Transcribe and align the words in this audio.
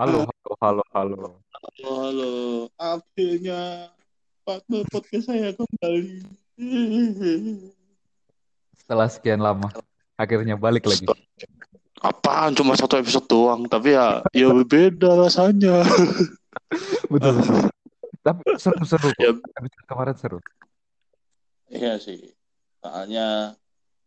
Halo, 0.00 0.24
halo, 0.24 0.52
halo, 0.64 0.82
halo. 0.96 1.16
Halo, 1.52 1.90
halo. 2.00 2.30
Akhirnya 2.80 3.92
partner 4.48 4.80
podcast 4.88 5.28
saya 5.28 5.52
kembali. 5.52 6.24
Setelah 8.80 9.12
sekian 9.12 9.44
lama, 9.44 9.68
akhirnya 10.16 10.56
balik 10.56 10.88
lagi. 10.88 11.04
Apaan 12.00 12.56
cuma 12.56 12.80
satu 12.80 12.96
episode 12.96 13.28
doang, 13.28 13.68
tapi 13.68 13.92
ya 13.92 14.24
ya 14.32 14.48
beda 14.64 15.20
rasanya. 15.20 15.84
Betul, 17.12 17.36
betul. 17.36 17.68
Tapi 18.24 18.40
seru-seru. 18.56 19.12
Ya. 19.20 19.36
Episode 19.36 19.84
kemarin 19.84 20.16
seru. 20.16 20.40
Iya 21.68 22.00
sih. 22.00 22.32
Soalnya 22.80 23.52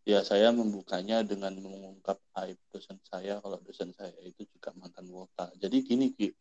ya 0.03 0.19
saya 0.23 0.51
membukanya 0.51 1.23
dengan 1.23 1.55
mengungkap 1.55 2.19
aib 2.43 2.59
dosen 2.71 2.99
saya 3.07 3.39
kalau 3.39 3.55
dosen 3.63 3.95
saya 3.95 4.15
itu 4.23 4.43
juga 4.51 4.75
mantan 4.75 5.07
wota. 5.07 5.47
Jadi 5.55 5.77
gini 5.83 6.11
Ki, 6.11 6.31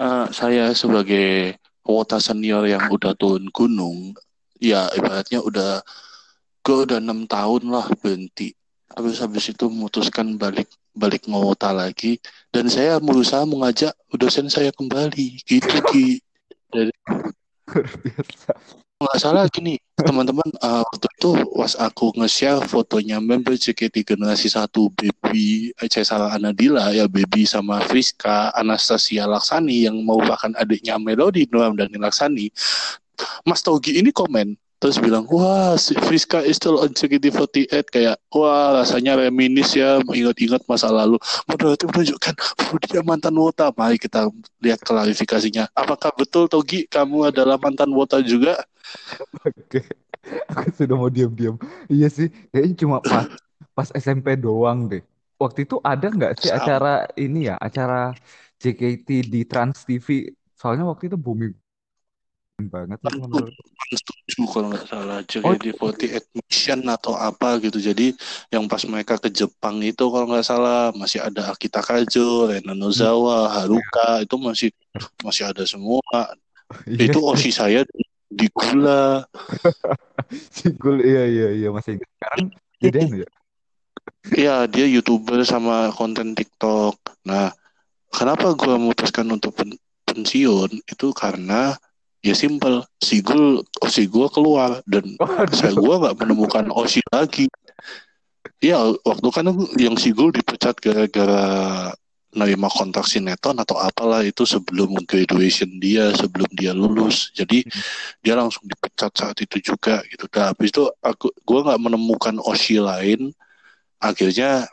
Eh, 0.00 0.26
saya 0.32 0.72
sebagai 0.72 1.60
wota 1.84 2.16
senior 2.16 2.64
yang 2.64 2.88
udah 2.88 3.12
turun 3.18 3.50
gunung, 3.52 4.16
ya 4.56 4.88
ibaratnya 4.96 5.44
udah 5.44 5.84
gue 6.64 6.76
udah 6.88 6.98
enam 7.02 7.28
tahun 7.28 7.68
lah 7.68 7.84
berhenti. 8.00 8.56
Habis 8.90 9.20
habis 9.22 9.52
itu 9.52 9.68
memutuskan 9.68 10.40
balik 10.40 10.72
balik 10.96 11.28
ngewota 11.28 11.70
lagi 11.70 12.18
dan 12.50 12.66
saya 12.66 12.98
berusaha 12.98 13.46
mengajak 13.46 13.94
dosen 14.16 14.48
saya 14.48 14.72
kembali 14.72 15.42
gitu 15.44 15.76
Ki. 15.92 16.08
Luar 17.70 17.86
biasa. 18.02 18.52
Nggak 19.00 19.16
salah 19.16 19.48
gini 19.48 19.80
teman-teman 19.96 20.44
eh, 20.60 20.82
waktu 20.84 21.08
itu 21.16 21.32
was 21.56 21.72
aku 21.80 22.12
nge-share 22.20 22.60
fotonya 22.68 23.16
member 23.16 23.56
JKT 23.56 24.04
generasi 24.04 24.52
1 24.52 24.68
Baby 24.92 25.72
eh 25.72 25.88
salah 26.04 26.36
Anadila 26.36 26.92
ya 26.92 27.08
Baby 27.08 27.48
sama 27.48 27.80
Friska 27.88 28.52
Anastasia 28.52 29.24
Laksani 29.24 29.88
yang 29.88 29.96
merupakan 30.04 30.52
adiknya 30.52 31.00
Melody 31.00 31.48
Noam 31.48 31.80
dan 31.80 31.88
Laksani. 31.96 32.52
Mas 33.44 33.64
Togi 33.64 34.00
ini 34.00 34.12
komen 34.12 34.56
terus 34.80 34.96
bilang 34.96 35.28
wah 35.28 35.76
si 35.76 35.92
Friska 35.92 36.40
is 36.40 36.56
still 36.56 36.80
on 36.80 36.90
JKT48 36.96 37.84
kayak 37.92 38.16
wah 38.32 38.80
rasanya 38.80 39.20
reminis 39.20 39.76
ya 39.76 40.00
ingat-ingat 40.00 40.64
masa 40.64 40.88
lalu 40.88 41.20
berarti 41.44 41.84
menunjukkan 41.84 42.34
dia 42.88 43.04
mantan 43.04 43.36
wota 43.36 43.68
mari 43.76 44.00
kita 44.00 44.32
lihat 44.64 44.80
klarifikasinya 44.80 45.68
apakah 45.76 46.08
betul 46.16 46.48
Togi 46.48 46.88
kamu 46.88 47.28
adalah 47.28 47.60
mantan 47.60 47.92
wota 47.92 48.24
juga 48.24 48.56
Oke. 49.46 49.86
Aku 50.50 50.68
sudah 50.74 50.96
mau 50.98 51.06
diam-diam. 51.06 51.56
Iya 51.86 52.10
sih, 52.10 52.28
kayaknya 52.50 52.74
cuma 52.82 52.96
pas 53.06 53.26
pas 53.72 53.88
SMP 53.94 54.34
doang 54.34 54.90
deh. 54.90 55.02
Waktu 55.40 55.64
itu 55.64 55.80
ada 55.80 56.10
nggak 56.10 56.42
sih 56.42 56.50
Sama. 56.52 56.58
acara 56.60 56.94
ini 57.16 57.48
ya, 57.48 57.56
acara 57.56 58.12
JKT 58.60 59.30
di 59.30 59.40
Trans 59.48 59.86
TV? 59.88 60.28
Soalnya 60.52 60.84
waktu 60.84 61.08
itu 61.08 61.16
booming 61.16 61.56
banget 62.68 62.98
itu 63.00 63.16
menurut. 63.16 63.54
setuju 63.90 64.40
kalau 64.52 64.66
nggak 64.70 64.86
salah 64.86 65.18
Oh, 65.18 65.24
JKT48 65.26 66.24
Mission 66.36 66.80
atau 66.86 67.16
apa 67.18 67.58
gitu. 67.58 67.80
Jadi 67.80 68.14
yang 68.52 68.68
pas 68.70 68.82
mereka 68.86 69.18
ke 69.18 69.32
Jepang 69.32 69.80
itu 69.82 70.04
kalau 70.06 70.26
nggak 70.30 70.46
salah 70.46 70.92
masih 70.94 71.18
ada 71.24 71.50
Akita 71.50 71.80
Kajo, 71.82 72.52
Rena 72.52 72.76
Nozawa, 72.76 73.50
Haruka 73.50 74.22
itu 74.22 74.36
masih 74.38 74.68
masih 75.24 75.48
ada 75.48 75.64
semua. 75.64 76.02
Iya. 76.86 77.10
Itu 77.10 77.18
osi 77.26 77.50
saya 77.50 77.82
di 78.30 78.46
gula. 78.54 79.26
Sigul, 80.54 81.02
iya 81.02 81.26
iya 81.26 81.48
iya 81.50 81.68
masih. 81.74 81.98
Sekarang 81.98 82.46
gedean 82.78 83.26
ya? 83.26 83.28
Iya 84.30 84.56
dia 84.70 84.86
youtuber 84.86 85.42
sama 85.42 85.90
konten 85.90 86.38
TikTok. 86.38 86.94
Nah 87.26 87.50
kenapa 88.14 88.54
gua 88.54 88.78
memutuskan 88.78 89.26
untuk 89.34 89.50
pen- 89.58 89.82
pensiun? 90.06 90.78
Itu 90.86 91.10
karena 91.10 91.74
ya 92.20 92.36
simple 92.36 92.84
Sigul 93.00 93.64
osi 93.80 94.04
gua 94.04 94.28
keluar 94.28 94.84
dan 94.84 95.16
saya 95.56 95.72
gua 95.72 96.00
nggak 96.00 96.16
menemukan 96.20 96.68
Oshi 96.72 97.00
lagi. 97.08 97.48
Iya, 98.60 98.92
waktu 99.04 99.28
kan 99.32 99.48
yang 99.80 99.96
Sigul 99.96 100.32
dipecat 100.32 100.76
gara-gara 100.80 101.44
nerima 102.30 102.70
kontrak 102.70 103.10
sinetron 103.10 103.58
atau 103.58 103.74
apalah 103.80 104.22
itu 104.22 104.46
sebelum 104.46 104.94
graduation 105.02 105.82
dia, 105.82 106.14
sebelum 106.14 106.46
dia 106.54 106.70
lulus. 106.70 107.34
Jadi 107.34 107.66
dia 108.22 108.38
langsung 108.38 108.68
dipecat 108.68 109.10
saat 109.16 109.36
itu 109.42 109.72
juga 109.72 110.04
gitu. 110.06 110.28
Nah, 110.30 110.52
habis 110.52 110.70
itu 110.70 110.84
aku 111.00 111.32
gua 111.48 111.72
nggak 111.72 111.80
menemukan 111.88 112.36
Oshi 112.44 112.78
lain. 112.78 113.32
Akhirnya 113.96 114.68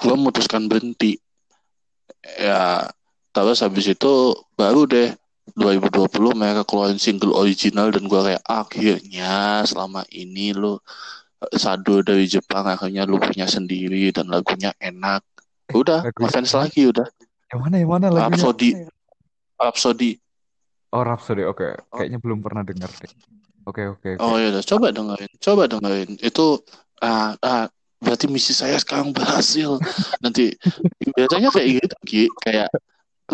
gua 0.00 0.14
memutuskan 0.14 0.70
berhenti. 0.70 1.18
Ya, 2.38 2.86
terus 3.34 3.58
habis 3.58 3.90
itu 3.90 4.38
baru 4.54 4.86
deh 4.86 5.10
2020 5.56 6.38
mereka 6.38 6.62
keluarin 6.62 7.00
single 7.00 7.34
original 7.34 7.90
dan 7.90 8.06
gua 8.06 8.32
kayak 8.32 8.44
akhirnya 8.46 9.64
selama 9.66 10.06
ini 10.14 10.54
lu 10.54 10.78
eh, 11.42 11.58
sado 11.58 12.00
dari 12.04 12.24
Jepang 12.30 12.66
akhirnya 12.68 13.04
lu 13.08 13.18
punya 13.18 13.50
sendiri 13.50 14.14
dan 14.14 14.30
lagunya 14.30 14.70
enak 14.78 15.24
udah 15.70 16.06
ngefans 16.18 16.54
lagi 16.54 16.90
udah 16.90 17.06
yang 17.50 17.60
mana 17.62 17.76
yang 17.82 17.90
mana 17.90 18.06
lagunya? 18.10 18.38
Rhapsody 18.38 18.70
Rhapsody 19.58 20.12
Oh 20.90 21.06
Rhapsody, 21.06 21.46
oke. 21.46 21.86
Kayaknya 21.94 22.18
belum 22.18 22.42
pernah 22.42 22.66
dengar 22.66 22.90
deh. 22.90 23.14
Oke 23.68 23.86
oke 23.86 24.08
oke. 24.16 24.24
oh 24.24 24.34
ya 24.40 24.48
udah 24.50 24.64
coba 24.64 24.86
dengerin 24.88 25.32
coba 25.36 25.62
dengerin 25.68 26.10
itu 26.24 26.46
ah, 27.04 27.36
ah 27.44 27.68
berarti 28.00 28.26
misi 28.32 28.56
saya 28.56 28.80
sekarang 28.80 29.12
berhasil 29.12 29.76
nanti 30.24 30.56
biasanya 31.16 31.52
kayak 31.52 31.68
gitu 31.84 31.96
Ki. 32.08 32.22
kayak 32.40 32.72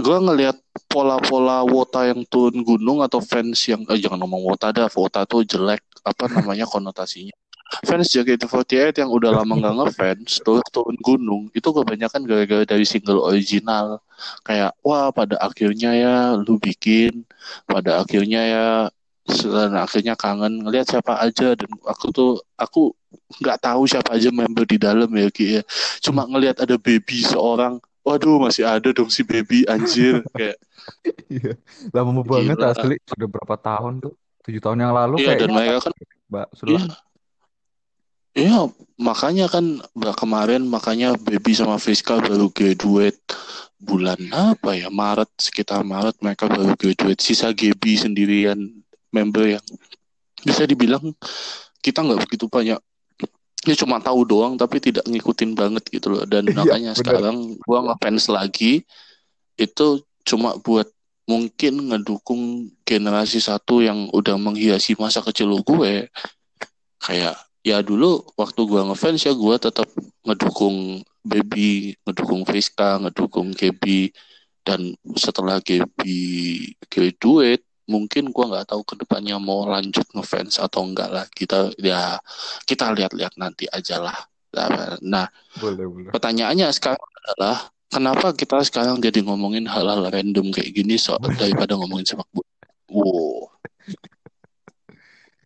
gua 0.01 0.19
ngelihat 0.21 0.57
pola-pola 0.89 1.65
wota 1.65 2.09
yang 2.09 2.25
turun 2.29 2.61
gunung 2.65 3.01
atau 3.05 3.21
fans 3.21 3.61
yang 3.69 3.83
eh, 3.89 3.99
jangan 4.01 4.21
ngomong 4.23 4.43
wota 4.45 4.73
dah 4.73 4.89
wota 4.93 5.25
tuh 5.25 5.43
jelek 5.45 5.83
apa 6.05 6.25
namanya 6.35 6.65
konotasinya. 6.69 7.35
Fans 7.83 8.15
JKT48 8.15 9.03
yang 9.03 9.11
udah 9.11 9.43
lama 9.43 9.59
nggak 9.59 9.75
ngefans 9.75 10.39
turun 10.47 10.63
turun 10.71 10.97
gunung 11.03 11.43
itu 11.51 11.67
kebanyakan 11.67 12.23
gara-gara 12.23 12.63
dari 12.63 12.87
single 12.87 13.27
original. 13.27 13.99
Kayak 14.47 14.79
wah 14.87 15.11
pada 15.11 15.35
akhirnya 15.43 15.91
ya 15.99 16.17
lu 16.39 16.63
bikin 16.63 17.27
pada 17.67 18.07
akhirnya 18.07 18.41
ya 18.47 18.67
dan 19.27 19.75
akhirnya 19.83 20.15
kangen. 20.15 20.63
Ngelihat 20.63 20.95
siapa 20.95 21.19
aja 21.19 21.59
dan 21.59 21.71
aku 21.83 22.07
tuh 22.15 22.33
aku 22.55 22.95
nggak 23.43 23.59
tahu 23.59 23.83
siapa 23.91 24.15
aja 24.15 24.31
member 24.31 24.63
di 24.63 24.79
dalam 24.79 25.11
ya 25.11 25.27
Ki 25.35 25.59
ya. 25.59 25.63
Cuma 25.99 26.23
ngelihat 26.31 26.63
ada 26.63 26.79
baby 26.79 27.27
seorang 27.27 27.83
waduh 28.07 28.39
masih 28.39 28.63
ada 28.63 28.95
dong 28.95 29.11
si 29.11 29.27
baby 29.27 29.67
anjir 29.67 30.23
kayak 30.39 30.57
Iya, 31.27 31.59
lama 31.91 32.23
banget 32.23 32.55
Gila. 32.55 32.71
asli. 32.71 32.95
Sudah 33.03 33.27
berapa 33.27 33.59
tahun 33.59 33.99
tuh? 33.99 34.15
Tujuh 34.47 34.63
tahun 34.63 34.87
yang 34.87 34.95
lalu 34.95 35.19
iya 35.19 35.35
dan 35.35 35.51
kayaknya. 35.51 35.57
mereka 35.59 35.79
kan 35.83 35.93
Mbak, 36.31 36.47
sudah 36.55 36.71
iya 36.71 36.85
Iya, 38.37 38.69
makanya 39.01 39.47
kan 39.49 39.65
bah, 39.93 40.13
kemarin 40.13 40.63
makanya 40.63 41.17
Baby 41.17 41.57
sama 41.57 41.81
Friska 41.81 42.21
baru 42.21 42.53
graduate 42.53 43.19
bulan 43.77 44.21
apa 44.31 44.77
ya 44.77 44.87
Maret 44.87 45.33
sekitar 45.41 45.83
Maret 45.83 46.21
mereka 46.21 46.47
baru 46.47 46.77
graduate 46.77 47.19
sisa 47.19 47.51
Gaby 47.51 47.97
sendirian 47.97 48.61
member 49.09 49.57
yang 49.57 49.65
bisa 50.41 50.63
dibilang 50.63 51.17
kita 51.81 52.05
nggak 52.05 52.29
begitu 52.29 52.47
banyak 52.47 52.77
dia 53.67 53.75
cuma 53.75 53.99
tahu 53.99 54.23
doang 54.23 54.55
tapi 54.55 54.79
tidak 54.79 55.03
ngikutin 55.11 55.59
banget 55.59 55.83
gitu 55.91 56.15
loh. 56.15 56.23
Dan 56.23 56.47
Iya, 56.47 56.55
makanya 56.55 56.93
bener. 56.95 57.03
sekarang 57.03 57.37
gua 57.67 57.83
ngefans 57.91 58.31
lagi 58.31 58.87
itu 59.59 59.87
cuma 60.23 60.55
buat 60.63 60.87
mungkin 61.27 61.91
ngedukung 61.91 62.71
generasi 62.87 63.43
satu 63.43 63.83
yang 63.83 64.07
udah 64.15 64.39
menghiasi 64.39 64.95
masa 64.95 65.19
kecil 65.19 65.51
gue. 65.67 66.07
Kayak 67.03 67.35
ya 67.67 67.83
dulu 67.83 68.23
waktu 68.39 68.61
gua 68.71 68.87
ngefans 68.87 69.27
ya 69.27 69.35
gua 69.35 69.59
tetap 69.59 69.91
ngedukung 70.23 71.03
Baby, 71.27 71.99
ngedukung 72.07 72.47
Friska, 72.47 73.03
ngedukung 73.03 73.51
Gaby. 73.51 74.15
Dan 74.63 74.95
setelah 75.19 75.59
Gaby 75.59 76.15
graduate 76.87 77.66
mungkin 77.87 78.31
gua 78.35 78.51
nggak 78.51 78.67
tahu 78.75 78.83
ke 78.83 78.95
depannya 79.03 79.39
mau 79.39 79.67
lanjut 79.67 80.05
ngefans 80.15 80.59
atau 80.59 80.83
enggak 80.87 81.11
lah 81.11 81.25
kita 81.31 81.71
ya 81.79 82.19
kita 82.67 82.91
lihat-lihat 82.95 83.35
nanti 83.39 83.67
aja 83.71 84.03
lah 84.03 84.19
nah 85.05 85.29
Boleh 85.61 85.85
boleh. 85.87 86.11
pertanyaannya 86.11 86.73
sekarang 86.73 87.03
adalah 87.29 87.69
kenapa 87.93 88.33
kita 88.33 88.63
sekarang 88.67 88.99
jadi 88.99 89.21
ngomongin 89.23 89.69
hal-hal 89.69 90.03
random 90.09 90.51
kayak 90.51 90.73
gini 90.75 90.99
so 90.99 91.15
daripada 91.41 91.77
ngomongin 91.79 92.07
sepak 92.07 92.29
bola 92.35 92.51
wow 92.91 93.47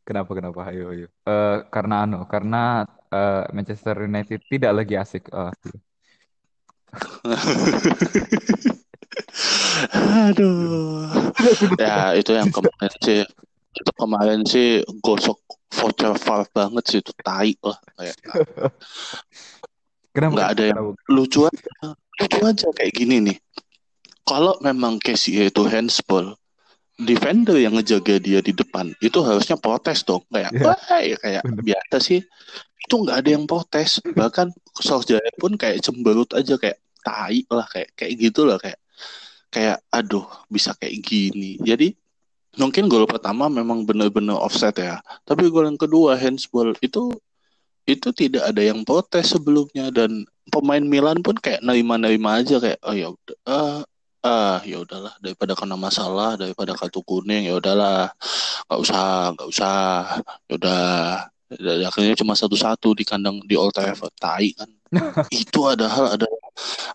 Kenapa 0.01 0.35
kenapa? 0.35 0.67
Ayo 0.75 0.91
ayo. 0.91 1.07
Eh, 1.07 1.57
karena 1.71 2.03
anu, 2.03 2.27
karena 2.27 2.83
eh, 3.15 3.47
Manchester 3.55 4.11
United 4.11 4.43
tidak 4.51 4.83
lagi 4.83 4.99
asik. 4.99 5.31
Eh, 5.31 5.53
Aduh. 10.31 11.09
Ya, 11.81 12.13
itu 12.13 12.37
yang 12.37 12.53
kemarin 12.53 12.93
sih. 13.01 13.21
Itu 13.71 13.91
kemarin 13.97 14.41
sih 14.45 14.85
gosok 15.01 15.41
voucher 15.71 16.13
VAR 16.19 16.43
banget 16.53 16.85
sih 16.91 16.99
itu 17.01 17.13
tai 17.25 17.55
lah 17.65 17.79
kayak. 17.97 18.17
Kenapa? 20.11 20.33
nggak 20.35 20.49
ada 20.59 20.65
yang 20.75 20.85
lucu 21.09 21.47
aja. 21.47 21.71
Lucu 22.19 22.39
aja 22.43 22.67
kayak 22.77 22.93
gini 22.93 23.17
nih. 23.23 23.37
Kalau 24.27 24.59
memang 24.61 24.99
Casey 24.99 25.39
itu 25.39 25.63
handsball, 25.67 26.35
defender 26.99 27.57
yang 27.57 27.79
ngejaga 27.79 28.19
dia 28.21 28.43
di 28.45 28.53
depan 28.53 28.91
itu 29.01 29.19
harusnya 29.23 29.57
protes 29.57 30.03
dong. 30.05 30.21
Kayak 30.29 30.51
Iya. 30.53 30.63
wah 30.67 31.01
ya 31.01 31.17
kayak 31.17 31.43
Bener. 31.47 31.63
biasa 31.73 31.97
sih. 32.03 32.21
Itu 32.85 33.07
nggak 33.07 33.17
ada 33.25 33.31
yang 33.33 33.45
protes. 33.47 34.03
Bahkan 34.05 34.51
Solskjaer 34.83 35.35
pun 35.39 35.55
kayak 35.55 35.81
cemberut 35.81 36.29
aja 36.35 36.59
kayak 36.59 36.79
tai 37.01 37.47
lah 37.49 37.65
kayak 37.71 37.95
kayak 37.97 38.13
gitu 38.19 38.45
lah 38.45 38.61
kayak 38.61 38.77
kayak 39.51 39.83
aduh 39.91 40.25
bisa 40.47 40.73
kayak 40.79 41.03
gini. 41.03 41.59
Jadi 41.61 41.93
mungkin 42.59 42.87
gol 42.91 43.07
pertama 43.07 43.51
memang 43.51 43.83
benar-benar 43.85 44.39
offset 44.39 44.75
ya. 44.79 45.03
Tapi 45.27 45.51
gol 45.51 45.67
yang 45.67 45.79
kedua 45.79 46.15
handsball 46.17 46.75
itu 46.81 47.11
itu 47.85 48.09
tidak 48.15 48.47
ada 48.47 48.63
yang 48.63 48.87
protes 48.87 49.35
sebelumnya. 49.35 49.91
Dan 49.91 50.25
pemain 50.49 50.83
Milan 50.83 51.21
pun 51.21 51.37
kayak 51.37 51.63
nerima-nerima 51.67 52.41
aja 52.43 52.63
kayak 52.63 52.79
oh 52.87 52.95
ya 52.95 53.09
udah 53.11 53.39
ah 53.47 53.79
ah 54.21 54.59
ya 54.69 54.85
udahlah 54.85 55.17
daripada 55.19 55.57
kena 55.57 55.77
masalah 55.81 56.37
daripada 56.37 56.77
kartu 56.77 57.01
kuning 57.01 57.49
ya 57.49 57.57
udahlah 57.57 58.13
nggak 58.69 58.81
usah 58.85 59.35
nggak 59.35 59.49
usah 59.51 59.79
ya 60.47 60.55
udah. 60.57 60.83
Akhirnya 61.91 62.15
cuma 62.15 62.39
satu-satu 62.39 62.95
di 62.95 63.03
kandang 63.03 63.43
di 63.43 63.59
Old 63.59 63.75
Trafford. 63.75 64.15
Tai 64.23 64.47
kan? 64.55 64.71
Itu 65.35 65.67
adalah 65.67 66.15
ada 66.15 66.31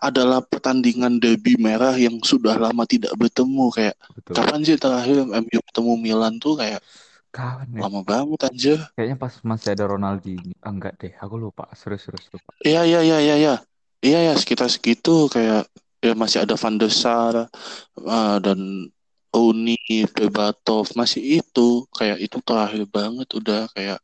adalah 0.00 0.40
pertandingan 0.44 1.18
derby 1.18 1.56
merah 1.58 1.94
yang 1.96 2.20
sudah 2.22 2.54
lama 2.56 2.84
tidak 2.84 3.12
bertemu 3.16 3.66
kayak 3.72 3.94
Betul. 4.14 4.32
kapan 4.36 4.60
sih 4.62 4.76
terakhir 4.78 5.16
MU 5.26 5.58
ketemu 5.72 5.92
Milan 5.98 6.34
tuh 6.38 6.56
kayak 6.58 6.80
Kawan 7.36 7.68
ya. 7.68 7.80
lama 7.84 8.00
banget 8.00 8.40
anjir 8.48 8.78
Kayaknya 8.96 9.16
pas 9.20 9.34
masih 9.44 9.68
ada 9.76 9.84
Ronaldinho. 9.84 10.56
Ah, 10.64 10.72
enggak 10.72 10.96
deh, 10.96 11.12
aku 11.20 11.36
lupa. 11.36 11.68
Serius-serius 11.76 12.32
lupa. 12.32 12.48
Iya 12.64 12.80
iya 12.88 13.00
iya 13.04 13.18
iya 13.20 13.34
iya. 13.36 13.54
Iya 14.00 14.32
ya 14.32 14.34
sekitar 14.40 14.72
segitu 14.72 15.28
kayak 15.28 15.68
ya 16.00 16.12
masih 16.16 16.48
ada 16.48 16.56
Van 16.56 16.80
der 16.80 16.88
Sar 16.88 17.34
eh, 18.00 18.36
dan 18.40 18.88
Uni 19.36 19.76
Berbatov 20.08 20.88
masih 20.96 21.44
itu 21.44 21.84
kayak 21.92 22.24
itu 22.24 22.40
terakhir 22.40 22.88
banget 22.88 23.28
udah 23.36 23.68
kayak 23.76 24.00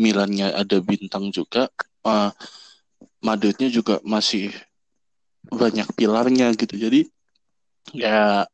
Milannya 0.00 0.50
ada 0.56 0.80
bintang 0.80 1.28
juga 1.30 1.68
eh, 2.08 2.30
Madridnya 3.20 3.68
juga 3.68 4.00
masih 4.00 4.48
banyak 5.48 5.88
pilarnya 5.96 6.52
gitu. 6.58 6.76
Jadi 6.76 7.08
ya 7.96 8.44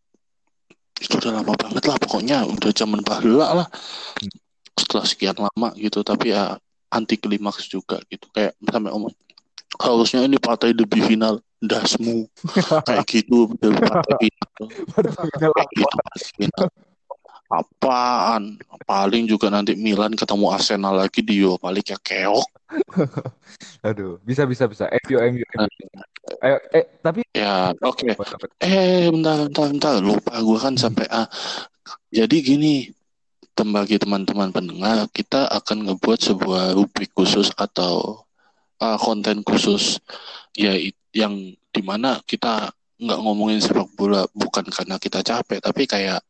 itu 0.97 1.13
udah 1.19 1.43
lama 1.43 1.55
banget 1.59 1.85
lah 1.89 1.97
pokoknya. 1.99 2.47
Udah 2.47 2.71
zaman 2.71 3.03
bahula 3.03 3.65
lah. 3.65 3.69
Setelah 4.77 5.05
sekian 5.09 5.37
lama 5.41 5.75
gitu. 5.81 6.07
Tapi 6.07 6.37
ya 6.37 6.55
anti 6.93 7.19
klimaks 7.19 7.67
juga 7.67 7.99
gitu. 8.07 8.31
Kayak 8.31 8.55
sampai 8.63 8.93
omong 8.95 9.13
harusnya 9.77 10.25
ini 10.25 10.39
partai 10.41 10.73
debut 10.73 11.03
final 11.05 11.43
dasmu. 11.61 12.31
Kayak 12.89 13.05
gitu 13.11 13.51
dari 13.59 13.77
partai 13.83 14.15
final. 14.21 14.65
Kayak 15.53 15.69
gitu 15.75 15.89
final. 16.39 16.67
Apaan? 17.47 18.59
Paling 18.87 19.31
juga 19.31 19.47
nanti 19.51 19.79
Milan 19.79 20.19
ketemu 20.19 20.51
Arsenal 20.51 20.99
lagi 20.99 21.23
di 21.23 21.39
Europa 21.43 21.71
League 21.71 21.91
ya 21.91 21.99
keok. 21.99 22.49
Aduh, 23.87 24.19
bisa 24.27 24.43
bisa 24.47 24.67
bisa. 24.67 24.91
MU 25.07 25.17
MU. 25.23 25.45
Ayo, 26.43 26.59
eh 26.75 26.85
tapi 27.01 27.23
ya 27.31 27.71
oke. 27.79 28.11
Apa? 28.13 28.47
eh 28.61 29.07
bentar 29.09 29.47
bentar 29.47 29.67
bentar. 29.71 29.95
Lupa 30.03 30.35
gue 30.43 30.59
kan 30.59 30.75
sampai 30.75 31.07
ah 31.11 31.27
jadi 32.11 32.37
gini 32.43 32.91
bagi 33.57 33.97
teman-teman 33.97 34.53
pendengar 34.53 35.09
kita 35.17 35.49
akan 35.49 35.89
ngebuat 35.89 36.21
sebuah 36.21 36.77
rubrik 36.77 37.09
khusus 37.17 37.49
atau 37.57 38.21
ah, 38.77 39.01
konten 39.01 39.41
khusus 39.41 39.97
ya 40.53 40.77
yang 41.17 41.57
di 41.73 41.81
mana 41.81 42.21
kita 42.29 42.69
nggak 43.01 43.21
ngomongin 43.21 43.61
sepak 43.61 43.89
bola 43.97 44.29
bukan 44.37 44.65
karena 44.69 45.01
kita 45.01 45.25
capek 45.25 45.61
tapi 45.61 45.89
kayak 45.89 46.21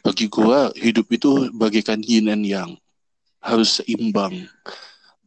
bagi 0.00 0.26
gua 0.26 0.72
hidup 0.74 1.06
itu 1.12 1.52
bagikan 1.54 2.00
yin 2.02 2.32
and 2.32 2.46
yang. 2.48 2.72
Harus 3.40 3.80
seimbang 3.80 4.36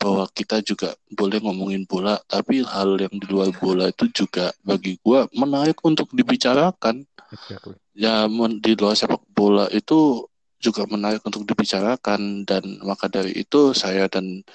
bahwa 0.03 0.27
kita 0.35 0.59
juga 0.59 0.91
boleh 1.15 1.39
ngomongin 1.39 1.88
bola 1.88 2.19
tapi 2.27 2.59
hal 2.59 3.00
yang 3.00 3.15
di 3.15 3.27
luar 3.31 3.55
bola 3.55 3.88
itu 3.88 4.11
juga 4.11 4.51
bagi 4.59 5.00
gua 5.00 5.23
menarik 5.31 5.79
untuk 5.88 6.11
dibicarakan. 6.11 7.07
Exactly. 7.33 7.73
ya 7.97 8.29
di 8.61 8.71
luar 8.77 8.94
sepak 8.94 9.25
bola 9.33 9.65
itu 9.73 10.29
juga 10.61 10.85
menarik 10.85 11.19
untuk 11.25 11.44
dibicarakan 11.44 12.47
dan 12.47 12.63
maka 12.85 13.09
dari 13.09 13.35
itu 13.35 13.73
saya 13.73 14.05
dan 14.05 14.45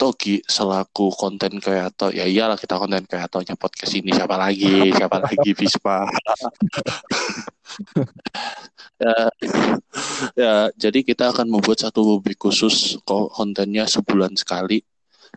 Togi 0.00 0.40
selaku 0.48 1.12
konten 1.12 1.60
kreator 1.60 2.08
ya 2.16 2.24
iyalah 2.24 2.56
kita 2.56 2.80
konten 2.80 3.04
kreatornya 3.04 3.52
podcast 3.52 3.92
ini 4.00 4.16
siapa 4.16 4.32
lagi? 4.40 4.88
Siapa 4.96 5.20
lagi 5.20 5.50
Vispa? 5.52 6.06
Ya, 9.00 9.16
ya 10.36 10.54
jadi 10.76 11.00
kita 11.00 11.32
akan 11.32 11.48
membuat 11.48 11.80
satu 11.80 12.04
rubrik 12.04 12.36
khusus 12.36 13.00
ko- 13.08 13.32
kontennya 13.32 13.88
sebulan 13.88 14.36
sekali 14.36 14.84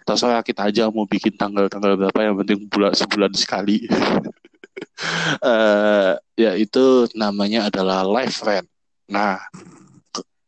terserah 0.04 0.44
kita 0.44 0.68
aja 0.68 0.92
mau 0.92 1.08
bikin 1.08 1.36
tanggal-tanggal 1.36 1.96
berapa 1.96 2.20
yang 2.20 2.36
penting 2.44 2.68
bulan 2.68 2.94
sebulan 2.94 3.32
sekali 3.36 3.88
eh 5.52 6.14
ya 6.38 6.52
itu 6.58 7.08
namanya 7.14 7.70
adalah 7.70 8.02
live 8.06 8.38
rant. 8.46 8.70
Nah, 9.10 9.38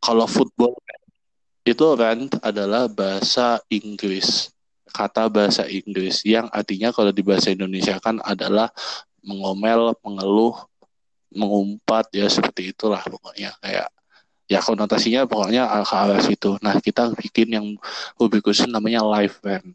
kalau 0.01 0.25
football 0.25 0.73
itu 1.65 1.85
rant 1.97 2.31
adalah 2.41 2.85
bahasa 2.89 3.61
Inggris. 3.69 4.49
Kata 4.95 5.27
bahasa 5.27 5.67
Inggris 5.67 6.23
yang 6.23 6.47
artinya 6.53 6.93
kalau 6.95 7.11
di 7.11 7.19
bahasa 7.19 7.51
Indonesia 7.51 7.99
kan 7.99 8.21
adalah 8.23 8.71
mengomel, 9.25 9.91
mengeluh, 10.05 10.55
mengumpat 11.35 12.07
ya 12.15 12.31
seperti 12.31 12.71
itulah 12.71 13.03
pokoknya 13.03 13.51
kayak 13.59 13.91
ya 14.45 14.61
konotasinya 14.61 15.25
pokoknya 15.25 15.65
ke 15.85 15.95
arah 15.95 16.21
situ. 16.21 16.57
Nah, 16.61 16.77
kita 16.77 17.13
bikin 17.17 17.47
yang 17.53 17.67
lebih 18.21 18.45
khusus 18.45 18.69
namanya 18.69 19.01
live 19.01 19.35
rant. 19.41 19.67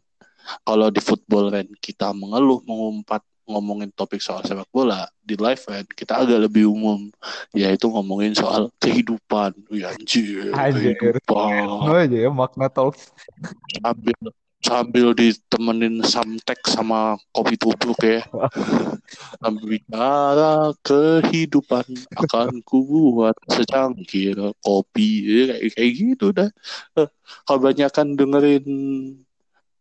Kalau 0.65 0.87
di 0.89 1.01
football 1.03 1.51
rant 1.53 1.71
kita 1.79 2.11
mengeluh, 2.15 2.63
mengumpat, 2.65 3.21
ngomongin 3.51 3.91
topik 3.91 4.23
soal 4.23 4.47
sepak 4.47 4.69
bola, 4.71 5.03
di 5.19 5.35
live 5.35 5.59
rant 5.67 5.87
kita 5.91 6.23
agak 6.23 6.47
lebih 6.47 6.71
umum, 6.71 7.11
yaitu 7.51 7.91
ngomongin 7.91 8.31
soal 8.31 8.71
kehidupan. 8.79 9.51
Ya 9.75 9.91
anjir, 9.91 10.55
Anjir. 10.55 10.95
kehidupan. 10.95 11.91
Aja 11.91 12.17
ya 12.27 12.31
makna 12.31 12.71
talks. 12.71 13.11
Sambil 13.75 14.15
sambil 14.61 15.17
ditemenin 15.17 16.05
samtek 16.05 16.61
sama 16.69 17.17
kopi 17.33 17.57
tubruk 17.57 17.99
ya. 18.05 18.21
Sambil 19.41 19.77
bicara 19.77 20.71
kehidupan 20.85 21.85
akan 22.15 22.61
kubuat 22.63 23.35
secangkir 23.49 24.37
kopi 24.61 25.09
ya, 25.25 25.43
kayak 25.57 25.73
kayak 25.75 25.91
gitu 25.97 26.25
dah. 26.31 26.49
Eh, 26.95 27.09
Kebanyakan 27.49 28.15
dengerin 28.15 28.67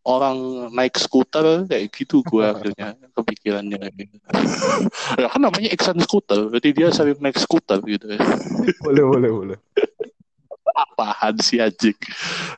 orang 0.00 0.70
naik 0.72 0.96
skuter 0.96 1.68
kayak 1.68 1.92
gitu 1.92 2.24
gua 2.24 2.56
akhirnya 2.56 2.96
kepikirannya 3.12 3.92
ya 5.20 5.26
kan 5.28 5.40
namanya 5.44 5.68
Iksan 5.76 6.00
skuter 6.00 6.48
berarti 6.48 6.72
dia 6.72 6.88
sering 6.88 7.20
naik 7.20 7.36
skuter 7.36 7.84
gitu 7.84 8.16
ya 8.16 8.20
Boleh 8.80 9.04
boleh 9.04 9.30
boleh. 9.30 9.58
Apaan 10.74 11.34
sih 11.42 11.58
anjing? 11.60 11.96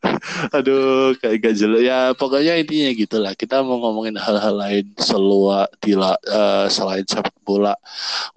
Aduh 0.56 1.14
kayak 1.18 1.36
gak 1.42 1.54
jelas. 1.58 1.80
Ya 1.84 1.98
pokoknya 2.16 2.58
intinya 2.60 2.90
gitulah. 2.94 3.32
Kita 3.36 3.60
mau 3.64 3.78
ngomongin 3.82 4.16
hal-hal 4.18 4.54
lain 4.56 4.86
selua 4.98 5.66
di 5.82 5.92
la- 5.96 6.20
eh, 6.22 6.66
selain 6.68 7.04
sepak 7.06 7.34
bola. 7.42 7.74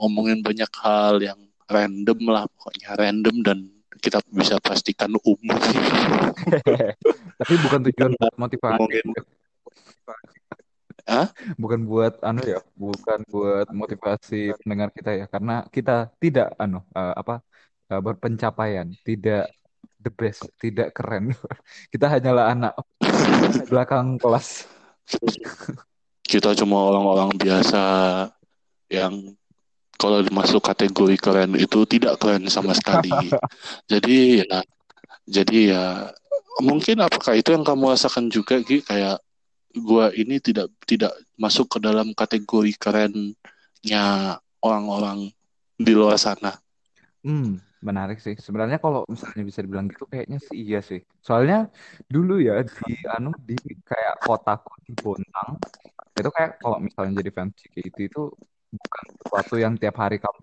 Ngomongin 0.01 0.41
banyak 0.41 0.71
hal 0.81 1.15
yang 1.21 1.39
random 1.65 2.19
lah 2.29 2.45
pokoknya 2.45 2.89
random 2.93 3.35
dan 3.41 3.57
kita 4.01 4.21
bisa 4.29 4.61
pastikan 4.61 5.09
umum. 5.25 5.57
Tapi 7.41 7.53
bukan 7.65 7.79
tujuan 7.89 8.11
buat 8.19 8.35
motivasi. 8.37 8.73
ngomongin 8.77 9.05
Hah? 11.05 11.29
Bukan 11.61 11.85
buat 11.85 12.17
anu 12.25 12.41
ya, 12.41 12.59
bukan 12.73 13.21
buat 13.29 13.69
motivasi 13.69 14.57
pendengar 14.61 14.89
kita 14.89 15.11
ya, 15.13 15.25
karena 15.29 15.61
kita 15.69 16.09
tidak 16.17 16.57
anu 16.57 16.81
eh, 16.97 17.13
apa 17.21 17.45
eh, 17.93 18.01
berpencapaian, 18.01 18.89
tidak 19.05 19.53
the 20.05 20.13
best, 20.13 20.45
tidak 20.61 20.93
keren. 20.93 21.33
Kita 21.91 22.05
hanyalah 22.05 22.53
anak 22.53 22.73
belakang 23.65 24.21
kelas. 24.21 24.69
kita 26.25 26.57
cuma 26.57 26.89
orang-orang 26.89 27.37
biasa 27.37 27.81
yang 28.89 29.37
kalau 29.95 30.25
masuk 30.33 30.61
kategori 30.61 31.15
keren 31.21 31.53
itu 31.55 31.85
tidak 31.85 32.17
keren 32.17 32.49
sama 32.49 32.73
sekali. 32.73 33.13
Jadi 33.91 34.41
ya, 34.43 34.59
jadi 35.25 35.59
ya 35.73 35.85
mungkin 36.61 37.01
apakah 37.01 37.33
itu 37.33 37.53
yang 37.53 37.65
kamu 37.65 37.93
rasakan 37.97 38.29
juga 38.29 38.61
Gi 38.61 38.85
kayak 38.85 39.17
gua 39.77 40.13
ini 40.13 40.37
tidak 40.37 40.69
tidak 40.85 41.13
masuk 41.37 41.65
ke 41.65 41.77
dalam 41.81 42.13
kategori 42.13 42.73
kerennya 42.77 44.05
orang-orang 44.61 45.33
di 45.77 45.93
luar 45.93 46.21
sana. 46.21 46.53
Hmm, 47.25 47.57
menarik 47.89 48.17
sih. 48.25 48.35
Sebenarnya 48.45 48.77
kalau 48.83 48.99
misalnya 49.13 49.43
bisa 49.49 49.59
dibilang 49.63 49.87
gitu 49.93 50.05
kayaknya 50.11 50.37
sih 50.47 50.55
iya 50.63 50.79
sih. 50.89 50.99
Soalnya 51.27 51.55
dulu 52.13 52.33
ya 52.47 52.53
di 52.65 52.93
anu 53.15 53.29
di 53.47 53.55
kayak 53.89 54.13
kotaku 54.25 54.69
di 54.87 54.91
Bontang 55.01 55.51
itu 56.19 56.29
kayak 56.35 56.51
kalau 56.63 56.77
misalnya 56.85 57.11
jadi 57.21 57.31
fans 57.37 57.53
JKT 57.59 57.97
itu 58.09 58.21
bukan 58.81 59.05
sesuatu 59.21 59.55
yang 59.63 59.73
tiap 59.81 59.95
hari 60.03 60.17
kamu 60.23 60.39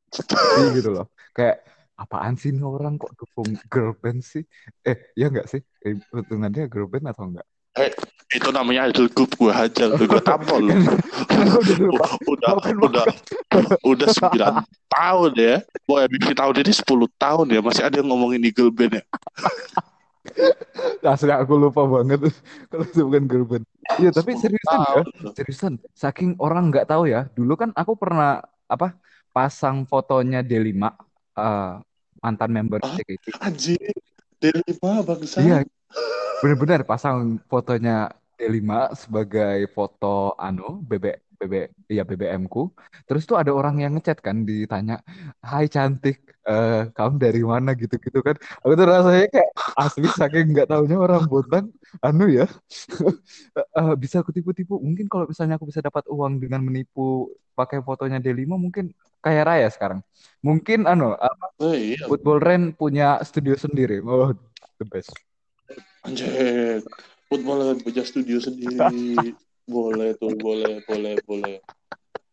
gitu 0.79 0.91
loh 0.97 1.07
kayak 1.37 1.57
apaan 2.03 2.35
sih 2.41 2.51
ini 2.53 2.63
orang 2.65 2.95
kok 3.01 3.13
dukung 3.19 3.51
girl 3.73 3.93
band 4.03 4.21
sih 4.33 4.43
eh 4.89 4.97
ya 5.21 5.25
enggak 5.31 5.47
sih 5.53 5.61
eh, 5.87 5.95
hitungannya 6.17 6.63
girl 6.73 6.89
band 6.93 7.07
atau 7.13 7.25
enggak 7.31 7.47
Eh, 7.73 7.91
itu 8.33 8.49
namanya 8.53 8.89
idol 8.93 9.09
group 9.13 9.33
gue 9.37 9.53
hajar, 9.53 9.97
gue 9.97 10.21
tampol 10.25 10.73
kan 10.73 10.81
udah 11.49 12.11
udah 12.29 12.51
Maafkan, 12.57 12.77
udah 12.81 13.05
udah 13.85 14.09
sembilan 14.13 14.55
tahun 14.89 15.33
ya. 15.37 15.55
Boy 15.89 16.05
MVP 16.09 16.37
tahun 16.37 16.55
ini 16.61 16.73
10 16.73 17.09
tahun 17.17 17.47
ya 17.49 17.61
masih 17.65 17.83
ada 17.89 17.97
yang 18.01 18.09
ngomongin 18.13 18.45
Eagle 18.45 18.73
Band 18.73 19.01
ya. 19.01 19.05
Asli 21.03 21.35
aku 21.35 21.59
lupa 21.59 21.83
banget 21.85 22.31
kalau 22.71 22.85
itu 22.87 23.03
bukan 23.05 23.25
girl 23.27 23.45
band. 23.45 23.65
Iya, 23.99 24.15
tapi 24.15 24.39
10 24.39 24.43
seriusan 24.49 24.79
ya. 24.81 25.03
Seriusan, 25.35 25.73
saking 25.93 26.39
orang 26.39 26.71
nggak 26.71 26.89
tahu 26.89 27.11
ya. 27.11 27.27
Dulu 27.35 27.53
kan 27.59 27.71
aku 27.75 27.99
pernah 27.99 28.41
apa 28.71 28.97
pasang 29.35 29.85
fotonya 29.85 30.41
D5 30.41 30.89
eh, 31.37 31.75
mantan 32.23 32.51
member 32.55 32.79
Ah, 32.81 32.95
JKT. 32.97 33.25
Anjir, 33.43 33.93
D5 34.39 34.79
bangsa. 35.03 35.37
Iya, 35.43 35.67
benar-benar 36.43 36.83
pasang 36.83 37.39
fotonya 37.47 38.11
D5 38.35 38.91
sebagai 38.99 39.71
foto 39.71 40.35
anu 40.35 40.83
BB 40.83 41.33
BB 41.43 41.55
ya 41.91 42.07
BBM 42.07 42.47
ku. 42.47 42.71
Terus 43.07 43.27
tuh 43.27 43.35
ada 43.35 43.51
orang 43.51 43.83
yang 43.83 43.99
ngechat 43.99 44.23
kan 44.23 44.47
ditanya, 44.47 45.03
"Hai 45.43 45.67
cantik, 45.67 46.23
eh, 46.47 46.87
kamu 46.95 47.19
dari 47.19 47.43
mana?" 47.43 47.75
gitu-gitu 47.75 48.23
kan. 48.23 48.39
Aku 48.63 48.73
tuh 48.79 48.87
rasanya 48.87 49.27
kayak 49.27 49.51
asli 49.75 50.07
saking 50.07 50.55
nggak 50.55 50.71
taunya 50.71 50.97
orang 51.03 51.27
bontang 51.27 51.67
anu 51.99 52.31
ya. 52.31 52.47
eh, 53.59 53.95
bisa 53.99 54.23
aku 54.23 54.31
tipu-tipu. 54.31 54.79
Mungkin 54.79 55.11
kalau 55.11 55.27
misalnya 55.27 55.59
aku 55.59 55.67
bisa 55.67 55.83
dapat 55.83 56.07
uang 56.07 56.39
dengan 56.39 56.63
menipu 56.63 57.35
pakai 57.59 57.83
fotonya 57.83 58.23
D5 58.23 58.55
mungkin 58.55 58.95
kaya 59.19 59.43
raya 59.43 59.69
sekarang. 59.69 60.01
Mungkin 60.47 60.87
anu 60.87 61.15
apa, 61.19 61.47
Oh, 61.63 61.75
iya. 61.75 62.07
Football 62.07 62.39
Rain 62.43 62.63
punya 62.75 63.19
studio 63.27 63.55
sendiri. 63.59 64.03
Oh, 64.03 64.35
the 64.79 64.87
best. 64.87 65.15
Anjir, 66.03 66.83
football 67.31 67.79
punya 67.79 68.03
studio 68.03 68.39
sendiri. 68.43 69.35
Boleh 69.63 70.19
tuh, 70.19 70.35
boleh, 70.35 70.83
boleh, 70.83 71.23
boleh. 71.23 71.63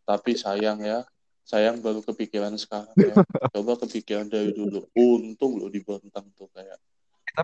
Tapi 0.02 0.34
sayang 0.34 0.82
ya, 0.82 1.06
sayang 1.46 1.78
baru 1.78 2.02
kepikiran 2.02 2.58
sekarang 2.58 2.98
ya. 2.98 3.22
Coba 3.54 3.78
kepikiran 3.78 4.26
dari 4.26 4.50
dulu. 4.50 4.90
Untung 4.98 5.62
lo 5.62 5.70
dibentang 5.70 6.26
tuh 6.34 6.50
kayak. 6.58 6.82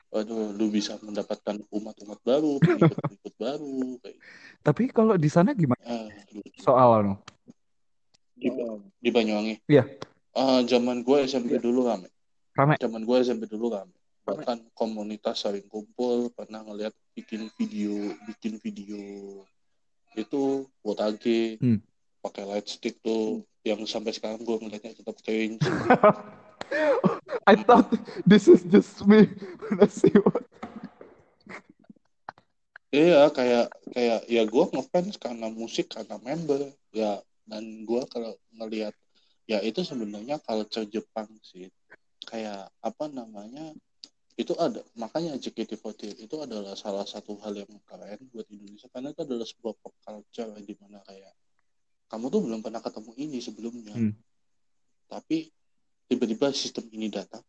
Aduh, 0.09 0.57
lu 0.57 0.73
bisa 0.73 0.97
mendapatkan 1.05 1.61
umat-umat 1.69 2.17
baru, 2.25 2.57
pengikut-pengikut 2.57 3.33
baru. 3.37 4.01
Kayak. 4.01 4.19
Tapi 4.65 4.83
kalau 4.89 5.13
di 5.21 5.29
sana 5.29 5.53
gimana 5.53 6.09
lu- 6.33 6.41
soal 6.57 7.05
anu? 7.05 7.13
di, 8.35 8.49
di 8.99 9.09
Banyuwangi. 9.09 9.55
Iya. 9.65 9.83
Ah, 10.35 10.59
zaman 10.67 11.01
gue 11.01 11.17
SMP 11.23 11.55
dulu 11.57 11.87
rame. 11.87 12.11
Rame. 12.53 12.75
Zaman 12.75 13.01
gue 13.07 13.17
SMP 13.23 13.47
dulu 13.47 13.71
rame. 13.71 13.95
Bahkan 14.25 14.73
komunitas 14.73 15.45
saling 15.45 15.69
kumpul, 15.69 16.33
pernah 16.33 16.65
ngeliat 16.65 16.91
bikin 17.13 17.45
video, 17.61 17.93
bikin 18.25 18.57
video 18.57 18.97
itu 20.17 20.65
Wotage, 20.81 21.61
Hmm. 21.61 21.79
pakai 22.25 22.43
light 22.49 22.65
stick 22.65 22.97
tuh, 23.05 23.45
yang 23.61 23.85
sampai 23.85 24.17
sekarang 24.17 24.41
gue 24.41 24.57
ngeliatnya 24.57 24.97
tetap 24.97 25.13
cringe. 25.21 25.61
I 27.45 27.53
thought 27.61 27.93
this 28.25 28.49
is 28.49 28.65
just 28.65 29.05
me 29.05 29.29
when 29.69 29.77
I 29.77 29.89
see 29.91 30.09
what. 30.17 30.41
Iya, 32.89 33.29
kayak 33.29 33.69
kayak 33.91 34.19
ya 34.25 34.43
gue 34.47 34.65
ngefans 34.71 35.19
karena 35.21 35.51
musik, 35.51 35.91
karena 35.93 36.15
member, 36.23 36.71
ya 36.95 37.21
dan 37.45 37.85
gue 37.85 38.01
kalau 38.09 38.33
ngelihat 38.55 38.95
ya 39.45 39.61
itu 39.61 39.85
sebenarnya 39.85 40.41
culture 40.41 40.87
Jepang 40.89 41.29
sih, 41.45 41.69
kayak 42.25 42.71
apa 42.81 43.05
namanya 43.11 43.75
itu 44.35 44.51
ada 44.59 44.83
makanya 44.99 45.39
JKT48 45.39 46.27
itu 46.27 46.35
adalah 46.43 46.75
salah 46.75 47.07
satu 47.07 47.39
hal 47.39 47.55
yang 47.55 47.71
keren 47.87 48.19
buat 48.35 48.43
Indonesia 48.51 48.91
karena 48.91 49.15
itu 49.15 49.21
adalah 49.23 49.47
sebuah 49.47 49.73
pop 49.79 49.95
culture 50.03 50.51
di 50.59 50.75
mana 50.75 50.99
kayak 51.07 51.31
kamu 52.11 52.29
tuh 52.29 52.41
belum 52.43 52.59
pernah 52.61 52.81
ketemu 52.85 53.11
ini 53.17 53.37
sebelumnya, 53.41 53.95
Hmm. 53.97 54.13
tapi 55.09 55.49
tiba-tiba 56.05 56.53
sistem 56.53 56.85
ini 56.93 57.09
datang 57.09 57.41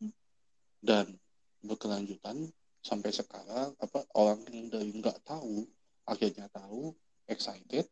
dan 0.80 1.12
berkelanjutan 1.60 2.48
sampai 2.80 3.12
sekarang 3.12 3.74
apa 3.76 4.00
orang 4.16 4.40
yang 4.48 4.72
dari 4.72 4.96
nggak 4.96 5.20
tahu 5.26 5.66
akhirnya 6.08 6.48
tahu 6.48 6.94
excited 7.28 7.84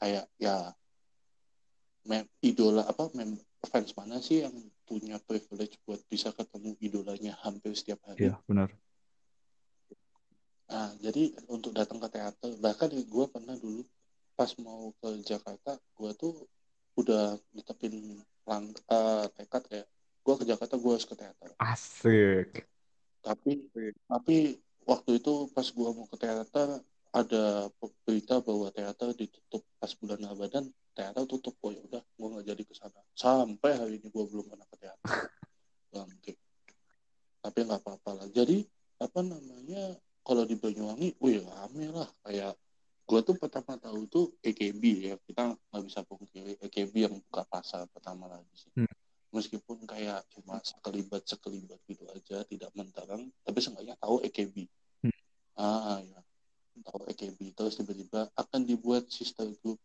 kayak 0.00 0.26
ya 0.40 0.72
mem 2.08 2.24
idola 2.40 2.88
apa 2.88 3.12
mem 3.12 3.36
fans 3.68 3.92
mana 3.92 4.18
sih 4.18 4.40
yang 4.42 4.56
punya 4.90 5.22
privilege 5.22 5.78
buat 5.86 6.02
bisa 6.10 6.34
ketemu 6.34 6.74
idolanya 6.82 7.38
hampir 7.46 7.70
setiap 7.78 8.02
hari 8.10 8.26
Iya, 8.26 8.34
benar. 8.50 8.74
nah 10.66 10.90
jadi 10.98 11.30
untuk 11.46 11.70
datang 11.70 12.02
ke 12.02 12.10
teater 12.10 12.50
bahkan 12.58 12.90
gue 12.90 13.24
pernah 13.30 13.54
dulu 13.54 13.86
pas 14.34 14.50
mau 14.58 14.90
ke 14.98 15.22
Jakarta 15.22 15.78
gue 15.78 16.10
tuh 16.18 16.34
udah 16.98 17.38
netepin 17.54 18.18
lang 18.50 18.66
eh, 18.74 19.26
tekad 19.38 19.62
kayak 19.70 19.86
gue 20.26 20.34
ke 20.34 20.44
Jakarta 20.50 20.74
gue 20.74 20.90
harus 20.90 21.06
ke 21.06 21.14
teater 21.14 21.50
Asik. 21.62 22.66
tapi 23.22 23.70
tapi 24.10 24.58
waktu 24.90 25.22
itu 25.22 25.46
pas 25.54 25.66
gua 25.70 25.94
mau 25.94 26.06
ke 26.10 26.16
teater 26.18 26.82
ada 27.10 27.70
berita 28.02 28.42
bahwa 28.42 28.70
teater 28.74 29.14
ditutup 29.14 29.62
pas 29.78 29.90
bulan 29.98 30.18
Ramadan 30.22 30.66
teater 30.94 31.24
tutup 31.26 31.54
oh 31.62 31.70
ya 31.70 31.80
udah 31.86 32.02
gua 32.18 32.28
nggak 32.38 32.46
jadi 32.54 32.62
ke 32.66 32.74
sana. 32.76 33.00
Sampai 33.14 33.78
hari 33.78 33.98
ini 34.02 34.08
gua 34.10 34.24
belum 34.26 34.50
pernah 34.50 34.66
ke 34.68 34.76
teater. 34.78 35.06
Bangke 35.92 36.34
tapi 37.40 37.58
nggak 37.64 37.80
apa-apa 37.80 38.10
lah. 38.20 38.28
Jadi 38.28 38.60
apa 39.00 39.20
namanya 39.24 39.96
kalau 40.20 40.44
di 40.44 40.54
Banyuwangi 40.60 41.16
wih 41.18 41.40
rame 41.40 41.88
lah. 41.88 42.08
Kayak 42.20 42.52
gua 43.08 43.20
tuh 43.24 43.34
pertama 43.40 43.80
tahu 43.80 44.06
tuh 44.06 44.26
EKB 44.44 44.82
ya. 45.08 45.14
Kita 45.24 45.56
nggak 45.56 45.82
bisa 45.88 46.04
pungkiri 46.04 46.60
EKB 46.60 46.94
yang 47.08 47.14
buka 47.16 47.42
pasar 47.48 47.88
pertama 47.90 48.28
lagi 48.28 48.54
sih. 48.54 48.72
Hmm. 48.76 48.88
meskipun 49.30 49.86
kayak 49.86 50.26
cuma 50.34 50.58
sekelibat 50.58 51.22
sekelibat 51.22 51.78
gitu 51.86 52.02
aja 52.10 52.42
tidak 52.42 52.70
mentereng 52.74 53.30
tapi 53.46 53.62
seenggaknya 53.62 53.94
tahu 54.02 54.18
EKB 54.26 54.66
Hmm. 55.06 55.14
ah 55.54 56.02
ya 56.02 56.18
tahu 56.82 57.06
EKB 57.14 57.54
terus 57.54 57.78
tiba-tiba 57.78 58.26
akan 58.34 58.66
dibuat 58.66 59.06
sister 59.06 59.46
group 59.62 59.78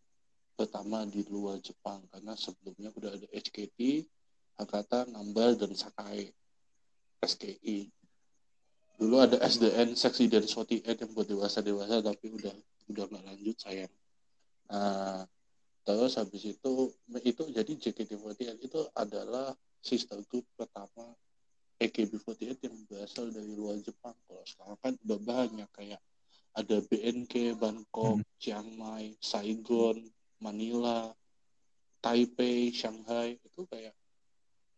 pertama 0.56 1.04
di 1.06 1.22
luar 1.28 1.60
Jepang 1.60 2.02
karena 2.10 2.34
sebelumnya 2.40 2.90
udah 2.96 3.12
ada 3.14 3.28
HKT, 3.30 4.08
Hakata, 4.56 5.12
Nambal 5.12 5.60
dan 5.60 5.76
Sakai 5.76 6.32
SKI 7.22 7.92
dulu 8.96 9.20
ada 9.20 9.36
SDN 9.44 9.94
Seksi 9.96 10.32
dan 10.32 10.48
Soti 10.48 10.80
yang 10.80 11.12
buat 11.12 11.28
dewasa 11.28 11.60
dewasa 11.60 12.00
tapi 12.00 12.32
udah 12.32 12.56
udah 12.88 13.04
nggak 13.12 13.26
lanjut 13.28 13.56
sayang. 13.60 13.92
Nah 14.72 15.28
terus 15.86 16.18
habis 16.18 16.42
itu 16.48 16.96
itu 17.22 17.44
jadi 17.52 17.72
JKT48 17.76 18.58
itu 18.64 18.80
adalah 18.98 19.54
sister 19.84 20.18
group 20.32 20.48
pertama 20.58 21.14
AKB48 21.78 22.58
yang 22.66 22.78
berasal 22.88 23.30
dari 23.30 23.52
luar 23.52 23.78
Jepang. 23.84 24.16
Kalau 24.26 24.46
sekarang 24.48 24.80
kan 24.80 24.94
udah 25.04 25.20
banyak 25.20 25.70
kayak 25.76 26.02
ada 26.56 26.80
BNK 26.88 27.60
Bangkok 27.60 28.24
Chiang 28.40 28.80
Mai 28.80 29.12
Saigon 29.20 30.00
Manila 30.40 31.14
Taipei 32.04 32.70
Shanghai 32.70 33.42
itu 33.42 33.66
kayak 33.66 33.96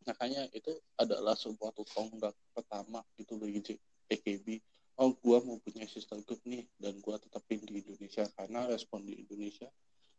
makanya 0.07 0.47
itu 0.55 0.71
adalah 0.95 1.35
sebuah 1.35 1.75
tonggak 1.75 2.31
pertama 2.55 3.03
itu 3.19 3.35
bagi 3.35 3.75
AKB 4.07 4.63
oh 5.03 5.11
gua 5.19 5.43
mau 5.43 5.59
punya 5.59 5.83
sister 5.85 6.17
group 6.23 6.39
nih 6.47 6.63
dan 6.79 6.97
gua 7.03 7.19
tetapin 7.19 7.59
di 7.67 7.83
Indonesia 7.83 8.23
karena 8.33 8.65
respon 8.71 9.03
di 9.03 9.19
Indonesia 9.19 9.67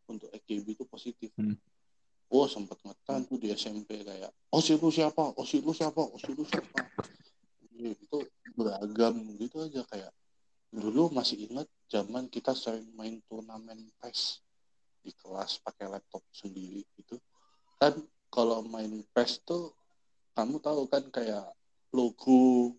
untuk 0.09 0.33
AKB 0.33 0.67
itu 0.77 0.85
positif. 0.89 1.33
Hmm. 1.37 1.57
oh 2.29 2.45
sempat 2.45 2.77
ngetan 2.85 3.25
tuh 3.25 3.41
di 3.41 3.49
SMP 3.57 4.05
kayak 4.05 4.29
oh 4.53 4.61
si 4.61 4.77
lu 4.77 4.93
siapa? 4.93 5.33
Oh 5.33 5.49
si 5.49 5.65
lu 5.65 5.73
siapa? 5.73 6.05
Oh 6.05 6.21
si 6.21 6.37
lu 6.37 6.45
siapa? 6.45 6.85
Ya, 7.79 7.95
itu 7.97 8.19
beragam 8.53 9.17
gitu 9.41 9.65
aja 9.65 9.81
kayak 9.89 10.13
dulu 10.69 11.09
masih 11.09 11.49
ingat 11.49 11.65
zaman 11.89 12.29
kita 12.29 12.53
sering 12.53 12.85
main 12.93 13.25
turnamen 13.25 13.89
PES 14.05 14.45
di 15.03 15.13
kelas 15.15 15.63
pakai 15.63 15.87
laptop 15.89 16.23
sendiri 16.33 16.85
gitu. 16.99 17.17
Kan 17.79 17.99
kalau 18.29 18.63
main 18.67 19.03
PES 19.15 19.45
tuh 19.47 19.73
kamu 20.37 20.63
tahu 20.63 20.87
kan 20.87 21.05
kayak 21.11 21.51
logo 21.95 22.75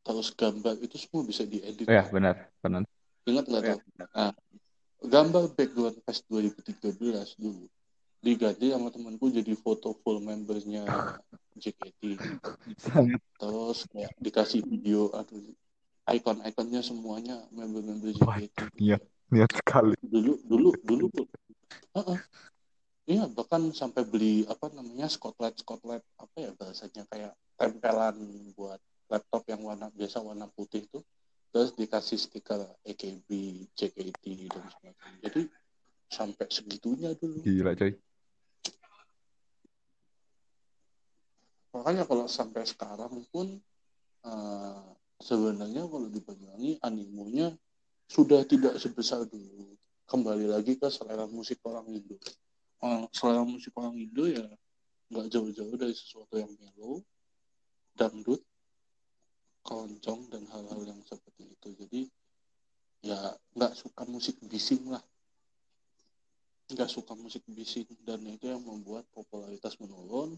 terus 0.00 0.32
gambar 0.32 0.80
itu 0.80 0.96
semua 0.96 1.22
bisa 1.26 1.44
diedit. 1.44 1.84
Ya, 1.84 2.08
benar, 2.08 2.48
benar. 2.64 2.82
ingat 3.28 3.44
nggak 3.46 3.62
Ya, 3.62 3.74
tuh? 3.76 3.80
Nah, 4.00 4.32
gambar 5.04 5.44
background 5.52 5.98
PES 6.04 6.18
2013 6.28 7.36
dulu. 7.36 7.66
Diganti 8.20 8.68
sama 8.68 8.92
temanku 8.92 9.32
jadi 9.32 9.56
foto 9.56 9.96
full 10.04 10.20
membernya 10.20 10.84
JKT 11.60 12.00
terus 13.36 13.78
kayak 13.92 14.12
dikasih 14.16 14.64
video 14.64 15.12
aduh 15.12 15.52
icon-iconnya 16.10 16.80
semuanya 16.80 17.36
member-member 17.52 18.16
JKT 18.16 18.78
niat 19.30 19.50
sekali. 19.54 19.94
dulu 20.02 20.42
dulu 20.42 20.70
dulu 20.82 21.06
Heeh. 21.94 22.18
iya 23.06 23.24
bahkan 23.30 23.70
sampai 23.70 24.02
beli 24.06 24.42
apa 24.46 24.70
namanya 24.74 25.06
spotlight 25.10 25.58
spotlight 25.58 26.02
apa 26.18 26.36
ya 26.38 26.50
bahasanya 26.54 27.02
kayak 27.10 27.32
tempelan 27.54 28.16
buat 28.54 28.78
laptop 29.10 29.42
yang 29.50 29.62
warna 29.66 29.90
biasa 29.90 30.22
warna 30.22 30.46
putih 30.50 30.86
tuh 30.90 31.02
terus 31.50 31.74
dikasih 31.74 32.14
stiker 32.14 32.62
AKB, 32.86 33.26
JKT 33.74 34.24
dan 34.54 34.64
sebagainya 34.70 35.18
jadi 35.26 35.40
sampai 36.10 36.46
segitunya 36.50 37.10
dulu 37.18 37.42
Gila 37.42 37.74
coy. 37.74 37.94
makanya 41.70 42.02
kalau 42.06 42.26
sampai 42.26 42.66
sekarang 42.66 43.14
pun 43.30 43.58
eh, 44.26 44.84
sebenarnya 45.22 45.86
kalau 45.86 46.06
di 46.10 46.18
Banyuwangi 46.22 46.72
animonya 46.82 47.54
sudah 48.10 48.42
tidak 48.42 48.74
sebesar 48.82 49.22
dulu. 49.30 49.78
Kembali 50.10 50.50
lagi 50.50 50.74
ke 50.74 50.90
selera 50.90 51.30
musik 51.30 51.62
orang 51.62 51.86
Indo. 51.94 52.18
Selera 53.14 53.46
musik 53.46 53.70
orang 53.78 53.94
Indo 53.94 54.26
ya 54.26 54.42
nggak 55.10 55.26
jauh-jauh 55.30 55.78
dari 55.78 55.94
sesuatu 55.94 56.34
yang 56.34 56.50
melo 56.58 57.06
dangdut 57.94 58.42
keroncong 59.62 60.26
dan 60.26 60.42
hal-hal 60.50 60.82
yang 60.82 60.98
seperti 61.06 61.54
itu. 61.54 61.68
Jadi 61.78 62.00
ya 63.06 63.30
nggak 63.54 63.78
suka 63.78 64.02
musik 64.10 64.42
bising 64.42 64.90
lah. 64.90 65.02
Nggak 66.74 66.90
suka 66.90 67.14
musik 67.14 67.46
bising 67.46 67.86
dan 68.02 68.26
itu 68.26 68.50
yang 68.50 68.66
membuat 68.66 69.06
popularitas 69.14 69.78
menurun. 69.78 70.34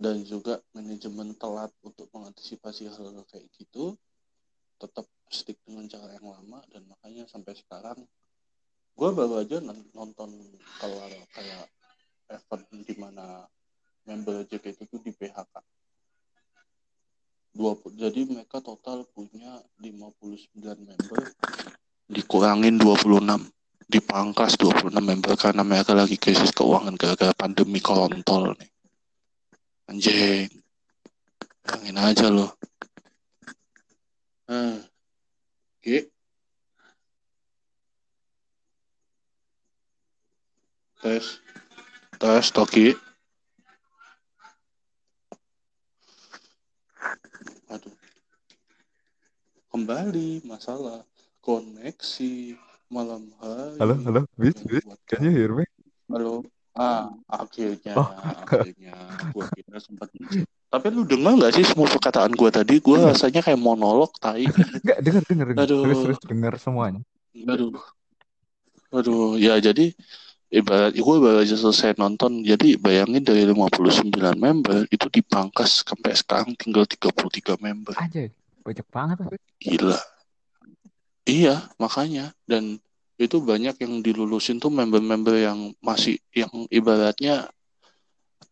Dan 0.00 0.24
juga 0.24 0.56
manajemen 0.72 1.36
telat 1.36 1.68
untuk 1.84 2.08
mengantisipasi 2.14 2.88
hal-hal 2.88 3.20
kayak 3.28 3.50
gitu 3.58 3.92
tetap 4.80 5.04
stick 5.30 5.58
dengan 5.62 5.86
cara 5.86 6.10
yang 6.18 6.26
lama 6.26 6.60
dan 6.68 6.82
makanya 6.90 7.24
sampai 7.30 7.54
sekarang 7.54 7.98
gue 8.98 9.08
baru 9.14 9.40
aja 9.40 9.62
non- 9.62 9.90
nonton 9.94 10.28
kalau 10.82 10.98
kayak 11.32 11.70
event 12.30 12.82
di 12.82 12.94
mana 12.98 13.46
member 14.04 14.42
JKT 14.44 14.90
itu 14.90 14.96
di 15.00 15.14
PHK 15.14 15.54
20, 17.50 17.98
jadi 17.98 18.20
mereka 18.30 18.62
total 18.62 19.02
punya 19.10 19.58
59 19.82 20.54
member 20.86 21.20
dikurangin 22.10 22.78
26 22.78 23.50
dipangkas 23.90 24.54
26 24.54 24.94
member 25.02 25.34
karena 25.34 25.66
mereka 25.66 25.94
lagi 25.98 26.14
krisis 26.14 26.54
keuangan 26.54 26.94
gara-gara 26.94 27.34
pandemi 27.34 27.82
kontol 27.82 28.54
nih. 28.54 28.70
Anjing 29.90 30.46
bayangin 31.66 31.98
aja 31.98 32.26
loh. 32.30 32.54
Hmm. 34.46 34.89
Oke. 35.80 36.12
tes 41.00 41.24
tes 42.20 42.46
Toki 42.52 42.92
aduh 47.72 47.96
kembali 49.72 50.44
masalah 50.44 51.00
koneksi 51.40 52.52
malam 52.92 53.32
hari 53.40 53.80
Halo, 53.80 53.96
halo, 54.04 54.20
bis, 54.36 54.60
bis. 54.68 54.84
Can 55.08 55.24
you 55.24 55.32
hear 55.32 55.56
me? 55.56 55.64
halo 56.12 56.44
ah 56.76 57.08
akhirnya 57.32 57.96
Oh. 57.96 58.12
akhirnya 58.44 58.92
gua 59.32 59.48
kira 59.56 59.80
sempat 59.80 60.12
tapi 60.70 60.86
lu 60.88 61.02
dengar 61.02 61.34
nggak 61.34 61.52
sih 61.58 61.66
semua 61.66 61.90
perkataan 61.90 62.30
gua 62.32 62.48
tadi 62.54 62.78
gua 62.78 63.10
rasanya 63.10 63.42
kayak 63.42 63.58
monolog 63.58 64.14
tai 64.16 64.46
Enggak, 64.46 64.98
dengar, 65.02 65.22
dengar, 65.26 65.46
dengar. 65.50 65.64
Aduh. 65.66 65.82
Terus, 65.82 65.98
terus 66.06 66.18
dengar 66.24 66.54
semuanya. 66.56 67.02
aduh 67.34 67.74
aduh 68.90 69.38
ya 69.38 69.54
jadi 69.62 69.94
ibarat 70.50 70.98
gue 70.98 71.16
baru 71.22 71.46
aja 71.46 71.54
selesai 71.54 71.94
nonton 71.94 72.42
jadi 72.42 72.74
bayangin 72.74 73.22
dari 73.22 73.46
59 73.46 74.10
member 74.34 74.82
itu 74.90 75.06
dipangkas 75.06 75.86
sampai 75.86 76.10
sekarang 76.18 76.58
tinggal 76.58 76.82
33 76.82 77.54
member 77.62 77.94
Aja, 77.94 78.26
banyak 78.66 78.86
banget. 78.90 79.16
gila 79.62 79.94
iya 81.22 81.70
makanya 81.78 82.34
dan 82.50 82.82
itu 83.14 83.38
banyak 83.38 83.78
yang 83.78 84.00
dilulusin 84.02 84.58
tuh 84.58 84.72
member-member 84.74 85.38
yang 85.38 85.70
masih 85.84 86.16
yang 86.34 86.50
ibaratnya 86.66 87.46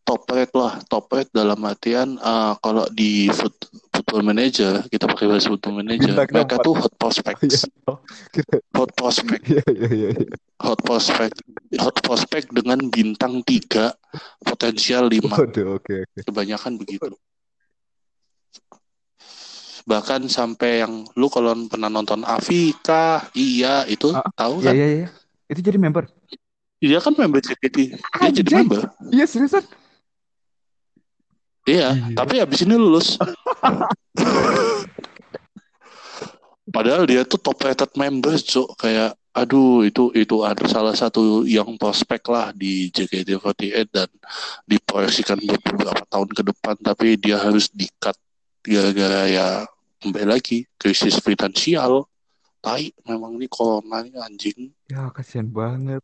top 0.02 0.22
rate 0.28 0.52
lah 0.52 0.78
top 0.86 1.06
rate 1.08 1.30
dalam 1.30 1.58
artian 1.62 2.16
eh, 2.16 2.52
kalau 2.58 2.84
di 2.90 3.28
foot, 3.28 3.54
football 3.90 4.22
manager 4.22 4.82
kita 4.86 5.04
pakai 5.04 5.26
bahasa 5.26 5.48
football 5.48 5.76
manager 5.78 6.14
Bintang 6.16 6.28
mereka 6.32 6.54
empat. 6.56 6.64
tuh 6.64 6.74
hot 6.74 6.88
Iya, 6.88 6.98
prospects 6.98 7.60
oh, 7.84 7.98
kira- 8.30 8.62
hot 8.72 8.90
prospect 8.92 9.42
iya, 9.46 9.62
iya, 9.68 9.88
iya. 9.88 10.08
iya. 10.16 10.36
hot 10.58 10.80
prospect 10.80 11.36
hot 11.76 11.96
prospect 12.00 12.46
dengan 12.50 12.78
bintang 12.88 13.40
3 13.42 13.92
potensial 14.40 15.06
5 15.06 15.36
Waduh, 15.36 15.76
oke, 15.76 15.94
oke. 16.02 16.20
kebanyakan 16.24 16.76
begitu 16.76 17.12
bahkan 19.84 20.28
sampai 20.28 20.84
yang 20.84 21.08
lu 21.14 21.28
kalau 21.28 21.56
pernah 21.64 21.88
nonton 21.88 22.20
Afika 22.22 23.24
iya 23.32 23.84
itu 23.84 24.12
Ah, 24.12 24.28
tahu 24.36 24.60
Iya, 24.60 24.66
kan 24.66 24.74
iya, 24.74 24.86
iya. 24.94 25.08
Itu 25.48 25.60
jadi 25.60 25.76
member. 25.76 26.04
dia 26.78 27.00
kan 27.00 27.10
member 27.10 27.40
JKT 27.40 27.76
dia 27.96 28.30
jadi 28.30 28.38
Anjay. 28.44 28.58
member 28.62 28.82
Iya, 29.08 29.24
seriusan. 29.24 29.64
Iya 31.68 31.92
Iya. 31.92 32.16
tapi 32.16 32.40
habis 32.40 32.64
ini 32.64 32.74
lulus. 32.74 33.20
Padahal 36.68 37.08
dia 37.08 37.24
tuh 37.24 37.40
top 37.40 37.64
rated 37.64 37.88
member 37.96 38.36
cuk. 38.36 38.76
Kayak 38.76 39.16
aduh 39.32 39.86
itu 39.86 40.10
itu 40.12 40.36
ada 40.44 40.64
salah 40.68 40.92
satu 40.92 41.46
yang 41.48 41.78
prospek 41.78 42.20
lah 42.28 42.52
di 42.52 42.90
JKT48 42.92 43.86
dan 43.88 44.08
diproyeksikan 44.66 45.38
beberapa 45.38 46.02
tahun 46.10 46.28
ke 46.28 46.42
depan 46.42 46.74
tapi 46.82 47.14
dia 47.16 47.38
harus 47.38 47.70
di-cut 47.70 48.18
gara-gara 48.60 49.30
ya 49.30 49.48
kembali 50.04 50.28
lagi 50.28 50.68
krisis 50.76 51.16
finansial. 51.20 52.04
Tai 52.58 52.84
memang 53.06 53.38
ini 53.38 53.46
corona 53.48 54.02
ini 54.02 54.18
anjing. 54.18 54.74
Ya, 54.90 55.08
kasihan 55.14 55.46
banget. 55.48 56.02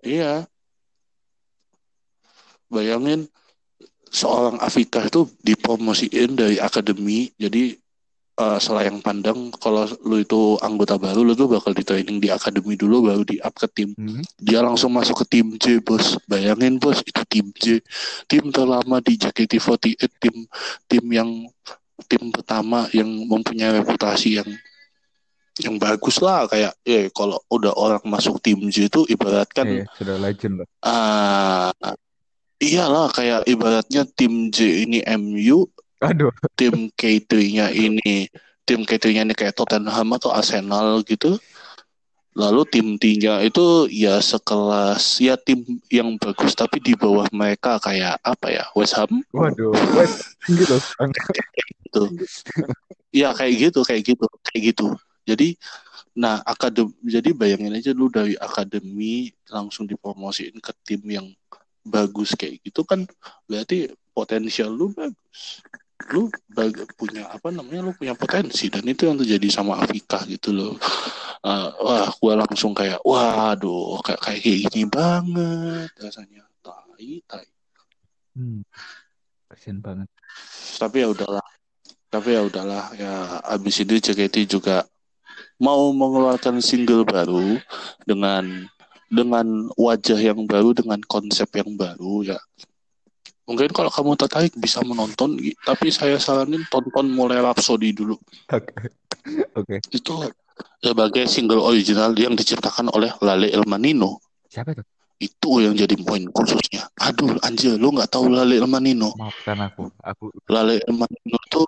iya. 0.00 0.46
Bayangin 2.72 3.28
seorang 4.12 4.60
Afika 4.60 5.00
itu 5.02 5.24
dipromosiin 5.40 6.36
dari 6.36 6.60
akademi 6.60 7.32
jadi 7.34 7.72
eh, 8.32 8.58
selayang 8.60 9.00
pandang 9.00 9.48
kalau 9.56 9.88
lu 10.04 10.20
itu 10.20 10.60
anggota 10.60 10.96
baru 10.96 11.24
lu 11.24 11.32
tuh 11.32 11.48
bakal 11.48 11.72
di 11.72 11.80
training 11.80 12.20
di 12.20 12.28
akademi 12.28 12.76
dulu 12.76 13.08
baru 13.08 13.24
di 13.24 13.40
up 13.40 13.56
ke 13.56 13.68
tim 13.68 13.90
Hmm. 13.92 14.20
dia 14.36 14.60
langsung 14.60 14.92
masuk 14.92 15.24
ke 15.24 15.36
tim 15.38 15.56
J 15.56 15.80
bos 15.80 16.20
bayangin 16.24 16.76
bos 16.76 17.00
itu 17.00 17.22
tim 17.24 17.48
J 17.56 17.80
tim 18.28 18.52
terlama 18.52 19.00
di 19.00 19.16
JKT48 19.16 19.96
tim 20.20 20.36
tim 20.86 21.04
yang 21.08 21.30
tim 22.04 22.28
pertama 22.28 22.88
yang 22.92 23.06
mempunyai 23.06 23.80
reputasi 23.80 24.40
yang 24.40 24.48
yang 25.60 25.76
bagus 25.76 26.16
lah 26.18 26.48
kayak 26.48 26.72
eh 26.82 27.12
kalau 27.12 27.36
udah 27.48 27.76
orang 27.76 28.02
masuk 28.04 28.40
tim 28.40 28.56
J 28.68 28.88
itu 28.88 29.04
ibaratkan 29.06 29.68
Iya, 29.68 29.84
sudah 29.96 30.16
legend 30.16 30.54
lah. 30.60 30.66
ah 30.82 31.70
iyalah 32.62 33.10
kayak 33.10 33.42
ibaratnya 33.50 34.06
tim 34.14 34.54
J 34.54 34.86
ini 34.86 35.02
MU 35.18 35.66
Aduh, 36.02 36.34
tim 36.54 36.90
K3-nya 36.94 37.74
ini 37.74 38.30
tim 38.62 38.86
K3-nya 38.86 39.26
ini 39.26 39.34
kayak 39.34 39.58
Tottenham 39.58 40.08
atau 40.14 40.30
Arsenal 40.30 41.02
gitu 41.02 41.38
lalu 42.32 42.64
tim 42.72 42.96
T-nya 42.96 43.44
itu 43.44 43.92
ya 43.92 44.16
sekelas 44.16 45.20
ya 45.20 45.36
tim 45.36 45.60
yang 45.92 46.16
bagus 46.16 46.56
tapi 46.56 46.80
di 46.80 46.96
bawah 46.96 47.28
mereka 47.28 47.76
kayak 47.76 48.16
apa 48.24 48.48
ya 48.48 48.64
West 48.72 48.96
Ham 48.96 49.20
waduh. 49.36 49.76
Wes, 49.92 50.32
tinggi 50.48 50.64
loh. 50.64 50.80
sekarang. 50.80 51.12
gitu 51.12 52.02
ya 53.12 53.36
kayak 53.36 53.54
gitu 53.68 53.80
kayak 53.84 54.02
gitu 54.16 54.24
kayak 54.48 54.62
gitu 54.72 54.86
jadi 55.28 55.48
nah 56.16 56.40
akademi 56.44 56.96
jadi 57.04 57.36
bayangin 57.36 57.76
aja 57.76 57.92
lu 57.92 58.08
dari 58.08 58.32
akademi 58.40 59.32
langsung 59.52 59.84
dipromosiin 59.84 60.56
ke 60.56 60.72
tim 60.88 61.04
yang 61.04 61.28
bagus 61.82 62.34
kayak 62.34 62.62
gitu 62.62 62.82
kan 62.82 63.02
berarti 63.46 63.90
potensial 64.10 64.70
lu 64.70 64.90
bagus 64.94 65.62
lu 66.10 66.26
bag- 66.50 66.90
punya 66.98 67.30
apa 67.30 67.54
namanya 67.54 67.86
lu 67.86 67.94
punya 67.94 68.14
potensi 68.18 68.66
dan 68.66 68.82
itu 68.82 69.06
yang 69.06 69.14
terjadi 69.18 69.48
sama 69.50 69.78
Afika 69.78 70.22
gitu 70.26 70.50
loh 70.50 70.74
Eh, 71.42 71.68
wah 71.82 72.06
gua 72.22 72.38
langsung 72.46 72.70
kayak 72.70 73.02
waduh 73.02 73.98
kayak 74.06 74.22
kayak 74.22 74.42
gini 74.70 74.86
banget 74.86 75.90
rasanya 75.98 76.46
tai 76.62 77.18
tai 77.26 77.46
Hmm. 78.32 78.62
Banget. 79.82 80.08
tapi 80.80 81.02
ya 81.02 81.10
udahlah 81.12 81.44
tapi 82.08 82.32
ya 82.32 82.46
udahlah 82.46 82.94
ya 82.96 83.42
abis 83.44 83.82
ini 83.82 83.98
JKT 84.00 84.48
juga 84.48 84.86
mau 85.58 85.90
mengeluarkan 85.92 86.62
single 86.62 87.04
baru 87.04 87.58
dengan 88.06 88.70
dengan 89.12 89.68
wajah 89.76 90.16
yang 90.16 90.48
baru 90.48 90.72
dengan 90.72 90.98
konsep 91.04 91.52
yang 91.52 91.76
baru 91.76 92.24
ya 92.24 92.38
mungkin 93.44 93.68
kalau 93.76 93.92
kamu 93.92 94.16
tertarik 94.16 94.56
bisa 94.56 94.80
menonton 94.80 95.36
tapi 95.68 95.92
saya 95.92 96.16
saranin 96.16 96.64
tonton 96.72 97.12
mulai 97.12 97.44
Rhapsody 97.44 97.92
dulu 97.92 98.16
Oke. 98.48 98.72
Oke. 99.60 99.76
itu 99.92 100.14
sebagai 100.80 101.28
single 101.28 101.60
original 101.60 102.16
yang 102.16 102.32
diciptakan 102.32 102.88
oleh 102.90 103.12
Lale 103.20 103.52
Elmanino 103.52 104.18
Siapa 104.52 104.76
itu? 104.76 104.84
Itu 105.16 105.62
yang 105.64 105.72
jadi 105.78 105.94
poin 106.02 106.26
khususnya. 106.34 106.90
Aduh, 106.98 107.38
anjir, 107.46 107.78
lu 107.78 107.94
nggak 107.94 108.10
tahu 108.10 108.26
Lale 108.26 108.58
Elmanino. 108.58 109.14
Maafkan 109.14 109.64
aku. 109.64 109.88
Aku 110.02 110.34
Lale 110.50 110.82
Elmanino 110.84 111.38
tuh 111.46 111.64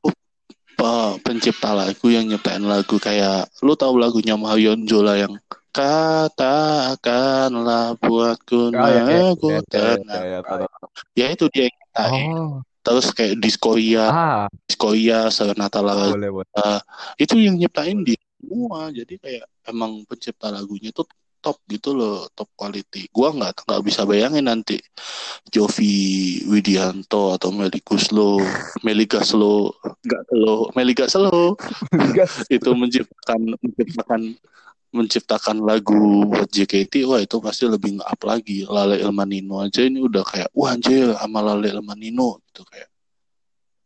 pe- 0.74 1.16
pencipta 1.22 1.72
lagu 1.72 2.06
yang 2.10 2.26
nyiptain 2.26 2.60
lagu 2.66 2.98
kayak 2.98 3.46
lu 3.62 3.78
tahu 3.78 3.96
lagunya 3.96 4.34
Marion 4.34 4.84
Jola 4.84 5.16
yang 5.16 5.38
katakanlah 5.74 7.98
buatku 7.98 8.70
Oh, 8.70 8.88
ya, 8.88 9.02
ya, 9.02 9.34
aku 9.34 9.48
ya, 9.50 9.58
ya, 9.58 9.62
tenang. 9.66 10.06
ya, 10.06 10.40
ya. 10.40 10.66
Ya 11.18 11.26
itu 11.34 11.50
dia 11.50 11.66
yang 11.66 11.74
nyiptain. 11.74 12.30
Oh, 12.38 12.62
Terus 12.84 13.16
kayak 13.16 13.40
Diskoia, 13.40 14.04
ah, 14.12 14.44
Diskoia, 14.68 15.32
Serenata 15.32 15.80
Lagu 15.80 16.12
boleh, 16.14 16.30
boleh. 16.30 16.78
itu 17.16 17.40
yang 17.40 17.56
nyiptain 17.56 18.04
dia 18.04 18.20
semua 18.44 18.92
jadi 18.92 19.14
kayak 19.16 19.48
emang 19.72 20.04
pencipta 20.04 20.52
lagunya 20.52 20.92
tuh 20.92 21.08
top 21.40 21.64
gitu 21.64 21.96
loh 21.96 22.28
top 22.36 22.48
quality 22.56 23.08
gua 23.12 23.32
nggak 23.32 23.64
nggak 23.64 23.82
bisa 23.84 24.04
bayangin 24.04 24.44
nanti 24.48 24.80
Jovi 25.48 26.40
Widianto 26.48 27.32
atau 27.36 27.48
Meli 27.52 27.80
Guslo 27.84 28.40
Meli 28.84 29.04
Gaslo 29.08 29.72
nggak 30.04 30.22
lo 30.36 30.68
Meli 30.76 30.92
Gaslo 30.92 31.56
itu 32.48 32.70
menciptakan 32.72 33.56
menciptakan 33.60 34.36
menciptakan 34.94 35.58
lagu 35.60 36.24
buat 36.30 36.46
JKT 36.46 37.02
wah 37.10 37.18
itu 37.18 37.42
pasti 37.42 37.66
lebih 37.66 37.98
nge-up 37.98 38.20
lagi. 38.22 38.62
Lale 38.64 39.02
Elmanino 39.02 39.60
aja 39.60 39.82
ini 39.82 39.98
udah 40.00 40.22
kayak 40.22 40.50
wah 40.54 40.72
anjir 40.72 41.12
sama 41.18 41.42
Lale 41.42 41.74
Elmanino 41.74 42.38
gitu 42.50 42.62
kayak. 42.70 42.90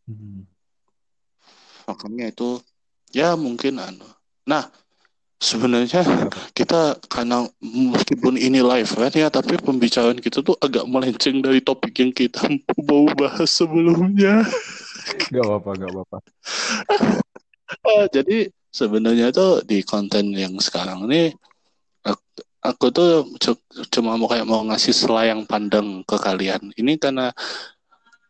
Hmm. 0.09 0.49
makanya 1.85 2.33
itu 2.33 2.61
ya 3.13 3.37
mungkin 3.37 3.77
anu. 3.77 4.09
Nah 4.49 4.69
sebenarnya 5.39 6.03
kita 6.57 6.97
karena 7.07 7.47
meskipun 7.63 8.35
ini 8.35 8.65
live 8.65 8.89
kan 8.89 9.13
ya 9.15 9.31
tapi 9.31 9.55
pembicaraan 9.61 10.19
kita 10.19 10.43
tuh 10.43 10.59
agak 10.59 10.89
melenceng 10.89 11.45
dari 11.45 11.63
topik 11.63 11.95
yang 12.01 12.13
kita 12.13 12.41
mau 12.89 13.09
bahas 13.17 13.49
sebelumnya. 13.53 14.45
Gak 15.33 15.45
apa-apa, 15.45 15.71
gak 15.77 15.91
apa-apa. 15.93 16.19
Ah, 17.69 18.09
jadi 18.09 18.49
sebenarnya 18.79 19.35
tuh 19.35 19.67
di 19.67 19.83
konten 19.83 20.31
yang 20.39 20.55
sekarang 20.63 21.11
ini 21.11 21.35
aku, 22.63 22.95
tuh 22.95 23.27
cu- 23.43 23.67
cuma 23.91 24.15
mau 24.15 24.31
kayak 24.31 24.47
mau 24.47 24.63
ngasih 24.71 24.95
selayang 24.95 25.43
pandang 25.51 26.07
ke 26.07 26.15
kalian. 26.15 26.71
Ini 26.79 26.95
karena 27.03 27.35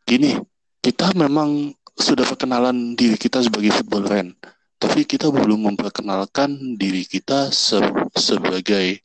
gini 0.08 0.32
kita 0.80 1.12
memang 1.12 1.76
sudah 1.98 2.24
perkenalan 2.24 2.96
diri 2.96 3.20
kita 3.20 3.44
sebagai 3.44 3.74
football 3.74 4.08
fan 4.08 4.32
tapi 4.78 5.02
kita 5.02 5.26
belum 5.34 5.74
memperkenalkan 5.74 6.78
diri 6.78 7.02
kita 7.02 7.50
se- 7.50 7.82
sebagai 8.14 9.02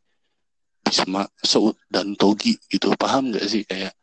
Bisma 0.86 1.26
Saud 1.42 1.74
dan 1.90 2.14
Togi 2.14 2.54
gitu. 2.70 2.94
Paham 2.94 3.34
nggak 3.34 3.46
sih? 3.50 3.66
Kayak 3.66 3.98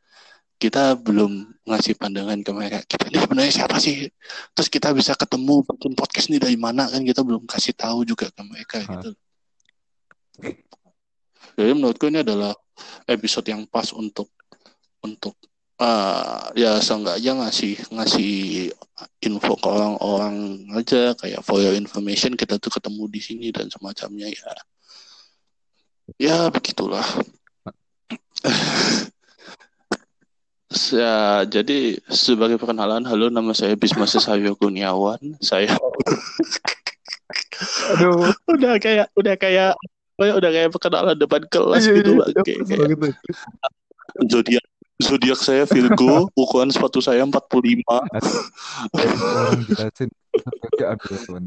kita 0.60 0.92
belum 1.00 1.56
ngasih 1.64 1.96
pandangan 1.96 2.36
ke 2.44 2.50
mereka. 2.52 2.78
Kita 2.84 3.08
ini 3.08 3.16
sebenarnya 3.16 3.52
siapa 3.64 3.80
sih? 3.80 4.04
Terus 4.52 4.68
kita 4.68 4.92
bisa 4.92 5.16
ketemu 5.16 5.64
bikin 5.64 5.96
podcast 5.96 6.28
ini 6.28 6.36
dari 6.36 6.60
mana? 6.60 6.84
Kan 6.92 7.00
kita 7.08 7.24
belum 7.24 7.48
kasih 7.48 7.72
tahu 7.72 8.04
juga 8.04 8.28
ke 8.28 8.42
mereka 8.44 8.84
Hah. 8.84 9.00
gitu. 9.00 9.10
Jadi 11.56 11.72
menurutku 11.72 12.12
ini 12.12 12.20
adalah 12.20 12.52
episode 13.08 13.48
yang 13.48 13.64
pas 13.72 13.88
untuk 13.96 14.28
untuk 15.00 15.32
ah 15.80 16.52
ya 16.52 16.76
seenggaknya 16.76 17.40
ngasih 17.40 17.80
ngasih 17.88 18.32
info 19.24 19.56
ke 19.56 19.68
orang-orang 19.72 20.68
aja. 20.76 21.16
Kayak 21.16 21.40
for 21.40 21.56
your 21.64 21.72
information 21.72 22.36
kita 22.36 22.60
tuh 22.60 22.68
ketemu 22.68 23.08
di 23.08 23.20
sini 23.24 23.48
dan 23.48 23.72
semacamnya 23.72 24.28
ya. 24.28 24.52
Ya 26.20 26.38
begitulah 26.52 27.06
Ya, 30.70 31.42
jadi 31.50 31.98
sebagai 32.06 32.54
perkenalan, 32.54 33.02
halo 33.02 33.26
nama 33.26 33.50
saya 33.50 33.74
Bisma 33.74 34.06
Sesavio 34.06 34.54
Kurniawan. 34.54 35.18
Saya 35.42 35.74
Aduh, 37.98 38.30
udah 38.46 38.78
kayak 38.78 39.10
udah 39.18 39.34
kayak 39.34 39.74
kayak 40.14 40.34
udah 40.38 40.50
kayak 40.54 40.70
perkenalan 40.70 41.18
depan 41.18 41.42
kelas 41.50 41.90
Iya, 41.90 41.94
gitu 41.98 42.10
iya, 42.14 42.18
Bang. 42.22 42.30
iya, 42.30 42.42
Kayak, 42.46 42.60
kayak 42.70 42.86
gitu. 42.86 43.06
zodiak 44.30 44.64
zodiak 45.02 45.40
saya 45.42 45.64
Virgo, 45.66 46.30
ukuran 46.38 46.70
sepatu 46.70 47.02
saya 47.02 47.26
45. 47.26 47.82
Orang 48.94 49.66
jelasin. 49.66 50.06
Oke, 50.70 50.84
aduh, 50.86 51.18
Tuhan. 51.26 51.42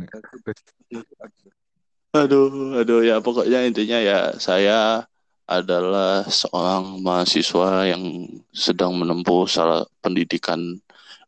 Aduh, 2.11 2.75
aduh 2.75 2.99
ya 3.07 3.23
pokoknya 3.23 3.63
intinya 3.71 4.03
ya 4.03 4.35
saya 4.35 5.07
adalah 5.43 6.23
seorang 6.27 7.03
mahasiswa 7.03 7.83
yang 7.87 8.27
sedang 8.55 8.95
menempuh 8.95 9.43
salah 9.43 9.83
pendidikan 9.99 10.79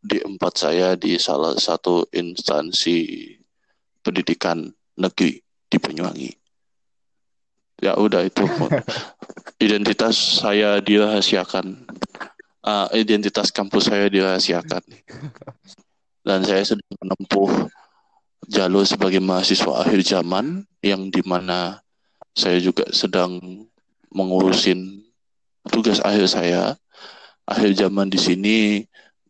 D4 0.05 0.43
saya 0.55 0.89
di 0.95 1.17
salah 1.19 1.57
satu 1.57 2.07
instansi 2.13 3.27
pendidikan 4.05 4.69
negeri 4.95 5.41
di 5.67 5.77
Banyuwangi. 5.81 6.31
Ya 7.83 7.97
udah 7.99 8.23
itu 8.23 8.45
identitas 9.65 10.15
saya 10.15 10.79
dirahasiakan. 10.79 11.89
Ah, 12.65 12.87
identitas 12.95 13.51
kampus 13.51 13.91
saya 13.91 14.07
dirahasiakan. 14.07 14.81
Dan 16.25 16.39
saya 16.41 16.63
sedang 16.65 16.95
menempuh 17.01 17.69
jalur 18.49 18.85
sebagai 18.85 19.21
mahasiswa 19.21 19.85
akhir 19.85 20.01
zaman 20.05 20.65
yang 20.81 21.09
di 21.09 21.21
mana 21.25 21.81
saya 22.33 22.61
juga 22.61 22.85
sedang 22.93 23.65
mengurusin 24.15 25.03
tugas 25.67 25.99
akhir 25.99 26.31
saya 26.31 26.79
akhir 27.43 27.75
zaman 27.75 28.07
di 28.07 28.15
sini 28.15 28.57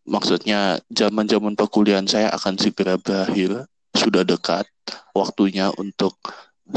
maksudnya 0.05 0.77
zaman-zaman 0.93 1.57
perkuliahan 1.57 2.05
saya 2.05 2.29
akan 2.37 2.61
segera 2.61 3.01
berakhir 3.01 3.65
sudah 3.97 4.21
dekat 4.21 4.69
waktunya 5.17 5.73
untuk 5.81 6.13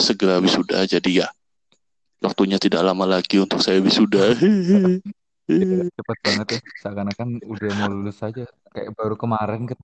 segera 0.01 0.40
wisuda 0.40 0.88
jadi 0.88 1.27
ya 1.27 1.29
waktunya 2.25 2.57
tidak 2.57 2.81
lama 2.81 3.05
lagi 3.05 3.37
untuk 3.37 3.61
saya 3.61 3.79
wisuda 3.85 4.33
Cepet 5.49 6.18
banget 6.21 6.49
ya. 6.53 6.61
Seakan-akan 6.85 7.40
udah 7.40 7.71
mau 7.81 7.88
lulus 7.88 8.21
aja. 8.21 8.44
Kayak 8.68 8.92
baru 9.01 9.16
kemarin 9.16 9.64
kan. 9.64 9.81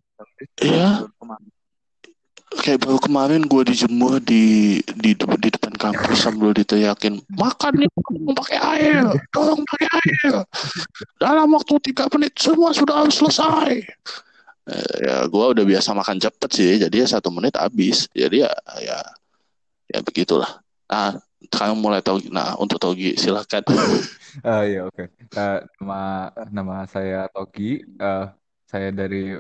ya 0.61 1.09
kayak 2.61 2.85
baru 2.85 2.99
kemarin 3.01 3.43
gue 3.43 3.63
dijemur 3.73 4.21
di 4.23 4.79
di 4.95 5.17
di 5.17 5.49
depan 5.51 5.64
kampus 5.77 6.25
sambil 6.25 6.51
diteriakin 6.55 7.21
makan 7.35 7.73
nih 7.85 7.91
pakai 8.35 8.59
air 8.79 9.05
tolong 9.35 9.61
pakai 9.63 9.89
air 10.01 10.33
dalam 11.21 11.51
waktu 11.53 11.75
tiga 11.91 12.09
menit 12.15 12.35
semua 12.39 12.71
sudah 12.73 13.05
harus 13.05 13.19
selesai 13.19 13.85
Eh, 14.65 14.97
ya 15.05 15.29
gue 15.29 15.45
udah 15.45 15.61
biasa 15.61 15.93
makan 15.93 16.17
cepet 16.17 16.51
sih 16.57 16.73
jadi 16.81 17.05
ya 17.05 17.07
satu 17.21 17.29
menit 17.29 17.53
habis 17.61 18.09
jadi 18.17 18.49
ya 18.49 18.53
ya 18.81 18.99
ya 19.93 20.01
begitulah 20.01 20.49
nah 20.89 21.21
sekarang 21.53 21.77
mulai 21.77 22.01
tahu 22.01 22.33
nah 22.33 22.57
untuk 22.57 22.81
Togi 22.81 23.13
silakan 23.13 23.61
Ah 24.43 24.67
iya 24.67 24.83
oke. 24.91 25.05
Eh, 25.15 25.59
nama 25.79 26.27
nama 26.51 26.83
saya 26.91 27.31
Togi. 27.31 27.87
Eh, 27.87 28.25
saya 28.67 28.89
dari 28.91 29.39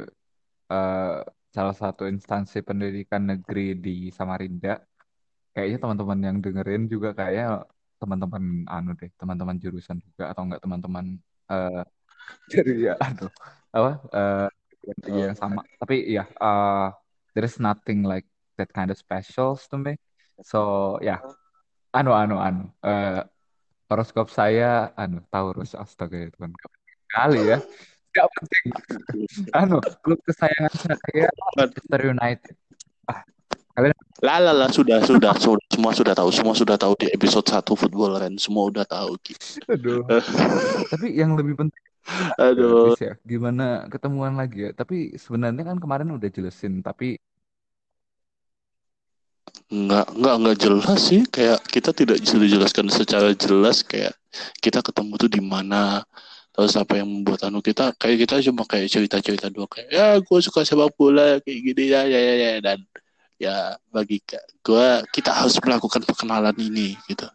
eh, 0.70 1.16
salah 1.50 1.74
satu 1.74 2.06
instansi 2.06 2.62
pendidikan 2.62 3.26
negeri 3.26 3.74
di 3.74 3.94
Samarinda. 4.14 4.78
Kayaknya 5.54 5.78
teman-teman 5.78 6.18
yang 6.18 6.36
dengerin 6.42 6.82
juga 6.90 7.14
kayak 7.14 7.70
teman-teman 8.02 8.66
anu 8.66 8.90
deh, 8.98 9.10
teman-teman 9.14 9.56
jurusan 9.62 10.02
juga 10.02 10.34
atau 10.34 10.42
enggak 10.44 10.60
teman-teman 10.60 11.16
eh 11.48 11.82
dari 12.50 12.90
ya 12.90 12.94
aduh 12.98 13.30
apa 13.70 13.90
eh 14.10 14.48
yang 15.06 15.30
yang 15.30 15.38
sama. 15.38 15.62
Tapi 15.78 15.96
ya 16.10 16.26
eh 16.26 16.88
there 17.38 17.46
is 17.46 17.62
nothing 17.62 18.02
like 18.02 18.26
that 18.58 18.68
kind 18.74 18.90
of 18.90 18.98
specials 18.98 19.70
to 19.70 19.78
me. 19.78 19.94
So 20.42 20.98
ya 20.98 21.22
anu 21.94 22.10
anu 22.10 22.36
anu 22.42 22.62
eh 22.82 23.22
horoskop 23.86 24.34
saya 24.34 24.90
anu 24.98 25.22
Taurus 25.30 25.78
astaga 25.78 26.18
ya 26.18 26.28
Tuhan 26.34 26.50
kali 27.14 27.40
ya. 27.54 27.58
Nggak 28.14 28.28
penting. 28.38 28.66
Anu 29.58 29.82
klub 30.06 30.22
kesayangan 30.22 30.70
saya 30.70 31.26
Manchester 31.58 32.00
United. 32.14 32.54
Ah 33.10 33.26
kalian 33.74 33.94
lah 34.22 34.38
lah 34.38 34.54
lah 34.54 34.68
sudah 34.70 35.02
sudah 35.02 35.34
sudah. 35.36 35.66
Semua 35.74 35.90
sudah 35.90 36.14
tahu 36.14 36.30
semua 36.30 36.54
sudah 36.54 36.76
tahu 36.78 36.94
di 36.96 37.10
episode 37.10 37.44
1 37.44 37.66
football 37.74 38.14
kan 38.16 38.32
semua 38.38 38.70
udah 38.70 38.86
tahu 38.86 39.18
aduh. 39.68 40.06
Tapi 40.94 41.06
yang 41.12 41.34
lebih 41.34 41.58
penting 41.58 41.82
aduh. 42.38 42.94
Chris, 42.94 43.02
ya 43.02 43.12
gimana 43.26 43.90
ketemuan 43.90 44.38
lagi 44.38 44.68
ya? 44.68 44.70
Tapi 44.70 45.18
sebenarnya 45.18 45.66
kan 45.66 45.76
kemarin 45.82 46.14
udah 46.14 46.30
jelasin 46.30 46.80
tapi 46.80 47.18
nggak 49.68 50.06
nggak 50.14 50.34
nggak 50.40 50.56
jelas 50.62 51.00
sih. 51.02 51.26
Kayak 51.26 51.60
kita 51.66 51.90
tidak 51.90 52.22
bisa 52.22 52.38
dijelaskan 52.38 52.86
secara 52.94 53.34
jelas 53.34 53.82
kayak 53.82 54.14
kita 54.62 54.78
ketemu 54.78 55.12
tuh 55.18 55.30
di 55.30 55.42
mana 55.42 56.06
terus 56.54 56.78
apa 56.78 57.02
yang 57.02 57.10
membuat 57.10 57.50
anu 57.50 57.58
kita 57.58 57.90
kayak 57.98 58.24
kita 58.24 58.38
cuma 58.46 58.62
kayak 58.62 58.86
cerita 58.86 59.18
cerita 59.18 59.50
doang 59.50 59.66
kayak 59.66 59.90
ya 59.90 60.22
gue 60.22 60.38
suka 60.38 60.62
sepak 60.62 60.94
bola 60.94 61.42
kayak 61.42 61.58
gini 61.66 61.90
ya 61.90 62.06
ya 62.06 62.14
ya, 62.14 62.34
ya. 62.38 62.52
dan 62.62 62.78
ya 63.44 63.76
bagi 63.92 64.24
gue 64.64 64.86
kita 65.12 65.30
harus 65.30 65.60
melakukan 65.60 66.00
perkenalan 66.08 66.56
ini 66.56 66.96
gitu. 67.04 67.28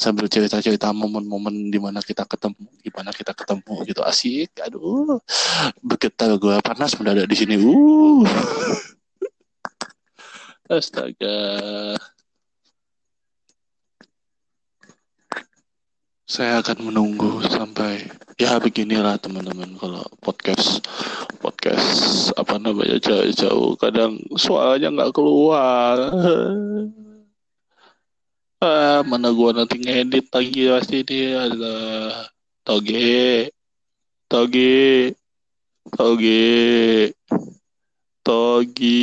Sambil 0.00 0.26
cerita-cerita 0.32 0.88
momen-momen 0.96 1.68
di 1.68 1.76
mana 1.76 2.00
kita 2.00 2.24
ketemu 2.24 2.64
gimana 2.80 3.12
kita 3.12 3.36
ketemu 3.36 3.74
gitu. 3.84 4.00
Asik 4.00 4.56
aduh. 4.64 5.20
Bergetar 5.84 6.32
gue 6.40 6.56
panas 6.64 6.96
mendadak 6.96 7.28
di 7.28 7.36
sini 7.36 7.60
uh. 7.60 8.24
Astaga 10.80 11.36
saya 16.30 16.62
akan 16.62 16.94
menunggu 16.94 17.42
sampai 17.50 18.06
ya 18.38 18.54
beginilah 18.62 19.18
teman-teman 19.18 19.74
kalau 19.82 20.06
podcast 20.22 20.78
podcast 21.42 22.30
apa 22.38 22.54
namanya 22.54 23.02
jauh-jauh. 23.02 23.74
Kadang 23.74 24.14
suaranya 24.38 24.94
nggak 24.94 25.10
keluar. 25.10 25.98
Ah 28.60 29.00
mana 29.08 29.32
gua 29.32 29.56
nanti 29.56 29.80
ngedit 29.80 30.28
lagi 30.28 30.68
pasti 30.68 31.00
ini 31.00 31.32
ada 31.32 31.72
toge 32.60 33.48
toge 34.28 35.16
toge 35.96 36.44
togi 38.20 39.00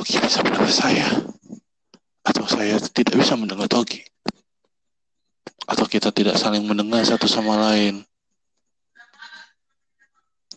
Togi 0.00 0.16
bisa 0.16 0.40
mendengar 0.40 0.72
saya? 0.72 1.08
Atau 2.24 2.48
saya 2.48 2.80
tidak 2.80 3.20
bisa 3.20 3.36
mendengar 3.36 3.68
Togi? 3.68 4.00
Atau 5.68 5.84
kita 5.84 6.08
tidak 6.08 6.40
saling 6.40 6.64
mendengar 6.64 7.04
satu 7.04 7.28
sama 7.28 7.60
lain? 7.68 8.00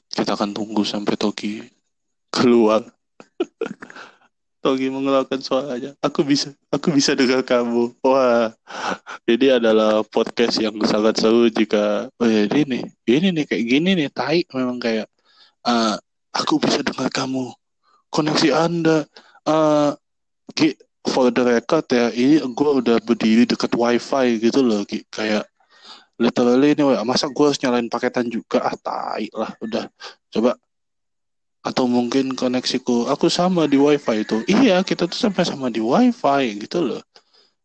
Kita 0.07 0.39
akan 0.39 0.55
tunggu 0.55 0.87
sampai 0.87 1.19
Togi 1.19 1.59
keluar. 2.31 2.87
Togi 4.63 4.87
mengeluarkan 4.87 5.43
suaranya. 5.43 5.91
Aku 5.99 6.23
bisa, 6.23 6.55
aku 6.71 6.95
bisa 6.95 7.11
dengar 7.11 7.43
kamu. 7.43 7.99
Wah, 7.99 8.55
ini 9.27 9.51
adalah 9.51 10.07
podcast 10.07 10.55
yang 10.63 10.79
sangat 10.87 11.19
seru 11.19 11.51
jika, 11.51 12.07
oh 12.15 12.27
ya 12.31 12.47
ini 12.47 12.79
nih, 12.79 12.83
ini 13.11 13.27
nih 13.35 13.43
kayak 13.43 13.65
gini 13.67 13.91
nih, 13.91 14.07
tai 14.07 14.47
memang 14.55 14.79
kayak, 14.79 15.11
uh, 15.67 15.99
aku 16.31 16.63
bisa 16.63 16.79
dengar 16.79 17.11
kamu 17.11 17.51
koneksi 18.13 18.49
Anda 18.53 19.09
uh, 19.47 19.91
for 21.03 21.27
the 21.29 21.43
record 21.43 21.85
ya 21.91 22.07
ini 22.15 22.39
gue 22.39 22.71
udah 22.79 22.97
berdiri 23.03 23.43
dekat 23.43 23.75
wifi 23.75 24.39
gitu 24.39 24.63
loh 24.63 24.87
kayak 25.11 25.43
literally 26.21 26.71
ini 26.77 26.83
masa 27.03 27.27
gue 27.27 27.45
harus 27.45 27.59
nyalain 27.59 27.89
paketan 27.89 28.29
juga? 28.29 28.63
Ah 28.63 28.75
tai 28.77 29.27
lah 29.33 29.51
udah. 29.59 29.89
Coba. 30.29 30.55
Atau 31.63 31.87
mungkin 31.87 32.35
koneksiku. 32.35 33.07
Aku 33.11 33.31
sama 33.31 33.65
di 33.67 33.79
wifi 33.79 34.23
itu. 34.23 34.43
Iya 34.47 34.83
kita 34.83 35.07
tuh 35.09 35.19
sampai 35.19 35.43
sama 35.47 35.67
di 35.73 35.81
wifi 35.83 36.59
gitu 36.63 36.79
loh. 36.83 37.01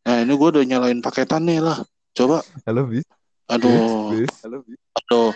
Nah 0.07 0.25
ini 0.25 0.33
gue 0.33 0.49
udah 0.49 0.64
nyalain 0.64 0.99
paketan 1.05 1.45
nih 1.45 1.61
lah. 1.61 1.79
Coba. 2.17 2.43
Halo 2.67 2.88
bis 2.88 3.07
aduh 3.49 4.25
Aduh, 4.99 5.31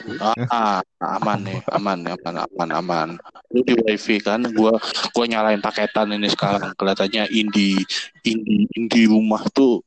ah, 0.51 0.83
aman 1.01 1.39
nih, 1.47 1.61
aman, 1.71 1.99
aman, 2.05 2.35
aman, 2.45 2.71
aman. 2.77 3.09
Lu 3.55 3.63
di 3.63 3.79
wifi 3.79 4.19
kan, 4.19 4.43
gua 4.53 4.75
gua 5.15 5.25
nyalain 5.25 5.63
paketan 5.63 6.13
ini 6.13 6.29
sekarang 6.29 6.75
kelihatannya 6.75 7.31
indi 7.31 7.79
indi 8.27 8.67
indi 8.75 9.03
rumah 9.07 9.47
tuh 9.55 9.81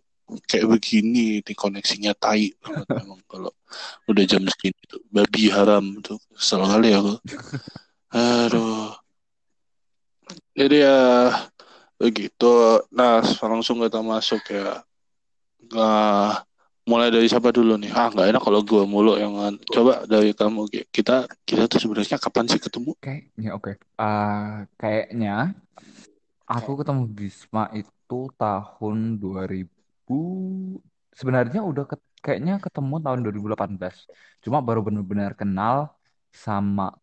kayak 0.49 0.79
begini 0.79 1.43
di 1.45 1.53
koneksinya 1.53 2.17
tai 2.17 2.49
memang 2.89 3.21
kalau 3.29 3.53
udah 4.09 4.23
jam 4.25 4.41
segini 4.49 4.79
tuh 4.89 5.03
babi 5.13 5.53
haram 5.53 6.01
tuh 6.01 6.17
selalu 6.33 6.65
kali 6.71 6.87
ya 6.89 6.99
gua. 7.03 7.17
Aduh. 8.15 8.89
Jadi 10.55 10.77
ya 10.81 11.01
begitu. 11.99 12.79
Nah, 12.95 13.21
langsung 13.21 13.83
kita 13.83 13.99
masuk 13.99 14.41
ya. 14.49 14.81
Nah, 15.75 16.44
mulai 16.85 17.09
dari 17.09 17.25
siapa 17.25 17.49
dulu 17.49 17.81
nih? 17.81 17.91
Ah, 17.91 18.13
nggak 18.13 18.29
enak 18.29 18.41
kalau 18.45 18.61
gue 18.61 18.83
mulu 18.85 19.17
yang 19.17 19.33
coba 19.73 20.05
dari 20.05 20.31
kamu. 20.37 20.69
Kita 20.93 21.25
kita 21.43 21.65
tuh 21.65 21.81
sebenarnya 21.81 22.21
kapan 22.21 22.45
sih 22.45 22.61
ketemu? 22.61 22.93
Kayaknya 23.01 23.49
oke. 23.57 23.73
Okay. 23.73 23.75
Uh, 23.97 24.69
kayaknya 24.77 25.35
aku 26.45 26.71
ketemu 26.85 27.03
Bisma 27.09 27.73
itu 27.73 28.29
tahun 28.37 29.17
2000 29.17 29.65
sebenarnya 31.17 31.65
udah 31.65 31.89
ke, 31.89 31.97
kayaknya 32.21 32.61
ketemu 32.61 32.95
tahun 33.01 33.19
2018. 33.25 34.45
Cuma 34.45 34.61
baru 34.61 34.85
benar-benar 34.85 35.33
kenal 35.33 35.89
sama 36.29 36.93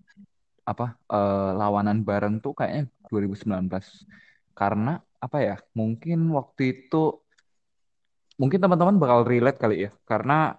apa 0.62 0.94
uh, 1.10 1.58
lawanan 1.58 2.06
bareng 2.06 2.38
tuh 2.38 2.54
kayaknya 2.54 2.86
2019. 3.10 3.66
Karena 4.54 5.02
apa 5.18 5.38
ya? 5.42 5.56
Mungkin 5.74 6.22
waktu 6.30 6.62
itu 6.70 7.18
mungkin 8.40 8.58
teman-teman 8.60 8.96
bakal 8.96 9.24
relate 9.28 9.58
kali 9.60 9.76
ya 9.88 9.90
karena 10.08 10.56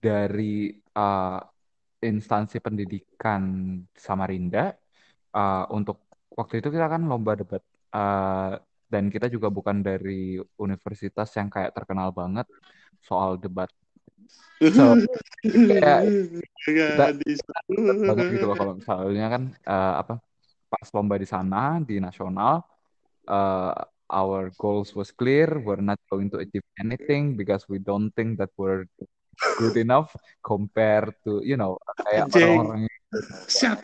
dari 0.00 0.72
uh, 0.96 1.40
instansi 2.04 2.60
pendidikan 2.60 3.42
Samarinda 3.96 4.76
uh, 5.32 5.64
untuk 5.72 6.04
waktu 6.36 6.60
itu 6.60 6.68
kita 6.68 6.86
kan 6.90 7.02
lomba 7.08 7.38
debat 7.38 7.62
uh, 7.96 8.60
dan 8.90 9.08
kita 9.08 9.32
juga 9.32 9.48
bukan 9.48 9.80
dari 9.80 10.36
universitas 10.60 11.32
yang 11.34 11.48
kayak 11.48 11.72
terkenal 11.72 12.12
banget 12.12 12.46
soal 13.02 13.40
debat. 13.40 13.66
So 14.60 14.96
kayak 15.42 16.00
kita, 16.62 17.04
banget 18.08 18.26
gitu 18.38 18.44
loh 18.48 18.56
kalau 18.56 18.72
misalnya 18.78 19.26
kan 19.28 19.42
uh, 19.66 19.94
apa 20.00 20.14
pas 20.70 20.88
lomba 20.94 21.16
di 21.20 21.28
sana 21.28 21.78
di 21.82 21.98
nasional 22.00 22.64
uh, 23.28 23.74
our 24.14 24.54
goals 24.62 24.94
was 24.94 25.10
clear. 25.10 25.50
We're 25.58 25.82
not 25.82 25.98
going 26.06 26.30
to 26.30 26.38
achieve 26.38 26.62
anything 26.78 27.34
because 27.34 27.66
we 27.66 27.82
don't 27.82 28.14
think 28.14 28.38
that 28.38 28.54
we're 28.54 28.86
good 29.58 29.74
enough 29.74 30.14
compared 30.46 31.10
to 31.26 31.42
you 31.42 31.58
know 31.58 31.74
kayak 32.06 32.30
orang-orang 32.30 32.86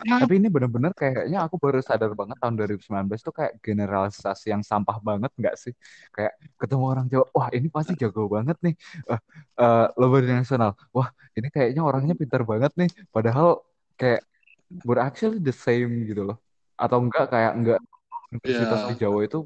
tapi 0.03 0.33
ini 0.43 0.51
bener-bener 0.51 0.91
kayaknya 0.91 1.47
aku 1.47 1.55
baru 1.55 1.79
sadar 1.79 2.11
banget 2.11 2.35
tahun 2.43 2.55
2019 2.59 3.15
tuh 3.23 3.31
kayak 3.31 3.53
generalisasi 3.63 4.51
yang 4.51 4.59
sampah 4.59 4.99
banget 4.99 5.31
nggak 5.39 5.55
sih? 5.55 5.71
Kayak 6.11 6.35
ketemu 6.59 6.83
orang 6.83 7.05
Jawa 7.07 7.25
wah 7.31 7.47
ini 7.55 7.71
pasti 7.71 7.95
jago 7.95 8.27
banget 8.27 8.59
nih. 8.59 8.75
Uh, 9.07 9.21
uh, 9.55 9.85
lomba 9.95 10.19
nasional 10.23 10.75
wah 10.91 11.07
ini 11.39 11.47
kayaknya 11.47 11.79
orangnya 11.79 12.15
pintar 12.19 12.43
banget 12.43 12.71
nih. 12.75 12.89
Padahal 13.07 13.63
kayak 13.95 14.27
we're 14.83 14.99
actually 14.99 15.39
the 15.39 15.55
same 15.55 16.03
gitu 16.11 16.27
loh. 16.27 16.37
Atau 16.75 16.99
enggak 16.99 17.31
kayak 17.31 17.55
enggak 17.55 17.79
universitas 18.31 18.79
yeah. 18.83 18.89
di 18.91 18.95
Jawa 18.99 19.19
itu 19.23 19.39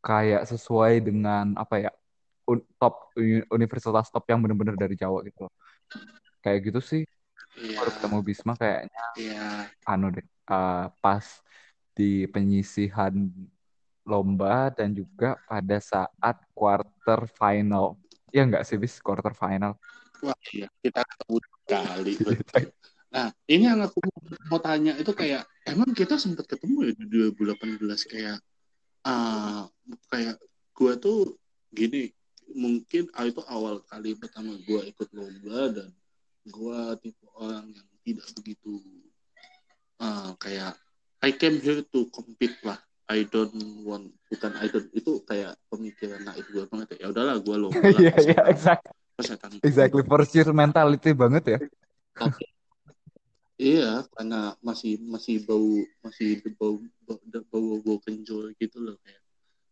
kayak 0.00 0.48
sesuai 0.48 1.04
dengan 1.04 1.52
apa 1.56 1.88
ya 1.88 1.90
un 2.48 2.58
top 2.80 3.14
universitas 3.52 4.10
top 4.10 4.24
yang 4.26 4.42
benar-benar 4.42 4.74
dari 4.74 4.96
Jawa 4.98 5.22
gitu 5.22 5.46
kayak 6.40 6.72
gitu 6.72 6.80
sih. 6.80 7.04
Yeah. 7.58 7.82
baru 7.82 7.90
ketemu 7.98 8.18
Bisma 8.24 8.52
kayaknya. 8.56 9.04
Yeah. 9.18 9.58
anu 9.84 10.14
deh 10.14 10.26
uh, 10.48 10.88
pas 11.02 11.24
di 11.92 12.24
penyisihan 12.30 13.12
lomba 14.06 14.72
dan 14.72 14.96
juga 14.96 15.36
pada 15.44 15.78
saat 15.78 16.36
quarter 16.56 17.28
final. 17.28 18.00
Ya 18.32 18.46
enggak 18.46 18.64
sih 18.64 18.80
bis? 18.80 18.98
Quarter 19.02 19.36
final. 19.36 19.76
Wah 20.24 20.36
iya. 20.54 20.70
Kita 20.80 21.04
ketemu 21.04 21.36
kali 21.70 22.12
nah 23.10 23.26
ini 23.50 23.66
yang 23.66 23.82
aku 23.82 23.98
mau 24.46 24.62
tanya 24.62 24.94
itu 24.94 25.10
kayak 25.10 25.42
emang 25.66 25.90
kita 25.90 26.14
sempat 26.14 26.46
ketemu 26.46 26.90
ya 26.90 26.92
di 26.94 27.04
2018 27.42 28.06
kayak 28.06 28.38
uh, 29.06 29.64
kayak 30.10 30.36
gue 30.76 30.92
tuh 31.00 31.18
gini 31.70 32.10
mungkin 32.50 33.06
ah, 33.14 33.26
itu 33.28 33.42
awal 33.46 33.84
kali 33.86 34.18
pertama 34.18 34.58
gue 34.66 34.80
ikut 34.90 35.08
lomba 35.14 35.70
dan 35.70 35.88
gue 36.48 36.80
tipe 37.04 37.26
orang 37.38 37.70
yang 37.70 37.88
tidak 38.02 38.26
begitu 38.34 38.80
uh, 40.02 40.34
kayak 40.40 40.74
I 41.20 41.36
came 41.36 41.60
here 41.60 41.84
to 41.84 42.08
compete 42.08 42.56
lah. 42.64 42.80
I 43.10 43.26
don't 43.26 43.52
want 43.82 44.14
bukan 44.30 44.54
I 44.56 44.70
don't 44.70 44.86
itu 44.94 45.18
kayak 45.26 45.58
pemikiran 45.66 46.22
naik 46.22 46.46
gue 46.46 46.62
banget 46.70 46.94
ya, 46.94 46.98
ya 47.02 47.06
udahlah 47.10 47.36
gue 47.42 47.56
lomba 47.58 47.82
lah 47.82 48.00
yeah, 48.06 48.18
yeah, 48.22 48.44
exactly. 48.46 48.94
exactly 49.66 50.02
first 50.06 50.32
year 50.38 50.46
mentality 50.54 51.10
banget 51.10 51.58
ya 51.58 51.58
Iya, 53.60 54.08
karena 54.16 54.56
masih 54.64 54.96
masih 55.04 55.44
bau 55.44 55.84
masih 56.00 56.40
bau 56.56 56.80
bau 57.04 57.20
bau, 57.52 57.76
bau 57.84 57.98
kenjol 58.00 58.56
gitu 58.56 58.80
loh 58.80 58.96
kayak 59.04 59.20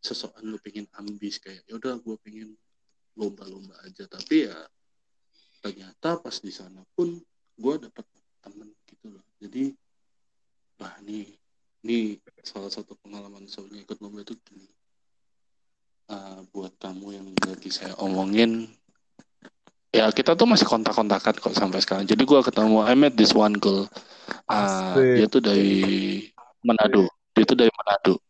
seseorang 0.04 0.44
lu 0.44 0.60
pengen 0.60 0.84
ambis 0.92 1.40
kayak 1.40 1.64
ya 1.64 1.80
udah 1.80 1.96
gue 1.96 2.16
pengen 2.20 2.52
lomba-lomba 3.16 3.72
aja. 3.88 4.04
Tapi 4.04 4.44
ya 4.44 4.60
ternyata 5.64 6.20
pas 6.20 6.36
di 6.36 6.52
sana 6.52 6.84
pun 6.92 7.16
gue 7.56 7.74
dapet 7.80 8.04
temen 8.44 8.68
gitu 8.84 9.08
loh. 9.08 9.24
Jadi 9.40 9.72
wah 10.76 10.92
nih 11.00 11.32
nih 11.80 12.20
salah 12.44 12.68
satu 12.68 12.92
pengalaman 13.00 13.48
serunya 13.48 13.88
ikut 13.88 14.04
lomba 14.04 14.20
itu 14.20 14.36
gini. 14.44 14.68
Uh, 16.12 16.44
buat 16.52 16.76
kamu 16.76 17.24
yang 17.24 17.28
lagi 17.40 17.72
saya 17.72 17.96
omongin 18.04 18.68
ya 19.88 20.12
kita 20.12 20.36
tuh 20.36 20.44
masih 20.44 20.68
kontak-kontakan 20.68 21.34
kok 21.40 21.54
sampai 21.56 21.80
sekarang. 21.80 22.04
Jadi 22.04 22.22
gue 22.22 22.40
ketemu 22.44 22.84
I 22.84 22.94
met 22.94 23.14
this 23.16 23.32
one 23.32 23.56
girl. 23.56 23.88
Uh, 24.48 25.16
dia 25.16 25.26
tuh 25.28 25.40
dari 25.40 26.28
Manado. 26.60 27.08
Dia 27.32 27.44
tuh 27.48 27.56
dari 27.56 27.72
Manado. 27.72 28.20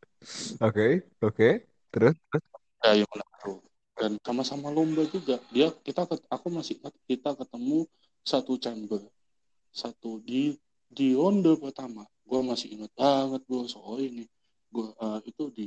Oke, 0.63 1.03
oke. 1.23 1.49
Terus, 1.91 2.15
terus. 2.15 2.45
dari 2.79 3.03
Manado. 3.03 3.53
Dan 3.99 4.13
sama-sama 4.23 4.71
lomba 4.71 5.03
juga. 5.11 5.43
Dia 5.51 5.75
kita 5.83 6.07
aku 6.31 6.47
masih 6.55 6.79
ingat 6.79 6.95
kita 7.11 7.35
ketemu 7.35 7.87
satu 8.23 8.55
chamber. 8.63 9.03
Satu 9.75 10.23
di 10.23 10.55
di 10.87 11.19
ronde 11.19 11.59
pertama. 11.59 12.07
Gue 12.23 12.41
masih 12.45 12.79
ingat 12.79 12.93
banget 12.95 13.43
gue 13.51 13.63
soal 13.67 13.99
ini. 13.99 14.25
Gue 14.71 14.95
uh, 15.03 15.19
itu 15.27 15.51
di 15.51 15.67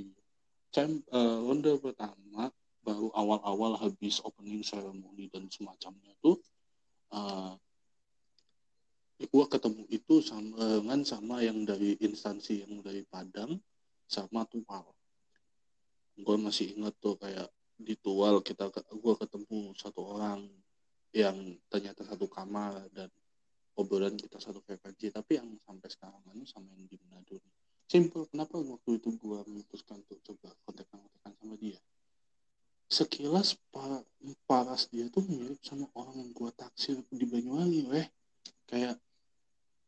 champ 0.72 1.04
uh, 1.12 1.44
ronde 1.44 1.76
pertama 1.84 2.48
baru 2.82 3.14
awal-awal 3.14 3.78
habis 3.78 4.22
opening 4.26 4.66
ceremony 4.66 5.30
dan 5.30 5.46
semacamnya 5.50 6.14
tuh 6.22 6.42
uh, 7.14 7.54
gue 9.22 9.46
ketemu 9.54 9.86
itu 9.94 10.16
sama 10.26 10.82
dengan 10.82 11.06
sama 11.06 11.46
yang 11.46 11.62
dari 11.62 11.94
instansi 12.02 12.66
yang 12.66 12.82
dari 12.82 13.06
Padang 13.06 13.62
sama 14.10 14.50
Tual 14.50 14.86
gue 16.18 16.38
masih 16.42 16.74
inget 16.74 16.98
tuh 16.98 17.16
kayak 17.22 17.50
di 17.78 17.94
Tual 18.02 18.42
kita 18.42 18.70
gue 18.74 19.14
ketemu 19.18 19.74
satu 19.78 20.18
orang 20.18 20.50
yang 21.14 21.38
ternyata 21.70 22.02
satu 22.02 22.26
kamar 22.26 22.88
dan 22.94 23.10
obrolan 23.78 24.18
kita 24.18 24.42
satu 24.42 24.60
frekuensi 24.66 25.14
tapi 25.14 25.38
yang 25.38 25.50
sampai 25.64 25.90
sekarang 25.90 26.22
ini 26.34 26.46
sama 26.50 26.74
yang 26.74 26.86
di 26.90 26.98
Manado 27.06 27.38
simple 27.86 28.26
kenapa 28.32 28.58
waktu 28.58 28.98
itu 28.98 29.10
gue 29.16 29.38
memutuskan 29.48 30.00
untuk 30.02 30.20
coba 30.24 30.50
kontak-kontakan 30.66 31.32
sama 31.38 31.56
dia 31.60 31.80
sekilas 32.92 33.56
pa 33.72 34.04
paras 34.44 34.92
dia 34.92 35.08
tuh 35.08 35.24
mirip 35.24 35.64
sama 35.64 35.88
orang 35.96 36.20
yang 36.20 36.30
gue 36.36 36.52
taksir 36.52 37.00
di 37.08 37.24
Banyuwangi 37.24 37.88
weh. 37.88 38.08
Kayak 38.68 39.00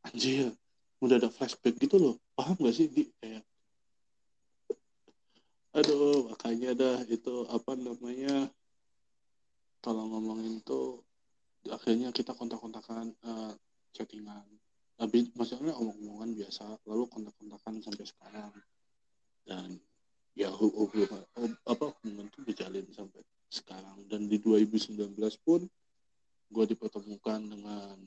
anjir 0.07 0.55
udah 1.03 1.19
ada 1.19 1.27
flashback 1.27 1.75
gitu 1.83 1.99
loh. 1.99 2.15
Paham 2.39 2.55
gak 2.63 2.75
sih? 2.79 2.87
Di 2.87 3.11
kayak 3.19 3.43
aduh 5.73 6.31
makanya 6.31 6.71
dah 6.79 6.99
itu 7.11 7.43
apa 7.51 7.75
namanya? 7.75 8.47
Kalau 9.83 10.07
ngomongin 10.07 10.63
tuh 10.63 11.03
akhirnya 11.67 12.15
kita 12.15 12.31
kontak-kontakan 12.31 13.11
uh, 13.27 13.51
chattingan. 13.91 14.47
Tapi 14.95 15.27
maksudnya 15.35 15.75
omong-omongan 15.75 16.39
biasa 16.39 16.79
lalu 16.87 17.03
kontak-kontakan 17.11 17.83
sampai 17.83 18.05
sekarang. 18.07 18.53
Dan 19.43 19.75
ya 20.33 20.49
hubungan 20.49 21.23
apa 21.69 21.83
hubungan 21.93 22.25
tuh 22.33 22.41
berjalin 22.45 22.85
sampai 22.89 23.21
sekarang. 23.53 24.05
Dan 24.09 24.25
di 24.25 24.41
2019 24.41 25.13
pun 25.45 25.61
gue 26.49 26.65
dipertemukan 26.69 27.39
dengan 27.41 27.97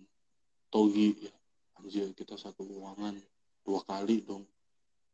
Togi 0.70 1.14
ya. 1.22 1.34
Anjir 1.78 2.10
kita 2.16 2.34
satu 2.34 2.66
ruangan 2.66 3.14
dua 3.62 3.80
kali 3.86 4.26
dong. 4.26 4.42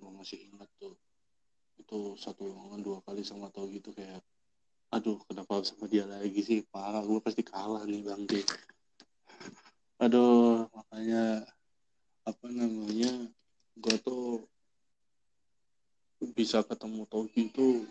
Gue 0.01 0.11
masih 0.13 0.41
ingat 0.49 0.69
tuh. 0.81 0.97
Itu 1.77 2.17
satu 2.17 2.49
ruangan 2.49 2.81
dua 2.81 2.99
kali 3.05 3.21
sama 3.21 3.53
tau 3.53 3.69
gitu 3.69 3.93
kayak 3.93 4.25
aduh 4.93 5.17
kenapa 5.25 5.65
sama 5.65 5.89
dia 5.89 6.05
lagi 6.05 6.41
sih? 6.45 6.61
Parah 6.69 7.01
gue 7.01 7.21
pasti 7.25 7.41
kalah 7.41 7.85
nih 7.89 8.05
bang 8.05 8.29
D 8.29 8.45
aduh 10.05 10.69
makanya 10.69 11.47
apa 12.27 12.47
namanya 12.51 13.13
gue 13.79 13.97
tuh 14.05 14.45
bisa 16.31 16.63
ketemu 16.63 17.03
Togi 17.11 17.51
itu 17.51 17.87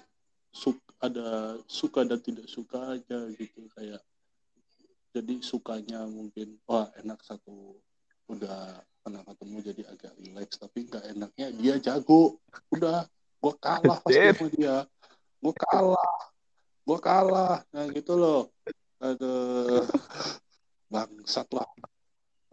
suk 0.52 0.80
ada 1.00 1.56
suka 1.67 2.04
dan 2.08 2.20
tidak 2.20 2.48
suka 2.48 3.00
aja 3.00 3.20
gitu 3.36 3.67
kayak 3.76 4.04
jadi 5.12 5.44
sukanya 5.44 6.08
mungkin 6.08 6.56
wah 6.63 6.88
enak 7.00 7.20
satu 7.24 7.76
udah 8.32 8.80
pernah 9.02 9.26
ketemu 9.28 9.58
jadi 9.65 9.84
agak 9.91 10.13
relax 10.22 10.50
tapi 10.56 10.88
nggak 10.88 11.04
enaknya 11.12 11.48
dia 11.58 11.76
jago. 11.82 12.38
Udah 12.72 13.10
gue 13.41 13.54
kalah 13.58 14.00
pasti 14.06 14.13
sama 14.15 14.48
dia. 14.54 14.78
Gue 15.41 15.54
kalah. 15.58 16.15
Gue 16.86 17.00
kalah. 17.02 17.58
Nah 17.74 17.86
gitu 17.91 18.13
loh. 18.15 18.41
Aduh. 19.02 19.84
Bangsat 20.88 21.50
lah. 21.52 21.67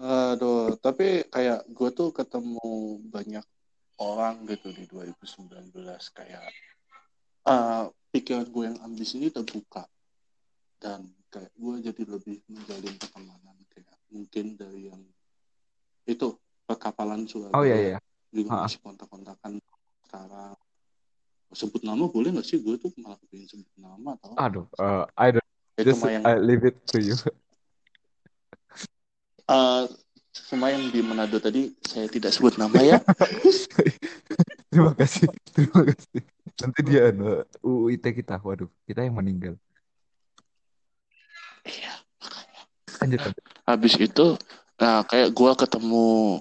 Aduh 0.00 0.74
tapi 0.80 1.28
kayak 1.28 1.68
gue 1.68 1.88
tuh 1.94 2.10
ketemu 2.10 2.98
banyak 3.12 3.44
orang 3.98 4.46
gitu 4.46 4.70
di 4.70 4.86
2019 4.86 5.74
kayak 6.14 6.46
uh, 7.46 7.90
pikiran 8.14 8.46
gue 8.48 8.64
yang 8.70 8.78
ambis 8.86 9.18
ini 9.18 9.28
terbuka 9.28 9.84
dan 10.78 11.10
kayak 11.28 11.50
gue 11.58 11.74
jadi 11.82 12.02
lebih 12.06 12.36
menjalin 12.46 12.94
pertemanan. 12.96 13.56
Kayak 13.74 13.94
mungkin 14.08 14.54
dari 14.54 14.88
yang 14.88 15.02
itu 16.08 16.38
perkapalan 16.64 17.26
Surabaya 17.28 17.58
oh 17.58 17.64
iya 17.66 17.76
iya. 17.76 17.98
juga 18.30 18.64
masih 18.64 18.80
kontak-kontakan 18.80 19.58
sekarang. 20.06 20.54
Sebut 21.52 21.82
nama 21.82 22.04
boleh 22.06 22.32
nggak 22.32 22.46
sih? 22.46 22.62
Gue 22.62 22.78
tuh 22.78 22.94
malah 23.02 23.18
pengen 23.28 23.48
sebut 23.50 23.74
nama 23.76 24.14
atau 24.16 24.36
aduh 24.38 24.66
uh, 24.78 25.04
I 25.18 25.34
don't 25.34 25.48
itu 25.78 25.94
just 25.94 26.02
yang 26.06 26.26
I 26.26 26.38
leave 26.38 26.66
it 26.66 26.78
to 26.94 26.98
you. 26.98 27.14
Uh, 29.48 29.88
sama 30.46 30.70
yang 30.70 30.92
di 30.92 31.00
Manado 31.02 31.42
tadi 31.42 31.74
saya 31.82 32.06
tidak 32.06 32.30
sebut 32.30 32.54
nama 32.60 32.78
ya. 32.78 32.98
Terima 34.70 34.92
kasih 34.92 35.26
terima 35.56 35.80
kasih. 35.80 36.20
Nanti 36.60 36.80
dia 36.84 37.08
uh, 37.08 37.42
UIT 37.64 38.04
kita 38.04 38.36
waduh 38.44 38.68
kita 38.84 39.00
yang 39.00 39.16
meninggal. 39.16 39.56
Iya 41.64 41.98
lanjut, 42.98 43.20
habis 43.66 43.94
itu 43.98 44.26
nah 44.78 45.02
kayak 45.06 45.34
gue 45.34 45.52
ketemu 45.58 46.38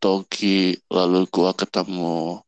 Togi 0.00 0.76
lalu 0.92 1.24
gue 1.28 1.50
ketemu 1.56 2.40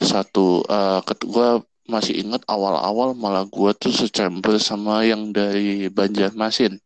satu 0.00 0.64
uh, 0.64 1.00
gue 1.04 1.48
masih 1.84 2.24
ingat 2.24 2.40
awal-awal 2.48 3.12
malah 3.12 3.44
gue 3.44 3.70
tuh 3.76 3.92
secamber 3.92 4.56
sama 4.56 5.04
yang 5.04 5.32
dari 5.32 5.92
Banjarmasin. 5.92 6.80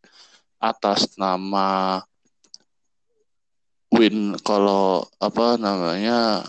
Atas 0.59 1.15
nama 1.15 2.03
Win 3.99 4.39
kalau 4.47 5.03
apa 5.19 5.59
namanya 5.59 6.47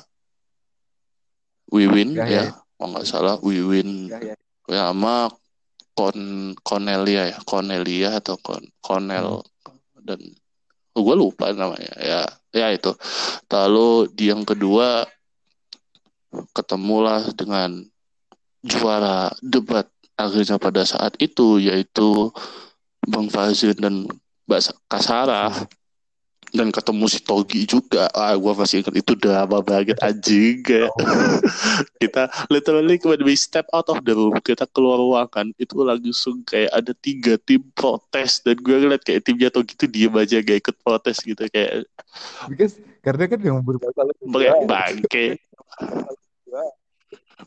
Wiwin 1.70 2.14
ya, 2.14 2.26
ya, 2.26 2.42
ya. 2.46 2.54
kalau 2.78 2.88
nggak 2.94 3.08
salah 3.10 3.36
Wiwin 3.42 4.10
ya, 4.10 4.34
ya. 4.34 4.36
ya 4.70 4.82
sama 4.94 5.34
Kon 5.98 6.54
Cornelia 6.62 7.34
ya 7.34 7.38
Cornelia 7.42 8.22
atau 8.22 8.38
Kon 8.38 8.62
Cornel 8.82 9.42
hmm. 9.42 10.06
dan 10.06 10.22
oh, 10.94 11.02
gue 11.02 11.16
lupa 11.18 11.50
namanya 11.50 11.94
ya 11.98 12.22
ya 12.54 12.68
itu 12.74 12.94
lalu 13.50 14.10
di 14.14 14.30
yang 14.30 14.46
kedua 14.46 15.06
ketemulah 16.54 17.34
dengan 17.34 17.82
juara 18.62 19.34
debat 19.42 19.90
akhirnya 20.18 20.62
pada 20.62 20.86
saat 20.86 21.18
itu 21.18 21.58
yaitu 21.58 22.30
Bang 23.10 23.32
Fazil 23.34 23.74
dan 23.74 24.06
Mbak 24.46 24.62
Kasara 24.90 25.50
dan 26.54 26.74
ketemu 26.74 27.06
si 27.10 27.20
Togi 27.22 27.62
juga. 27.66 28.10
Ah 28.14 28.34
gue 28.34 28.54
masih 28.54 28.82
ingat 28.82 28.96
itu 28.96 29.14
drama 29.18 29.62
banget 29.62 29.98
anjing. 30.02 30.62
Kayak 30.66 30.92
kita 32.02 32.32
literally 32.50 32.98
when 33.04 33.22
we 33.24 33.36
step 33.38 33.68
out 33.76 33.88
of 33.90 34.02
the 34.04 34.14
room 34.14 34.36
kita 34.42 34.66
keluar 34.72 34.98
ruangan 34.98 35.52
itu 35.60 35.76
langsung 35.82 36.42
kayak 36.48 36.72
ada 36.72 36.92
tiga 36.96 37.36
tim 37.42 37.62
protes 37.76 38.42
dan 38.42 38.58
gue 38.58 38.76
ngeliat 38.76 39.04
kayak 39.04 39.26
timnya 39.26 39.50
Togi 39.52 39.76
itu 39.76 39.86
diem 39.86 40.14
aja 40.16 40.40
gak 40.40 40.60
ikut 40.64 40.76
protes 40.82 41.18
gitu 41.22 41.44
kayak 41.52 41.86
because 42.48 42.80
karena 43.04 43.28
kan 43.28 43.40
yang 43.42 43.60
bermasalah 43.62 44.14
bangke 44.66 45.38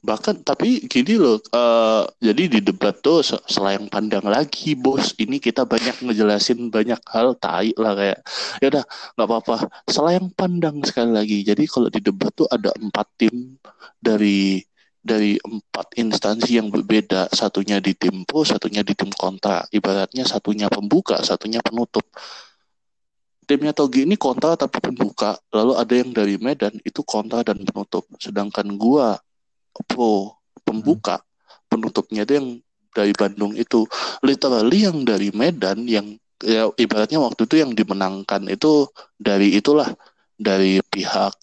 bahkan 0.01 0.41
tapi 0.41 0.89
gini 0.89 1.21
loh 1.21 1.37
uh, 1.53 2.09
jadi 2.17 2.49
di 2.49 2.61
debat 2.65 2.97
tuh 3.05 3.21
selain 3.45 3.85
pandang 3.93 4.25
lagi 4.25 4.73
bos. 4.73 5.13
Ini 5.21 5.37
kita 5.37 5.69
banyak 5.69 6.01
ngejelasin 6.09 6.73
banyak 6.73 6.97
hal 7.13 7.37
tai 7.37 7.77
lah 7.77 7.93
kayak 7.93 8.19
ya 8.65 8.67
udah 8.73 8.85
nggak 8.89 9.29
apa-apa. 9.29 9.57
Selain 9.85 10.25
pandang 10.33 10.81
sekali 10.89 11.13
lagi. 11.13 11.39
Jadi 11.45 11.69
kalau 11.69 11.93
di 11.93 12.01
debat 12.01 12.33
tuh 12.33 12.49
ada 12.49 12.73
empat 12.73 13.07
tim 13.21 13.61
dari 14.01 14.65
dari 15.03 15.37
empat 15.37 15.93
instansi 16.01 16.57
yang 16.57 16.73
berbeda. 16.73 17.29
Satunya 17.29 17.77
di 17.83 17.93
tim 17.93 18.25
pro 18.25 18.49
satunya 18.49 18.81
di 18.81 18.97
tim 18.97 19.13
kontra. 19.13 19.61
Ibaratnya 19.69 20.25
satunya 20.25 20.73
pembuka 20.73 21.21
satunya 21.21 21.61
penutup. 21.61 22.09
Timnya 23.43 23.75
Togi 23.77 24.09
ini 24.09 24.17
kontra 24.17 24.57
tapi 24.57 24.81
pembuka. 24.81 25.37
Lalu 25.53 25.73
ada 25.77 25.93
yang 25.93 26.11
dari 26.15 26.41
Medan 26.41 26.79
itu 26.81 27.05
kontra 27.05 27.45
dan 27.45 27.61
penutup. 27.61 28.09
Sedangkan 28.17 28.65
gua 28.81 29.21
pro 29.89 30.39
pembuka. 30.63 31.21
Penutupnya 31.69 32.29
itu 32.29 32.33
yang 32.39 32.49
dari 32.93 33.13
Bandung 33.17 33.57
itu. 33.57 33.89
Literally 34.21 34.85
yang 34.85 35.03
dari 35.03 35.33
Medan 35.33 35.89
yang 35.89 36.17
ya 36.43 36.69
ibaratnya 36.77 37.23
waktu 37.23 37.49
itu 37.49 37.57
yang 37.63 37.73
dimenangkan 37.73 38.49
itu 38.49 38.89
dari 39.17 39.57
itulah. 39.57 39.89
Dari 40.43 40.83
pihak 40.83 41.35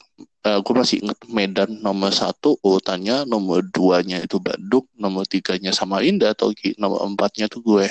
uh, 0.43 0.59
gue 0.59 0.73
masih 0.75 0.99
inget 1.03 1.19
Medan 1.31 1.79
nomor 1.79 2.11
satu 2.11 2.59
urutannya 2.59 3.23
nomor 3.23 3.63
duanya 3.71 4.19
itu 4.19 4.39
Bandung 4.43 4.83
nomor 4.99 5.23
tiganya 5.23 5.71
sama 5.71 6.03
Indah 6.03 6.35
atau 6.35 6.51
nomor 6.75 7.07
empatnya 7.07 7.47
tuh 7.47 7.63
gue 7.63 7.85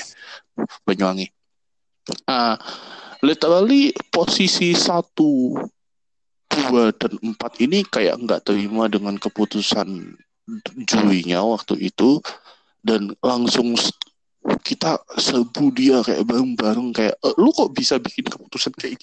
Banyuwangi. 0.84 1.30
Nah, 2.26 2.58
literally 3.22 3.94
posisi 4.10 4.74
satu, 4.74 5.54
dua 6.50 6.90
dan 6.96 7.14
empat 7.20 7.62
ini 7.62 7.86
kayak 7.86 8.18
nggak 8.26 8.42
terima 8.48 8.90
dengan 8.90 9.14
keputusan 9.20 10.18
jurinya 10.84 11.44
waktu 11.44 11.76
itu 11.82 12.18
dan 12.80 13.12
langsung 13.20 13.76
kita 14.64 14.96
serbu 15.18 15.74
dia 15.76 16.00
kayak 16.00 16.24
bareng-bareng 16.24 16.88
kayak 16.94 17.14
"Eh, 17.20 17.34
lu 17.36 17.52
kok 17.52 17.74
bisa 17.74 18.00
bikin 18.00 18.24
keputusan 18.24 18.72
kayak 18.74 18.96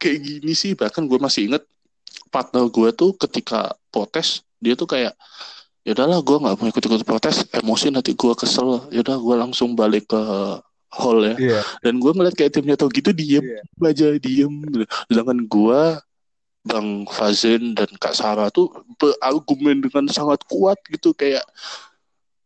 kayak 0.00 0.18
gini 0.18 0.52
sih 0.56 0.72
bahkan 0.72 1.04
gue 1.04 1.18
masih 1.20 1.52
inget 1.52 1.64
partner 2.32 2.66
gue 2.72 2.88
tuh 2.92 3.12
ketika 3.14 3.76
protes 3.92 4.40
dia 4.58 4.72
tuh 4.72 4.88
kayak 4.88 5.12
ya 5.82 5.92
udahlah 5.92 6.22
gue 6.22 6.36
nggak 6.40 6.56
mau 6.56 6.68
ikut-ikut 6.70 7.02
protes 7.04 7.44
emosi 7.52 7.92
nanti 7.92 8.14
gue 8.14 8.32
kesel 8.32 8.88
ya 8.88 9.02
udah 9.04 9.18
gue 9.18 9.36
langsung 9.36 9.74
balik 9.76 10.08
ke 10.08 10.22
hall 10.92 11.20
ya 11.24 11.34
Iya. 11.36 11.60
dan 11.82 11.94
gue 11.98 12.12
ngeliat 12.12 12.32
kayak 12.32 12.52
timnya 12.54 12.76
tau 12.78 12.88
gitu 12.88 13.10
diem 13.12 13.44
Iya. 13.44 13.60
aja 13.82 14.06
diem 14.16 14.52
sedangkan 15.10 15.38
gue 15.44 15.82
Bang 16.62 17.10
Fazen 17.10 17.74
dan 17.74 17.90
Kak 17.98 18.14
Sarah 18.14 18.46
tuh 18.54 18.70
berargumen 18.96 19.82
dengan 19.82 20.06
sangat 20.06 20.46
kuat 20.46 20.78
gitu 20.86 21.10
kayak 21.10 21.42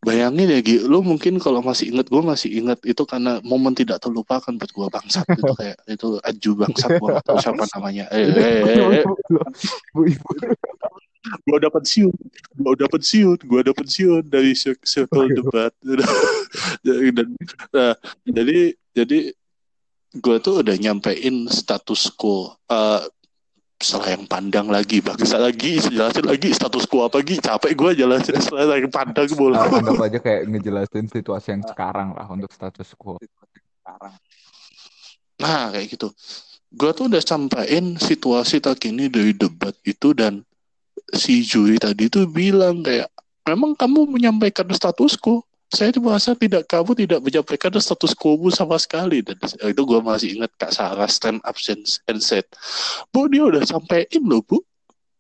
bayangin 0.07 0.49
ya 0.55 0.61
Gi, 0.63 0.77
lu 0.87 1.03
mungkin 1.03 1.43
kalau 1.43 1.59
masih 1.59 1.91
inget 1.91 2.07
gue 2.07 2.23
masih 2.23 2.51
inget 2.63 2.79
itu 2.87 3.03
karena 3.03 3.43
momen 3.43 3.75
tidak 3.75 3.99
terlupakan 3.99 4.55
buat 4.55 4.71
gue 4.71 4.87
bangsat 4.87 5.27
gitu 5.35 5.53
kayak 5.61 5.79
itu 5.91 6.09
aju 6.23 6.51
bangsat 6.63 6.91
gue 7.03 7.09
gak 7.11 7.27
tahu 7.27 7.39
siapa 7.45 7.65
namanya 7.75 8.07
eh, 8.15 8.31
eh, 8.31 8.61
eh, 8.63 9.03
eh. 9.03 9.05
Ibu-ibu. 9.91 10.31
gue 11.27 11.59
dapat 11.59 11.83
siun 11.91 12.15
gue 12.55 12.75
dapat 12.79 13.03
siun 13.03 13.35
gue 13.35 13.61
dapat 13.67 13.87
siun 13.91 14.23
dari 14.23 14.55
cir- 14.55 14.79
circle 14.87 15.27
debat 15.35 15.75
dan 16.87 17.29
nah, 17.75 17.95
jadi 18.23 18.79
jadi 18.95 19.35
gue 20.17 20.37
tuh 20.39 20.63
udah 20.63 20.77
nyampein 20.79 21.51
status 21.51 22.15
quo 22.15 22.55
Setelah 23.77 24.17
yang 24.17 24.25
pandang 24.25 24.67
lagi 24.73 25.05
bangsa 25.05 25.37
lagi 25.37 25.77
jelasin 25.77 26.25
lagi 26.25 26.49
status 26.49 26.89
quo 26.89 27.13
apa 27.13 27.21
lagi 27.21 27.37
capek 27.37 27.77
gue 27.77 27.91
jelasin 28.05 28.41
setelah 28.45 28.81
yang 28.81 28.89
pandang 28.89 29.29
boleh 29.37 29.61
Ah, 29.61 29.69
anggap 29.69 30.01
aja 30.01 30.19
kayak 30.19 30.43
ngejelasin 30.49 31.07
situasi 31.13 31.53
yang 31.53 31.65
sekarang 31.65 32.17
lah 32.17 32.27
untuk 32.27 32.49
status 32.51 32.97
quo. 32.97 33.21
nah 35.37 35.71
kayak 35.71 35.87
gitu. 35.93 36.11
Gue 36.75 36.91
tuh 36.97 37.07
udah 37.07 37.23
sampein 37.23 37.95
situasi 38.01 38.59
terkini 38.59 39.07
dari 39.07 39.37
debat 39.37 39.77
itu 39.87 40.11
dan 40.17 40.43
si 41.15 41.47
juri 41.47 41.79
tadi 41.79 42.11
tuh 42.11 42.27
bilang 42.27 42.83
kayak 42.83 43.07
memang 43.47 43.79
kamu 43.79 44.11
menyampaikan 44.11 44.67
status 44.75 45.15
quo 45.15 45.46
saya 45.67 45.91
tuh 45.91 45.99
merasa 45.99 46.31
tidak 46.39 46.71
kamu 46.71 46.95
tidak 46.95 47.21
menyampaikan 47.27 47.75
status 47.83 48.15
quo 48.15 48.39
sama 48.55 48.79
sekali. 48.79 49.19
Dan 49.23 49.35
itu 49.43 49.83
gue 49.83 50.01
masih 50.01 50.39
ingat 50.39 50.51
kak 50.55 50.71
Sarah 50.71 51.11
stand 51.11 51.43
up 51.43 51.59
and 51.59 51.83
and 52.07 52.21
said 52.23 52.47
bu 53.11 53.27
dia 53.27 53.43
udah 53.43 53.67
sampein 53.67 54.23
loh 54.23 54.43
bu. 54.47 54.63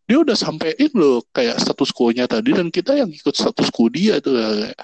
Dia 0.06 0.22
udah 0.22 0.38
sampein 0.38 0.90
loh 0.94 1.26
kayak 1.34 1.58
status 1.58 1.90
quo-nya 1.90 2.30
tadi 2.30 2.54
dan 2.54 2.70
kita 2.70 2.94
yang 2.94 3.10
ikut 3.10 3.34
status 3.34 3.74
quo 3.74 3.90
dia 3.90 4.22
tuh. 4.22 4.38
Kayak 4.38 4.78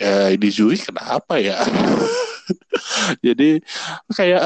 ya 0.00 0.14
ini 0.36 0.48
juri 0.52 0.76
kenapa 0.76 1.40
ya? 1.40 1.56
Jadi 3.24 3.64
kayak 4.12 4.44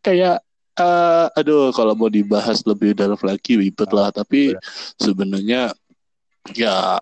kayak 0.00 0.40
eh, 0.80 1.26
aduh 1.36 1.68
kalau 1.76 1.92
mau 1.92 2.08
dibahas 2.08 2.64
lebih 2.64 2.96
dalam 2.96 3.20
lagi 3.20 3.60
ribet 3.60 3.92
lah. 3.92 4.08
Tapi 4.08 4.56
sebenarnya 4.96 5.76
ya 6.56 6.96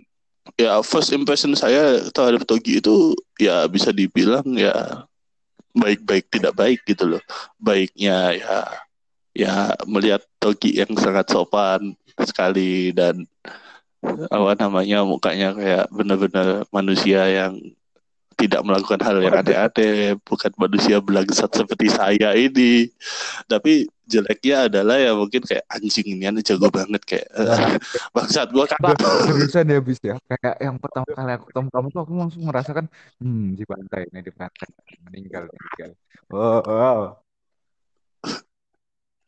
ya 0.59 0.81
first 0.83 1.11
impression 1.15 1.53
saya 1.55 2.03
terhadap 2.11 2.43
Togi 2.47 2.79
itu 2.79 3.15
ya 3.39 3.67
bisa 3.67 3.91
dibilang 3.91 4.45
ya 4.55 5.05
baik-baik 5.71 6.27
tidak 6.31 6.53
baik 6.55 6.79
gitu 6.83 7.17
loh. 7.17 7.23
Baiknya 7.59 8.35
ya 8.35 8.57
ya 9.31 9.53
melihat 9.87 10.23
Togi 10.39 10.75
yang 10.75 10.91
sangat 10.99 11.31
sopan 11.31 11.95
sekali 12.19 12.91
dan 12.91 13.23
apa 14.27 14.57
namanya 14.57 15.05
mukanya 15.05 15.53
kayak 15.53 15.85
benar-benar 15.93 16.65
manusia 16.73 17.21
yang 17.29 17.57
tidak 18.41 18.61
melakukan 18.65 19.01
hal 19.05 19.21
yang 19.21 19.37
aneh-aneh 19.37 20.17
bukan 20.25 20.51
manusia 20.57 20.97
belangsat 20.97 21.53
seperti 21.53 21.87
saya 21.93 22.33
ini 22.33 22.89
tapi 23.45 23.85
jeleknya 24.11 24.67
adalah 24.67 24.99
ya 24.99 25.15
mungkin 25.15 25.39
kayak 25.45 25.63
anjing 25.71 26.17
ini 26.17 26.27
aneh 26.27 26.43
jago 26.43 26.67
banget 26.67 26.99
kayak 27.07 27.27
eh, 27.31 27.79
bangsat 28.15 28.51
gua 28.51 28.67
kata 28.67 28.99
Seriusan 28.99 29.71
ya 29.71 29.79
bis 29.79 29.99
ya. 30.03 30.19
Kayak 30.27 30.59
yang 30.59 30.75
pertama 30.75 31.07
kali 31.07 31.31
aku 31.37 31.45
ketemu 31.47 31.69
kamu 31.71 31.87
tuh 31.93 32.01
aku 32.03 32.11
langsung 32.19 32.43
merasakan, 32.43 32.85
hmm 33.23 33.55
di 33.55 33.63
pantai 33.63 34.01
ini 34.11 34.19
di 34.19 34.31
pantai 34.35 34.67
meninggal 35.07 35.47
meninggal. 35.47 35.91
Oh, 36.31 36.59
wow. 36.67 36.99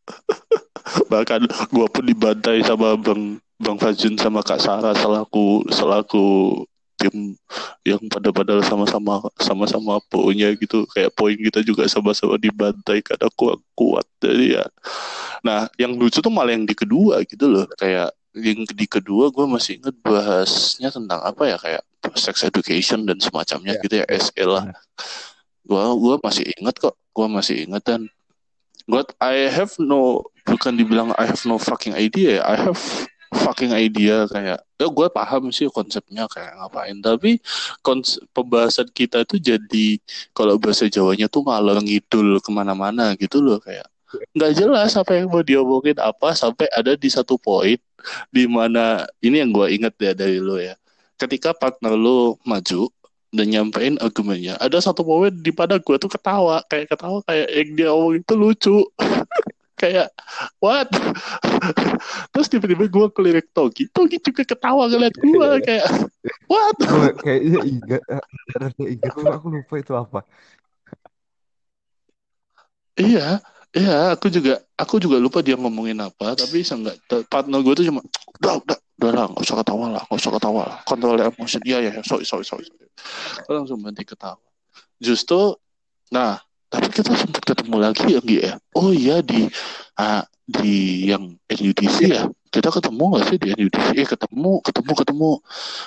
bahkan 1.12 1.48
gua 1.72 1.88
pun 1.88 2.04
dibantai 2.04 2.60
sama 2.68 3.00
bang 3.00 3.40
bang 3.64 3.78
Fajun 3.80 4.20
sama 4.20 4.44
kak 4.44 4.60
Sarah 4.60 4.92
selaku 4.92 5.64
selaku 5.72 6.26
tim 7.04 7.36
yang 7.84 8.00
pada 8.08 8.32
padahal 8.32 8.64
sama-sama 8.64 9.20
sama-sama 9.36 10.00
poinnya 10.08 10.56
gitu. 10.56 10.88
Kayak 10.96 11.12
poin 11.20 11.36
kita 11.36 11.60
juga 11.60 11.84
sama-sama 11.92 12.40
dibantai 12.40 13.04
karena 13.04 13.28
kuat 13.36 13.60
kuat 13.76 14.08
jadi 14.24 14.64
ya. 14.64 14.66
Nah 15.44 15.68
yang 15.76 16.00
lucu 16.00 16.24
tuh 16.24 16.32
malah 16.32 16.56
yang 16.56 16.64
di 16.64 16.76
kedua 16.78 17.20
gitu 17.28 17.52
loh. 17.52 17.68
Kayak 17.76 18.16
yang 18.34 18.64
di 18.66 18.88
kedua 18.88 19.30
gue 19.30 19.46
masih 19.46 19.84
inget 19.84 19.96
bahasnya 20.00 20.90
tentang 20.90 21.20
apa 21.22 21.44
ya? 21.44 21.58
Kayak 21.60 21.84
sex 22.16 22.44
education 22.44 23.08
dan 23.08 23.20
semacamnya 23.20 23.80
Ya, 23.80 23.82
gitu 23.84 23.96
ya 24.04 24.06
SE 24.20 24.44
lah. 24.44 24.64
Benar. 24.68 24.84
gua 25.64 25.84
gua 25.96 26.16
masih 26.20 26.44
inget 26.60 26.76
kok. 26.80 26.96
Gua 27.16 27.28
masih 27.32 27.64
inget 27.68 27.84
dan 27.88 28.02
gua 28.84 29.08
I 29.24 29.48
have 29.48 29.72
no 29.80 30.28
bukan 30.44 30.76
dibilang 30.76 31.16
I 31.16 31.24
have 31.32 31.44
no 31.48 31.56
fucking 31.56 31.96
idea 31.96 32.40
ya. 32.40 32.44
I 32.44 32.56
have 32.60 32.80
fucking 33.34 33.74
idea 33.74 34.30
kayak 34.30 34.62
ya 34.78 34.88
gue 34.88 35.08
paham 35.10 35.50
sih 35.50 35.68
konsepnya 35.70 36.30
kayak 36.30 36.56
ngapain. 36.60 36.98
Tapi 37.02 37.42
kons 37.82 38.22
pembahasan 38.32 38.88
kita 38.94 39.26
itu 39.26 39.42
jadi 39.42 39.88
kalau 40.38 40.62
bahasa 40.62 40.86
Jawanya 40.88 41.28
tuh 41.28 41.44
ngalor 41.46 41.82
ngidul 41.82 42.40
ke 42.40 42.50
mana-mana 42.54 43.18
gitu 43.18 43.42
loh 43.42 43.58
kayak 43.60 43.90
nggak 44.38 44.54
jelas 44.54 44.94
apa 44.94 45.18
yang 45.18 45.28
mau 45.30 45.42
diomongin 45.42 45.98
apa 45.98 46.38
sampai 46.38 46.70
ada 46.78 46.94
di 46.94 47.10
satu 47.10 47.38
poin 47.42 47.78
di 48.30 48.46
mana 48.46 49.10
ini 49.26 49.42
yang 49.42 49.50
gue 49.50 49.68
inget 49.74 49.94
ya 49.98 50.14
dari 50.14 50.38
lo 50.38 50.62
ya 50.62 50.78
ketika 51.18 51.56
partner 51.56 51.98
lo 51.98 52.38
maju 52.46 52.94
dan 53.34 53.50
nyampein 53.50 53.98
argumennya 53.98 54.54
ada 54.62 54.78
satu 54.78 55.02
momen 55.02 55.34
di 55.42 55.50
mana 55.50 55.82
gue 55.82 55.96
tuh 55.98 56.12
ketawa 56.12 56.62
kayak 56.70 56.94
ketawa 56.94 57.26
kayak 57.26 57.50
yang 57.50 57.70
dia 57.74 57.90
omong 57.90 58.22
itu 58.22 58.34
lucu 58.38 58.78
kayak 59.78 60.10
what? 60.62 60.90
Terus 62.34 62.48
tiba-tiba 62.50 62.86
gue 62.88 63.08
kelirik 63.14 63.50
Togi. 63.52 63.90
Togi 63.90 64.18
juga 64.22 64.44
ketawa 64.46 64.88
ngeliat 64.90 65.16
gue 65.18 65.48
kayak 65.66 65.86
what? 66.48 66.76
Kayaknya 67.22 67.60
ingat, 67.66 68.02
rada 68.58 68.86
ingat 68.86 69.12
tuh 69.14 69.32
aku 69.32 69.48
lupa 69.50 69.74
itu 69.80 69.94
apa. 69.94 70.22
iya 73.00 73.42
iya 73.74 74.14
aku 74.14 74.30
juga 74.30 74.62
aku 74.78 75.02
juga 75.02 75.18
lupa 75.18 75.42
dia 75.42 75.58
ngomongin 75.58 75.98
apa 75.98 76.38
tapi 76.38 76.62
seenggak 76.62 76.98
partner 77.26 77.60
gue 77.66 77.74
tuh 77.82 77.86
cuma 77.90 78.02
udah 78.38 78.62
udah 78.62 78.78
udah 79.02 79.10
lah 79.10 79.26
nggak 79.34 79.44
usah 79.44 79.58
ketawa 79.66 79.86
lah 79.90 80.04
nggak 80.06 80.20
usah 80.22 80.32
ketawa 80.38 80.62
lah. 80.70 80.78
Kontrol 80.86 81.18
emosi 81.18 81.58
iya 81.66 81.78
iya 81.82 81.92
sorry 82.06 82.26
sorry 82.26 82.46
sorry 82.46 82.66
langsung 83.50 83.82
berhenti 83.82 84.06
ketawa. 84.06 84.40
Justru 85.02 85.58
nah 86.14 86.38
tapi 86.74 86.90
kita 86.90 87.14
sempat 87.14 87.46
ketemu 87.46 87.76
lagi 87.78 88.18
ya 88.18 88.20
Gi, 88.26 88.38
ya? 88.42 88.54
Oh 88.74 88.90
iya 88.90 89.22
di 89.22 89.46
ah, 89.94 90.26
di 90.50 91.06
yang 91.06 91.38
NUDC 91.46 91.98
ya? 92.10 92.26
Kita 92.50 92.74
ketemu 92.74 93.14
nggak 93.14 93.26
sih 93.30 93.38
di 93.38 93.48
NUDC 93.54 93.88
eh 93.94 94.08
ketemu 94.10 94.58
ketemu 94.66 94.92
ketemu. 94.98 95.32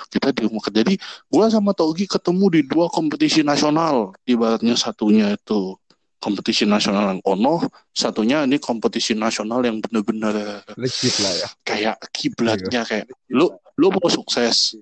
Kita 0.07 0.27
di 0.31 0.41
rumah 0.47 0.63
jadi 0.71 0.93
gua 1.27 1.51
sama 1.51 1.75
Togi 1.75 2.07
ketemu 2.07 2.45
di 2.55 2.61
dua 2.63 2.87
kompetisi 2.87 3.43
nasional. 3.43 4.15
Ibaratnya 4.23 4.79
satunya 4.79 5.35
itu 5.35 5.75
kompetisi 6.17 6.63
nasional 6.65 7.13
yang 7.13 7.21
ono 7.27 7.67
satunya 7.93 8.41
ini 8.47 8.57
kompetisi 8.57 9.13
nasional 9.13 9.61
yang 9.61 9.77
bener-bener 9.83 10.65
Legit 10.73 11.13
lah 11.21 11.33
ya. 11.35 11.47
kayak 11.61 11.95
kiblatnya 12.09 12.81
kayak 12.89 13.05
lu 13.29 13.53
lu 13.77 13.87
mau 13.93 14.09
sukses 14.09 14.73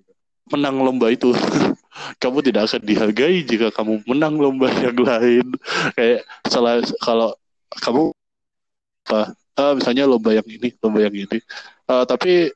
menang 0.52 0.82
lomba 0.82 1.10
itu. 1.12 1.32
Kamu 2.22 2.44
tidak 2.44 2.68
akan 2.68 2.84
dihargai 2.84 3.48
jika 3.48 3.72
kamu 3.72 4.04
menang 4.04 4.36
lomba 4.36 4.68
yang 4.84 5.00
lain. 5.00 5.48
Kayak 5.96 6.28
salah 6.52 6.84
kalau 7.00 7.32
kamu 7.72 8.12
apa 9.08 9.32
eh, 9.32 9.74
misalnya 9.80 10.04
lomba 10.04 10.36
yang 10.36 10.44
ini 10.44 10.76
lomba 10.84 11.00
yang 11.08 11.16
ini. 11.16 11.40
Eh, 11.88 12.04
tapi 12.04 12.52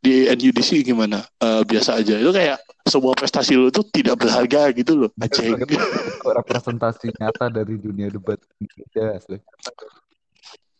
di 0.00 0.24
NUDC 0.32 0.88
gimana? 0.88 1.20
Eh, 1.36 1.62
biasa 1.68 2.00
aja. 2.00 2.16
Itu 2.16 2.32
kayak 2.32 2.64
sebuah 2.88 3.12
prestasi 3.12 3.60
lu 3.60 3.68
tuh 3.68 3.84
tidak 3.92 4.24
berharga 4.24 4.72
gitu 4.72 5.04
loh. 5.04 5.10
Anjing. 5.20 5.52
Representasi 6.40 7.12
nyata 7.20 7.52
dari 7.52 7.76
dunia 7.76 8.08
debat 8.08 8.40
Indonesia 8.56 9.36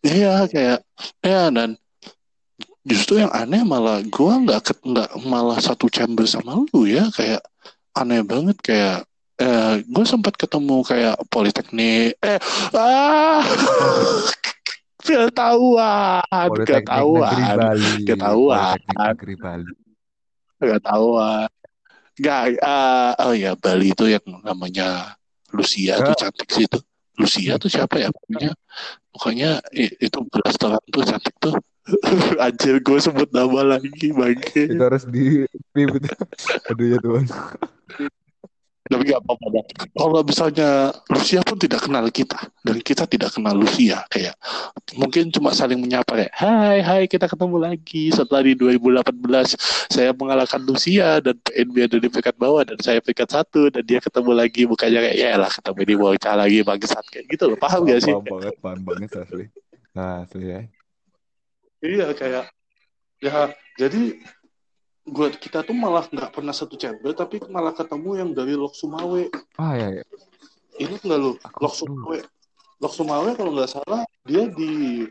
iya 0.03 0.47
kayak 0.47 0.79
ya 1.23 1.51
dan 1.51 1.75
justru 2.87 3.23
yang 3.23 3.33
aneh 3.33 3.63
malah 3.63 4.03
gua 4.11 4.39
nggak 4.43 4.83
nggak 4.85 5.11
malah 5.27 5.59
satu 5.59 5.87
chamber 5.91 6.27
sama 6.27 6.63
lu 6.71 6.87
ya. 6.87 7.09
Kayak 7.15 7.43
aneh 7.97 8.23
banget 8.23 8.57
kayak 8.63 8.99
eh, 9.39 9.83
gue 9.87 10.05
sempat 10.07 10.35
ketemu 10.35 10.83
kayak 10.83 11.17
Politeknik 11.31 12.19
eh 12.19 12.39
ah 12.75 13.43
ketahuan 15.03 16.49
ketahuan 16.67 17.57
ketahuan 18.03 18.77
ketahuan 20.59 21.49
nggak 22.19 22.59
ah, 22.67 23.15
oh 23.23 23.35
ya 23.35 23.55
Bali 23.55 23.95
itu 23.95 24.11
yang 24.11 24.27
namanya 24.43 25.15
Lucia 25.55 25.97
tuh 26.03 26.13
Ya. 26.13 26.29
cantik 26.29 26.51
sih 26.51 26.67
itu. 26.67 26.79
Lucia 27.19 27.59
tuh 27.59 27.71
siapa 27.71 27.99
ya? 27.99 28.11
Pokoknya 28.11 28.53
pokoknya 29.11 29.51
itu 29.75 30.19
restoran 30.45 30.83
tuh 30.91 31.03
cantik 31.07 31.35
tuh 31.39 31.55
anjir 32.45 32.79
gue 32.79 32.99
sebut 33.01 33.29
nama 33.33 33.77
lagi 33.77 34.13
bangke 34.13 34.69
Itu 34.69 34.83
harus 34.85 35.05
di. 35.09 35.45
Aduh 36.69 36.87
ya 36.87 36.99
Tuhan. 37.01 37.27
tapi 38.89 39.05
nggak 39.05 39.21
apa-apa 39.21 39.69
kalau 39.93 40.25
misalnya 40.25 40.89
Lucia 41.13 41.45
pun 41.45 41.61
tidak 41.61 41.85
kenal 41.85 42.09
kita 42.09 42.41
dan 42.65 42.81
kita 42.81 43.05
tidak 43.05 43.37
kenal 43.37 43.53
Lucia 43.53 44.01
kayak 44.09 44.33
mungkin 44.97 45.29
cuma 45.29 45.53
saling 45.53 45.77
menyapa 45.77 46.09
kayak 46.17 46.33
hai 46.33 46.81
hai 46.81 47.03
kita 47.05 47.29
ketemu 47.29 47.69
lagi 47.69 48.09
setelah 48.09 48.49
di 48.49 48.57
2018 48.57 49.13
saya 49.93 50.17
mengalahkan 50.17 50.65
Lucia 50.65 51.21
dan 51.21 51.37
PNB 51.37 51.77
ada 51.85 51.97
di 52.01 52.09
peringkat 52.09 52.37
bawah 52.41 52.65
dan 52.65 52.81
saya 52.81 53.05
peringkat 53.05 53.29
satu 53.29 53.69
dan 53.69 53.85
dia 53.85 54.01
ketemu 54.01 54.33
lagi 54.33 54.65
bukannya 54.65 55.01
kayak 55.05 55.17
ya 55.21 55.37
lah 55.37 55.53
ketemu 55.53 55.81
di 55.85 55.95
bocah 56.01 56.35
lagi 56.41 56.59
bangsat 56.65 57.05
kayak 57.13 57.27
gitu 57.29 57.45
loh 57.53 57.59
paham 57.61 57.85
Paham, 57.85 57.93
gak 57.93 58.01
sih 58.09 58.15
paham 58.17 58.25
banget, 58.25 58.55
paham 58.65 58.81
banget 58.89 59.11
asli. 59.21 59.45
Nah, 59.93 60.25
asli 60.25 60.45
ya. 60.49 60.61
Iya 61.85 62.11
kayak 62.15 62.51
ya 63.23 63.51
jadi 63.79 64.19
gue 65.09 65.29
kita 65.41 65.65
tuh 65.65 65.73
malah 65.73 66.05
nggak 66.11 66.31
pernah 66.37 66.53
satu 66.53 66.77
chamber 66.77 67.17
tapi 67.17 67.41
malah 67.49 67.73
ketemu 67.73 68.11
yang 68.21 68.31
dari 68.37 68.53
Lok 68.55 68.77
Sumawe 68.77 69.25
Ah 69.57 69.73
ya 69.75 69.89
ya. 69.99 70.05
ingat 70.77 71.01
nggak 71.01 71.19
lu 71.19 71.33
Aku 71.41 71.59
Lok. 71.65 71.75
Sumawe 71.75 72.19
Lok 72.79 72.93
Sumawe 72.93 73.31
kalau 73.35 73.51
nggak 73.57 73.71
salah 73.73 74.05
dia 74.29 74.47
di 74.53 75.03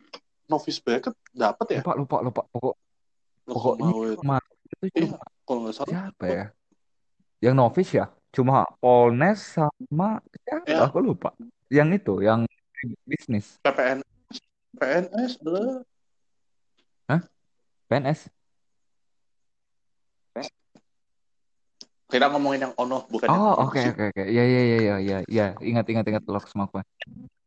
novice 0.48 0.80
bracket 0.80 1.16
dapat 1.34 1.68
ya 1.76 1.82
Lupa 1.82 1.94
lupa 1.98 2.18
lupa. 2.22 2.42
Pokok 2.54 2.76
Lok 3.50 3.56
pokoknya 3.58 3.92
Sumawe 4.22 4.52
itu 4.68 4.86
iya 4.94 5.06
cuma 5.10 5.18
kalau 5.48 5.60
nggak 5.66 5.76
salah 5.76 5.90
siapa 5.90 6.26
ya? 6.28 6.46
Yang 7.38 7.56
novice 7.56 7.92
ya? 7.96 8.06
Cuma 8.34 8.58
Polnes 8.78 9.40
sama 9.42 10.22
siapa? 10.46 10.66
ya 10.68 10.86
Aku 10.86 11.00
lupa. 11.02 11.32
Yang 11.72 12.04
itu, 12.04 12.14
yang 12.22 12.40
bisnis. 13.08 13.58
PPN 13.64 14.04
PNS 14.78 15.42
adalah 15.42 15.82
Hah? 17.08 17.22
PNS? 17.88 18.32
kita 22.08 22.32
ngomongin 22.32 22.72
yang 22.72 22.74
Ono 22.80 23.04
bukan 23.12 23.28
yang 23.28 23.36
Oh, 23.36 23.68
oke 23.68 23.84
oke 23.84 24.04
oke. 24.16 24.24
Ya 24.32 24.44
ya 24.48 24.62
ya 24.64 24.78
ya 24.80 24.96
ya 25.04 25.18
ya. 25.28 25.48
Ingat 25.60 25.92
ingat 25.92 26.08
ingat 26.08 26.24
Smoke. 26.24 26.80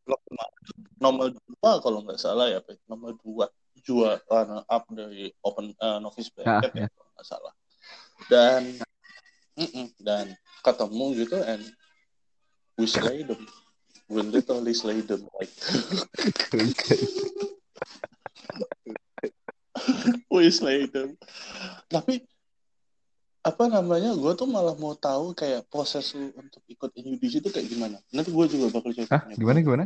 Lok 0.05 0.21
Sumawe 0.29 0.61
nomor 1.01 1.33
dua 1.33 1.81
kalau 1.81 2.05
nggak 2.05 2.21
salah 2.21 2.47
ya 2.53 2.61
Pe. 2.61 2.77
nomor 2.85 3.17
dua 3.17 3.49
juara 3.81 4.21
runner 4.29 4.61
up 4.69 4.85
dari 4.93 5.33
open 5.41 5.73
eh, 5.73 5.97
novice 5.97 6.29
bracket 6.29 6.71
ya. 6.77 6.85
ya 6.85 6.87
kalau 6.93 7.09
nggak 7.17 7.25
salah 7.27 7.53
dan 8.29 8.61
mm-mm, 9.57 9.89
dan 10.05 10.29
ketemu 10.61 11.05
gitu 11.25 11.37
and 11.41 11.65
we 12.77 12.85
slay 12.85 13.25
them 13.25 13.41
we 14.05 14.21
literally 14.21 14.77
slay 14.77 15.01
them 15.01 15.25
like 15.41 15.49
we 20.33 20.47
slay 20.53 20.87
them 20.89 21.15
tapi 21.87 22.25
apa 23.41 23.65
namanya 23.65 24.13
gue 24.13 24.31
tuh 24.37 24.45
malah 24.45 24.77
mau 24.77 24.93
tahu 24.93 25.33
kayak 25.33 25.65
proses 25.65 26.13
lu 26.13 26.29
untuk 26.37 26.61
ikut 26.69 26.93
NUDC 26.93 27.41
itu 27.41 27.49
kayak 27.49 27.67
gimana 27.73 27.97
nanti 28.13 28.29
gue 28.29 28.45
juga 28.45 28.69
bakal 28.69 28.93
Hah? 28.93 28.97
ceritanya 29.01 29.33
Gimana 29.33 29.57
gimana? 29.65 29.85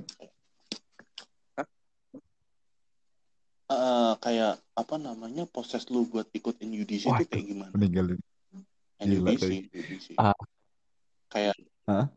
Eh, 3.66 4.14
kayak 4.22 4.62
apa 4.78 4.96
namanya 5.02 5.50
proses 5.50 5.88
lu 5.89 6.06
buat 6.06 6.30
ikut 6.36 6.60
NUDC 6.62 7.10
itu 7.10 7.26
kayak 7.26 7.46
gimana 7.48 7.72
meninggalin. 7.74 8.20
Gila 9.02 9.34
NUDC. 9.34 9.72
NUDC 9.72 10.08
Ah, 10.20 10.38
kayak 11.32 11.56
Hah? 11.89 12.12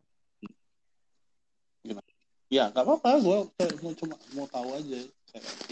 gimana 1.87 2.11
ya 2.53 2.69
nggak 2.69 2.85
apa-apa 2.85 3.17
gue 3.23 3.39
mau 3.81 3.93
cuma 3.97 4.17
mau 4.37 4.47
tahu 4.51 4.69
aja 4.77 5.01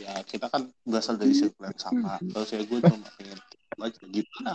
ya 0.00 0.14
kita 0.24 0.46
kan 0.52 0.68
berasal 0.82 1.14
dari 1.20 1.34
circle 1.34 1.66
yang 1.68 1.80
sama. 1.80 2.18
Terus 2.20 2.48
ya 2.54 2.60
gue 2.62 2.78
cuma 2.80 3.08
pengen 3.16 3.38
aja 3.76 4.04
gimana 4.08 4.52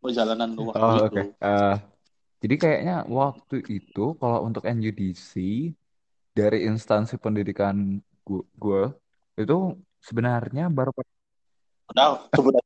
perjalanan 0.00 0.48
lu 0.56 0.62
waktu 0.72 0.80
Oh, 0.80 0.94
itu 0.96 1.04
oke. 1.06 1.20
Eh, 1.36 1.76
jadi 2.40 2.54
kayaknya 2.56 2.96
waktu 3.08 3.56
itu 3.68 4.04
kalau 4.20 4.38
untuk 4.48 4.64
NUDC 4.64 5.32
dari 6.36 6.68
instansi 6.68 7.16
pendidikan 7.16 8.00
gue 8.26 8.82
itu 9.36 9.56
sebenarnya 10.02 10.68
baru 10.72 10.90
udah 11.92 12.16
sebenarnya 12.34 12.64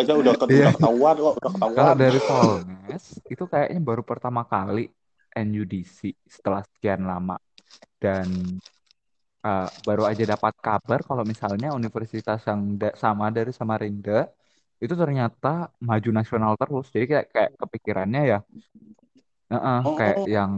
aja 0.00 0.12
udah 0.16 0.32
udah 0.34 0.34
Iya. 0.52 0.66
ketahuan 0.74 1.14
kok 1.16 1.34
udah 1.36 1.40
Kalau 1.40 1.54
ketahuan 1.54 1.96
dari 1.96 2.20
Polnes 2.20 3.04
itu 3.28 3.44
kayaknya 3.46 3.80
baru 3.80 4.02
pertama 4.02 4.42
kali 4.44 4.90
NUDC 5.36 6.16
setelah 6.26 6.64
sekian 6.66 7.06
lama. 7.06 7.36
Dan 8.00 8.56
eh, 9.46 9.62
baru 9.86 10.02
aja 10.10 10.24
dapat 10.32 10.54
kabar 10.66 10.98
kalau 11.08 11.24
misalnya 11.32 11.68
universitas 11.80 12.40
yang 12.50 12.60
da- 12.80 12.96
sama 13.04 13.26
dari 13.36 13.50
Samarinda 13.58 14.12
itu 14.82 14.94
ternyata 15.02 15.48
maju 15.88 16.08
nasional 16.18 16.52
terus. 16.60 16.86
Jadi 16.94 17.04
kayak 17.12 17.26
kayak 17.34 17.50
kepikirannya 17.60 18.20
ya, 18.32 18.38
eh, 19.52 19.82
kayak 19.96 20.18
oh 20.18 20.26
yang 20.34 20.52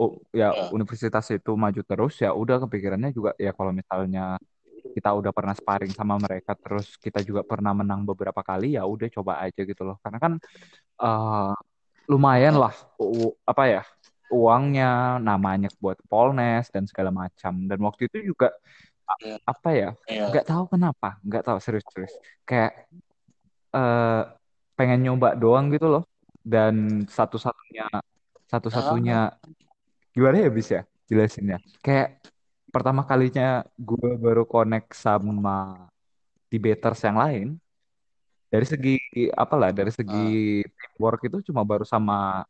oh, 0.00 0.10
ya 0.40 0.48
ya 0.52 0.70
universitas 0.76 1.26
itu 1.34 1.50
maju 1.64 1.80
terus 1.88 2.12
ya 2.24 2.30
udah 2.40 2.56
kepikirannya 2.64 3.10
juga 3.16 3.30
ya 3.44 3.50
kalau 3.58 3.72
misalnya 3.80 4.20
kita 4.96 5.10
udah 5.20 5.32
pernah 5.36 5.54
sparring 5.60 5.94
sama 6.00 6.16
mereka 6.24 6.52
terus 6.62 6.86
kita 7.04 7.20
juga 7.28 7.42
pernah 7.50 7.72
menang 7.80 8.02
beberapa 8.10 8.42
kali 8.42 8.76
ya 8.78 8.82
udah 8.94 9.08
coba 9.16 9.32
aja 9.44 9.60
gitu 9.70 9.82
loh. 9.88 9.96
Karena 10.04 10.18
kan 10.24 10.32
eh, 11.02 11.50
lumayan 12.12 12.54
lah 12.62 12.74
u- 13.02 13.34
apa 13.50 13.62
ya 13.74 13.82
uangnya 14.30 15.18
namanya 15.20 15.68
buat 15.82 15.98
Polnes 16.06 16.68
dan 16.72 16.84
segala 16.88 17.10
macam. 17.12 17.52
Dan 17.68 17.78
waktu 17.84 18.08
itu 18.12 18.34
juga 18.34 18.52
ya 19.24 19.40
apa 19.48 19.68
ya 19.72 19.90
ya 20.04 20.28
nggak 20.28 20.44
tahu 20.44 20.68
kenapa 20.68 21.16
nggak 21.24 21.40
tahu 21.40 21.56
serius-serius 21.64 22.12
kayak 22.44 22.92
eh, 23.72 24.22
pengen 24.76 25.00
nyoba 25.04 25.32
doang 25.36 25.72
gitu 25.72 25.88
loh. 25.88 26.04
Dan 26.44 27.04
satu-satunya 27.08 27.88
satu-satunya 28.48 29.36
gimana 30.16 30.36
ya 30.40 30.50
bisa 30.50 30.78
jelasinnya 31.08 31.60
kayak 31.84 32.20
pertama 32.72 33.04
kalinya 33.04 33.64
gue 33.76 34.16
baru 34.16 34.44
connect 34.44 34.96
sama 34.96 35.88
debaters 36.48 37.00
yang 37.04 37.16
lain 37.20 37.46
dari 38.48 38.64
segi 38.64 38.96
apalah 39.36 39.72
dari 39.72 39.92
segi 39.92 40.64
ah. 40.64 40.68
teamwork 40.68 41.20
itu 41.28 41.52
cuma 41.52 41.64
baru 41.64 41.84
sama 41.84 42.44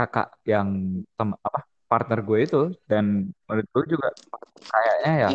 kakak 0.00 0.26
yang 0.52 0.68
tem 1.18 1.28
apa 1.46 1.58
partner 1.90 2.18
gue 2.28 2.38
itu 2.46 2.56
dan 2.90 3.04
menurut 3.46 3.66
gue 3.74 3.84
juga 3.94 4.08
kayaknya 4.72 5.10
ya 5.24 5.28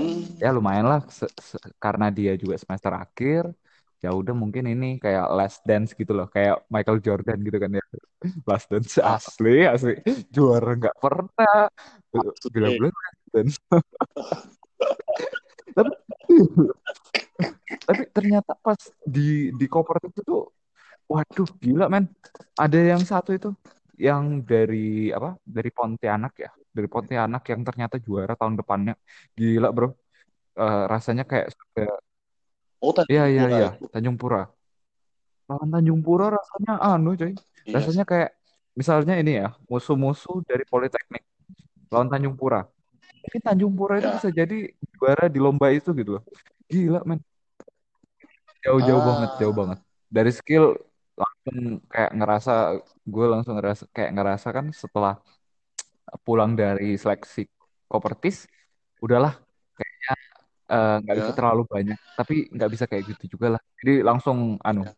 ya 0.43 0.47
hmm 0.51 0.55
lumayan 0.57 0.85
lah 0.91 0.99
se- 1.17 1.33
se- 1.49 1.61
karena 1.83 2.05
dia 2.17 2.31
juga 2.41 2.55
semester 2.63 2.91
akhir 3.03 3.43
ya 4.03 4.09
udah 4.19 4.33
mungkin 4.41 4.63
ini 4.73 4.85
kayak 5.03 5.25
last 5.37 5.59
dance 5.69 5.91
gitu 5.99 6.11
loh 6.17 6.27
kayak 6.35 6.53
Michael 6.73 6.99
Jordan 7.05 7.37
gitu 7.47 7.57
kan 7.63 7.71
ya. 7.79 7.83
Last 8.49 8.67
dance 8.71 8.93
asli 9.01 9.49
asli. 9.73 9.91
Juara 10.35 10.69
nggak 10.79 10.95
pernah. 11.03 11.57
Asli. 12.15 12.47
Bilang-bilang 12.55 12.95
last 13.03 13.21
dance. 13.35 13.55
Tapi 15.75 15.89
tapi 17.85 18.03
ternyata 18.09 18.53
pas 18.57 18.79
di 19.05 19.53
di 19.53 19.65
koper 19.69 19.97
itu 20.09 20.19
tuh 20.25 20.41
waduh 21.11 21.49
gila 21.63 21.85
men. 21.93 22.05
Ada 22.57 22.79
yang 22.95 23.03
satu 23.05 23.35
itu 23.35 23.49
yang 23.95 24.43
dari 24.43 25.09
apa 25.09 25.39
dari 25.43 25.69
Pontianak 25.71 26.33
ya? 26.39 26.51
Dari 26.75 26.87
Pontianak 26.91 27.43
yang 27.47 27.61
ternyata 27.63 27.95
juara 27.99 28.33
tahun 28.35 28.59
depannya. 28.59 28.93
Gila 29.35 29.69
bro. 29.71 29.95
Eh, 30.55 30.83
rasanya 30.87 31.23
kayak 31.27 31.51
oh 32.79 32.91
iya 33.11 33.27
Tanjung 33.27 33.31
iya 33.31 33.43
Pura 33.43 33.57
iya. 33.57 33.69
itu. 33.75 33.85
Tanjung 33.91 34.17
Pura. 34.19 34.41
Lawan 35.45 35.69
Tanjung 35.71 36.01
Pura 36.01 36.25
rasanya 36.31 36.73
anu 36.79 37.11
coy. 37.15 37.33
Iya. 37.65 37.73
Rasanya 37.79 38.03
kayak 38.07 38.29
misalnya 38.75 39.15
ini 39.19 39.31
ya 39.39 39.47
musuh-musuh 39.71 40.43
dari 40.43 40.63
Politeknik 40.67 41.23
lawan 41.91 42.11
Tanjung 42.11 42.35
Pura. 42.35 42.67
Mungkin 43.25 43.41
Tanjung 43.41 43.73
Pura 43.73 43.97
itu 43.97 44.09
ya 44.11 44.15
bisa 44.19 44.29
jadi 44.29 44.57
juara 44.95 45.25
di 45.31 45.39
lomba 45.39 45.71
itu 45.71 45.89
gitu 45.95 46.19
loh. 46.19 46.23
Gila 46.69 47.01
men. 47.07 47.19
Jauh-jauh 48.65 49.01
banget 49.01 49.31
jauh 49.41 49.53
ah 49.53 49.57
banget. 49.57 49.79
Dari 50.09 50.31
skill 50.33 50.77
langsung 51.15 51.57
kayak 51.87 52.11
ngerasa 52.17 52.53
gue 53.07 53.25
langsung 53.31 53.53
ngerasa 53.57 53.83
kayak 53.95 54.11
ngerasa 54.15 54.47
kan 54.51 54.65
setelah 54.75 55.13
pulang 56.27 56.53
dari 56.53 56.99
seleksi 56.99 57.47
Kopertis 57.87 58.45
udahlah 58.99 59.33
kayaknya 59.77 60.13
eh, 60.75 60.95
nggak 61.03 61.15
bisa 61.19 61.31
ya 61.31 61.37
terlalu 61.37 61.63
banyak 61.69 61.99
tapi 62.19 62.35
nggak 62.51 62.69
bisa 62.73 62.85
kayak 62.89 63.03
gitu 63.15 63.37
juga 63.37 63.57
lah. 63.57 63.61
Jadi 63.79 63.93
langsung 64.03 64.59
anu 64.61 64.83
ya 64.83 64.93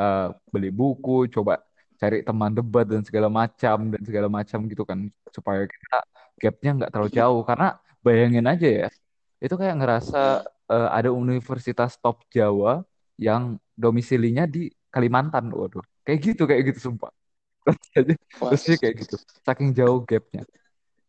eh, 0.00 0.28
beli 0.52 0.70
buku 0.70 1.28
coba 1.34 1.60
cari 2.00 2.24
teman 2.24 2.52
debat 2.56 2.86
dan 2.88 3.02
segala 3.04 3.28
macam 3.28 3.76
dan 3.92 4.02
segala 4.08 4.28
macam 4.32 4.58
gitu 4.70 4.82
kan 4.88 4.98
supaya 5.28 5.68
kita 5.68 5.96
gapnya 6.40 6.70
nggak 6.78 6.90
terlalu 6.92 7.10
jauh. 7.12 7.42
Karena 7.44 7.76
bayangin 8.00 8.46
aja 8.48 8.68
ya 8.68 8.88
itu 9.44 9.54
kayak 9.60 9.76
ngerasa 9.80 10.18
eh, 10.72 10.88
ada 10.98 11.10
universitas 11.12 11.96
top 12.00 12.24
Jawa 12.32 12.84
yang 13.20 13.60
domisilinya 13.76 14.44
di 14.48 14.72
Kalimantan 14.90 15.44
waduh. 15.54 15.82
Kayak 16.02 16.18
gitu 16.26 16.42
kayak 16.50 16.62
gitu 16.74 16.90
sumpah. 16.90 17.10
Terus 17.94 18.62
dia 18.66 18.76
kayak 18.78 18.94
gitu 19.06 19.14
saking 19.46 19.70
jauh 19.74 20.02
gapnya. 20.02 20.42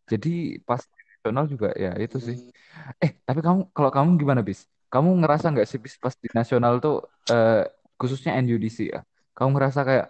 Jadi 0.09 0.59
pas 0.67 0.81
nasional 1.21 1.45
juga 1.49 1.69
ya 1.77 1.91
itu 1.97 2.17
sih. 2.17 2.37
Hmm. 2.37 3.03
eh 3.03 3.11
tapi 3.27 3.39
kamu 3.45 3.59
kalau 3.75 3.89
kamu 3.93 4.09
gimana 4.21 4.41
bis? 4.41 4.65
Kamu 4.91 5.09
ngerasa 5.23 5.45
nggak 5.53 5.67
sih 5.69 5.79
bis 5.79 5.95
pas 5.95 6.13
di 6.17 6.27
nasional 6.35 6.83
tuh 6.83 7.05
eh, 7.31 7.63
khususnya 7.99 8.35
NUDC 8.43 8.77
ya? 8.91 8.99
Kamu 9.37 9.49
ngerasa 9.55 9.79
kayak 9.87 10.07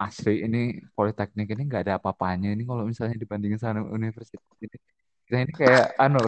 asli 0.00 0.32
ini 0.46 0.58
politeknik 0.96 1.46
ini 1.54 1.62
nggak 1.68 1.82
ada 1.86 1.94
apa-apanya. 2.00 2.48
Ini 2.54 2.62
kalau 2.68 2.82
misalnya 2.88 3.16
dibandingin 3.20 3.58
sama 3.60 3.84
universitas 3.98 4.42
ini 4.64 4.76
kita 5.24 5.36
ini 5.40 5.52
kayak 5.56 5.96
anu 5.96 6.20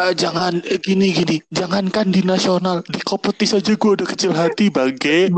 Eh, 0.00 0.16
jangan 0.16 0.64
eh, 0.64 0.80
gini 0.80 1.12
gini, 1.12 1.36
jangankan 1.52 2.08
di 2.08 2.24
nasional, 2.24 2.80
di 2.88 3.04
kompetisi 3.04 3.60
aja 3.60 3.76
gue 3.76 3.90
udah 4.00 4.08
kecil 4.08 4.32
hati 4.32 4.72
bangke. 4.72 5.28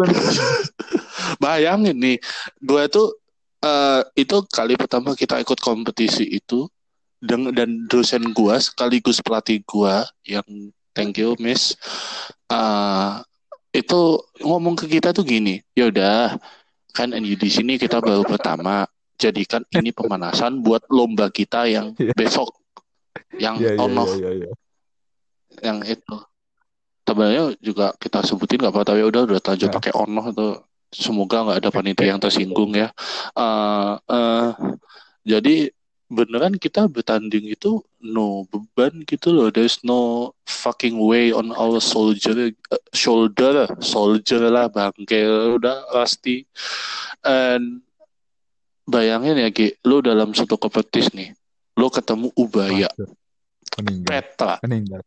Bayangin 1.42 1.98
nih, 1.98 2.22
gue 2.62 2.82
tuh 2.86 3.10
eh 3.58 4.06
itu 4.14 4.38
kali 4.54 4.78
pertama 4.78 5.18
kita 5.18 5.42
ikut 5.42 5.58
kompetisi 5.58 6.26
itu 6.30 6.70
dan, 7.18 7.50
dan 7.50 7.90
dosen 7.90 8.30
gue 8.30 8.54
sekaligus 8.62 9.18
pelatih 9.18 9.62
gue 9.66 9.94
yang 10.30 10.46
thank 10.94 11.18
you 11.18 11.34
miss 11.42 11.74
eh 12.50 13.12
itu 13.74 14.18
ngomong 14.46 14.78
ke 14.78 14.86
kita 14.86 15.10
tuh 15.10 15.26
gini, 15.26 15.58
ya 15.74 15.90
udah 15.90 16.38
kan 16.94 17.10
di 17.18 17.50
sini 17.50 17.82
kita 17.82 17.98
baru 17.98 18.22
pertama, 18.22 18.86
jadikan 19.18 19.66
ini 19.74 19.90
pemanasan 19.90 20.62
buat 20.62 20.86
lomba 20.86 21.34
kita 21.34 21.66
yang 21.66 21.96
Iya. 21.98 22.14
besok 22.14 22.61
yang 23.40 23.56
iya, 23.60 23.76
ono 23.80 24.04
iya, 24.16 24.30
iya, 24.30 24.30
iya. 24.44 24.50
yang 25.64 25.78
itu. 25.84 26.16
Sebenarnya 27.02 27.52
juga 27.58 27.92
kita 27.98 28.22
sebutin 28.22 28.62
nggak 28.62 28.72
apa 28.72 28.94
tapi 28.94 29.02
udah 29.02 29.26
udah 29.26 29.40
lanjut 29.42 29.68
Ya. 29.68 29.74
pakai 29.74 29.92
ono 29.96 30.22
itu. 30.30 30.48
Semoga 30.92 31.48
nggak 31.48 31.58
ada 31.64 31.70
panitia 31.72 32.12
yang 32.12 32.20
tersinggung 32.20 32.76
ya. 32.76 32.92
Eh, 33.32 33.94
eh, 33.96 34.48
jadi 35.24 35.72
beneran 36.12 36.60
kita 36.60 36.84
bertanding 36.92 37.48
itu 37.48 37.80
no 38.04 38.44
beban 38.52 39.00
gitu 39.08 39.32
loh. 39.32 39.48
There's 39.48 39.80
no 39.80 40.32
fucking 40.44 41.00
way 41.00 41.32
on 41.32 41.48
our 41.56 41.80
soldier 41.80 42.52
eh, 42.52 42.84
shoulder 42.92 43.72
soldier 43.80 44.52
lah 44.52 44.68
bangke 44.68 45.24
udah 45.56 45.88
pasti. 45.96 46.44
And 47.24 47.80
bayangin 48.84 49.40
ya 49.40 49.48
Ki 49.48 49.72
lu 49.88 50.04
dalam 50.04 50.36
satu 50.36 50.60
kompetisi 50.60 51.10
nih 51.16 51.30
lu 51.80 51.88
ketemu 51.88 52.28
Ubaya. 52.36 52.92
Waduh, 52.92 53.10
meninggal. 53.80 54.08
Petra 54.08 54.52
meninggal. 54.64 55.00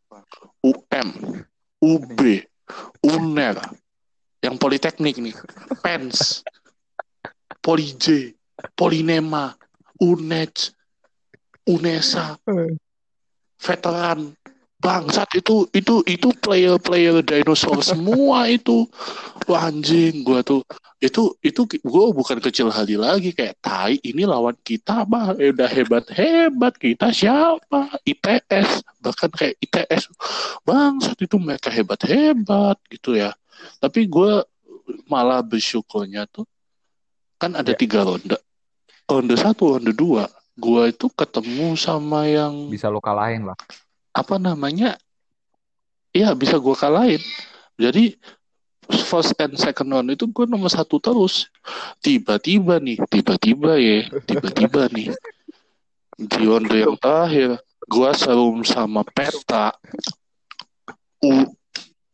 UM, 0.66 1.10
UB, 1.82 2.20
UNER, 3.06 3.58
yang 4.42 4.56
politeknik 4.58 5.22
nih, 5.22 5.36
PENS, 5.86 6.42
Polij, 7.62 8.34
Polinema, 8.74 9.54
UNED, 10.02 10.54
UNESA, 11.66 12.38
veteran, 13.58 14.34
bangsat 14.86 15.30
itu 15.42 15.66
itu 15.74 16.06
itu 16.06 16.30
player-player 16.46 17.26
dinosaur 17.26 17.82
semua 17.90 18.46
itu. 18.46 18.86
Wah, 19.50 19.74
anjing 19.74 20.22
gua 20.22 20.46
tuh. 20.46 20.62
Itu 21.02 21.34
itu 21.42 21.66
gua 21.82 22.14
bukan 22.14 22.38
kecil 22.38 22.70
hati 22.70 22.94
lagi 22.96 23.34
kayak 23.34 23.58
tai 23.66 23.98
ini 24.06 24.30
lawan 24.30 24.54
kita 24.62 25.10
mah 25.10 25.34
eh, 25.42 25.50
udah 25.50 25.70
hebat 25.70 26.06
hebat 26.14 26.74
kita 26.78 27.10
siapa? 27.10 27.98
ITS 28.06 28.86
bahkan 29.02 29.30
kayak 29.34 29.58
ITS 29.66 30.14
bangsat 30.62 31.18
itu 31.18 31.36
mereka 31.42 31.74
hebat 31.74 32.06
hebat 32.06 32.78
gitu 32.94 33.18
ya. 33.18 33.34
Tapi 33.82 34.06
gua 34.06 34.46
malah 35.10 35.42
bersyukurnya 35.42 36.30
tuh 36.30 36.46
kan 37.42 37.58
ada 37.58 37.74
Ya. 37.74 37.78
tiga 37.78 38.06
ronde. 38.06 38.38
Ronde 39.06 39.36
satu 39.38 39.78
ronde 39.78 39.94
dua 39.94 40.30
gua 40.56 40.88
itu 40.90 41.12
ketemu 41.12 41.76
sama 41.76 42.26
yang 42.26 42.72
bisa 42.72 42.88
lo 42.88 43.04
kalahin 43.04 43.44
lah 43.46 43.58
apa 44.16 44.40
namanya 44.40 44.96
Iya 46.16 46.32
bisa 46.32 46.56
gue 46.56 46.72
kalahin. 46.72 47.20
Jadi 47.76 48.16
first 49.12 49.36
and 49.36 49.60
second 49.60 49.92
round 49.92 50.08
itu 50.08 50.24
gue 50.32 50.48
nomor 50.48 50.72
satu 50.72 50.96
terus. 50.96 51.52
Tiba-tiba 52.00 52.80
nih 52.80 53.04
tiba-tiba 53.12 53.76
ya 53.76 54.08
tiba-tiba 54.24 54.88
nih. 54.96 55.12
Di 56.16 56.40
ronde 56.48 56.72
yang 56.72 56.96
terakhir 56.96 57.60
gue 57.84 58.10
serum 58.16 58.64
sama 58.64 59.04
peta 59.04 59.76
u 61.20 61.52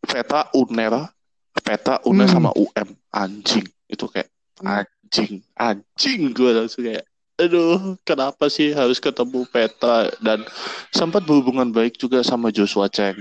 peta 0.02 0.50
uner 0.58 1.14
peta 1.62 2.02
uner 2.02 2.26
Hmm. 2.26 2.34
sama 2.34 2.50
um 2.58 2.90
anjing 3.14 3.70
itu 3.86 4.10
kayak 4.10 4.34
anjing 4.66 5.46
anjing 5.54 6.34
gue 6.34 6.50
langsung 6.58 6.90
kayak 6.90 7.06
aduh 7.42 7.98
kenapa 8.06 8.46
sih 8.54 8.70
harus 8.70 9.02
ketemu 9.02 9.50
peta 9.50 10.14
dan 10.22 10.46
sempat 10.94 11.26
berhubungan 11.26 11.74
baik 11.74 11.98
juga 11.98 12.22
sama 12.22 12.54
Joshua 12.54 12.86
Cheng 12.86 13.18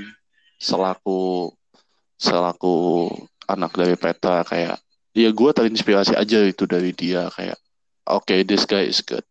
selaku 0.60 1.48
selaku 2.20 3.08
anak 3.48 3.72
dari 3.74 3.96
Petra. 3.96 4.44
Kayak 4.44 4.78
ya 5.16 5.32
gue 5.32 5.50
terinspirasi 5.50 6.14
aja 6.14 6.38
itu 6.44 6.68
dari 6.68 6.92
dia. 6.92 7.32
Kayak 7.32 7.58
oke 8.04 8.44
this 8.44 8.68
guy 8.68 8.84
is 8.84 9.00
good. 9.00 9.24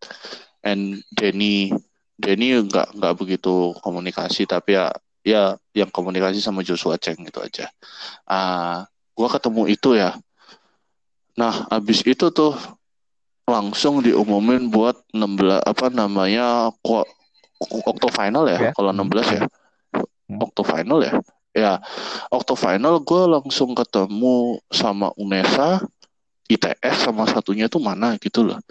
And 0.65 0.99
Denny 1.13 1.71
Denny 2.19 2.57
nggak 2.65 2.97
nggak 2.97 3.15
begitu 3.15 3.77
komunikasi 3.79 4.49
tapi 4.49 4.75
ya 4.75 4.91
ya 5.23 5.55
yang 5.77 5.93
komunikasi 5.93 6.41
sama 6.41 6.65
Joshua 6.65 6.97
Cheng 6.97 7.21
itu 7.21 7.39
aja. 7.39 7.69
Ah 8.25 8.89
gue 9.13 9.27
ketemu 9.29 9.69
itu 9.69 9.95
ya. 9.95 10.17
Nah 11.37 11.69
abis 11.69 12.01
itu 12.03 12.33
tuh 12.33 12.57
langsung 13.49 13.99
diumumin 13.99 14.69
buat 14.69 14.95
16 15.11 15.59
apa 15.65 15.89
namanya 15.89 16.69
okto 17.59 18.07
final 18.09 18.45
ya 18.47 18.69
Ya. 18.69 18.71
kalau 18.71 18.93
16 18.93 19.27
ya 19.33 19.43
Hmm. 20.29 20.37
okto 20.45 20.61
final 20.61 21.01
ya 21.01 21.13
ya 21.57 21.73
okto 22.29 22.53
final 22.53 23.01
gue 23.01 23.23
langsung 23.25 23.73
ketemu 23.73 24.61
sama 24.69 25.09
UNESA 25.17 25.81
ITS 26.45 27.09
sama 27.09 27.25
satunya 27.25 27.65
itu 27.65 27.81
mana 27.81 28.13
gitu 28.21 28.45
loh 28.45 28.61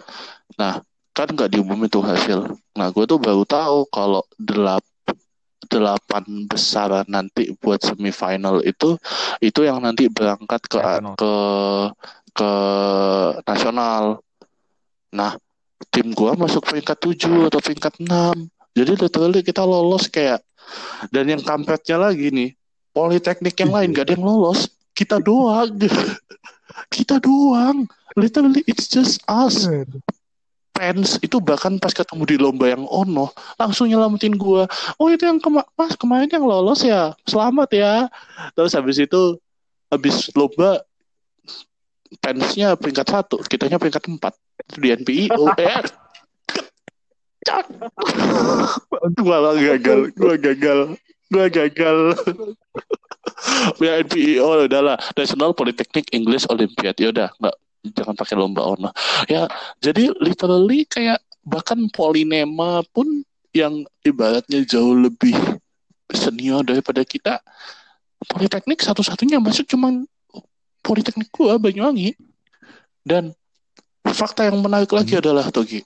nah 0.55 0.79
kan 1.11 1.27
nggak 1.27 1.51
diumumin 1.51 1.91
tuh 1.91 1.99
hasil 1.99 2.47
nah 2.71 2.87
gue 2.87 3.03
tuh 3.03 3.19
baru 3.19 3.43
tahu 3.43 3.91
kalau 3.91 4.23
delap 4.39 4.79
delapan 5.67 6.23
besar 6.47 7.03
nanti 7.11 7.51
buat 7.59 7.83
semifinal 7.83 8.63
itu 8.63 8.95
itu 9.43 9.59
yang 9.67 9.83
nanti 9.83 10.07
berangkat 10.07 10.63
ke 10.65 10.79
Nasional. 10.79 11.13
ke 11.19 11.33
ke 12.31 12.51
nasional 13.43 14.23
nah 15.09 15.33
tim 15.89 16.13
gua 16.13 16.37
masuk 16.37 16.65
peringkat 16.65 16.97
7 16.97 17.49
atau 17.49 17.59
peringkat 17.59 17.93
6 18.01 18.07
jadi 18.77 18.91
literally 18.95 19.41
kita 19.41 19.65
lolos 19.65 20.07
kayak 20.07 20.39
dan 21.09 21.25
yang 21.25 21.41
kampretnya 21.41 21.97
lagi 21.97 22.29
nih 22.29 22.49
politeknik 22.93 23.55
yang 23.57 23.71
lain 23.73 23.95
gak 23.95 24.09
ada 24.09 24.13
yang 24.17 24.25
lolos. 24.25 24.69
Kita 24.91 25.21
doang. 25.21 25.71
Kita 26.93 27.21
doang. 27.21 27.87
Literally 28.17 28.65
it's 28.67 28.89
just 28.89 29.21
us. 29.29 29.69
Fans 30.75 31.19
itu 31.19 31.43
bahkan 31.43 31.75
pas 31.75 31.91
ketemu 31.91 32.23
di 32.23 32.35
lomba 32.39 32.71
yang 32.71 32.87
ono 32.87 33.35
langsung 33.59 33.91
nyelamatin 33.91 34.35
gua. 34.39 34.63
Oh 34.95 35.11
itu 35.11 35.27
yang 35.27 35.39
kema 35.39 35.67
mas 35.75 35.95
kemarin 35.99 36.31
yang 36.31 36.47
lolos 36.47 36.83
ya? 36.87 37.11
Selamat 37.27 37.69
ya. 37.75 38.07
Terus 38.55 38.71
habis 38.75 38.95
itu 38.95 39.35
habis 39.91 40.31
lomba 40.35 40.79
fansnya 42.23 42.79
peringkat 42.79 43.05
satu 43.05 43.35
kitanya 43.45 43.75
peringkat 43.77 44.07
empat 44.07 44.33
di 44.79 44.87
NPIO 44.93 45.43
eh 45.55 45.81
gua 49.19 49.55
gagal 49.55 49.99
gua 50.13 50.35
gagal 50.35 50.79
gua 51.31 51.45
gagal. 51.47 51.97
Ya 53.79 54.03
NPIO 54.03 54.67
udahlah 54.67 54.99
National 55.15 55.55
Polytechnic 55.55 56.11
English 56.11 56.43
Olympiad. 56.51 56.95
Ya 56.99 57.09
udah 57.13 57.29
nggak 57.39 57.55
jangan 57.95 58.15
pakai 58.19 58.35
lomba 58.35 58.67
ono 58.67 58.91
ya 59.31 59.47
jadi 59.79 60.11
literally 60.19 60.83
kayak 60.83 61.23
bahkan 61.47 61.87
Polinema 61.95 62.83
pun 62.91 63.23
yang 63.55 63.87
ibaratnya 64.03 64.67
jauh 64.67 64.91
lebih 64.91 65.31
senior 66.11 66.59
daripada 66.67 67.07
kita 67.07 67.39
Politeknik 68.27 68.83
satu-satunya 68.83 69.39
masuk 69.39 69.63
cuman 69.71 70.03
Politeknik 70.83 71.31
gua 71.31 71.55
Banyuwangi. 71.55 72.15
Dan 72.99 73.31
fakta 74.13 74.49
yang 74.49 74.59
menarik 74.59 74.89
lagi 74.91 75.17
Hmm. 75.17 75.21
adalah 75.23 75.45
Togi 75.49 75.81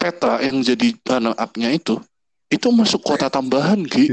peta 0.00 0.38
yang 0.40 0.62
jadi 0.62 0.96
runner 1.02 1.34
up-nya 1.36 1.74
itu 1.74 1.98
itu 2.50 2.66
masuk 2.70 3.02
kota 3.04 3.28
tambahan 3.30 3.84
coy. 3.86 4.06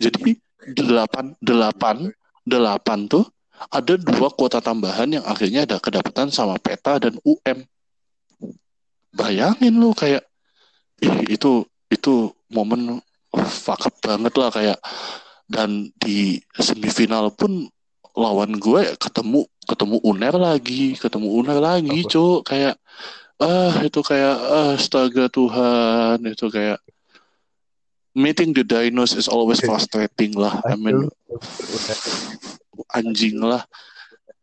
jadi 0.00 0.38
delapan 0.74 1.36
delapan 1.42 2.08
delapan 2.46 3.06
tuh 3.06 3.26
ada 3.70 3.94
dua 3.94 4.28
kuota 4.34 4.58
tambahan 4.58 5.20
yang 5.20 5.24
akhirnya 5.24 5.62
ada 5.64 5.78
kedapatan 5.78 6.28
sama 6.28 6.58
PETA 6.58 7.06
dan 7.08 7.14
UM. 7.22 7.58
Bayangin 9.14 9.78
lu 9.78 9.94
kayak 9.94 10.26
ih, 10.98 11.38
itu 11.38 11.62
itu 11.86 12.34
momen 12.50 12.98
oh, 13.30 13.46
fuck 13.46 13.86
up 13.86 13.94
banget 14.02 14.34
lah 14.34 14.50
kayak 14.50 14.78
dan 15.46 15.86
di 16.02 16.42
semifinal 16.58 17.30
pun 17.30 17.70
lawan 18.18 18.58
gue 18.58 18.98
ketemu 18.98 19.46
ketemu 19.64 19.96
Uner 20.04 20.34
lagi, 20.36 20.96
ketemu 20.96 21.28
Uner 21.40 21.58
lagi, 21.58 22.04
cuk. 22.04 22.46
Kayak 22.46 22.76
ah 23.42 23.74
itu 23.82 24.00
kayak 24.00 24.36
ah, 24.38 24.72
astaga 24.76 25.26
Tuhan. 25.32 26.22
Itu 26.28 26.52
kayak 26.52 26.78
meeting 28.14 28.54
the 28.54 28.62
dinos 28.62 29.12
is 29.18 29.26
always 29.26 29.58
frustrating 29.66 30.32
lah. 30.36 30.62
I 30.64 30.78
mean 30.78 31.10
anjing 32.94 33.42
lah. 33.42 33.66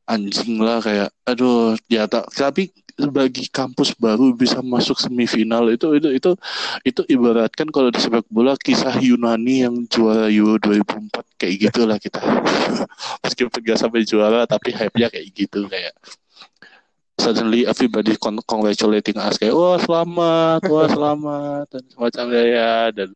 Anjing 0.10 0.60
lah 0.60 0.84
kayak 0.84 1.10
aduh 1.24 1.80
ya 1.88 2.04
tak 2.10 2.28
tapi 2.36 2.74
bagi 3.12 3.48
kampus 3.48 3.96
baru 3.96 4.36
bisa 4.36 4.60
masuk 4.60 5.00
semifinal. 5.00 5.68
Itu 5.72 5.96
itu 5.96 6.10
itu 6.12 6.32
itu 6.88 7.02
ibaratkan 7.08 7.70
kalau 7.70 7.90
di 7.94 8.00
sepak 8.00 8.28
bola 8.28 8.58
kisah 8.58 8.98
Yunani 9.00 9.68
yang 9.68 9.76
juara 9.88 10.28
Euro 10.32 10.60
2004 10.60 11.40
kayak 11.40 11.56
gitulah 11.70 11.98
kita. 12.00 12.20
Meskipun 13.24 13.60
gak 13.64 13.80
sampai 13.80 14.04
juara 14.04 14.44
tapi 14.50 14.76
hype-nya 14.76 15.08
kayak 15.12 15.28
gitu 15.34 15.68
kayak 15.72 15.96
suddenly 17.22 17.70
everybody 17.70 18.18
con- 18.18 18.42
congratulating 18.50 19.14
us 19.22 19.38
kayak 19.38 19.54
wah 19.54 19.78
selamat 19.78 20.66
wah 20.66 20.88
selamat 20.98 21.66
dan 21.70 21.84
semacamnya 21.94 22.44
ya 22.50 22.74
dan 22.90 23.10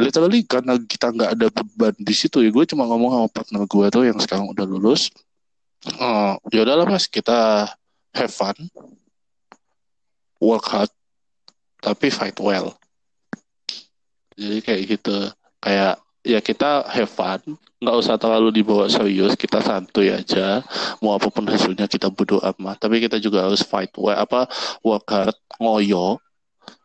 literally 0.00 0.40
karena 0.48 0.80
kita 0.80 1.12
nggak 1.12 1.30
ada 1.36 1.46
beban 1.52 1.94
di 2.00 2.14
situ 2.16 2.40
ya 2.40 2.48
gue 2.48 2.64
cuma 2.64 2.88
ngomong 2.88 3.10
sama 3.12 3.28
partner 3.28 3.62
gue 3.68 3.86
tuh 3.92 4.04
yang 4.08 4.16
sekarang 4.16 4.48
udah 4.48 4.64
lulus 4.64 5.12
oh 6.00 6.40
ya 6.48 6.64
udahlah 6.64 6.88
mas 6.88 7.04
kita 7.04 7.68
have 8.14 8.32
fun 8.32 8.56
work 10.40 10.66
hard 10.68 10.90
tapi 11.84 12.08
fight 12.08 12.36
well. 12.40 12.72
Jadi 14.34 14.58
kayak 14.64 14.82
gitu. 14.88 15.16
Kayak 15.60 16.00
ya 16.24 16.40
kita 16.40 16.88
have 16.88 17.12
fun 17.12 17.60
nggak 17.84 18.00
usah 18.00 18.16
terlalu 18.16 18.48
dibawa 18.48 18.88
serius 18.88 19.36
kita 19.36 19.60
santuy 19.60 20.08
aja. 20.08 20.64
Mau 21.04 21.12
apa 21.12 21.28
pun 21.28 21.44
hasilnya 21.44 21.84
kita 21.84 22.08
bodo 22.08 22.40
amat. 22.40 22.80
Tapi 22.80 23.04
kita 23.04 23.20
juga 23.20 23.44
harus 23.44 23.60
fight 23.60 23.92
well 24.00 24.16
apa 24.16 24.48
work 24.80 25.04
hard 25.08 25.36
ngoyo. 25.60 26.16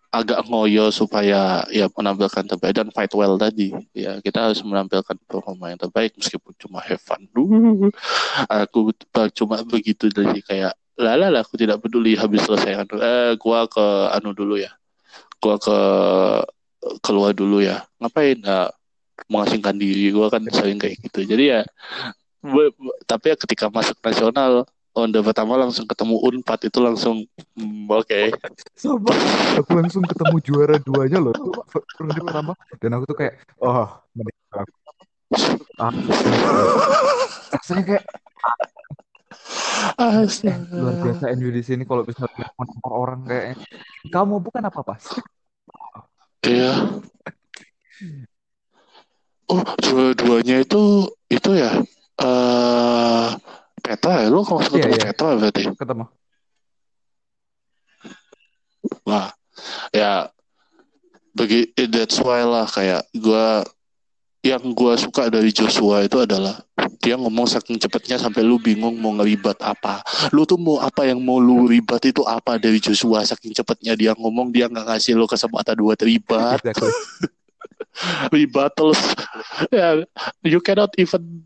Agak 0.09 0.41
ngoyo 0.49 0.89
supaya 0.89 1.61
ya 1.69 1.85
menampilkan 1.93 2.41
terbaik 2.41 2.75
dan 2.75 2.89
fight 2.91 3.13
well 3.15 3.39
tadi. 3.39 3.71
Ya 3.95 4.19
kita 4.19 4.51
harus 4.51 4.59
menampilkan 4.65 5.15
performa 5.29 5.71
yang 5.71 5.79
terbaik 5.79 6.17
meskipun 6.19 6.51
cuma 6.59 6.83
have 6.83 6.99
fun. 6.99 7.23
Aku 8.67 8.91
cuma 9.37 9.63
begitu 9.63 10.11
jadi 10.11 10.41
kayak 10.43 10.73
lala 10.99 11.31
lah 11.31 11.41
aku 11.47 11.55
tidak 11.55 11.79
peduli 11.79 12.19
habis 12.19 12.43
selesai 12.43 12.83
anu 12.83 12.99
eh 12.99 13.31
gua 13.39 13.65
ke 13.71 13.85
anu 14.19 14.35
dulu 14.35 14.59
ya 14.59 14.71
gua 15.39 15.55
ke 15.55 15.77
keluar 16.99 17.31
dulu 17.31 17.63
ya 17.63 17.87
ngapain 18.03 18.39
nah, 18.43 18.67
mengasingkan 19.31 19.75
diri 19.79 20.11
gua 20.11 20.27
kan 20.27 20.43
sering 20.51 20.75
kayak 20.75 20.99
gitu 21.07 21.23
jadi 21.23 21.43
ya 21.43 21.61
be- 22.43 22.75
be- 22.75 22.99
tapi 23.07 23.31
ya 23.31 23.35
ketika 23.39 23.71
masuk 23.71 23.95
nasional 24.03 24.67
ronde 24.91 25.19
pertama 25.23 25.55
langsung 25.55 25.87
ketemu 25.87 26.19
Unpad 26.19 26.59
itu 26.67 26.79
langsung 26.83 27.23
hmm, 27.55 27.87
oke 27.87 28.35
Sama. 28.75 29.11
Aku 29.63 29.71
langsung 29.75 30.03
ketemu 30.07 30.35
juara 30.39 30.75
duanya 30.79 31.19
loh. 31.19 31.35
Ronde 31.99 32.19
pertama. 32.23 32.55
Dan 32.79 32.95
aku 32.95 33.11
tuh 33.11 33.17
kayak, 33.19 33.43
oh. 33.59 33.91
Ah, 35.79 35.91
rasanya 37.59 37.83
kayak 37.85 38.03
eh, 39.29 40.25
luar 40.75 40.95
biasa 40.99 41.25
Astaga. 41.29 41.35
NU 41.37 41.49
di 41.53 41.61
sini 41.63 41.83
kalau 41.85 42.03
bisa 42.03 42.25
nomor 42.57 42.91
orang 42.91 43.21
kayaknya. 43.25 43.55
Kamu 44.09 44.41
bukan 44.41 44.63
apa-apa. 44.65 44.97
Iya. 46.43 46.73
Oh, 49.49 49.65
dua-duanya 49.81 50.61
itu 50.61 51.09
itu 51.27 51.51
ya 51.57 51.73
eh 52.21 53.27
peta 53.81 54.11
ya. 54.23 54.27
Lu 54.29 54.45
kalau 54.45 54.61
Iya, 54.61 54.69
ketemu 54.69 54.93
iya. 54.93 55.05
peta 55.09 55.27
berarti. 55.35 55.63
Ketemu. 55.73 56.05
Wah, 59.03 59.27
ya 59.91 60.29
bagi 61.35 61.69
that's 61.89 62.17
why 62.21 62.41
lah 62.45 62.65
kayak 62.69 63.05
gua 63.17 63.65
yang 64.39 64.71
gua 64.71 64.95
suka 64.95 65.27
dari 65.27 65.51
Joshua 65.51 66.07
itu 66.07 66.23
adalah 66.23 66.63
dia 67.03 67.19
ngomong 67.19 67.43
saking 67.43 67.75
cepatnya 67.75 68.15
sampai 68.15 68.39
lu 68.39 68.55
bingung 68.55 68.95
mau 68.95 69.11
ngelibat 69.15 69.59
apa. 69.59 69.99
Lu 70.31 70.47
tuh 70.47 70.55
mau 70.55 70.79
apa 70.79 71.03
yang 71.07 71.19
mau 71.19 71.39
lu 71.39 71.67
ribat 71.67 72.03
itu 72.07 72.23
apa 72.23 72.55
dari 72.55 72.79
Joshua 72.79 73.23
saking 73.27 73.51
cepatnya 73.51 73.99
dia 73.99 74.11
ngomong 74.15 74.51
dia 74.55 74.71
nggak 74.71 74.95
ngasih 74.95 75.19
lu 75.19 75.27
kesempatan 75.27 75.75
buat 75.79 75.99
ribat. 75.99 76.63
Exactly. 76.63 76.91
ribat 78.35 78.71
terus 78.79 78.99
ya 79.75 80.03
you 80.43 80.63
cannot 80.63 80.91
even 80.95 81.43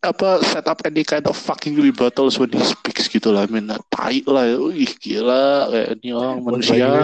apa 0.00 0.38
set 0.42 0.64
up 0.64 0.78
any 0.84 1.02
kind 1.02 1.24
of 1.24 1.34
fucking 1.34 1.76
rebuttals 1.76 2.36
when 2.36 2.48
he 2.48 2.60
speaks 2.60 3.06
gitu 3.06 3.32
lah 3.32 3.44
I 3.44 3.50
mean 3.50 3.66
tai 3.88 4.20
lah 4.24 4.44
ih 4.70 4.92
gila 4.96 5.68
kayak 5.68 5.88
ini 5.98 6.08
orang 6.12 6.36
manusia 6.40 6.86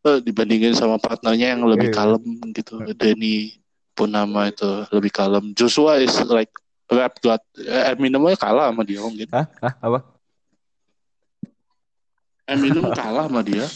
Eh, 0.00 0.16
dibandingin 0.24 0.72
sama 0.72 0.96
partnernya 0.96 1.52
yang 1.52 1.68
lebih 1.68 1.92
Iya. 1.92 1.96
kalem 2.00 2.24
gitu 2.56 2.80
Denny 2.96 3.60
Purnama 3.92 4.48
itu 4.48 4.64
lebih 4.88 5.12
kalem 5.12 5.52
Joshua 5.52 6.00
is 6.00 6.16
like 6.24 6.48
rap 6.88 7.20
god 7.20 7.44
Eh, 7.60 7.92
Eminem 7.92 8.24
aja 8.24 8.40
kalah 8.40 8.72
sama 8.72 8.80
dia 8.80 9.04
mungkin 9.04 9.28
Hah? 9.28 9.44
Hah? 9.60 9.72
Apa? 9.76 9.98
Eminem 12.48 12.88
kalah 12.98 13.28
sama 13.28 13.44
dia 13.44 13.68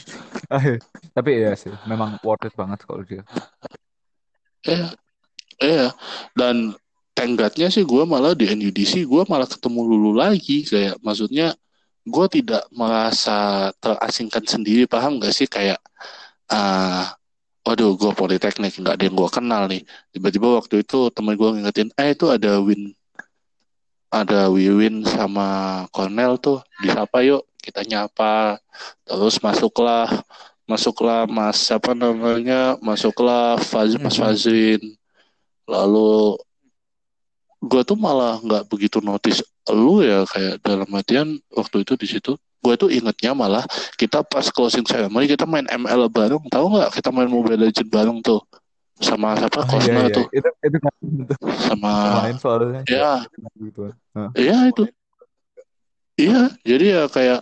Tapi 1.12 1.30
iya 1.30 1.52
sih, 1.55 1.70
memang 1.84 2.16
worth 2.24 2.48
it 2.48 2.55
banget 2.57 2.82
kalau 2.88 3.05
dia. 3.05 3.22
Iya, 4.64 4.86
iya. 5.61 5.86
Dan 6.32 6.72
tenggatnya 7.14 7.70
sih 7.70 7.86
gue 7.86 8.02
malah 8.04 8.34
di 8.34 8.50
NUDC 8.50 9.06
gue 9.06 9.22
malah 9.30 9.46
ketemu 9.48 9.80
Lulu 9.86 10.12
lagi. 10.18 10.66
Kayak 10.66 10.98
maksudnya 11.00 11.54
gue 12.04 12.26
tidak 12.28 12.62
merasa 12.74 13.70
terasingkan 13.80 14.44
sendiri 14.44 14.84
paham 14.90 15.22
gak 15.22 15.34
sih? 15.34 15.46
Kayak 15.48 15.80
ah 16.50 17.14
waduh 17.64 17.96
gue 17.96 18.12
politeknik 18.12 18.76
nggak 18.76 18.94
ada 19.00 19.04
yang 19.08 19.16
gue 19.16 19.30
kenal 19.32 19.62
nih. 19.70 19.82
Tiba-tiba 20.12 20.60
waktu 20.60 20.84
itu 20.84 21.08
temen 21.14 21.34
gue 21.38 21.48
ngingetin 21.54 21.88
eh 21.96 22.12
itu 22.12 22.28
ada 22.28 22.60
Win 22.60 22.92
ada 24.14 24.46
Wiwin 24.46 25.02
sama 25.02 25.82
Cornell 25.90 26.38
tuh 26.38 26.62
disapa 26.78 27.24
yuk 27.26 27.42
kita 27.58 27.82
nyapa. 27.82 28.60
Terus 29.02 29.42
masuklah 29.42 30.06
masuklah 30.70 31.26
Mas 31.26 31.58
siapa 31.66 31.92
namanya 31.96 32.78
masuklah 32.78 33.58
Faz 33.58 33.96
Mas 33.98 34.14
Mhm. 34.14 34.20
Fazrin. 34.22 34.82
Lalu 35.66 36.38
gue 37.64 37.82
tuh 37.82 37.96
malah 37.96 38.36
nggak 38.40 38.68
begitu 38.68 39.00
notice 39.00 39.40
lu 39.72 40.04
ya 40.04 40.28
kayak 40.28 40.60
dalam 40.60 40.88
artian 40.92 41.28
waktu 41.50 41.80
itu 41.80 41.96
di 41.96 42.06
situ 42.06 42.32
gue 42.36 42.74
tuh 42.76 42.88
ingetnya 42.88 43.32
malah 43.32 43.64
kita 43.96 44.20
pas 44.20 44.44
closing 44.48 44.84
ceremony 44.84 45.24
kita 45.24 45.44
main 45.44 45.64
ML 45.66 46.08
bareng 46.08 46.44
tahu 46.48 46.66
nggak 46.76 46.92
kita 46.92 47.08
main 47.08 47.28
Mobile 47.28 47.68
Legend 47.68 47.88
bareng 47.88 48.18
tuh 48.20 48.40
sama 48.96 49.34
siapa 49.36 49.58
Oh, 49.58 49.64
iya, 49.64 49.72
Cosmo 49.74 50.00
iya. 50.00 50.14
tuh 50.14 50.26
Itu 50.30 50.48
itu 50.62 50.76
itu 51.02 51.34
sama 51.66 51.92
main 52.22 52.36
soalnya. 52.38 52.80
ya 52.86 53.24
Gitu. 53.58 53.90
Iya 54.38 54.58
itu. 54.70 54.84
Iya, 56.14 56.42
jadi 56.62 56.84
ya 56.94 57.02
kayak 57.10 57.40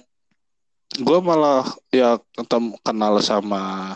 gue 0.97 1.19
malah 1.21 1.61
ya 1.93 2.17
ketem- 2.33 2.77
kenal 2.81 3.21
sama 3.21 3.95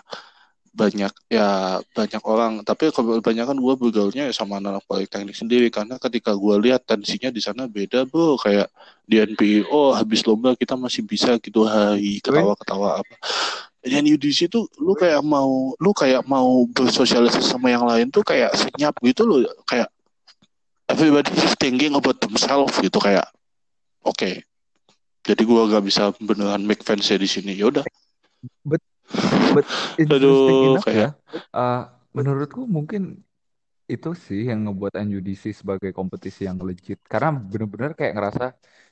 banyak 0.77 1.13
ya 1.33 1.81
banyak 1.97 2.23
orang. 2.29 2.61
Tapi 2.61 2.93
kebanyakan 2.93 3.57
gue 3.57 3.75
bergaulnya 3.81 4.29
ya 4.29 4.35
sama 4.37 4.61
anak 4.61 4.85
politeknik 4.85 5.33
sendiri. 5.33 5.73
Karena 5.73 5.97
ketika 5.97 6.37
gue 6.37 6.55
lihat 6.61 6.85
tensinya 6.85 7.33
di 7.33 7.41
sana 7.41 7.65
beda 7.65 8.05
bro. 8.05 8.37
Kayak 8.37 8.69
di 9.09 9.17
NPI 9.17 9.73
oh 9.73 9.97
habis 9.97 10.21
lomba 10.29 10.53
kita 10.53 10.77
masih 10.77 11.01
bisa 11.01 11.41
gitu 11.41 11.65
hari 11.65 12.21
ketawa-ketawa 12.21 13.01
apa. 13.01 13.17
Dan 13.81 14.05
di 14.05 14.33
situ 14.35 14.69
lu 14.77 14.93
kayak 14.93 15.25
mau 15.25 15.73
lu 15.81 15.91
kayak 15.97 16.29
mau 16.29 16.69
bersosialisasi 16.69 17.57
sama 17.57 17.73
yang 17.73 17.89
lain 17.89 18.13
tuh 18.13 18.21
kayak 18.21 18.53
senyap 18.53 18.93
gitu 19.01 19.25
loh. 19.25 19.41
Kayak 19.65 19.89
everybody 20.93 21.33
is 21.41 21.57
thinking 21.57 21.97
about 21.97 22.21
themselves 22.23 22.79
gitu 22.79 22.99
kayak 23.03 23.27
oke 24.07 24.43
jadi 25.27 25.43
gua 25.43 25.67
gak 25.67 25.83
bisa 25.83 26.15
beneran 26.23 26.63
make 26.63 26.87
fans 26.87 27.11
di 27.11 27.27
sini. 27.27 27.59
Yaudah 27.59 27.83
But 29.53 29.65
interesting 29.97 30.19
Aduh, 30.21 30.75
enough 30.77 30.85
kayak- 30.85 31.15
ya. 31.17 31.41
uh, 31.53 31.83
menurutku 32.13 32.65
mungkin 32.65 33.23
itu 33.87 34.11
sih 34.19 34.51
yang 34.51 34.67
ngebuat 34.67 34.99
NUDC 34.99 35.55
sebagai 35.55 35.95
kompetisi 35.95 36.45
yang 36.45 36.59
legit. 36.59 36.99
Karena 37.07 37.31
bener-bener 37.33 37.95
kayak 37.95 38.13
ngerasa 38.19 38.45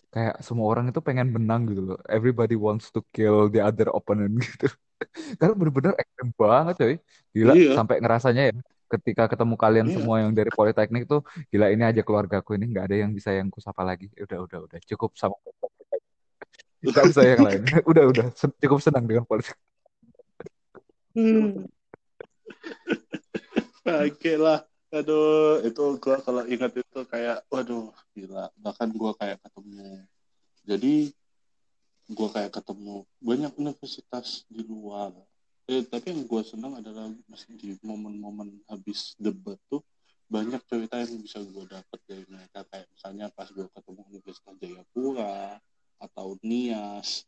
kayak 0.09 0.39
semua 0.41 0.71
orang 0.71 0.87
itu 0.95 1.03
pengen 1.03 1.35
menang 1.35 1.67
gitu 1.67 1.83
loh. 1.83 1.99
Everybody 2.07 2.55
wants 2.55 2.95
to 2.95 3.03
kill 3.11 3.51
the 3.51 3.59
other 3.59 3.91
opponent 3.91 4.39
gitu. 4.47 4.71
Karena 5.37 5.53
bener-bener 5.53 5.93
ekstrem 5.99 6.31
banget 6.33 6.75
coy. 6.79 6.95
Gila 7.35 7.53
Iya. 7.55 7.73
sampai 7.75 7.99
ngerasanya 7.99 8.45
ya. 8.51 8.57
ketika 8.85 9.27
ketemu 9.27 9.59
kalian 9.59 9.87
Iya. 9.91 9.95
semua 9.99 10.23
yang 10.23 10.31
dari 10.31 10.53
Politeknik 10.55 11.11
tuh 11.11 11.27
gila 11.51 11.67
ini 11.67 11.83
aja 11.83 12.05
keluargaku 12.07 12.55
ini 12.55 12.71
nggak 12.71 12.85
ada 12.87 12.97
yang 13.03 13.11
bisa 13.11 13.35
yang 13.35 13.51
kusapa 13.51 13.83
lagi 13.83 14.07
udah 14.15 14.39
udah 14.47 14.59
udah 14.71 14.79
cukup 14.87 15.11
sama 15.19 15.35
nggak 16.85 17.05
usah 17.11 17.25
yang 17.27 17.43
lain 17.43 17.63
udah 17.91 18.05
udah 18.07 18.27
cukup 18.61 18.79
senang 18.79 19.03
dengan 19.09 19.27
politik 19.27 19.57
Hmm. 21.15 21.71
Oke 24.11 24.35
lah. 24.35 24.67
Aduh, 24.95 25.63
itu 25.67 25.83
gua 25.99 26.23
kalau 26.23 26.47
ingat 26.47 26.75
itu 26.79 27.01
kayak, 27.07 27.43
waduh, 27.51 27.91
gila. 28.15 28.51
Bahkan 28.59 28.95
gua 28.95 29.15
kayak 29.19 29.43
ketemu. 29.43 30.07
Jadi, 30.67 30.95
gua 32.15 32.29
kayak 32.31 32.51
ketemu 32.55 33.07
banyak 33.23 33.53
universitas 33.59 34.47
di 34.47 34.63
luar. 34.67 35.15
Eh, 35.71 35.87
tapi 35.87 36.15
yang 36.15 36.27
gua 36.27 36.43
senang 36.43 36.79
adalah 36.79 37.11
masih 37.31 37.59
di 37.59 37.75
momen-momen 37.83 38.63
habis 38.71 39.15
debat 39.19 39.59
tuh 39.71 39.83
banyak 40.31 40.63
cerita 40.67 40.99
yang 40.99 41.23
bisa 41.23 41.39
gua 41.47 41.67
dapat 41.67 42.01
dari 42.07 42.25
mereka. 42.27 42.67
Kayak 42.71 42.87
misalnya 42.91 43.27
pas 43.35 43.51
gua 43.55 43.67
ketemu 43.71 44.03
Universitas 44.11 44.55
Jayapura 44.63 45.59
atau 45.99 46.39
NIAS, 46.43 47.27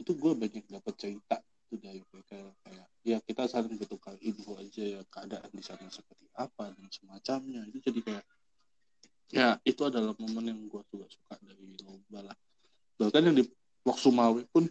itu 0.00 0.12
gua 0.16 0.32
banyak 0.36 0.64
dapat 0.68 0.94
cerita 1.00 1.40
itu 1.70 1.78
dari 1.78 2.02
mereka 2.02 2.34
kayak 2.66 2.86
ya 3.06 3.22
kita 3.22 3.46
saling 3.46 3.78
bertukar 3.78 4.18
info 4.18 4.58
aja 4.58 4.82
ya 4.82 5.00
keadaan 5.06 5.46
di 5.54 5.62
sana 5.62 5.86
seperti 5.86 6.26
apa 6.34 6.74
dan 6.74 6.90
semacamnya. 6.90 7.62
Itu 7.70 7.78
jadi 7.78 8.00
kayak 8.02 8.24
ya 9.30 9.54
itu 9.62 9.78
adalah 9.86 10.10
momen 10.18 10.50
yang 10.50 10.58
gue 10.66 10.82
juga 10.90 11.06
suka 11.06 11.38
dari 11.46 11.78
lomba 11.86 12.34
lah. 12.34 12.36
Bahkan 12.98 13.22
yang 13.22 13.36
di 13.38 13.46
Lok 13.86 13.98
Sumawe 14.02 14.42
pun 14.50 14.66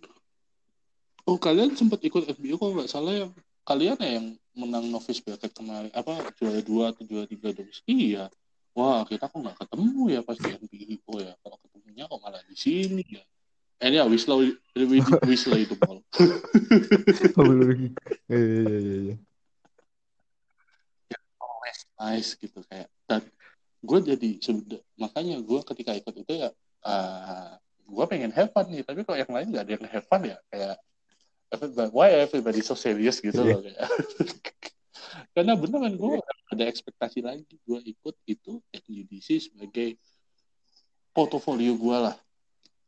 oh 1.24 1.39
kalian 1.39 1.72
sempat 1.80 2.04
ikut 2.04 2.28
FBO 2.36 2.60
kok 2.60 2.68
nggak 2.76 2.91
salah 2.91 3.16
yang 3.16 3.32
kalian 3.64 3.95
ya 4.04 4.20
yang 4.20 4.28
menang 4.52 4.91
novice 4.91 5.24
bracket 5.24 5.56
kemarin 5.56 5.93
apa 5.95 6.36
juara 6.36 6.60
dua 6.60 6.91
atau 6.91 7.08
juara 7.08 7.24
tiga 7.32 7.56
novice 7.56 7.80
iya. 7.88 8.28
Wah 8.76 9.08
kita 9.08 9.32
kok 9.32 9.39
nggak 9.39 9.56
ketemu 9.56 10.04
ya 10.12 10.20
pas 10.20 10.36
di 10.36 11.00
ya. 11.00 11.32
Kalau 11.39 11.58
ketemunya 11.64 12.04
kok 12.12 12.20
malah 12.20 12.43
di 12.43 12.60
sini 12.60 13.08
ya 13.08 13.24
eh 13.80 13.90
ya 13.96 14.04
Wisla 14.08 14.36
Wisla 15.30 15.56
itu 15.60 15.76
mal 15.80 16.00
oh, 17.40 17.54
lagi. 17.64 17.88
Iya 18.28 18.38
iya 18.40 18.60
iya 18.68 18.90
iya 19.08 19.16
always 21.40 21.80
nice 22.00 22.30
gitu 22.40 22.60
kayak 22.68 22.90
dan 23.06 23.24
gue 23.80 24.00
jadi 24.04 24.30
makanya 25.00 25.40
gue 25.40 25.60
ketika 25.64 25.92
ikut 25.96 26.16
itu 26.18 26.34
ya 26.36 26.50
uh, 26.84 27.56
gue 27.90 28.06
pengen 28.12 28.32
have 28.36 28.52
fun 28.52 28.68
nih 28.68 28.84
tapi 28.84 29.08
kalau 29.08 29.18
yang 29.18 29.32
lain 29.32 29.48
nggak 29.54 29.64
ada 29.64 29.74
yang 29.78 29.86
have 29.88 30.08
fun 30.08 30.22
ya 30.26 30.38
kayak 30.52 30.76
everybody, 31.50 31.92
why 31.94 32.10
everybody 32.14 32.62
so 32.62 32.78
serious 32.78 33.18
gitu 33.24 33.38
Iya. 33.42 33.54
loh 33.58 33.62
kayak. 33.66 33.80
Karena 35.34 35.54
beneran 35.58 35.94
gue 35.98 36.20
ada 36.54 36.64
ekspektasi 36.66 37.22
lagi 37.26 37.46
gue 37.66 37.80
ikut 37.86 38.16
itu 38.26 38.62
NUDC 38.72 39.52
sebagai 39.52 39.98
portofolio 41.14 41.74
gue 41.78 41.98
lah 41.98 42.16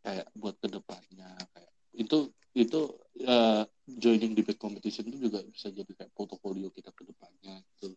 kayak 0.01 0.27
buat 0.33 0.57
ke 0.57 0.67
depannya 0.67 1.29
kayak 1.53 1.71
itu 1.95 2.33
itu 2.51 2.81
uh, 3.23 3.63
joining 3.87 4.35
debate 4.35 4.59
competition 4.59 5.07
itu 5.07 5.31
juga 5.31 5.39
bisa 5.47 5.71
jadi 5.71 5.87
kayak 5.87 6.11
portofolio 6.11 6.67
kita 6.71 6.91
ke 6.91 7.07
depannya 7.07 7.63
gitu. 7.75 7.95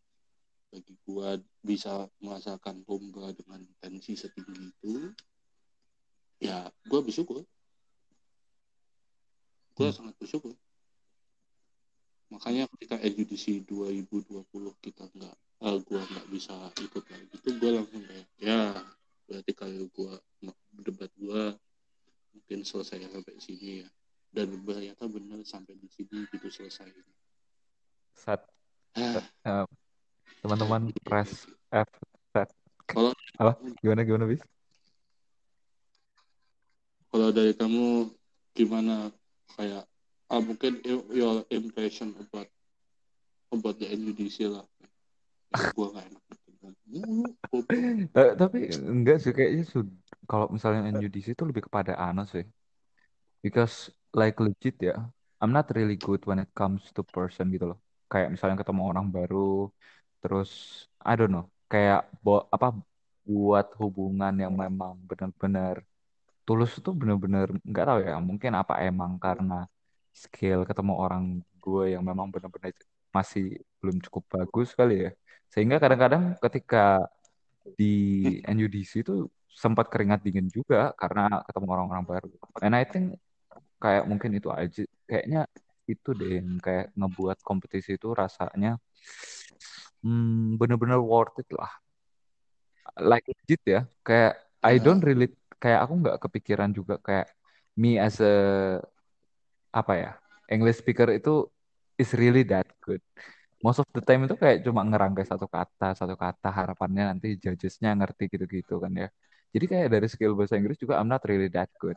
Bagi 0.70 0.94
gua 1.06 1.38
bisa 1.62 2.06
merasakan 2.22 2.86
lomba 2.86 3.34
dengan 3.34 3.62
tensi 3.82 4.14
setinggi 4.14 4.70
itu 4.70 5.10
ya 6.38 6.70
gua 6.86 7.00
bersyukur. 7.02 7.42
Gua 9.74 9.90
Hmm. 9.90 9.96
sangat 9.96 10.14
bersyukur. 10.22 10.54
Makanya 12.30 12.70
ketika 12.78 12.98
LUDC 12.98 13.66
2020 13.66 14.74
kita 14.82 15.06
nggak 15.18 15.36
uh, 15.66 15.78
gua 15.82 16.02
nggak 16.02 16.26
bisa 16.30 16.54
ikut 16.78 17.04
lagi 17.10 17.26
itu 17.30 17.48
gua 17.58 17.70
langsung 17.82 18.02
kayak 18.06 18.26
ya 18.38 18.62
berarti 19.26 19.52
kalau 19.54 19.86
gua 19.94 20.14
debat 20.82 21.10
gua 21.18 21.54
mungkin 22.34 22.66
selesai 22.66 23.06
sampai 23.06 23.34
sini 23.38 23.86
ya. 23.86 23.88
Dan 24.34 24.58
ternyata 24.66 25.06
benar 25.06 25.38
sampai 25.46 25.78
di 25.78 25.86
sini 25.86 26.26
gitu 26.26 26.50
selesai. 26.50 26.90
Set. 28.18 28.42
Ah, 28.94 29.22
Eh, 29.46 29.66
teman-teman 30.42 30.90
press 31.06 31.46
F 31.70 31.90
set. 32.34 32.50
Kalau 32.84 33.14
apa 33.38 33.54
gimana 33.78 34.02
gimana 34.02 34.26
bis? 34.26 34.42
Kalau 37.08 37.30
dari 37.30 37.54
kamu 37.54 38.10
gimana? 38.52 39.14
Kayak 39.54 39.86
ah, 40.26 40.42
mungkin 40.42 40.82
your- 41.14 41.46
impression 41.54 42.10
about 42.18 42.50
about 43.54 43.78
the 43.78 43.86
NUDC 43.86 44.50
lah. 44.50 44.66
Ya, 45.54 45.70
gua 45.78 45.94
nggak 45.94 46.06
enak. 46.10 46.22
Tapi 48.42 48.58
enggak 48.74 49.22
sih 49.22 49.30
kayaknya 49.30 49.64
sud- 49.68 49.94
kalau 50.30 50.46
misalnya 50.54 50.88
NUDC 50.92 51.36
itu 51.36 51.44
lebih 51.48 51.68
kepada 51.68 51.92
anu 51.96 52.24
sih. 52.28 52.44
Because 53.44 53.92
like 54.16 54.40
legit 54.40 54.76
ya. 54.80 54.96
I'm 55.42 55.52
not 55.52 55.68
really 55.76 56.00
good 56.00 56.24
when 56.24 56.40
it 56.40 56.48
comes 56.56 56.88
to 56.96 57.04
person 57.04 57.52
gitu 57.52 57.74
loh. 57.74 57.78
Kayak 58.08 58.32
misalnya 58.32 58.56
ketemu 58.62 58.82
orang 58.90 59.06
baru 59.12 59.68
terus 60.22 60.50
I 61.04 61.12
don't 61.18 61.32
know. 61.34 61.46
Kayak 61.68 62.08
bo 62.24 62.48
apa 62.48 62.72
buat 63.24 63.66
hubungan 63.80 64.32
yang 64.36 64.54
memang 64.56 64.96
benar-benar 65.04 65.84
tulus 66.48 66.76
itu 66.80 66.90
benar-benar 66.96 67.52
nggak 67.60 67.86
tahu 67.88 67.98
ya. 68.08 68.16
Mungkin 68.20 68.52
apa 68.56 68.80
emang 68.84 69.20
karena 69.20 69.68
skill 70.14 70.64
ketemu 70.64 70.92
orang 71.04 71.24
gue 71.60 71.84
yang 71.96 72.04
memang 72.04 72.28
benar-benar 72.32 72.72
masih 73.12 73.60
belum 73.80 74.00
cukup 74.08 74.22
bagus 74.32 74.72
kali 74.72 75.08
ya. 75.08 75.10
Sehingga 75.52 75.76
kadang-kadang 75.82 76.36
ketika 76.40 77.04
di 77.76 77.94
NUDC 78.44 78.92
itu 79.04 79.28
sempat 79.54 79.86
keringat 79.92 80.20
dingin 80.26 80.48
juga 80.50 80.90
karena 81.00 81.42
ketemu 81.46 81.66
orang-orang 81.74 82.04
baru. 82.04 82.28
And 82.64 82.74
I 82.74 82.84
think 82.84 83.16
kayak 83.82 84.04
mungkin 84.10 84.30
itu 84.38 84.48
aja. 84.50 84.82
Kayaknya 85.08 85.40
itu 85.86 86.10
deh 86.16 86.30
yang 86.40 86.58
kayak 86.64 86.86
ngebuat 86.96 87.38
kompetisi 87.44 87.96
itu 88.00 88.08
rasanya 88.16 88.80
hmm, 90.02 90.56
bener-bener 90.60 90.98
worth 91.02 91.36
it 91.42 91.48
lah. 91.54 91.70
Like 93.00 93.26
legit 93.26 93.60
ya 93.66 93.80
kayak 94.06 94.32
I 94.64 94.78
Ya. 94.78 94.84
don't 94.86 95.02
really 95.04 95.28
kayak 95.62 95.80
aku 95.84 95.92
nggak 96.04 96.16
kepikiran 96.24 96.70
juga 96.72 96.94
kayak 97.02 97.26
me 97.76 97.98
as 97.98 98.16
a 98.22 98.32
apa 99.74 99.92
ya 99.98 100.10
English 100.52 100.78
speaker 100.82 101.08
itu 101.10 101.48
is 101.98 102.10
really 102.14 102.42
that 102.46 102.66
good. 102.84 103.00
Most 103.64 103.80
of 103.82 103.88
the 103.96 104.02
time 104.04 104.28
itu 104.28 104.36
kayak 104.36 104.62
cuma 104.66 104.84
ngerangkai 104.84 105.24
satu 105.24 105.46
kata 105.48 105.96
satu 105.96 106.14
kata 106.20 106.48
harapannya 106.52 107.02
nanti 107.16 107.40
judgesnya 107.40 107.96
ngerti 107.98 108.28
gitu-gitu 108.32 108.76
kan 108.82 108.92
ya 108.92 109.08
jadi 109.54 109.64
kayak 109.70 109.88
dari 109.94 110.08
skill 110.10 110.34
bahasa 110.34 110.58
Inggris 110.58 110.82
juga 110.82 110.98
I'm 110.98 111.06
not 111.06 111.22
really 111.22 111.46
that 111.54 111.70
good. 111.78 111.94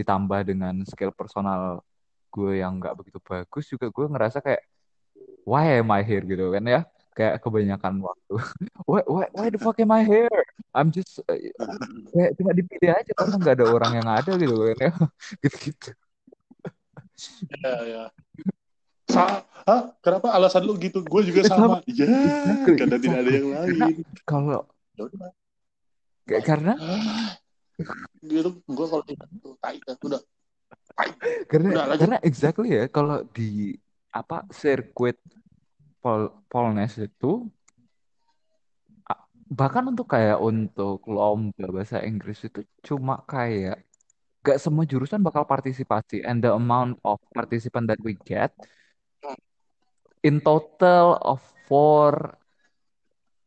Ditambah 0.00 0.48
dengan 0.48 0.80
skill 0.88 1.12
personal 1.12 1.84
gue 2.32 2.64
yang 2.64 2.80
nggak 2.80 2.96
begitu 2.96 3.20
bagus 3.20 3.68
juga 3.68 3.92
gue 3.92 4.06
ngerasa 4.08 4.40
kayak 4.40 4.64
why 5.44 5.76
am 5.76 5.92
I 5.92 6.00
here 6.00 6.24
gitu 6.24 6.48
kan 6.56 6.64
ya? 6.64 6.88
Kayak 7.12 7.44
kebanyakan 7.44 8.04
waktu. 8.04 8.34
Why, 8.84 9.00
why, 9.08 9.26
why 9.32 9.48
the 9.48 9.56
fuck 9.56 9.80
am 9.80 9.88
I 9.88 10.04
here? 10.04 10.28
I'm 10.76 10.92
just 10.92 11.16
uh, 11.24 11.40
kayak 12.12 12.36
cuma 12.36 12.52
dipilih 12.52 12.92
aja 12.92 13.12
karena 13.16 13.34
nggak 13.40 13.56
ada 13.56 13.66
orang 13.72 13.92
yang 13.96 14.08
ada 14.08 14.36
gitu 14.36 14.52
kan 14.52 14.76
ya. 14.76 14.92
Gitu-gitu. 15.42 15.90
Ya 17.64 17.74
ya 17.88 18.02
Sa 19.08 19.48
Hah? 19.66 19.96
kenapa 20.04 20.30
alasan 20.36 20.68
lu 20.68 20.76
gitu? 20.76 21.00
Gue 21.02 21.24
juga 21.24 21.40
sama. 21.48 21.80
Ya 21.88 22.04
Exactly, 22.04 22.76
karena 22.76 22.96
tidak 23.00 23.18
ada 23.24 23.30
yang 23.32 23.48
lain. 23.48 24.04
Kalau 24.28 24.68
Ya 26.26 26.42
kayak 26.42 26.42
karena 26.42 26.72
gitu 28.26 28.50
gue 28.66 28.86
kalau 28.90 29.02
tuh 29.06 29.54
tai 29.62 29.78
dah, 29.78 29.94
udah. 30.02 30.20
Karena 31.46 31.68
udah 31.70 31.84
karena 31.98 32.18
exactly 32.26 32.74
ya 32.74 32.90
kalau 32.90 33.22
di 33.30 33.78
apa 34.10 34.42
sirkuit 34.50 35.20
Pol 36.02 36.34
Polnes 36.50 36.98
itu 36.98 37.46
bahkan 39.46 39.86
untuk 39.86 40.10
kayak 40.10 40.42
untuk 40.42 41.06
lomba 41.06 41.70
bahasa 41.70 42.02
Inggris 42.02 42.42
itu 42.42 42.66
cuma 42.82 43.22
kayak 43.30 43.86
gak 44.42 44.58
semua 44.58 44.82
jurusan 44.82 45.22
bakal 45.22 45.46
partisipasi 45.46 46.26
and 46.26 46.42
the 46.42 46.50
amount 46.50 46.98
of 47.06 47.22
participant 47.30 47.86
that 47.86 47.98
we 48.02 48.18
get 48.26 48.50
in 50.26 50.42
total 50.42 51.14
of 51.22 51.38
four 51.70 52.34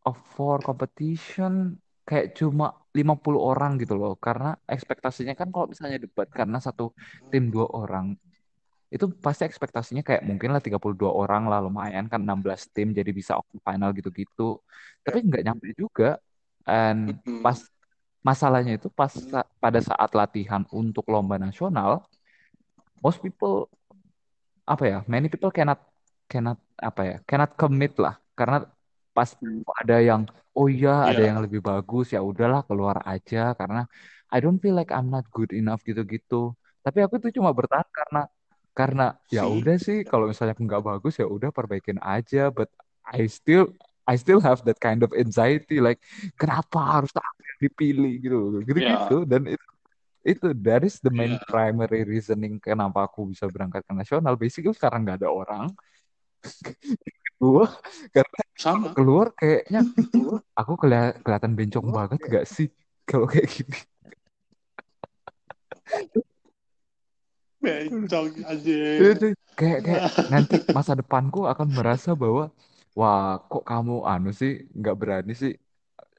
of 0.07 0.15
four 0.35 0.63
competition 0.63 1.75
kayak 2.09 2.27
cuma 2.39 2.65
50 2.97 3.41
orang 3.49 3.71
gitu 3.81 3.93
loh. 4.01 4.13
Karena 4.25 4.47
ekspektasinya 4.75 5.33
kan 5.39 5.47
kalau 5.53 5.65
misalnya 5.71 5.97
debat 6.05 6.27
karena 6.39 6.57
satu 6.67 6.83
tim 7.31 7.43
dua 7.53 7.67
orang 7.79 8.05
itu 8.95 9.05
pasti 9.25 9.43
ekspektasinya 9.49 10.01
kayak 10.07 10.23
mungkin 10.29 10.49
lah 10.53 10.61
32 10.65 11.11
orang 11.21 11.43
lah. 11.51 11.59
Lumayan 11.65 12.05
kan 12.11 12.19
16 12.25 12.61
tim 12.75 12.87
jadi 12.99 13.11
bisa 13.19 13.33
final 13.67 13.89
gitu-gitu. 13.97 14.57
Tapi 15.05 15.17
nggak 15.27 15.43
nyampe 15.45 15.67
juga. 15.81 16.17
And 16.65 17.17
pas 17.45 17.59
masalahnya 18.29 18.73
itu 18.77 18.87
pas 18.99 19.13
pada 19.63 19.79
saat 19.89 20.11
latihan 20.19 20.61
untuk 20.79 21.05
lomba 21.13 21.35
nasional 21.39 21.91
most 23.03 23.19
people 23.23 23.71
apa 24.67 24.83
ya 24.85 24.97
many 25.09 25.27
people 25.31 25.49
cannot 25.57 25.79
cannot 26.31 26.59
apa 26.77 27.01
ya 27.09 27.15
cannot 27.29 27.51
commit 27.57 27.93
lah. 27.97 28.15
Karena 28.37 28.57
pas 29.15 29.29
Hmm. 29.41 29.65
ada 29.81 29.97
yang 29.99 30.21
oh 30.59 30.67
iya 30.75 30.89
ada 31.09 31.21
yang 31.29 31.39
lebih 31.43 31.61
bagus 31.69 32.05
ya 32.15 32.19
udahlah 32.29 32.61
keluar 32.67 32.97
aja 33.11 33.37
karena 33.59 33.79
I 34.33 34.37
don't 34.43 34.59
feel 34.63 34.75
like 34.79 34.91
I'm 34.95 35.09
not 35.15 35.25
good 35.35 35.51
enough 35.59 35.81
gitu-gitu. 35.89 36.35
Tapi 36.85 36.99
aku 37.05 37.15
tuh 37.23 37.31
cuma 37.37 37.49
bertahan 37.59 37.87
karena 37.99 38.19
karena 38.79 39.03
ya 39.35 39.41
sih. 39.41 39.55
udah 39.57 39.75
sih 39.85 39.97
kalau 40.09 40.25
misalnya 40.29 40.53
aku 40.55 40.63
nggak 40.69 40.83
bagus 40.89 41.13
ya 41.21 41.25
udah 41.35 41.49
perbaikin 41.57 41.99
aja 42.11 42.39
but 42.57 42.69
I 43.03 43.25
still 43.37 43.63
I 44.11 44.15
still 44.21 44.39
have 44.47 44.59
that 44.67 44.79
kind 44.85 45.01
of 45.05 45.11
anxiety 45.23 45.75
like 45.85 45.99
kenapa 46.41 46.77
harus 47.01 47.11
aku 47.17 47.39
yang 47.49 47.59
dipilih 47.65 48.11
gitu 48.23 48.37
gitu-gitu 48.67 49.13
Ya, 49.13 49.29
dan 49.31 49.41
itu 49.53 49.65
itu 50.31 50.47
that 50.65 50.81
is 50.87 50.95
the 51.05 51.11
main 51.19 51.33
iya, 51.33 51.45
primary 51.51 52.03
reasoning 52.11 52.53
kenapa 52.67 52.99
aku 53.07 53.19
bisa 53.31 53.45
berangkat 53.53 53.81
ke 53.87 53.93
nasional. 53.95 54.35
Basically 54.39 54.75
karena 54.77 54.97
nggak 55.03 55.17
ada 55.23 55.29
orang. 55.31 55.65
Gua 57.41 57.65
karena 58.15 58.39
sama. 58.59 58.91
keluar 58.91 59.31
kayaknya 59.39 59.87
aku 60.51 60.73
keli- 60.75 61.15
kelihatan 61.23 61.55
bencong 61.55 61.87
banget 61.87 62.19
gak 62.27 62.45
sih 62.45 62.67
kalau 63.07 63.23
kayak 63.25 63.47
gini 63.47 63.79
Bencong 67.59 68.31
aja. 68.43 68.79
Kayak 69.59 69.79
kayak 69.83 70.03
nanti 70.31 70.55
masa 70.71 70.95
depanku 70.95 71.43
akan 71.43 71.67
merasa 71.75 72.15
bahwa 72.15 72.47
wah 72.95 73.39
kok 73.51 73.63
kamu 73.67 74.07
anu 74.07 74.31
sih 74.31 74.67
nggak 74.71 74.95
berani 74.95 75.33
sih 75.35 75.51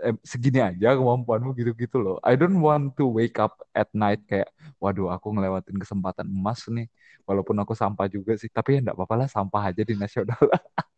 eh, 0.05 0.15
segini 0.21 0.61
aja 0.61 0.97
kemampuanmu 0.97 1.57
gitu-gitu 1.57 1.97
loh. 1.97 2.17
I 2.21 2.37
don't 2.37 2.61
want 2.61 2.97
to 3.01 3.09
wake 3.09 3.41
up 3.41 3.57
at 3.73 3.89
night 3.97 4.21
kayak 4.29 4.53
waduh 4.77 5.09
aku 5.09 5.33
ngelewatin 5.33 5.81
kesempatan 5.81 6.29
emas 6.29 6.69
nih 6.69 6.89
walaupun 7.25 7.57
aku 7.65 7.73
sampah 7.73 8.09
juga 8.13 8.37
sih 8.37 8.53
tapi 8.53 8.77
ya 8.77 8.85
nggak 8.85 8.97
apa-apa 8.97 9.25
lah 9.25 9.29
sampah 9.33 9.73
aja 9.73 9.81
di 9.81 9.97
nasional. 9.97 10.37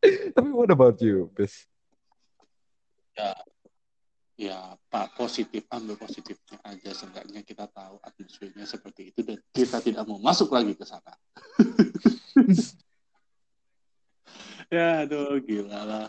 Tapi 0.00 0.48
what 0.50 0.70
about 0.70 0.96
you, 1.00 1.28
Bis? 1.32 1.68
Ya, 3.12 3.36
ya 4.34 4.58
Pak 4.88 5.12
positif 5.12 5.68
ambil 5.68 6.00
positifnya 6.00 6.56
aja 6.64 6.90
seenggaknya 6.90 7.44
kita 7.44 7.68
tahu 7.68 8.00
atmosfernya 8.00 8.64
seperti 8.64 9.12
itu 9.12 9.20
dan 9.20 9.36
kita 9.52 9.76
tidak 9.78 10.08
mau 10.08 10.16
masuk 10.16 10.48
lagi 10.50 10.72
ke 10.72 10.84
sana. 10.84 11.12
ya 14.70 15.02
aduh 15.04 15.36
gila 15.42 15.82
lah 15.82 16.06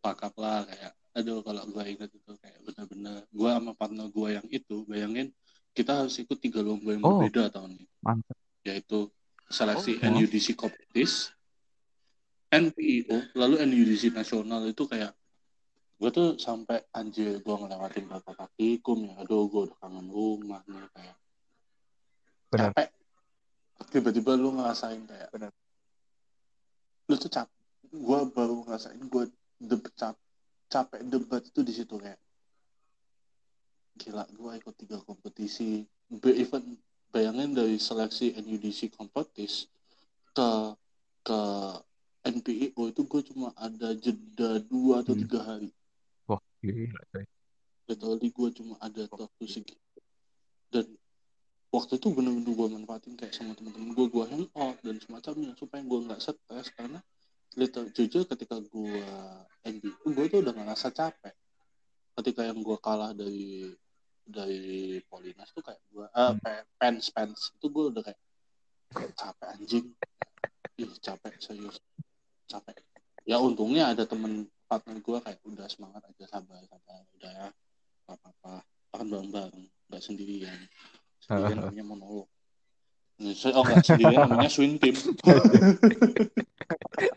pakap 0.00 0.32
lah 0.40 0.64
kayak 0.64 0.92
aduh 1.12 1.44
kalau 1.44 1.62
gue 1.68 1.84
ingat 1.84 2.08
itu 2.08 2.32
kayak 2.40 2.58
bener-bener 2.64 3.28
gue 3.28 3.50
sama 3.52 3.72
partner 3.76 4.08
gue 4.08 4.28
yang 4.32 4.46
itu 4.48 4.86
bayangin 4.88 5.28
kita 5.76 6.00
harus 6.02 6.16
ikut 6.16 6.38
tiga 6.40 6.64
lomba 6.64 6.96
yang 6.96 7.04
Oh, 7.04 7.20
berbeda 7.20 7.52
tahun 7.52 7.76
ini 7.76 7.86
mantap. 8.00 8.36
yaitu 8.64 9.12
seleksi 9.46 10.00
Oh. 10.00 10.08
NUDC 10.08 10.56
Competition 10.56 11.36
NPIO 12.50 13.38
lalu 13.38 13.62
NUDC 13.62 14.10
nasional 14.10 14.66
itu 14.66 14.82
kayak 14.90 15.14
gue 16.00 16.10
tuh 16.10 16.28
sampai 16.40 16.80
anjir 16.96 17.38
gue 17.38 17.54
ngelewatin 17.54 18.08
berapa 18.08 18.30
praktikum 18.32 19.06
ya 19.06 19.20
aduh 19.22 19.46
gue 19.46 19.70
udah 19.70 19.78
kangen 19.78 20.08
rumah 20.10 20.64
nih 20.66 20.88
kayak 20.96 21.16
Benar. 22.50 22.72
capek 22.74 22.88
tiba-tiba 23.94 24.34
lu 24.34 24.56
ngerasain 24.58 25.02
kayak 25.06 25.28
Benar. 25.30 25.52
lu 27.06 27.14
tuh 27.20 27.30
capek 27.30 27.60
gue 27.90 28.18
baru 28.32 28.64
ngerasain 28.66 28.98
gue 28.98 29.24
debat 29.60 29.92
cap 29.94 30.16
capek 30.72 31.04
debat 31.06 31.42
itu 31.44 31.60
di 31.60 31.72
situ 31.76 31.94
kayak 32.00 32.18
gila 34.00 34.24
gue 34.26 34.50
ikut 34.56 34.74
tiga 34.80 34.98
kompetisi 35.04 35.84
Be 36.10 36.34
even 36.42 36.74
bayangin 37.14 37.54
dari 37.54 37.78
seleksi 37.78 38.34
NUDC 38.34 38.96
kompetisi 38.96 39.68
ke 40.34 40.74
ke 41.22 41.40
NPIO 42.20 42.82
itu 42.86 43.02
gue 43.02 43.22
cuma 43.26 43.48
ada 43.56 43.92
jeda 43.94 44.60
dua 44.62 45.00
atau 45.00 45.16
Hmm. 45.16 45.22
tiga 45.24 45.40
hari. 45.40 45.70
Wah, 46.26 46.40
gila. 46.60 47.00
literally 47.86 48.30
gue 48.30 48.48
cuma 48.54 48.78
ada 48.78 49.02
waktu 49.10 49.44
segitu 49.44 49.98
dan 50.70 50.86
waktu 51.68 51.98
itu 51.98 52.06
bener-bener 52.08 52.54
gue 52.54 52.68
manfaatin 52.70 53.18
kayak 53.18 53.34
sama 53.34 53.50
temen-temen 53.52 53.90
gue 53.90 54.06
gue 54.06 54.24
hangout 54.26 54.78
dan 54.78 54.94
semacamnya 54.96 55.58
supaya 55.58 55.82
gue 55.82 55.98
nggak 56.06 56.20
stres. 56.20 56.70
Karena 56.70 57.02
little 57.56 57.90
jujur 57.90 58.22
ketika 58.26 58.62
gue 58.62 58.94
NBU 59.64 60.06
gue 60.06 60.26
tuh 60.28 60.38
udah 60.38 60.54
ngerasa 60.54 60.94
capek. 60.94 61.34
Ketika 62.14 62.46
yang 62.46 62.62
gue 62.62 62.78
kalah 62.78 63.10
dari 63.10 63.74
dari 64.22 65.02
Polinas 65.02 65.50
tuh 65.50 65.66
kayak 65.66 65.82
gue 65.90 66.06
ah 66.14 66.30
Hmm. 66.30 66.62
pens 66.78 67.10
pens 67.10 67.50
itu 67.50 67.66
gue 67.66 67.84
udah 67.90 68.02
kayak 68.06 68.20
capek 69.18 69.48
anjing. 69.50 69.86
Ih 70.78 70.94
capek 70.96 71.34
serius 71.42 71.74
capek. 72.50 72.82
Ya 73.22 73.38
untungnya 73.38 73.94
ada 73.94 74.02
temen 74.02 74.50
partner 74.66 74.98
gue 74.98 75.18
kayak 75.22 75.38
udah 75.46 75.70
semangat 75.70 76.02
aja 76.02 76.26
sabar 76.26 76.58
sabar 76.66 77.06
udah 77.14 77.30
ya. 77.30 77.48
Apa 78.10 78.26
apa 78.26 78.52
akan 78.98 79.06
bareng 79.06 79.30
bareng 79.30 79.64
nggak 79.86 80.02
sendirian. 80.02 80.58
Sendirian 81.22 81.56
namanya 81.62 81.86
monolog. 81.86 82.26
Oh 83.54 83.62
nggak 83.62 83.86
sendirian 83.86 84.26
namanya 84.26 84.50
swing 84.50 84.82
team. 84.82 84.98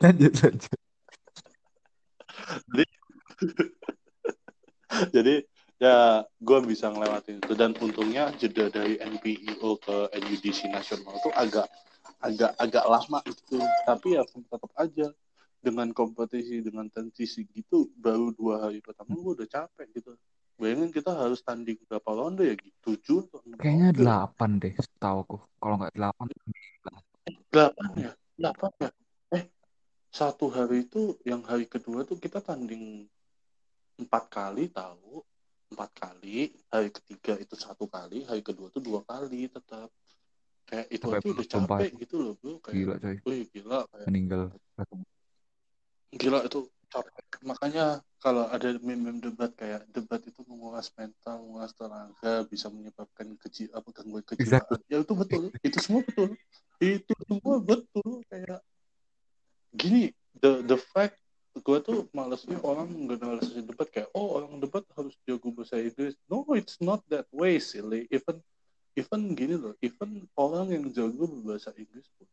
Lanjut 0.03 0.33
lanjut. 0.39 0.77
jadi 5.11 5.35
ya 5.83 6.23
gue 6.23 6.59
bisa 6.67 6.91
ngelewatin 6.91 7.41
itu. 7.41 7.53
Dan 7.57 7.75
untungnya 7.79 8.31
jeda 8.39 8.69
dari 8.71 8.99
NPIO 8.99 9.79
ke 9.81 9.97
NUDC 10.13 10.71
nasional 10.71 11.19
tuh 11.19 11.33
agak 11.35 11.67
agak 12.23 12.51
agak 12.55 12.85
lama 12.87 13.19
gitu. 13.27 13.59
Tapi 13.83 14.15
ya 14.15 14.23
tetap 14.23 14.71
aja 14.79 15.11
dengan 15.63 15.87
kompetisi 15.95 16.59
dengan 16.59 16.91
tensi 16.91 17.23
segitu 17.23 17.87
baru 17.95 18.35
dua 18.35 18.67
hari 18.67 18.83
pertama 18.83 19.15
gue 19.15 19.43
udah 19.43 19.47
capek 19.47 19.87
gitu. 19.95 20.15
Bayangin 20.59 20.91
kita 20.91 21.11
harus 21.11 21.43
tanding 21.43 21.79
berapa 21.87 22.09
ronde 22.13 22.47
ya 22.47 22.55
gitu 22.55 22.95
tujuh 22.95 23.19
Kayaknya 23.59 23.89
ronde. 23.91 23.99
delapan 23.99 24.49
deh, 24.59 24.73
setahu 24.75 25.17
aku. 25.23 25.37
Kalau 25.59 25.75
nggak 25.79 25.95
delapan, 25.95 26.25
delapan 27.51 27.89
ya? 27.95 28.11
Delapan 28.35 28.71
ya? 28.79 28.89
Eh 29.33 29.43
satu 30.13 30.45
hari 30.51 30.85
itu 30.85 31.17
yang 31.23 31.41
hari 31.47 31.65
kedua 31.65 32.03
tuh 32.03 32.19
kita 32.19 32.43
tanding 32.43 33.07
empat 33.99 34.23
kali 34.31 34.67
tahu? 34.71 35.23
Empat 35.73 35.89
kali 35.97 36.53
hari 36.69 36.93
ketiga 36.93 37.33
itu 37.41 37.57
satu 37.57 37.89
kali 37.89 38.27
hari 38.29 38.45
kedua 38.45 38.69
tuh 38.69 38.83
dua 38.83 39.01
kali 39.01 39.49
tetap 39.49 39.89
kayak 40.63 40.87
itu 40.89 41.05
Sampai 41.05 41.19
aja 41.19 41.27
udah 41.29 41.47
capek 41.47 41.87
itu. 41.87 41.97
gitu 42.07 42.15
loh 42.19 42.33
bro 42.39 42.53
kayak 42.59 42.75
gila 42.75 42.95
coy. 42.97 43.15
wih 43.27 43.41
gila 43.51 43.79
kayak 43.87 44.05
Meninggal. 44.07 44.41
gila 46.13 46.39
itu 46.45 46.59
capek 46.87 47.13
makanya 47.41 47.85
kalau 48.21 48.47
ada 48.47 48.69
meme-meme 48.79 49.19
debat 49.19 49.51
kayak 49.51 49.83
debat 49.91 50.21
itu 50.23 50.39
menguras 50.45 50.93
mental 50.93 51.41
menguras 51.41 51.73
tenaga 51.73 52.45
bisa 52.47 52.69
menyebabkan 52.69 53.33
keji 53.35 53.67
apa 53.73 53.89
gangguan 53.91 54.23
kejiwaan 54.23 54.61
Exactly. 54.61 54.79
ya 54.87 54.97
itu 55.01 55.13
betul 55.17 55.43
itu 55.59 55.77
semua 55.81 56.01
betul 56.05 56.29
itu 56.79 57.13
semua 57.25 57.55
betul 57.59 58.09
kayak 58.29 58.59
gini 59.73 60.13
the 60.37 60.61
the 60.63 60.77
fact 60.77 61.17
gue 61.53 61.77
tuh 61.81 62.09
malesnya 62.13 62.57
orang 62.61 62.89
generalisasi 63.05 63.61
debat 63.65 63.89
kayak 63.89 64.09
oh 64.13 64.41
orang 64.41 64.57
debat 64.57 64.85
harus 64.93 65.13
jago 65.25 65.49
bahasa 65.49 65.77
Inggris 65.77 66.13
no 66.25 66.45
it's 66.53 66.77
not 66.77 67.01
that 67.09 67.25
way 67.29 67.57
silly 67.57 68.05
even 68.09 68.37
even 68.93 69.33
gini 69.33 69.55
loh 69.57 69.73
even 69.81 70.25
orang 70.37 70.69
yang 70.73 70.85
jago 70.93 71.25
berbahasa 71.25 71.73
Inggris 71.77 72.07
pun 72.17 72.27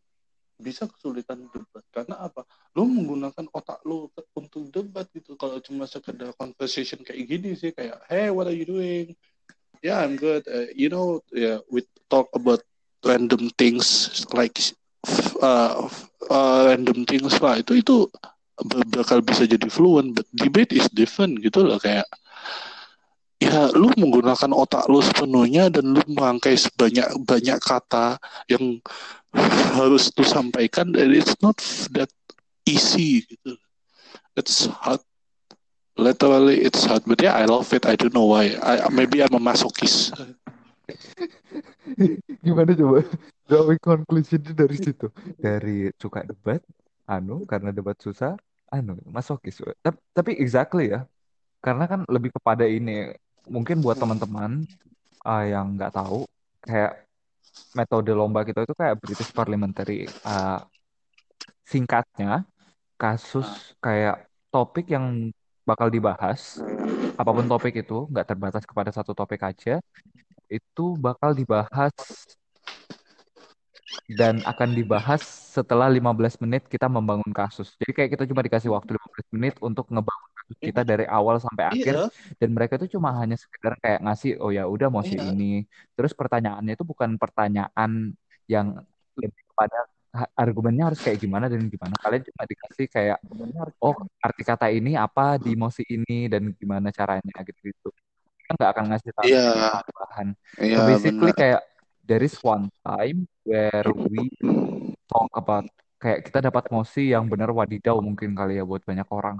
bisa 0.60 0.84
kesulitan 0.86 1.48
debat. 1.50 1.84
Karena 1.90 2.20
apa? 2.20 2.44
Lo 2.76 2.84
menggunakan 2.84 3.48
otak 3.50 3.80
lo 3.88 4.12
untuk 4.36 4.68
debat 4.68 5.08
gitu. 5.10 5.34
Kalau 5.34 5.58
cuma 5.64 5.88
sekedar 5.88 6.36
conversation 6.36 7.00
kayak 7.00 7.24
gini 7.26 7.56
sih 7.56 7.72
kayak 7.72 8.04
hey 8.12 8.28
what 8.28 8.46
are 8.46 8.54
you 8.54 8.68
doing? 8.68 9.16
Yeah 9.80 10.04
I'm 10.04 10.20
good. 10.20 10.44
Uh, 10.44 10.68
you 10.76 10.92
know 10.92 11.24
yeah 11.32 11.64
we 11.72 11.82
talk 12.12 12.28
about 12.36 12.60
random 13.02 13.48
things 13.56 14.12
like 14.36 14.60
uh, 15.40 15.88
uh, 16.28 16.60
random 16.68 17.08
things 17.08 17.40
lah. 17.40 17.58
Itu 17.58 17.80
itu 17.80 18.06
bakal 18.92 19.24
bisa 19.24 19.48
jadi 19.48 19.64
fluent 19.72 20.12
but 20.12 20.28
debate 20.36 20.76
is 20.76 20.84
different 20.92 21.40
gitu 21.40 21.64
loh 21.64 21.80
kayak 21.80 22.04
ya 23.40 23.72
lu 23.72 23.88
menggunakan 23.96 24.52
otak 24.52 24.84
lu 24.92 25.00
sepenuhnya 25.00 25.72
dan 25.72 25.96
lu 25.96 26.02
merangkai 26.06 26.60
sebanyak 26.60 27.08
banyak 27.24 27.58
kata 27.58 28.20
yang 28.52 28.78
harus 29.76 30.12
lu 30.12 30.24
sampaikan 30.24 30.92
and 30.92 31.16
it's 31.16 31.34
not 31.40 31.56
that 31.96 32.12
easy 32.68 33.24
gitu 33.24 33.56
it's 34.36 34.68
hard 34.84 35.00
literally 35.96 36.60
it's 36.60 36.84
hard 36.84 37.00
but 37.08 37.16
yeah 37.24 37.32
I 37.32 37.48
love 37.48 37.72
it 37.72 37.88
I 37.88 37.96
don't 37.96 38.12
know 38.12 38.28
why 38.28 38.52
I, 38.60 38.92
maybe 38.92 39.24
I'm 39.24 39.32
a 39.32 39.42
masochist 39.42 40.12
Gimana 42.44 42.72
coba? 42.74 42.98
Drawing 43.46 43.82
conclusion 43.82 44.40
dari 44.54 44.76
situ. 44.78 45.10
Dari 45.38 45.90
suka 45.98 46.22
debat, 46.22 46.62
anu 47.06 47.42
karena 47.46 47.74
debat 47.74 47.98
susah, 47.98 48.38
anu 48.70 48.98
masokis. 49.10 49.62
Tapi, 49.82 49.98
tapi 50.14 50.30
exactly 50.38 50.94
ya. 50.94 51.06
Karena 51.60 51.84
kan 51.90 52.06
lebih 52.08 52.34
kepada 52.34 52.64
ini. 52.64 53.10
Mungkin 53.50 53.82
buat 53.82 53.98
teman-teman 53.98 54.62
uh, 55.26 55.44
yang 55.44 55.74
nggak 55.74 55.90
tahu, 55.90 56.22
kayak 56.62 57.02
metode 57.74 58.14
lomba 58.14 58.46
kita 58.46 58.62
itu 58.62 58.74
kayak 58.78 59.02
British 59.02 59.34
Parliamentary. 59.34 60.06
Uh, 60.22 60.62
singkatnya, 61.66 62.46
kasus 62.94 63.74
kayak 63.82 64.30
topik 64.54 64.86
yang 64.86 65.34
bakal 65.66 65.90
dibahas, 65.90 66.62
apa 67.18 67.30
pun 67.30 67.46
topik 67.50 67.82
itu, 67.82 68.06
nggak 68.06 68.26
terbatas 68.30 68.62
kepada 68.62 68.90
satu 68.94 69.14
topik 69.14 69.42
aja, 69.42 69.82
itu 70.50 70.84
bakal 70.98 71.34
dibahas 71.34 71.94
dan 74.10 74.42
akan 74.42 74.74
dibahas 74.74 75.22
setelah 75.54 75.86
15 75.90 76.42
menit 76.42 76.66
kita 76.66 76.86
membangun 76.86 77.30
kasus. 77.30 77.74
Jadi 77.78 77.92
kayak 77.94 78.10
kita 78.14 78.24
cuma 78.26 78.42
dikasih 78.42 78.70
waktu 78.70 78.94
15 78.98 79.34
menit 79.34 79.54
untuk 79.62 79.86
ngebangun 79.90 80.30
kasus 80.42 80.58
kita 80.58 80.82
dari 80.82 81.06
awal 81.06 81.38
sampai 81.42 81.64
akhir 81.70 81.94
Iya, 81.94 82.06
dan 82.38 82.48
mereka 82.54 82.78
itu 82.78 82.98
cuma 82.98 83.14
hanya 83.18 83.34
sekedar 83.38 83.78
kayak 83.82 84.00
ngasih 84.06 84.38
oh 84.42 84.50
ya 84.50 84.66
udah 84.66 84.88
mau 84.90 85.02
si 85.02 85.14
iya, 85.18 85.30
ini. 85.30 85.66
Terus 85.94 86.14
pertanyaannya 86.14 86.74
itu 86.74 86.84
bukan 86.86 87.18
pertanyaan 87.18 88.14
yang 88.50 88.82
lebih 89.18 89.42
kepada 89.54 89.86
argumennya 90.34 90.90
harus 90.90 91.00
kayak 91.02 91.22
gimana 91.22 91.46
dan 91.46 91.62
gimana. 91.70 91.94
Kalian 92.02 92.22
cuma 92.26 92.42
dikasih 92.46 92.86
kayak 92.90 93.18
oh 93.78 93.94
arti 94.18 94.42
kata 94.42 94.66
ini 94.74 94.98
apa 94.98 95.38
di 95.38 95.54
emosi 95.54 95.86
ini 95.86 96.26
dan 96.26 96.50
gimana 96.54 96.90
caranya 96.90 97.38
gitu-gitu. 97.46 97.94
Kita 98.42 98.58
nggak 98.58 98.70
akan 98.74 98.84
ngasih 98.90 99.10
tahu 99.14 99.26
iya, 99.30 99.46
tambahan. 99.86 100.28
iya 100.58 100.76
So 100.78 100.80
basically 100.90 101.30
benar. 101.30 101.38
kayak 101.38 101.60
there 102.10 102.26
is 102.26 102.34
one 102.42 102.66
time 102.82 103.30
where 103.46 103.86
we 104.10 104.26
talk 105.06 105.30
about 105.38 105.70
kayak 106.02 106.26
kita 106.26 106.50
dapat 106.50 106.66
mosi 106.74 107.14
yang 107.14 107.30
benar 107.30 107.54
wadidau 107.54 108.02
mungkin 108.02 108.34
kali 108.34 108.58
ya 108.58 108.66
buat 108.66 108.82
banyak 108.82 109.06
orang. 109.14 109.38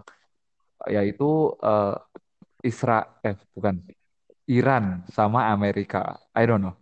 Yaitu 0.86 1.58
eh, 1.58 1.98
Isra 2.62 3.18
eh 3.26 3.34
bukan 3.58 3.82
Iran 4.46 5.02
sama 5.10 5.50
Amerika. 5.50 6.22
I 6.30 6.46
don't 6.46 6.62
know. 6.62 6.78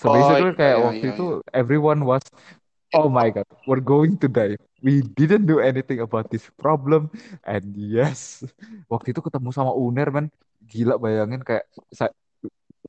So 0.00 0.08
Oh 0.08 0.16
basically 0.16 0.56
iya, 0.56 0.58
kayak 0.58 0.76
iya, 0.80 0.84
waktu 0.88 1.04
iya, 1.04 1.14
itu 1.14 1.26
iya. 1.28 1.50
everyone 1.52 2.00
was 2.02 2.24
oh 2.96 3.06
my 3.06 3.28
god 3.28 3.46
we're 3.68 3.84
going 3.84 4.16
to 4.16 4.26
die. 4.26 4.56
We 4.82 4.98
didn't 5.04 5.46
do 5.46 5.62
anything 5.62 6.02
about 6.02 6.32
this 6.32 6.48
problem. 6.56 7.12
And 7.44 7.76
yes 7.76 8.40
waktu 8.88 9.12
itu 9.12 9.20
ketemu 9.20 9.52
sama 9.52 9.76
Uner 9.76 10.08
man 10.08 10.26
gila 10.64 10.96
bayangin 10.96 11.44
kayak 11.44 11.68
saya 11.92 12.10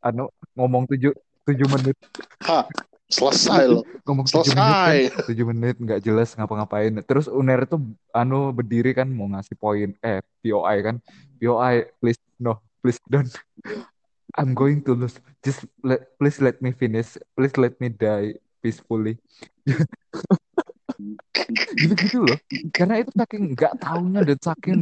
anu 0.04 0.28
ngomong 0.54 0.84
tujuh 0.92 1.16
tujuh 1.48 1.68
menit. 1.72 1.96
Ha, 2.44 2.68
selesai 3.08 3.72
loh. 3.72 3.84
ngomong 4.06 4.28
tujuh 4.28 4.52
menit 4.52 4.60
kan 4.60 4.94
Selesai. 5.00 5.26
tujuh 5.32 5.46
menit 5.48 5.76
nggak 5.80 6.02
jelas 6.04 6.36
ngapa-ngapain. 6.36 6.92
Terus 7.08 7.32
Uner 7.32 7.64
itu 7.64 7.80
anu 8.12 8.52
berdiri 8.52 8.92
kan 8.92 9.08
mau 9.08 9.32
ngasih 9.32 9.56
poin 9.56 9.96
eh 10.04 10.20
POI 10.44 10.78
kan. 10.84 10.96
POI 11.40 11.88
please 12.04 12.20
no 12.38 12.60
please 12.84 13.00
don't. 13.08 13.32
I'm 14.40 14.58
going 14.58 14.82
to 14.90 14.98
lose. 14.98 15.22
Just 15.46 15.62
let 15.86 16.18
please 16.18 16.42
let 16.42 16.58
me 16.58 16.74
finish. 16.74 17.22
Please 17.38 17.54
let 17.56 17.78
me 17.78 17.94
die 17.94 18.42
peacefully. 18.60 19.22
Gitu-gitu 21.78 22.26
loh. 22.26 22.38
Karena 22.74 23.02
itu 23.02 23.12
saking 23.14 23.54
nggak 23.54 23.78
taunya 23.78 24.22
dan 24.26 24.40
saking 24.42 24.80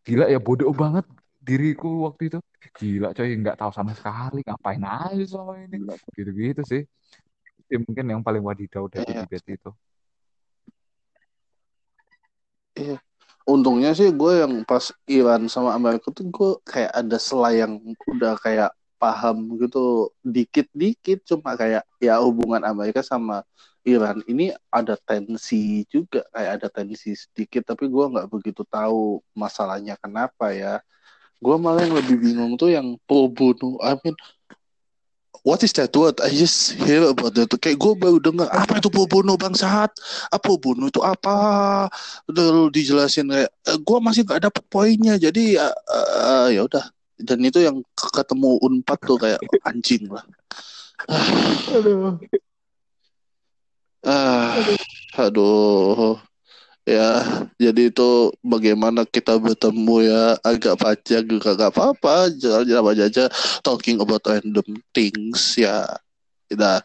gila 0.00 0.30
ya 0.30 0.38
bodoh 0.40 0.70
banget 0.72 1.04
diriku 1.46 2.10
waktu 2.10 2.34
itu. 2.34 2.38
Gila 2.74 3.14
coy 3.14 3.30
nggak 3.38 3.56
tahu 3.62 3.70
sama 3.70 3.94
sekali 3.94 4.42
ngapain 4.42 4.82
aja 4.82 5.24
sama 5.30 5.62
ini. 5.62 5.86
Gitu-gitu 6.18 6.62
sih. 6.66 6.82
Ya, 7.70 7.78
mungkin 7.82 8.04
yang 8.10 8.22
paling 8.22 8.42
wadidau 8.42 8.90
dari 8.90 9.06
Iya, 9.06 9.22
debate 9.26 9.50
itu. 9.54 9.70
Iya. 12.74 12.98
Untungnya 13.46 13.94
sih 13.94 14.10
gue 14.10 14.42
yang 14.42 14.66
pas 14.66 14.90
Iran 15.06 15.46
sama 15.46 15.70
Amerika 15.78 16.10
tuh 16.10 16.26
gue 16.26 16.50
kayak 16.66 16.90
ada 16.90 17.18
selayang 17.18 17.78
udah 18.10 18.34
kayak 18.42 18.74
paham 18.98 19.54
gitu. 19.62 20.10
Dikit-dikit 20.26 21.22
cuma 21.26 21.54
kayak 21.54 21.86
ya 22.02 22.18
hubungan 22.18 22.66
Amerika 22.66 23.06
sama 23.06 23.46
Iran 23.86 24.18
ini 24.26 24.50
ada 24.70 24.98
tensi 24.98 25.86
juga. 25.86 26.26
Kayak 26.34 26.50
ada 26.58 26.68
tensi 26.74 27.14
sedikit 27.14 27.70
tapi 27.70 27.86
gue 27.86 28.04
nggak 28.14 28.26
begitu 28.30 28.66
tahu 28.66 29.22
masalahnya 29.34 29.94
kenapa 29.98 30.50
ya 30.50 30.82
gue 31.36 31.56
malah 31.60 31.84
yang 31.84 31.96
lebih 31.96 32.16
bingung 32.16 32.56
tuh 32.56 32.72
yang 32.72 32.96
pro 33.04 33.28
bono 33.28 33.76
I 33.84 33.96
mean 34.00 34.16
what 35.46 35.62
is 35.62 35.70
that 35.78 35.94
word? 35.94 36.18
I 36.18 36.34
just 36.34 36.74
hear 36.74 37.06
about 37.06 37.38
that. 37.38 37.46
Kayak 37.62 37.78
gue 37.78 37.92
baru 37.94 38.18
dengar 38.18 38.50
apa 38.50 38.82
itu 38.82 38.90
pro 38.90 39.06
bono 39.06 39.38
bangsat 39.38 39.94
apa 40.34 40.42
pro 40.42 40.58
bono 40.58 40.90
itu 40.90 40.98
apa? 41.06 41.86
Udah 42.26 42.44
lu 42.50 42.66
dijelasin 42.74 43.30
kayak 43.30 43.50
eh, 43.54 43.78
gue 43.78 43.98
masih 44.02 44.26
nggak 44.26 44.42
dapet 44.50 44.64
poinnya. 44.66 45.14
Jadi 45.14 45.54
ya 45.54 45.70
eh, 45.70 46.58
ya 46.58 46.66
udah. 46.66 46.82
Dan 47.16 47.46
itu 47.46 47.62
yang 47.62 47.78
ke- 47.94 48.12
ketemu 48.12 48.58
unpad 48.60 48.98
tuh 49.06 49.16
kayak 49.22 49.40
anjing 49.62 50.10
lah. 50.10 50.26
Aduh. 51.70 52.18
Ah 54.06 54.54
aduh 55.18 56.14
ya 56.86 57.10
jadi 57.58 57.90
itu 57.90 58.30
bagaimana 58.46 59.02
kita 59.02 59.34
bertemu 59.42 60.06
ya 60.06 60.38
agak 60.46 60.78
panjang 60.78 61.26
juga 61.26 61.58
gak 61.58 61.74
apa-apa 61.74 62.30
jalan-jalan 62.38 63.10
aja 63.10 63.26
talking 63.66 63.98
about 63.98 64.22
random 64.22 64.78
things 64.94 65.58
ya 65.58 65.82
nah 66.54 66.78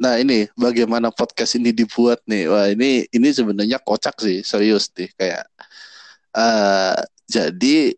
Nah 0.00 0.16
ini 0.16 0.48
bagaimana 0.56 1.12
podcast 1.12 1.60
ini 1.60 1.76
dibuat 1.76 2.24
nih? 2.24 2.48
Wah 2.48 2.72
ini 2.72 3.04
ini 3.12 3.28
sebenarnya 3.28 3.76
kocak 3.84 4.16
sih, 4.16 4.40
serius 4.40 4.88
nih 4.96 5.12
kayak. 5.12 5.44
eh 6.38 6.96
jadi 7.28 7.92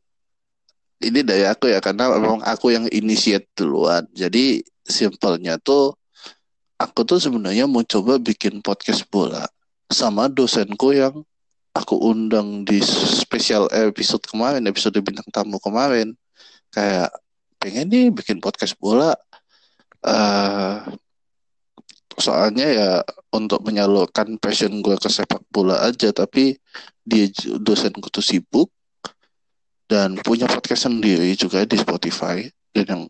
ini 1.00 1.20
dari 1.22 1.44
aku 1.46 1.70
ya 1.70 1.78
karena 1.78 2.10
memang 2.18 2.42
aku 2.42 2.74
yang 2.74 2.90
initiate 2.90 3.46
duluan. 3.54 4.02
Jadi 4.10 4.66
simpelnya 4.82 5.62
tuh 5.62 5.94
aku 6.80 7.06
tuh 7.06 7.22
sebenarnya 7.22 7.70
mau 7.70 7.86
coba 7.86 8.18
bikin 8.18 8.58
podcast 8.66 9.06
bola 9.06 9.46
sama 9.90 10.30
dosenku 10.30 10.94
yang 10.94 11.26
aku 11.74 11.98
undang 11.98 12.62
di 12.62 12.78
spesial 12.86 13.66
episode 13.74 14.22
kemarin, 14.26 14.64
episode 14.70 14.96
bintang 15.02 15.26
tamu 15.34 15.58
kemarin. 15.58 16.14
Kayak 16.70 17.10
pengen 17.58 17.86
nih 17.90 18.06
bikin 18.14 18.38
podcast 18.38 18.78
bola. 18.78 19.12
eh 20.00 20.80
soalnya 22.20 22.66
ya 22.68 22.90
untuk 23.32 23.64
menyalurkan 23.64 24.36
passion 24.36 24.84
gue 24.84 24.94
ke 25.00 25.08
sepak 25.08 25.40
bola 25.48 25.80
aja 25.88 26.12
tapi 26.12 26.54
dia 27.00 27.26
dosenku 27.58 28.12
tuh 28.12 28.22
sibuk 28.22 28.68
dan 29.88 30.14
punya 30.20 30.46
podcast 30.46 30.86
sendiri 30.86 31.32
juga 31.34 31.64
di 31.64 31.80
Spotify 31.80 32.44
dan 32.76 32.84
yang 32.86 33.02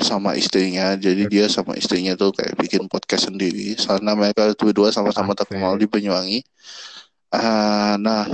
sama 0.00 0.34
istrinya. 0.36 0.94
Jadi 0.98 1.28
dia 1.30 1.46
sama 1.48 1.76
istrinya 1.78 2.12
tuh 2.18 2.34
kayak 2.34 2.58
bikin 2.58 2.86
podcast 2.90 3.30
sendiri. 3.30 3.74
Soalnya 3.78 4.12
mereka 4.18 4.52
berdua 4.58 4.92
sama-sama 4.92 5.32
terkenal 5.32 5.78
di 5.78 5.86
Banyuwangi. 5.88 6.40
Ah, 7.32 7.96
nah 7.96 8.28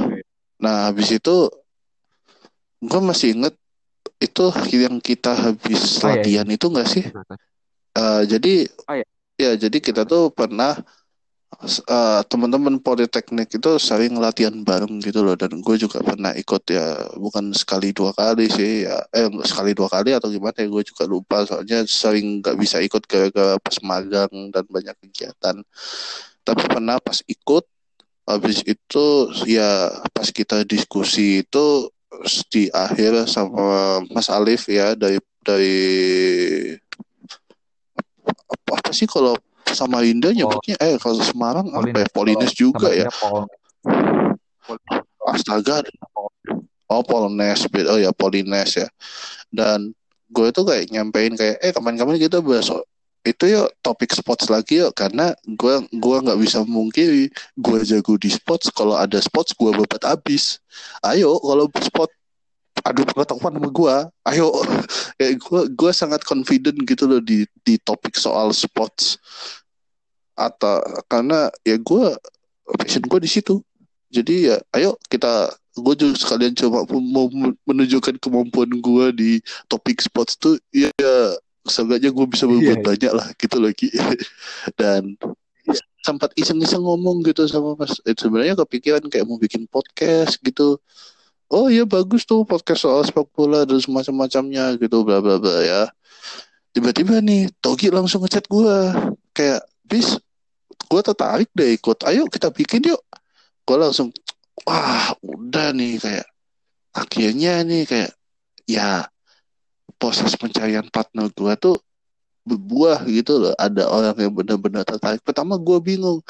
nah 0.58 0.90
habis 0.90 1.14
itu 1.14 1.46
gue 2.82 3.00
masih 3.02 3.38
inget 3.38 3.54
itu 4.18 4.44
yang 4.74 4.98
kita 4.98 5.30
habis 5.34 6.02
Oh, 6.02 6.10
iya, 6.10 6.18
latihan 6.18 6.48
itu 6.50 6.66
enggak 6.66 6.88
sih? 6.90 7.04
Eh, 7.94 8.22
jadi 8.26 8.54
Oh, 8.90 8.94
iya. 8.98 9.06
ya 9.38 9.50
jadi 9.54 9.78
kita 9.78 10.02
tuh 10.02 10.34
pernah 10.34 10.74
eh, 11.66 12.20
teman-teman 12.30 12.78
politeknik 12.78 13.50
itu 13.50 13.70
sering 13.82 14.14
latihan 14.18 14.54
bareng 14.62 15.02
gitu 15.02 15.26
loh. 15.26 15.34
Dan 15.34 15.58
gue 15.58 15.76
juga 15.78 15.98
pernah 16.04 16.30
ikut 16.34 16.62
ya 16.70 17.10
bukan 17.18 17.50
sekali 17.54 17.90
dua 17.90 18.14
kali 18.14 18.46
sih 18.46 18.86
ya. 18.86 19.02
Eh 19.10 19.26
sekali 19.42 19.74
dua 19.74 19.90
kali 19.90 20.14
atau 20.14 20.30
gimana 20.30 20.54
ya 20.54 20.68
gue 20.70 20.82
juga 20.86 21.04
lupa. 21.10 21.42
Soalnya 21.48 21.82
sering 21.88 22.38
nggak 22.44 22.56
bisa 22.58 22.78
ikut 22.78 23.02
gara-gara 23.10 23.58
pas 23.58 23.76
magang 23.82 24.30
dan 24.54 24.64
banyak 24.70 24.96
kegiatan. 25.02 25.56
Tapi 26.46 26.62
pernah 26.70 26.96
pas 27.02 27.18
ikut 27.26 27.64
habis 28.28 28.60
itu 28.68 29.06
ya 29.48 29.88
pas 30.12 30.28
kita 30.28 30.62
diskusi 30.68 31.40
itu 31.42 31.88
di 32.52 32.68
akhir 32.72 33.24
sama 33.28 34.00
Mas 34.12 34.28
Alif 34.28 34.68
ya 34.68 34.92
dari 34.92 35.16
dari 35.44 35.76
apa 38.68 38.92
sih 38.92 39.08
kalau 39.08 39.32
Samarinda 39.72 40.32
nyebutnya 40.32 40.76
eh 40.80 40.96
kalau 40.96 41.20
Semarang 41.20 41.68
apa 41.72 42.04
ya 42.04 42.08
Polines 42.10 42.52
juga 42.56 42.90
ya. 42.92 43.08
Pol 43.12 43.48
astaga. 45.28 45.84
Oh 46.88 47.04
Polnes 47.04 47.68
beda 47.68 47.96
oh 47.96 48.00
ya 48.00 48.12
Polines 48.12 48.76
ya. 48.76 48.88
Dan 49.52 49.92
gue 50.28 50.48
tuh 50.52 50.64
kayak 50.68 50.92
nyampein 50.92 51.36
kayak 51.36 51.56
eh 51.60 51.72
kapan-kapan 51.72 52.20
kita 52.20 52.40
bahas 52.44 52.68
itu 53.26 53.44
yuk 53.50 53.68
topik 53.84 54.12
sports 54.14 54.48
lagi 54.48 54.80
yuk 54.80 54.94
karena 54.96 55.34
gue 55.44 55.74
gua 56.00 56.22
nggak 56.22 56.38
bisa 56.40 56.64
mungkiri 56.64 57.28
gue 57.60 57.78
jago 57.84 58.14
di 58.16 58.30
sports 58.32 58.72
kalau 58.72 58.96
ada 58.96 59.20
sports 59.20 59.52
gue 59.52 59.68
babat 59.74 60.00
abis 60.06 60.62
ayo 61.04 61.36
kalau 61.42 61.68
sport 61.82 62.08
adu 62.84 63.02
pengetahuan 63.06 63.54
sama 63.56 63.68
gue 63.70 63.94
ayo 64.34 64.48
kayak 65.18 65.34
gue 65.40 65.60
gue 65.74 65.90
sangat 65.92 66.22
confident 66.22 66.78
gitu 66.86 67.04
loh 67.08 67.20
di 67.22 67.44
di 67.64 67.78
topik 67.82 68.14
soal 68.14 68.54
sports 68.54 69.18
atau 70.38 70.78
karena 71.10 71.50
ya 71.66 71.74
gue 71.78 72.14
passion 72.78 73.02
gue 73.02 73.20
di 73.22 73.30
situ 73.30 73.58
jadi 74.08 74.34
ya 74.54 74.56
ayo 74.78 74.94
kita 75.10 75.50
gue 75.78 75.94
juga 75.94 76.14
sekalian 76.18 76.54
coba 76.58 76.86
mau 76.98 77.30
menunjukkan 77.66 78.18
kemampuan 78.18 78.70
gue 78.70 79.06
di 79.14 79.30
topik 79.70 80.02
sports 80.02 80.34
tuh 80.38 80.58
ya 80.74 80.90
seenggaknya 81.68 82.10
gue 82.10 82.26
bisa 82.26 82.48
berbuat 82.48 82.64
Iya, 82.64 82.74
iya. 82.80 82.86
banyak 82.86 83.12
lah 83.12 83.28
gitu 83.36 83.56
lagi 83.60 83.88
dan 84.80 85.14
sempat 86.02 86.32
iseng-iseng 86.40 86.80
ngomong 86.80 87.20
gitu 87.26 87.44
sama 87.44 87.76
Mas. 87.76 88.00
Eh, 88.08 88.16
sebenarnya 88.16 88.56
kepikiran 88.56 89.04
kayak 89.12 89.28
mau 89.28 89.36
bikin 89.36 89.68
podcast 89.68 90.40
gitu. 90.40 90.80
Oh 91.48 91.72
iya 91.72 91.88
bagus 91.88 92.28
tuh 92.28 92.44
podcast 92.44 92.84
soal 92.84 93.00
sepak 93.08 93.24
bola 93.32 93.64
dan 93.64 93.80
semacam-macamnya 93.80 94.76
gitu 94.76 95.00
bla 95.00 95.24
bla 95.24 95.40
bla 95.40 95.64
ya. 95.64 95.82
Tiba-tiba 96.76 97.24
nih 97.24 97.48
Togi 97.64 97.88
langsung 97.88 98.20
ngechat 98.20 98.44
gue 98.52 98.76
kayak 99.32 99.64
bis 99.88 100.20
gue 100.88 101.00
tertarik 101.00 101.48
deh 101.56 101.72
ikut. 101.72 102.04
Ayo 102.04 102.28
kita 102.28 102.52
bikin 102.52 102.92
yuk. 102.92 103.00
Gue 103.64 103.76
langsung 103.80 104.12
wah 104.68 105.16
udah 105.24 105.72
nih 105.72 105.96
kayak 105.96 106.28
akhirnya 106.92 107.64
nih 107.64 107.88
kayak 107.88 108.12
ya 108.68 109.08
proses 109.96 110.36
pencarian 110.36 110.86
partner 110.92 111.32
gue 111.32 111.52
tuh 111.56 111.76
berbuah 112.44 113.04
gitu 113.08 113.40
loh 113.40 113.54
ada 113.56 113.88
orang 113.88 114.16
yang 114.16 114.32
benar-benar 114.32 114.84
tertarik 114.84 115.20
pertama 115.20 115.60
gue 115.60 115.78
bingung 115.84 116.20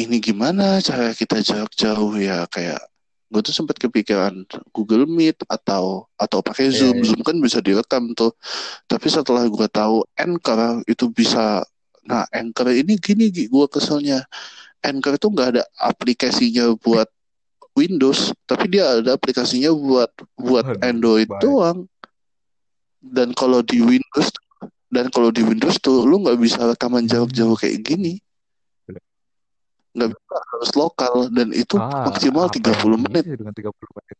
ini 0.00 0.16
gimana 0.20 0.80
cara 0.80 1.12
kita 1.12 1.44
jarak 1.44 1.72
jauh 1.76 2.16
ya 2.16 2.48
kayak 2.48 2.80
gue 3.30 3.40
tuh 3.46 3.54
sempat 3.54 3.78
kepikiran 3.78 4.42
Google 4.74 5.06
Meet 5.06 5.46
atau 5.46 6.10
atau 6.18 6.42
pakai 6.42 6.74
Zoom. 6.74 6.98
yeah. 7.00 7.06
Zoom 7.14 7.22
kan 7.22 7.38
bisa 7.38 7.62
direkam 7.62 8.10
tuh. 8.18 8.34
Tapi 8.90 9.06
setelah 9.06 9.46
gue 9.46 9.68
tahu 9.70 10.02
Anchor 10.18 10.82
itu 10.90 11.06
bisa 11.14 11.62
nah 12.02 12.26
Anchor 12.34 12.74
ini 12.74 12.98
gini 12.98 13.30
gue 13.30 13.66
keselnya. 13.70 14.26
Anchor 14.82 15.14
itu 15.14 15.30
nggak 15.30 15.48
ada 15.56 15.62
aplikasinya 15.78 16.74
buat 16.74 17.06
Windows 17.78 18.34
tapi 18.50 18.66
dia 18.66 18.98
ada 18.98 19.14
aplikasinya 19.14 19.70
buat 19.70 20.10
buat 20.34 20.66
Waduh, 20.66 20.82
Android 20.82 21.30
baik. 21.30 21.40
doang. 21.40 21.78
Dan 23.00 23.32
kalau 23.32 23.62
di 23.62 23.80
Windows 23.80 24.28
dan 24.90 25.06
kalau 25.14 25.30
di 25.30 25.46
Windows 25.46 25.78
tuh 25.78 26.02
lu 26.02 26.18
nggak 26.26 26.36
bisa 26.42 26.66
rekaman 26.66 27.06
jarak 27.06 27.30
jauh 27.30 27.54
kayak 27.54 27.86
gini 27.86 28.18
nggak 29.90 30.10
bisa 30.10 30.36
harus 30.52 30.70
lokal. 30.74 31.14
Dan 31.28 31.50
itu 31.52 31.74
Ah, 31.76 32.06
maksimal 32.06 32.46
apa 32.46 32.54
30 32.56 32.94
yang 32.94 33.02
menit. 33.02 33.24
dengan 33.26 33.54
30 33.54 33.90
menit? 33.94 34.16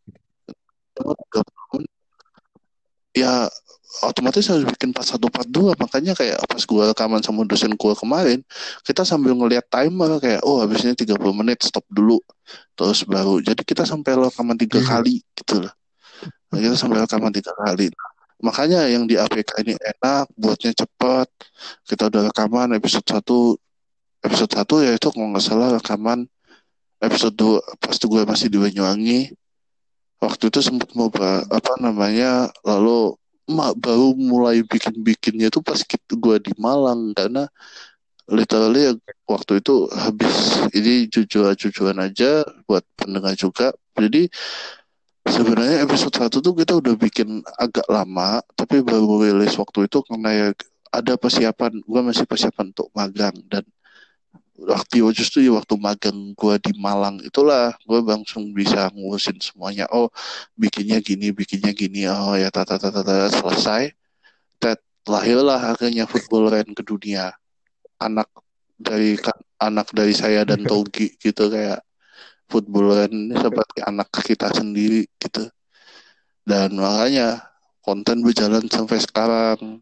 Maksimal 0.96 1.14
30 1.16 1.66
menit. 1.76 1.90
ya 3.10 3.50
otomatis 4.06 4.46
harus 4.46 4.62
bikin 4.64 4.94
part 4.94 5.02
satu 5.02 5.26
part 5.26 5.42
dua. 5.44 5.74
Makanya 5.74 6.14
kayak 6.14 6.38
pas 6.46 6.62
gua 6.62 6.94
rekaman 6.94 7.18
sama 7.20 7.42
dosen 7.42 7.74
gua 7.74 7.90
kemarin 7.92 8.38
kita 8.82 9.02
sambil 9.02 9.34
ngeliat 9.34 9.66
timer 9.66 10.14
kayak 10.18 10.46
oh 10.46 10.62
habisnya 10.62 10.94
30 10.94 11.18
menit 11.34 11.58
stop 11.60 11.82
dulu. 11.90 12.22
Terus 12.72 13.02
baru 13.02 13.42
jadi 13.42 13.58
kita 13.58 13.82
sampai 13.82 14.14
rekaman 14.14 14.54
tiga 14.54 14.78
Iya. 14.78 14.86
kali 14.88 15.14
gitu 15.34 15.54
loh. 15.58 15.74
Nah, 16.50 16.58
kita 16.58 16.74
sampai 16.74 17.02
rekaman 17.02 17.30
tiga 17.30 17.50
kali. 17.52 17.90
Makanya 18.40 18.88
yang 18.88 19.04
di 19.04 19.14
APK 19.14 19.58
ini 19.60 19.74
enak 19.74 20.30
buatnya 20.32 20.72
cepat 20.72 21.28
kita 21.84 22.08
udah 22.08 22.30
rekaman 22.30 22.72
episode 22.72 23.04
1 23.04 23.58
episode 24.20 24.52
1 24.52 24.86
ya 24.86 24.92
itu 24.96 25.08
kalau 25.12 25.28
nggak 25.32 25.44
salah 25.44 25.68
rekaman 25.76 26.28
episode 27.00 27.34
2 27.36 27.80
pas 27.80 27.96
gue 27.96 28.22
masih 28.28 28.46
di 28.52 28.58
Banyuwangi. 28.60 29.20
Waktu 30.20 30.52
itu 30.52 30.60
sempat 30.60 30.92
mau 30.92 31.08
apa 31.48 31.72
namanya 31.80 32.52
lalu 32.60 33.16
mak 33.48 33.72
baru 33.80 34.12
mulai 34.14 34.60
bikin-bikinnya 34.62 35.48
itu 35.48 35.64
pas 35.64 35.80
kita, 35.80 36.12
gue 36.12 36.36
di 36.44 36.52
Malang. 36.60 37.16
Karena 37.16 37.48
literally 38.28 39.00
waktu 39.24 39.64
itu 39.64 39.88
habis 39.90 40.60
ini 40.76 41.08
jujur-jujuran 41.08 41.98
aja 42.04 42.44
buat 42.68 42.84
pendengar 43.00 43.32
juga. 43.32 43.72
Jadi 43.96 44.28
sebenarnya 45.24 45.88
episode 45.88 46.12
1 46.12 46.44
tuh 46.44 46.52
kita 46.52 46.76
udah 46.76 46.94
bikin 47.00 47.40
agak 47.56 47.84
lama 47.88 48.44
tapi 48.56 48.84
baru 48.84 49.24
rilis 49.24 49.56
waktu 49.56 49.88
itu 49.88 50.04
karena 50.04 50.30
ya 50.32 50.48
ada 50.90 51.14
persiapan 51.16 51.80
gue 51.80 52.00
masih 52.04 52.28
persiapan 52.28 52.76
untuk 52.76 52.92
magang. 52.92 53.34
Dan 53.48 53.64
waktu 54.60 55.00
justru 55.16 55.40
ya 55.40 55.56
waktu 55.56 55.74
magang 55.80 56.36
gue 56.36 56.54
di 56.60 56.72
Malang 56.76 57.20
itulah 57.24 57.72
gue 57.88 58.00
langsung 58.04 58.52
bisa 58.52 58.92
ngurusin 58.92 59.40
semuanya. 59.40 59.88
Oh 59.88 60.12
bikinnya 60.52 61.00
gini 61.00 61.32
bikinnya 61.32 61.72
gini. 61.72 62.04
Oh 62.08 62.36
ya 62.36 62.52
tata 62.52 62.76
tata 62.76 63.00
tata 63.00 63.28
selesai. 63.32 63.92
Tet, 64.60 64.80
lahirlah 65.08 65.72
akhirnya 65.72 66.04
football 66.04 66.52
rain 66.52 66.68
ke 66.76 66.84
dunia. 66.84 67.32
Anak 67.96 68.28
dari 68.76 69.16
anak 69.60 69.92
dari 69.92 70.12
saya 70.12 70.44
dan 70.44 70.64
Togi 70.64 71.16
gitu 71.16 71.48
kayak 71.48 71.80
football 72.48 72.96
rain 72.96 73.12
ini 73.12 73.36
seperti 73.36 73.80
anak 73.80 74.08
kita 74.12 74.52
sendiri 74.52 75.08
gitu. 75.16 75.48
Dan 76.44 76.76
makanya 76.76 77.48
konten 77.80 78.20
berjalan 78.20 78.68
sampai 78.68 79.00
sekarang. 79.00 79.80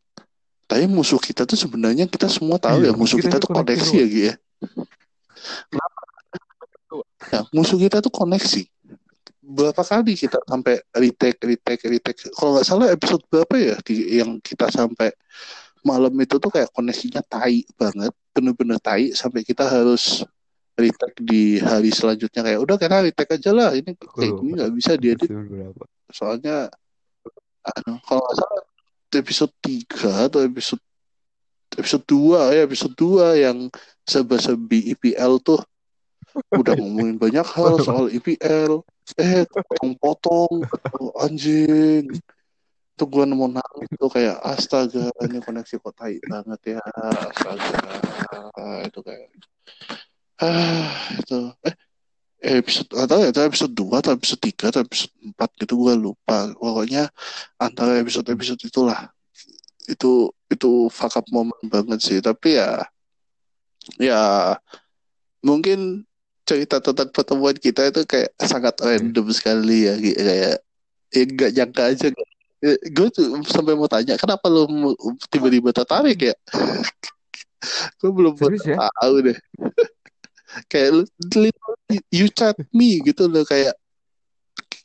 Tapi 0.68 0.84
musuh 0.84 1.16
kita 1.16 1.48
tuh 1.48 1.56
sebenarnya 1.56 2.05
kita 2.05 2.28
semua 2.28 2.60
tahu 2.60 2.84
Iya, 2.84 2.92
ya 2.92 3.00
musuh 3.00 3.16
kita, 3.16 3.40
kita 3.40 3.48
tuh 3.48 3.50
koneksi 3.56 3.94
ya 3.96 4.06
Gi 4.06 4.22
ya 4.28 4.34
Musuh 7.52 7.78
kita 7.78 8.01
tuh 8.01 8.12
koneksi. 8.12 8.65
Berapa 9.48 9.81
kali 9.81 10.12
kita 10.12 10.40
sampai 10.44 10.77
retake, 10.93 11.40
retake, 11.40 11.85
retake. 11.89 12.20
Kalau 12.36 12.56
nggak 12.56 12.66
salah 12.69 12.89
episode 12.93 13.24
berapa 13.32 13.55
ya 13.56 13.77
di, 13.81 14.20
yang 14.20 14.36
kita 14.44 14.69
sampai 14.69 15.09
malam 15.86 16.12
itu 16.20 16.36
tuh 16.36 16.52
kayak 16.52 16.69
koneksinya 16.77 17.24
tai 17.24 17.65
banget, 17.78 18.12
bener-bener 18.36 18.77
tai 18.77 19.16
sampai 19.16 19.40
kita 19.40 19.65
harus 19.65 20.20
retake 20.78 21.19
di 21.19 21.59
hari 21.59 21.90
selanjutnya 21.90 22.47
kayak 22.47 22.60
udah 22.62 22.77
kita 22.78 23.02
retake 23.02 23.35
aja 23.35 23.51
lah 23.51 23.70
ini 23.74 23.98
kayak 23.98 24.32
gini 24.39 24.51
nggak 24.55 24.73
bisa 24.78 24.94
berapa. 24.94 25.85
soalnya 26.15 26.70
anu, 27.66 27.98
kalau 28.06 28.23
nggak 28.23 28.36
salah 28.39 28.62
episode 29.19 29.52
3 29.59 30.31
atau 30.31 30.40
episode 30.47 30.82
episode 31.74 32.05
2 32.06 32.55
ya 32.55 32.62
episode 32.62 32.94
2 32.94 33.44
yang 33.44 33.59
serba-serbi 34.09 34.97
IPL 34.97 35.36
tuh 35.44 35.60
udah 36.56 36.74
ngomongin 36.80 37.20
banyak 37.20 37.44
hal 37.44 37.76
soal 37.85 38.06
IPL 38.09 38.80
eh 39.16 39.44
potong-potong 39.48 40.64
oh, 41.01 41.12
anjing. 41.24 42.09
Itu 42.98 43.05
gua 43.06 43.24
nemu 43.24 43.47
nangis 43.56 43.89
tuh 43.94 44.10
kayak 44.10 44.36
astaga 44.43 45.09
ini 45.24 45.39
koneksi 45.39 45.78
kok 45.78 45.94
tai 45.94 46.18
banget 46.26 46.76
ya 46.76 46.80
astaga. 47.30 47.78
Itu 48.89 49.01
kayak 49.01 49.28
ah 50.43 50.93
itu. 51.16 51.40
Eh 52.39 52.62
episode 52.62 52.90
atau 52.94 53.18
ya 53.18 53.30
episode 53.35 53.74
2 53.74 53.98
atau 53.98 54.12
episode 54.14 54.43
3 54.47 54.70
atau 54.70 54.80
episode 54.86 55.14
4 55.36 55.60
gitu 55.64 55.74
gua 55.78 55.94
lupa. 55.98 56.52
Pokoknya 56.55 57.10
antara 57.59 57.98
episode-episode 57.98 58.60
itulah. 58.66 59.10
Itu 59.89 60.30
itu 60.52 60.93
fuck 60.93 61.16
up 61.16 61.26
moment 61.32 61.59
banget 61.66 61.98
sih. 62.02 62.18
Tapi 62.20 62.60
ya 62.60 62.82
ya 63.97 64.55
mungkin 65.40 66.05
cerita 66.44 66.81
tentang 66.81 67.12
pertemuan 67.12 67.56
kita 67.56 67.89
itu 67.89 68.05
kayak 68.05 68.32
sangat 68.40 68.77
random 68.81 69.28
sekali 69.32 69.89
ya 69.89 69.94
kayak 69.97 70.56
ya 71.12 71.23
nggak 71.24 71.51
nyangka 71.56 71.82
aja. 71.93 72.06
Gue 72.90 73.09
tuh 73.15 73.39
sampai 73.47 73.78
mau 73.78 73.86
tanya 73.89 74.19
kenapa 74.19 74.51
lo 74.51 74.66
tiba-tiba 75.32 75.73
tertarik 75.73 76.32
ya? 76.32 76.35
Gue 78.01 78.10
belum 78.15 78.39
Serius 78.39 78.66
ya? 78.66 78.89
tahu 78.98 79.15
deh. 79.31 79.39
Kayak 80.73 80.90
lu 80.97 81.02
you 82.09 82.27
chat 82.32 82.56
me 82.73 83.05
gitu 83.05 83.28
loh 83.28 83.44
kayak 83.44 83.77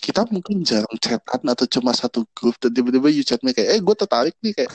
kita 0.04 0.28
mungkin 0.28 0.60
jarang 0.68 1.00
chatan 1.00 1.42
atau 1.48 1.64
cuma 1.64 1.96
satu 1.96 2.28
grup 2.36 2.60
dan 2.60 2.76
tiba-tiba 2.76 3.08
you 3.08 3.24
chat 3.24 3.40
me 3.40 3.56
kayak 3.56 3.80
eh 3.80 3.80
gue 3.80 3.96
tertarik 3.96 4.36
nih 4.44 4.52
kayak 4.52 4.72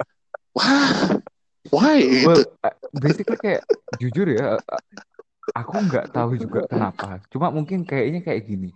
wah 0.56 1.18
why? 1.70 1.98
Well, 2.26 2.42
uh, 2.62 2.74
basically 2.94 3.38
kayak 3.38 3.62
jujur 3.98 4.26
ya, 4.30 4.58
uh, 4.58 4.80
aku 5.54 5.74
nggak 5.90 6.14
tahu 6.14 6.38
juga 6.38 6.64
kenapa. 6.70 7.18
Cuma 7.32 7.50
mungkin 7.50 7.82
kayaknya 7.82 8.22
kayak 8.22 8.42
gini. 8.46 8.70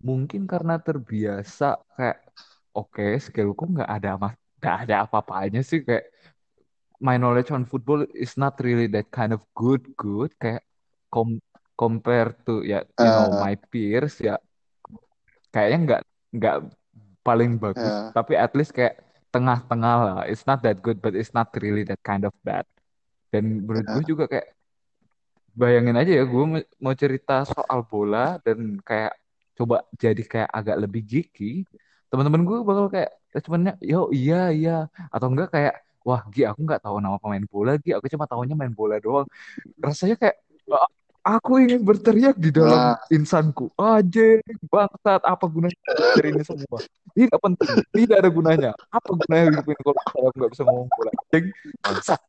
Mungkin 0.00 0.48
karena 0.48 0.80
terbiasa 0.80 1.76
kayak 1.96 2.18
oke 2.72 3.04
skillku 3.20 3.64
nggak 3.76 3.90
ada 3.90 4.16
mas, 4.16 4.34
nggak 4.60 4.76
ada 4.86 4.94
apa-apanya 5.04 5.60
sih 5.60 5.84
kayak 5.84 6.08
my 7.00 7.16
knowledge 7.16 7.52
on 7.52 7.64
football 7.64 8.04
is 8.16 8.36
not 8.36 8.56
really 8.60 8.88
that 8.88 9.08
kind 9.12 9.32
of 9.32 9.44
good 9.56 9.84
good. 9.96 10.32
Kayak 10.40 10.64
com 11.12 11.40
compare 11.76 12.36
to 12.44 12.60
ya 12.60 12.84
you 13.00 13.08
know 13.08 13.32
Ah, 13.32 13.40
my 13.48 13.56
peers 13.56 14.20
ya 14.20 14.36
kayaknya 15.48 15.78
nggak 15.84 16.02
nggak 16.36 16.56
paling 17.24 17.56
bagus. 17.56 17.88
Ya 17.88 18.12
tapi 18.12 18.36
at 18.36 18.52
least 18.56 18.72
kayak 18.76 19.00
tengah-tengah 19.30 19.94
lah. 20.04 20.18
It's 20.26 20.44
not 20.44 20.60
that 20.66 20.82
good 20.82 20.98
but 20.98 21.14
it's 21.14 21.30
not 21.30 21.50
really 21.58 21.86
that 21.86 22.02
kind 22.02 22.26
of 22.26 22.34
bad. 22.42 22.66
Dan 23.30 23.62
menurut 23.62 23.86
gue 23.86 24.04
juga 24.14 24.24
kayak 24.26 24.52
bayangin 25.54 25.98
aja 25.98 26.12
ya 26.22 26.24
gue 26.26 26.44
mau 26.78 26.94
cerita 26.94 27.42
soal 27.46 27.82
bola 27.86 28.38
dan 28.42 28.78
kayak 28.86 29.14
coba 29.58 29.82
jadi 29.98 30.22
kayak 30.22 30.50
agak 30.50 30.76
lebih 30.78 31.02
geeky 31.04 31.66
teman-teman 32.10 32.42
gue 32.46 32.58
bakal 32.62 32.86
kayak 32.90 33.10
cumannya 33.46 33.74
yo 33.82 34.10
iya 34.10 34.50
iya. 34.50 34.76
Atau 35.14 35.30
enggak 35.30 35.54
kayak 35.54 35.74
wah 36.02 36.22
Gi 36.32 36.42
aku 36.50 36.60
nggak 36.66 36.82
tahu 36.82 36.98
nama 36.98 37.16
pemain 37.22 37.44
bola 37.46 37.78
Gi. 37.78 37.94
Aku 37.94 38.06
cuma 38.10 38.26
tahunya 38.26 38.54
main 38.58 38.74
bola 38.74 38.98
doang. 38.98 39.26
Rasanya 39.78 40.16
kayak 40.18 40.36
"Ah, 40.70 40.86
aku 41.24 41.60
ingin 41.60 41.80
berteriak 41.84 42.36
di 42.36 42.50
dalam 42.52 42.96
nah. 42.96 42.98
insanku. 43.12 43.68
Aja 43.76 44.40
bangsat 44.68 45.20
apa 45.24 45.44
gunanya 45.46 45.76
dari 46.16 46.32
ini 46.32 46.42
semua? 46.44 46.80
Tidak 47.12 47.38
penting 47.40 47.70
tidak 47.92 48.16
ada 48.24 48.30
gunanya. 48.30 48.70
Apa 48.88 49.10
gunanya 49.14 49.44
hidup 49.52 49.66
ini 49.68 49.80
kalau 49.82 50.00
saya 50.00 50.28
nggak 50.36 50.50
bisa 50.52 50.62
ngomong 50.64 50.88
bola 50.88 51.12
bangsat. 51.84 52.20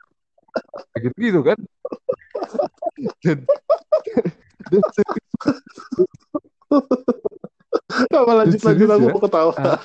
Gitu 0.99 1.17
gitu 1.17 1.39
kan? 1.41 1.59
Dan, 3.23 3.39
dan 4.67 4.77
Apa 8.11 8.31
lanjut 8.43 8.59
Dan 8.59 8.67
lanjut 8.67 8.89
aku 8.91 9.03
ya, 9.03 9.11
mau 9.11 9.21
ketawa. 9.23 9.51
uh, 9.55 9.79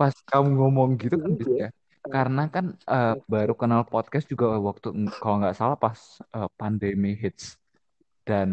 pas 0.00 0.14
kamu 0.32 0.48
ngomong 0.56 0.90
gitu 0.96 1.20
kan 1.20 1.30
Bis, 1.36 1.48
ya, 1.52 1.68
karena 2.08 2.48
kan 2.48 2.72
uh, 2.88 3.14
baru 3.28 3.52
kenal 3.52 3.84
podcast 3.84 4.24
juga 4.24 4.56
waktu 4.56 4.96
kalau 5.20 5.44
nggak 5.44 5.52
salah 5.52 5.76
pas 5.76 6.00
uh, 6.32 6.48
pandemi 6.56 7.12
hits 7.12 7.59
dan 8.30 8.48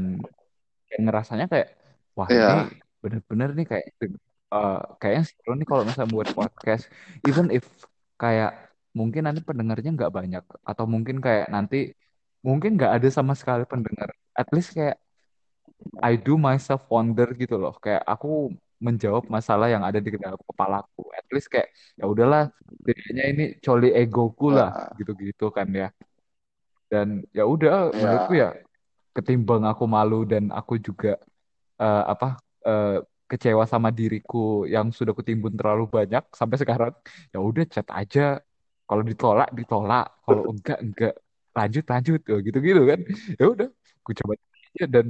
kayak 0.89 1.01
ngerasanya 1.05 1.45
kayak 1.45 1.67
wah 2.17 2.25
Iya, 2.33 2.49
ini 2.49 2.81
bener-bener 2.97 3.49
nih 3.53 3.67
kayak 3.69 3.85
uh, 4.49 4.81
kayaknya 4.97 5.23
seru 5.29 5.53
nih 5.53 5.67
kalau 5.69 5.83
misalnya 5.85 6.09
buat 6.09 6.27
podcast. 6.33 6.89
Even 7.29 7.53
if 7.53 7.65
kayak 8.17 8.73
mungkin 8.97 9.29
nanti 9.29 9.45
pendengarnya 9.45 9.93
nggak 9.93 10.09
banyak 10.09 10.43
atau 10.65 10.85
mungkin 10.89 11.21
kayak 11.21 11.53
nanti 11.53 11.93
mungkin 12.41 12.81
nggak 12.81 12.97
ada 12.97 13.07
sama 13.13 13.37
sekali 13.37 13.63
pendengar. 13.69 14.09
At 14.33 14.49
least 14.49 14.73
kayak 14.73 14.97
I 16.01 16.17
do 16.17 16.41
myself 16.41 16.89
wonder 16.89 17.29
gitu 17.37 17.61
loh. 17.61 17.77
Kayak 17.77 18.01
aku 18.09 18.49
menjawab 18.81 19.25
masalah 19.29 19.69
yang 19.69 19.85
ada 19.85 20.01
di 20.01 20.09
dalam 20.09 20.41
kepalaku. 20.41 21.05
At 21.13 21.27
least 21.29 21.53
kayak 21.53 21.69
ya 21.97 22.09
udahlah 22.09 22.49
setidaknya 22.81 23.23
ini 23.29 23.45
coli 23.61 23.89
egoku 23.93 24.53
lah 24.53 24.73
ya, 24.73 24.97
gitu-gitu 25.01 25.53
kan 25.53 25.69
ya. 25.69 25.89
Dan 26.87 27.21
ya 27.35 27.43
udah 27.43 27.91
menurutku 27.93 28.33
ya, 28.33 28.49
ya 28.55 28.66
ketimbang 29.18 29.64
aku 29.72 29.84
malu 29.95 30.15
dan 30.31 30.44
aku 30.60 30.73
juga 30.88 31.10
eh, 31.81 32.03
apa 32.14 32.27
eh, 32.68 32.98
kecewa 33.31 33.64
sama 33.73 33.89
diriku 33.99 34.38
yang 34.76 34.88
sudah 34.98 35.14
kutimbun 35.18 35.53
terlalu 35.60 35.84
banyak 35.98 36.23
sampai 36.39 36.57
sekarang 36.61 36.94
ya 37.34 37.39
udah 37.49 37.65
chat 37.73 37.88
aja. 37.99 38.22
Kalau 38.88 39.03
ditolak 39.10 39.49
ditolak. 39.60 40.06
Kalau 40.26 40.44
enggak 40.53 40.80
enggak. 40.85 41.14
Lanjut 41.57 41.85
lanjut. 41.91 42.19
Oh, 42.31 42.39
gitu-gitu 42.48 42.81
kan. 42.91 42.99
Ya 43.39 43.45
udah 43.53 43.68
aku 44.03 44.11
coba 44.19 44.34
aja 44.76 44.85
dan 44.95 45.06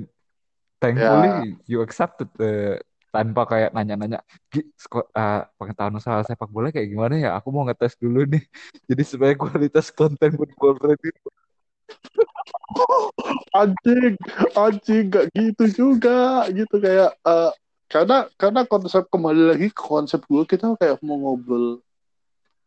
thankfully 0.81 1.29
ya. 1.29 1.41
you 1.71 1.77
accepted 1.85 2.29
eh, 2.41 2.77
tanpa 3.13 3.41
kayak 3.51 3.69
nanya-nanya 3.75 4.19
"Gi, 4.51 4.61
sko- 4.77 5.09
eh, 5.17 5.41
pengetahuan 5.57 5.97
soal 6.03 6.21
sepak 6.27 6.49
bola 6.53 6.67
kayak 6.73 6.87
gimana 6.93 7.15
ya? 7.17 7.29
Aku 7.39 7.49
mau 7.55 7.63
ngetes 7.67 7.93
dulu 8.03 8.19
nih. 8.29 8.43
Jadi 8.89 9.03
supaya 9.11 9.33
kualitas 9.39 9.87
konten 9.93 10.31
football 10.37 10.75
radio 10.81 11.11
Anjing, 13.55 14.15
anjing 14.53 15.05
gak 15.09 15.25
gitu 15.33 15.63
juga. 15.71 16.45
Gitu 16.51 16.75
kayak 16.77 17.11
eh, 17.15 17.51
karena 17.87 18.27
karena 18.35 18.61
konsep 18.67 19.07
kembali 19.07 19.55
lagi 19.55 19.67
konsep 19.71 20.21
gue 20.27 20.43
kita 20.43 20.75
kayak 20.75 20.99
mau 21.01 21.17
ngobrol. 21.17 21.79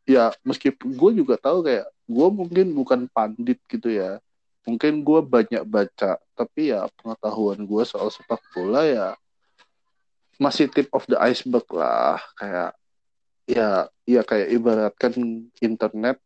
Ya 0.09 0.33
meskipun 0.43 0.97
gue 0.97 1.11
juga 1.23 1.39
tahu 1.39 1.63
kayak 1.63 1.87
gue 2.11 2.29
mungkin 2.33 2.67
bukan 2.75 3.01
pandit 3.13 3.61
gitu 3.71 3.93
ya. 3.93 4.19
Mungkin 4.67 5.01
gue 5.05 5.21
banyak 5.25 5.63
baca 5.65 6.21
tapi 6.37 6.73
ya 6.73 6.89
pengetahuan 7.01 7.61
gue 7.65 7.83
soal 7.85 8.09
sepak 8.13 8.41
bola 8.57 8.85
ya 8.85 9.09
masih 10.41 10.73
tip 10.73 10.89
of 10.97 11.05
the 11.05 11.21
iceberg 11.21 11.69
lah. 11.71 12.19
Kayak 12.35 12.73
ya 13.45 13.69
ya 14.09 14.23
kayak 14.25 14.49
ibaratkan 14.57 15.13
internet 15.61 16.17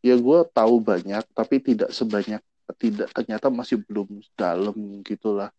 ya 0.00 0.16
gue 0.16 0.38
tahu 0.52 0.80
banyak 0.80 1.24
tapi 1.36 1.60
tidak 1.60 1.92
sebanyak 1.92 2.40
tidak 2.78 3.10
ternyata 3.12 3.50
masih 3.50 3.82
belum 3.84 4.22
dalam 4.38 5.02
gitulah. 5.02 5.50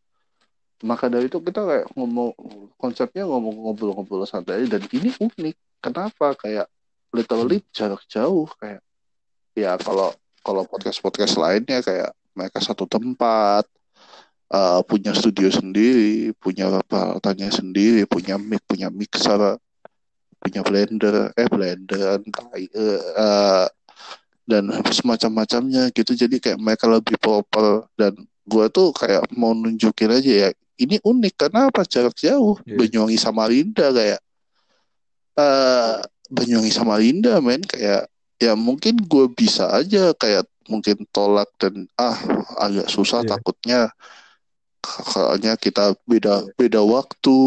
Maka 0.82 1.12
dari 1.12 1.30
itu 1.30 1.38
kita 1.38 1.62
kayak 1.62 1.88
ngomong 1.94 2.34
konsepnya 2.80 3.28
ngomong 3.30 3.54
ngobrol-ngobrol 3.54 4.26
santai 4.26 4.66
dan 4.66 4.82
ini 4.90 5.14
unik. 5.20 5.56
Kenapa? 5.78 6.34
Kayak 6.34 6.72
literally 7.12 7.62
jarak 7.76 8.02
jauh 8.08 8.48
kayak 8.58 8.82
ya 9.52 9.76
kalau 9.76 10.16
kalau 10.42 10.64
podcast 10.64 11.04
podcast 11.04 11.36
lainnya 11.36 11.84
kayak 11.84 12.16
mereka 12.32 12.64
satu 12.64 12.88
tempat 12.88 13.68
uh, 14.48 14.80
punya 14.88 15.12
studio 15.12 15.52
sendiri 15.52 16.32
punya 16.40 16.72
peralatannya 16.88 17.52
sendiri 17.52 18.08
punya 18.08 18.40
mic 18.40 18.64
punya 18.64 18.88
mixer 18.88 19.60
punya 20.40 20.64
blender 20.64 21.36
eh 21.36 21.48
blender 21.52 22.24
uh, 22.24 23.68
dan 24.46 24.68
semacam-macamnya 24.90 25.90
gitu. 25.94 26.12
Jadi 26.18 26.42
kayak 26.42 26.60
mereka 26.60 26.86
lebih 26.90 27.16
proper. 27.18 27.86
Dan 27.96 28.18
gue 28.46 28.66
tuh 28.74 28.92
kayak 28.92 29.30
mau 29.36 29.54
nunjukin 29.54 30.12
aja 30.12 30.32
ya 30.48 30.50
ini 30.82 30.98
unik. 31.02 31.34
Karena 31.38 31.70
apa? 31.70 31.86
Jarak 31.86 32.18
jauh. 32.18 32.58
Iya. 32.66 32.78
Banyuwangi 32.78 33.18
Samarinda 33.20 33.94
kayak 33.94 34.22
uh, 35.38 36.02
Banyuwangi 36.32 36.74
Samarinda 36.74 37.38
men. 37.40 37.62
Kayak 37.64 38.10
ya 38.42 38.58
mungkin 38.58 38.98
gue 39.06 39.26
bisa 39.32 39.70
aja 39.70 40.12
kayak 40.18 40.50
mungkin 40.66 41.06
tolak 41.14 41.50
dan 41.62 41.86
ah 42.00 42.18
agak 42.58 42.90
susah 42.90 43.22
Iya. 43.22 43.30
takutnya. 43.38 43.82
Soalnya 44.82 45.54
kita 45.62 45.94
beda 46.10 46.50
beda 46.58 46.82
waktu 46.82 47.38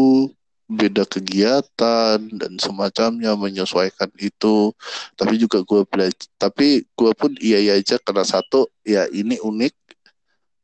beda 0.65 1.05
kegiatan 1.05 2.17
dan 2.17 2.53
semacamnya 2.57 3.37
menyesuaikan 3.37 4.09
itu. 4.17 4.73
Tapi 5.17 5.37
juga 5.37 5.61
gue 5.61 5.85
belajar 5.85 6.27
tapi 6.37 6.85
gue 6.85 7.11
pun 7.17 7.31
iya 7.41 7.61
iya 7.61 7.73
aja 7.77 8.01
karena 8.01 8.25
satu 8.25 8.69
ya 8.85 9.05
ini 9.13 9.37
unik 9.41 9.73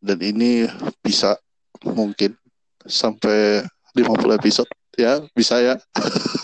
dan 0.01 0.17
ini 0.21 0.65
bisa 1.05 1.37
mungkin 1.85 2.33
sampai 2.85 3.65
50 3.93 4.37
episode. 4.37 4.69
Ya 4.97 5.21
bisa 5.33 5.61
ya. 5.61 5.75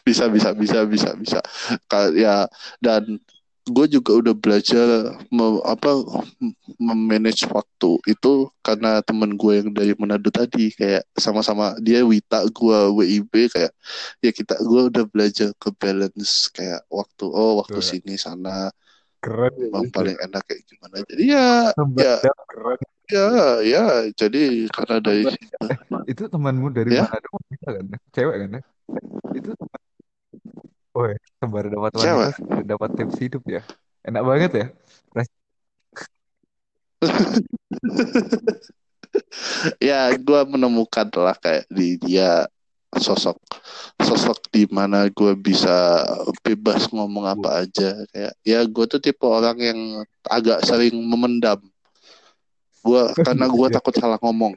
Bisa 0.00 0.26
bisa 0.26 0.50
bisa 0.56 0.82
bisa 0.88 1.14
bisa. 1.14 1.38
Ya 2.18 2.48
dan 2.82 3.20
gue 3.70 3.86
juga 3.88 4.12
udah 4.18 4.34
belajar 4.34 4.86
me- 5.30 5.62
apa 5.64 6.02
memanage 6.76 7.46
waktu 7.48 7.90
itu 8.04 8.50
karena 8.60 9.00
temen 9.00 9.34
gue 9.34 9.52
yang 9.62 9.70
dari 9.70 9.94
Manado 9.94 10.28
tadi 10.28 10.74
kayak 10.74 11.06
sama-sama 11.14 11.78
dia 11.78 12.02
Wita 12.02 12.42
gue 12.50 12.78
WIB 12.92 13.32
kayak 13.48 13.72
ya 14.20 14.30
kita 14.30 14.58
gue 14.60 14.90
udah 14.90 15.04
belajar 15.06 15.54
ke 15.56 15.68
balance 15.72 16.50
kayak 16.50 16.82
waktu 16.90 17.24
oh 17.24 17.62
waktu 17.62 17.78
Betul. 17.78 17.88
sini 17.96 18.14
sana 18.14 18.68
keren 19.20 19.52
yang 19.56 19.88
paling 19.88 20.16
enak 20.16 20.42
kayak 20.44 20.64
gimana 20.64 20.96
jadi 21.04 21.22
ya 21.24 21.48
ya 21.96 22.14
keren 22.48 22.80
ya 23.10 23.26
ya 23.60 23.84
jadi 24.16 24.42
karena 24.70 24.96
dari 24.98 25.22
itu 26.06 26.22
temanmu 26.24 26.70
dari 26.70 26.94
Ya. 26.94 27.04
mana 27.04 27.18
dong 27.20 27.42
kita 27.50 27.68
kan 27.76 27.86
cewek 28.10 28.36
kan 28.40 28.50
ya? 28.56 28.62
itu 29.36 29.50
teman 29.54 29.80
oh 30.96 31.06
sembari 31.38 31.68
dapat 31.70 31.90
Cewek. 31.96 32.30
wanita 32.40 32.62
dapat 32.66 32.90
tips 32.98 33.16
hidup 33.18 33.42
ya? 33.46 33.62
Enak 34.02 34.22
banget 34.24 34.50
ya? 34.54 34.66
Ya 39.82 40.14
gue 40.14 40.40
menemukan 40.46 41.10
lah 41.18 41.34
kayak 41.34 41.66
di 41.66 41.98
dia 41.98 42.46
sosok 42.90 43.38
sosok 43.98 44.38
di 44.50 44.66
mana 44.70 45.06
gue 45.10 45.32
bisa 45.34 46.02
bebas 46.42 46.86
ngomong 46.94 47.26
apa 47.26 47.66
aja. 47.66 47.94
Kayak 48.14 48.32
ya 48.46 48.60
gue 48.62 48.84
tuh 48.86 49.00
tipe 49.02 49.26
orang 49.26 49.58
yang 49.58 49.80
agak 50.26 50.62
sering 50.62 50.94
memendam. 50.94 51.58
Gue 52.86 53.02
karena 53.26 53.46
gue 53.50 53.66
Iya. 53.66 53.74
takut 53.82 53.94
salah 53.98 54.18
ngomong. 54.22 54.54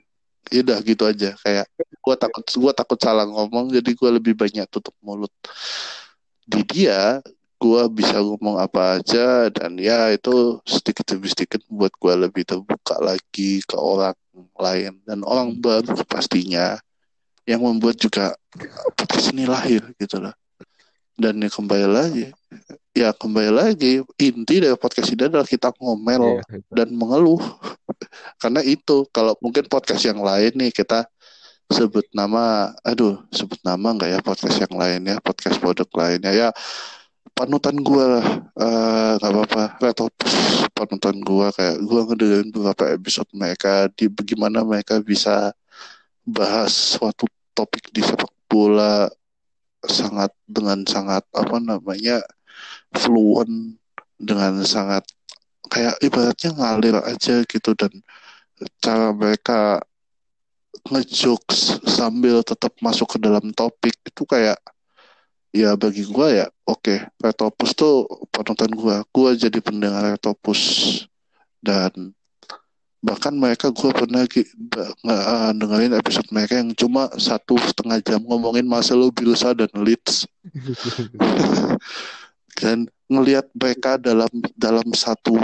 Ya 0.53 0.61
udah 0.61 0.77
gitu 0.85 1.03
aja. 1.09 1.33
Kayak 1.41 1.65
gue 1.79 2.15
takut 2.19 2.45
gue 2.45 2.71
takut 2.77 2.99
salah 3.01 3.25
ngomong 3.25 3.73
jadi 3.73 3.89
gue 3.89 4.09
lebih 4.21 4.33
banyak 4.37 4.69
tutup 4.69 4.93
mulut 5.01 5.31
di 6.47 6.61
dia 6.67 7.19
gue 7.57 7.81
bisa 7.95 8.19
ngomong 8.19 8.59
apa 8.59 8.99
aja 8.99 9.47
dan 9.47 9.79
ya 9.79 10.11
itu 10.11 10.59
sedikit 10.67 11.07
demi 11.15 11.31
sedikit 11.31 11.63
buat 11.71 11.95
gue 11.95 12.13
lebih 12.27 12.43
terbuka 12.43 12.99
lagi 12.99 13.63
ke 13.63 13.77
orang 13.79 14.15
lain 14.59 14.99
dan 15.07 15.23
orang 15.23 15.55
baru 15.55 15.95
pastinya 16.03 16.75
yang 17.47 17.63
membuat 17.63 17.95
juga 17.99 18.35
podcast 18.99 19.31
ini 19.31 19.47
lahir 19.47 19.83
gitu 19.99 20.19
loh. 20.19 20.35
Dan 21.13 21.39
ya 21.39 21.49
kembali 21.51 21.87
lagi 21.87 22.25
ya 22.93 23.09
kembali 23.09 23.51
lagi 23.51 24.05
inti 24.21 24.55
dari 24.61 24.77
podcast 24.77 25.09
ini 25.17 25.25
adalah 25.25 25.49
kita 25.49 25.73
ngomel 25.81 26.39
Iya, 26.39 26.61
itu. 26.61 26.71
dan 26.71 26.87
mengeluh. 26.93 27.41
Karena 28.41 28.61
itu 28.61 29.07
kalau 29.09 29.33
mungkin 29.41 29.65
podcast 29.65 30.03
yang 30.05 30.21
lain 30.21 30.53
nih 30.53 30.69
kita 30.69 31.09
sebut 31.73 32.05
nama 32.13 32.71
aduh 32.85 33.25
sebut 33.33 33.57
nama 33.65 33.97
nggak 33.97 34.09
ya 34.13 34.19
podcast 34.21 34.57
yang 34.61 34.73
lainnya 34.77 35.15
podcast 35.19 35.57
produk 35.57 35.89
lainnya. 35.97 36.31
Ya 36.31 36.49
panutan 37.33 37.81
gue 37.81 38.05
lah 38.19 38.27
nggak 39.17 39.31
apa-apa. 39.33 39.63
Retopus 39.81 40.33
panutan 40.77 41.17
gue 41.21 41.47
kayak 41.57 41.77
gue 41.81 41.99
ngedengerin 42.07 42.49
beberapa 42.53 42.85
episode 42.93 43.29
mereka 43.33 43.89
di 43.97 44.05
bagaimana 44.09 44.61
mereka 44.61 45.01
bisa 45.01 45.51
bahas 46.23 46.71
suatu 46.71 47.27
topik 47.57 47.91
di 47.91 48.01
sepak 48.01 48.31
bola 48.47 49.09
sangat 49.83 50.31
dengan 50.47 50.87
sangat 50.87 51.27
apa 51.35 51.57
namanya 51.59 52.23
fluent 52.95 53.75
dengan 54.15 54.63
sangat 54.63 55.03
kayak 55.67 55.99
ibaratnya 55.99 56.51
ngalir 56.55 56.95
aja 57.03 57.43
gitu 57.43 57.75
dan 57.75 57.91
cara 58.79 59.11
mereka 59.11 59.83
ngejokes 60.91 61.79
sambil 61.87 62.43
tetap 62.43 62.75
masuk 62.83 63.15
ke 63.15 63.17
dalam 63.21 63.55
topik 63.55 63.95
itu 64.03 64.23
kayak 64.27 64.59
ya 65.53 65.77
bagi 65.79 66.03
gua 66.09 66.27
ya 66.33 66.47
oke 66.67 67.07
Retopus 67.21 67.71
tuh 67.77 68.09
panutan 68.33 68.73
gua 68.73 69.05
gua 69.13 69.37
jadi 69.37 69.59
pendengar 69.63 70.15
Retopus. 70.15 70.61
Dan 71.63 72.11
bahkan 73.03 73.35
mereka 73.35 73.67
gue 73.67 73.91
pernah 73.91 74.23
uh, 74.23 75.51
dengerin 75.51 75.95
episode 75.95 76.27
mereka 76.31 76.63
yang 76.63 76.71
cuma 76.71 77.11
satu 77.19 77.59
setengah 77.59 77.99
jam 77.99 78.23
ngomongin 78.23 78.63
Marcelo 78.63 79.11
Bielsa 79.11 79.51
dan 79.51 79.67
Leeds. 79.75 80.23
Dan 82.59 82.87
ngelihat 83.11 83.51
mereka 83.59 83.99
dalam 83.99 84.31
dalam 84.55 84.87
satu 84.95 85.35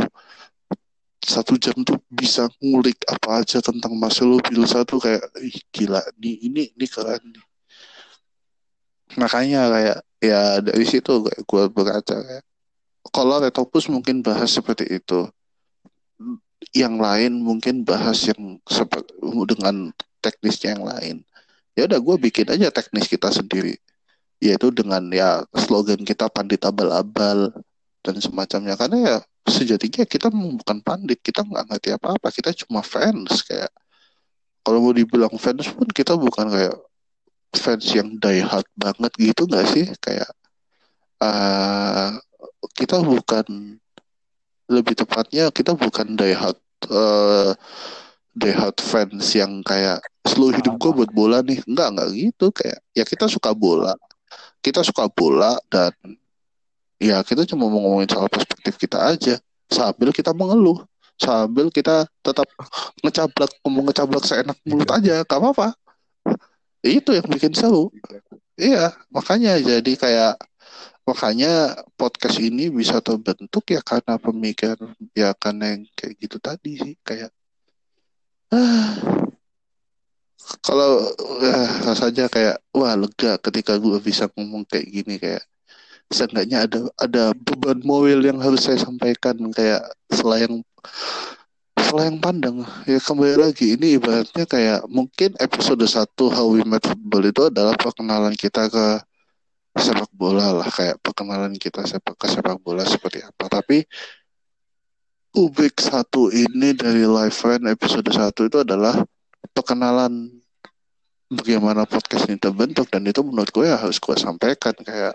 satu 1.29 1.53
jam 1.61 1.77
tuh 1.85 2.01
bisa 2.09 2.49
ngulik 2.57 2.97
apa 3.05 3.45
aja 3.45 3.61
tentang 3.61 3.93
Marcelo 3.93 4.41
Bielsa 4.41 4.81
tuh 4.81 4.97
kayak 4.97 5.21
Ih, 5.37 5.61
gila 5.69 6.01
nih 6.17 6.35
ini 6.49 6.63
ini 6.73 6.85
keren 6.89 7.21
nih. 7.21 7.45
Makanya 9.21 9.61
kayak 9.69 9.97
ya 10.19 10.41
dari 10.65 10.85
situ 10.89 11.21
kayak 11.21 11.41
gue 11.45 11.63
berkaca 11.69 12.15
kayak 12.25 12.45
kalau 13.13 13.37
Retopus 13.41 13.87
mungkin 13.93 14.25
bahas 14.25 14.49
seperti 14.49 14.89
itu 14.89 15.29
yang 16.75 16.99
lain 16.99 17.39
mungkin 17.39 17.87
bahas 17.87 18.27
yang 18.27 18.59
seperti 18.67 19.13
dengan 19.47 19.93
teknisnya 20.19 20.75
yang 20.75 20.85
lain. 20.85 21.15
Ya 21.73 21.87
udah 21.87 21.99
gue 22.01 22.15
bikin 22.19 22.51
aja 22.51 22.69
teknis 22.69 23.07
kita 23.07 23.31
sendiri. 23.31 23.79
Yaitu 24.43 24.71
dengan 24.71 25.03
ya 25.11 25.43
slogan 25.55 26.03
kita 26.03 26.27
pandit 26.27 26.63
abal-abal 26.63 27.55
dan 28.03 28.15
semacamnya. 28.19 28.75
Karena 28.75 28.97
ya 28.99 29.17
sejatinya 29.49 30.05
kita 30.05 30.29
bukan 30.31 30.79
pandit 30.85 31.19
kita 31.19 31.43
nggak 31.43 31.65
ngerti 31.69 31.89
apa-apa 31.97 32.27
kita 32.29 32.53
cuma 32.53 32.85
fans 32.85 33.41
kayak 33.43 33.69
kalau 34.63 34.85
mau 34.85 34.93
dibilang 34.93 35.33
fans 35.39 35.65
pun 35.71 35.87
kita 35.89 36.13
bukan 36.13 36.45
kayak 36.51 36.77
fans 37.55 37.85
yang 37.95 38.21
die 38.21 38.43
hard 38.43 38.67
banget 38.77 39.11
gitu 39.17 39.49
nggak 39.49 39.65
sih? 39.65 39.85
Kayak 39.97 40.29
uh, 41.23 42.13
kita 42.77 43.01
bukan 43.01 43.79
lebih 44.69 44.93
tepatnya 44.93 45.49
kita 45.49 45.73
bukan 45.73 46.13
die 46.13 46.37
hard 46.37 46.59
uh, 46.93 47.57
die 48.37 48.53
hard 48.53 48.77
fans 48.77 49.33
yang 49.33 49.65
kayak 49.65 50.05
seluruh 50.27 50.61
hidup 50.61 50.77
gue 50.77 50.91
buat 51.03 51.11
bola 51.11 51.41
nih. 51.41 51.63
Enggak 51.65 51.87
enggak 51.95 52.09
gitu 52.13 52.45
kayak 52.53 52.79
ya 52.93 53.03
kita 53.07 53.25
suka 53.25 53.55
bola. 53.55 53.95
Kita 54.59 54.83
suka 54.83 55.07
bola 55.09 55.55
dan 55.71 55.95
ya 56.99 57.23
kita 57.23 57.47
cuma 57.47 57.71
mau 57.71 57.79
ngomongin 57.79 58.11
soal 58.11 58.27
perspektif 58.27 58.75
kita 58.75 58.99
aja. 59.15 59.35
Sambil 59.71 60.11
kita 60.11 60.35
mengeluh. 60.35 60.83
Sambil 61.19 61.71
kita 61.71 62.07
tetap 62.23 62.47
ngecablak 63.03 63.51
ngomong 63.63 63.91
ngecablak 63.91 64.23
seenak 64.23 64.59
mulut 64.67 64.89
aja 64.91 65.23
gak 65.23 65.39
apa-apa. 65.39 65.75
Itu 66.83 67.15
yang 67.15 67.27
bikin 67.27 67.55
seru. 67.55 67.91
Iya 68.59 68.91
makanya 69.11 69.55
jadi 69.59 69.93
kayak 69.95 70.35
makanya 71.07 71.79
podcast 71.97 72.37
ini 72.37 72.69
bisa 72.69 73.01
terbentuk 73.01 73.65
ya 73.71 73.81
karena 73.81 74.21
pemikiran 74.21 74.93
ya 75.17 75.33
karena 75.33 75.73
yang 75.73 75.81
kayak 75.97 76.13
gitu 76.21 76.37
tadi 76.37 76.77
sih 76.77 76.93
kayak 77.01 77.33
ah, 78.53 78.93
kalau 80.61 81.09
ya, 81.41 81.57
rasanya 81.87 82.25
kayak 82.29 82.57
wah 82.77 82.93
lega 82.93 83.41
ketika 83.41 83.81
gue 83.81 83.97
bisa 84.01 84.29
ngomong 84.37 84.65
kayak 84.69 84.85
gini 84.85 85.15
kayak 85.17 85.43
seenggaknya 86.09 86.65
ada 86.65 86.79
ada 86.97 87.23
beban 87.37 87.79
mobil 87.85 88.19
yang 88.25 88.41
harus 88.41 88.65
saya 88.65 88.81
sampaikan 88.81 89.37
kayak 89.53 89.85
selayang 90.09 90.65
selayang 91.77 92.17
pandang. 92.21 92.65
Ya 92.89 92.97
kembali 93.01 93.37
lagi 93.37 93.77
ini 93.77 93.97
ibaratnya 93.97 94.45
kayak 94.45 94.89
mungkin 94.89 95.37
episode 95.37 95.85
satu 95.85 96.29
How 96.33 96.49
We 96.49 96.65
Met 96.65 96.85
Football 96.85 97.29
itu 97.29 97.41
adalah 97.49 97.73
perkenalan 97.77 98.33
kita 98.33 98.69
ke 98.69 98.85
sepak 99.79 100.09
bola 100.11 100.51
lah 100.51 100.67
kayak 100.67 100.97
perkenalan 100.99 101.55
kita 101.55 101.85
sepak 101.85 102.17
ke 102.17 102.27
sepak 102.29 102.57
bola 102.61 102.83
seperti 102.85 103.21
apa. 103.21 103.45
Tapi 103.47 103.85
Ubik 105.29 105.77
satu 105.77 106.33
ini 106.33 106.73
dari 106.73 107.05
Live 107.05 107.37
Friend 107.37 107.61
episode 107.69 108.09
satu 108.09 108.49
itu 108.49 108.65
adalah 108.65 108.97
perkenalan 109.53 110.25
bagaimana 111.29 111.85
podcast 111.85 112.25
ini 112.25 112.41
terbentuk 112.41 112.89
dan 112.89 113.05
itu 113.05 113.21
menurut 113.21 113.53
gue 113.53 113.69
ya 113.69 113.77
harus 113.77 114.01
gue 114.01 114.17
sampaikan 114.17 114.73
kayak 114.81 115.13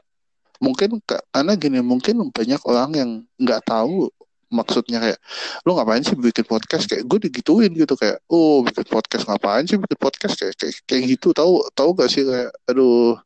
mungkin 0.63 1.03
karena 1.07 1.53
gini 1.59 1.79
mungkin 1.83 2.31
banyak 2.31 2.63
orang 2.67 2.91
yang 2.95 3.11
nggak 3.41 3.67
tahu 3.67 4.11
maksudnya 4.55 5.03
kayak 5.03 5.19
lu 5.67 5.75
ngapain 5.75 6.03
sih 6.07 6.15
bikin 6.15 6.47
podcast? 6.47 6.87
Kayak 6.87 7.05
gue 7.11 7.19
digituin 7.29 7.75
gitu 7.75 7.95
kayak 7.99 8.23
oh 8.31 8.63
bikin 8.63 8.87
podcast 8.87 9.27
ngapain 9.27 9.67
sih? 9.67 9.77
Bikin 9.77 9.99
podcast 9.99 10.35
kayak 10.39 10.55
kayak, 10.55 10.75
kayak 10.87 11.03
gitu. 11.19 11.35
Tahu 11.35 11.67
tahu 11.75 11.91
gak 11.99 12.09
sih 12.15 12.23
kayak 12.23 12.55
aduh 12.71 13.19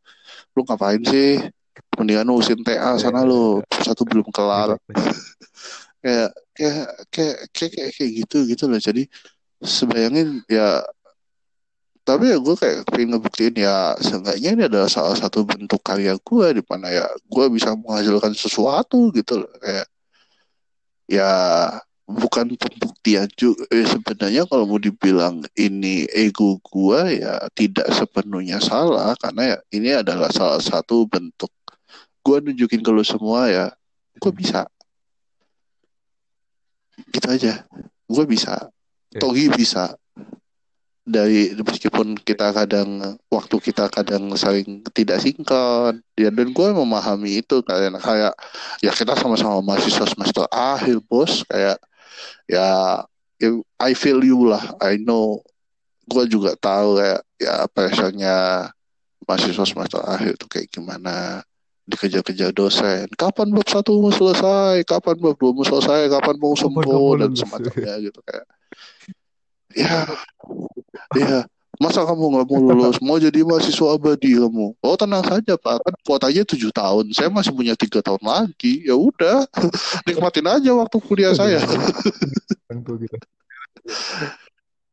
lu 0.57 0.61
ngapain 0.65 1.03
sih? 1.05 1.45
Mendingan 2.01 2.31
usin 2.33 2.65
TA 2.65 2.97
sana 2.97 3.23
lu 3.23 3.61
satu 3.85 4.03
belum 4.09 4.27
kelar. 4.33 4.81
Kayak 5.99 6.31
kayak 6.57 6.89
kayak 7.13 7.37
kayak 7.53 7.73
kayak, 7.75 7.91
kayak 7.95 8.11
gitu 8.25 8.39
gitu 8.49 8.65
loh. 8.71 8.81
Jadi 8.81 9.05
sebayangin 9.59 10.47
ya 10.47 10.87
tapi 12.09 12.33
ya 12.33 12.41
gue 12.41 12.57
kayak 12.57 12.89
pengen 12.89 13.21
ngebuktiin 13.21 13.57
ya 13.61 13.93
seenggaknya 14.01 14.49
ini 14.57 14.63
adalah 14.65 14.89
salah 14.89 15.13
satu 15.13 15.45
bentuk 15.45 15.85
karya 15.85 16.17
gue 16.17 16.47
di 16.57 16.63
mana 16.65 16.89
ya 16.89 17.05
gue 17.05 17.47
bisa 17.53 17.77
menghasilkan 17.77 18.33
sesuatu 18.33 19.13
gitu 19.13 19.45
loh. 19.45 19.53
Kayak 19.61 19.87
ya 21.05 21.33
bukan 22.09 22.57
pembuktian 22.57 23.29
juga 23.37 23.69
eh, 23.69 23.85
sebenarnya 23.85 24.49
kalau 24.49 24.65
mau 24.65 24.81
dibilang 24.81 25.45
ini 25.53 26.09
ego 26.09 26.57
gua 26.65 27.13
ya 27.13 27.37
tidak 27.53 27.85
sepenuhnya 27.93 28.57
salah 28.65 29.13
karena 29.21 29.57
ya 29.57 29.59
ini 29.77 29.93
adalah 29.93 30.33
salah 30.33 30.61
satu 30.65 31.05
bentuk 31.05 31.53
gua 32.25 32.41
nunjukin 32.41 32.81
ke 32.81 32.89
lu 32.89 33.05
semua 33.05 33.53
ya 33.53 33.67
gua 34.17 34.33
bisa. 34.33 34.65
Gitu 37.13 37.29
aja. 37.29 37.69
Gua 38.09 38.25
bisa. 38.25 38.73
Togi 39.13 39.53
bisa 39.53 39.93
dari 41.09 41.57
meskipun 41.57 42.21
kita 42.21 42.53
kadang 42.53 43.17
waktu 43.33 43.57
kita 43.65 43.89
kadang 43.89 44.29
saling 44.37 44.85
tidak 44.93 45.25
sinkron 45.25 46.05
ya 46.21 46.29
dan 46.29 46.53
gue 46.53 46.69
memahami 46.69 47.41
itu 47.41 47.65
kayak 47.65 47.97
kayak 48.05 48.37
ya 48.85 48.93
kita 48.93 49.17
sama-sama 49.17 49.65
mahasiswa 49.65 50.05
semester 50.05 50.45
akhir 50.53 51.01
bos. 51.09 51.49
Kayak 51.49 51.81
ya 52.45 52.69
I 53.81 53.97
feel 53.97 54.21
you 54.21 54.53
lah. 54.53 54.77
I 54.85 55.01
know. 55.01 55.41
Gue 56.05 56.29
juga 56.29 56.53
tahu 56.61 57.01
kayak 57.01 57.21
ya 57.41 57.65
pressure-nya 57.73 58.69
mahasiswa 59.25 59.65
semester 59.65 60.05
akhir 60.05 60.37
itu 60.37 60.47
kayak 60.47 60.69
gimana. 60.69 61.41
Dikejar-kejar 61.89 62.53
dosen. 62.53 63.09
Kapan 63.17 63.49
bab 63.49 63.65
satu 63.65 63.97
mau 63.97 64.13
selesai? 64.13 64.85
Kapan 64.85 65.17
bab 65.25 65.41
dua 65.41 65.57
mau 65.57 65.65
selesai? 65.65 66.13
Kapan 66.13 66.37
mau 66.37 66.53
sembuh? 66.53 67.17
dan 67.17 67.33
semacamnya 67.33 67.97
gitu 68.05 68.21
kayak. 68.29 68.45
Ya 69.73 70.05
ya 71.17 71.49
masa 71.79 72.03
kamu 72.03 72.25
nggak 72.35 72.47
mau 72.51 72.59
lulus? 72.59 72.99
Mau 72.99 73.17
jadi 73.17 73.41
mahasiswa 73.47 73.95
abadi 73.95 74.35
kamu? 74.35 74.75
Oh 74.83 74.97
tenang 74.99 75.23
saja 75.23 75.55
pak. 75.55 75.79
Kan 75.81 75.95
kuotanya 76.03 76.43
tujuh 76.43 76.75
tahun. 76.75 77.15
Saya 77.15 77.31
masih 77.31 77.55
punya 77.55 77.79
tiga 77.79 78.03
tahun 78.03 78.23
lagi. 78.23 78.83
Ya 78.83 78.99
udah. 78.99 79.47
Nikmatin 80.07 80.51
aja 80.51 80.71
waktu 80.75 80.97
kuliah 80.99 81.33
saya. 81.33 81.63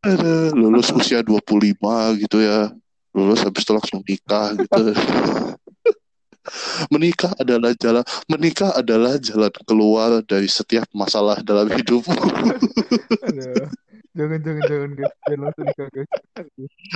Ada, 0.05 0.53
lulus 0.53 0.93
usia 0.93 1.25
25 1.25 2.21
gitu 2.21 2.37
ya. 2.39 2.69
Lulus 3.17 3.41
habis 3.41 3.65
itu 3.65 3.73
langsung 3.73 4.05
nikah 4.05 4.53
gitu. 4.53 4.83
Menikah 6.93 7.33
adalah 7.41 7.73
jalan 7.73 8.05
menikah 8.29 8.69
adalah 8.77 9.17
jalan 9.17 9.49
keluar 9.65 10.21
dari 10.29 10.45
setiap 10.45 10.85
masalah 10.93 11.41
dalam 11.41 11.65
hidup 11.73 12.05
jangan 14.15 14.39
jangan 14.41 14.63
jangan 14.65 14.89
guys. 14.95 15.13
Jangan 15.27 15.39
langsung 15.43 15.65
nikah 15.67 15.87
guys. 15.91 16.09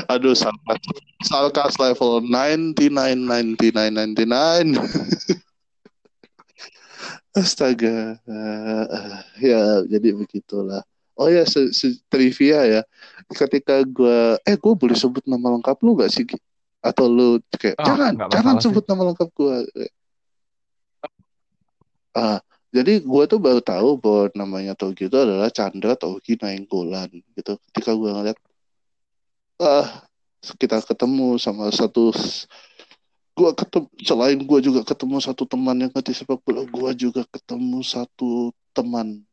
Aduh 0.09 0.35
salkas 0.35 0.81
salkas 1.27 1.75
level 1.77 2.23
99 2.25 2.79
99 2.79 4.15
99 4.15 4.79
astaga. 7.39 8.17
Uh, 8.25 9.19
ya 9.37 9.83
jadi 9.85 10.15
begitulah. 10.15 10.81
Oh 11.19 11.27
ya 11.27 11.43
se, 11.43 11.75
se 11.75 11.99
trivia 12.07 12.63
ya. 12.63 12.81
Ketika 13.29 13.83
gue 13.83 14.39
eh 14.47 14.55
gue 14.55 14.73
boleh 14.73 14.95
sebut 14.95 15.21
nama 15.27 15.59
lengkap 15.59 15.77
lu 15.83 15.99
gak 15.99 16.09
sih 16.09 16.23
atau 16.79 17.11
lu 17.11 17.43
kayak 17.59 17.75
oh, 17.75 17.85
jangan 17.85 18.13
jangan 18.31 18.55
sebut 18.63 18.83
sih. 18.87 18.89
nama 18.95 19.11
lengkap 19.11 19.29
gue 19.35 19.55
ah 22.15 22.39
jadi 22.69 23.01
gue 23.01 23.23
tuh 23.25 23.41
baru 23.41 23.61
tahu 23.65 23.97
bahwa 23.97 24.23
namanya 24.37 24.77
Togi 24.77 25.09
itu 25.09 25.17
adalah 25.17 25.49
Chandra 25.49 25.97
Togi 25.97 26.37
Nainggolan 26.37 27.09
gitu. 27.33 27.57
Ketika 27.69 27.97
gue 27.97 28.09
ngeliat, 28.13 28.37
ah 29.57 30.05
kita 30.61 30.77
ketemu 30.85 31.41
sama 31.41 31.73
satu 31.73 32.13
gue 33.33 33.51
ketemu 33.57 33.87
selain 34.05 34.37
gue 34.37 34.59
juga 34.61 34.81
ketemu 34.85 35.17
satu 35.17 35.43
teman 35.49 35.75
yang 35.81 35.91
ngerti 35.91 36.13
sepak 36.13 36.39
bola 36.45 36.61
gue 36.63 36.91
juga 36.93 37.25
ketemu 37.33 37.81
satu 37.81 38.53
teman. 38.77 39.25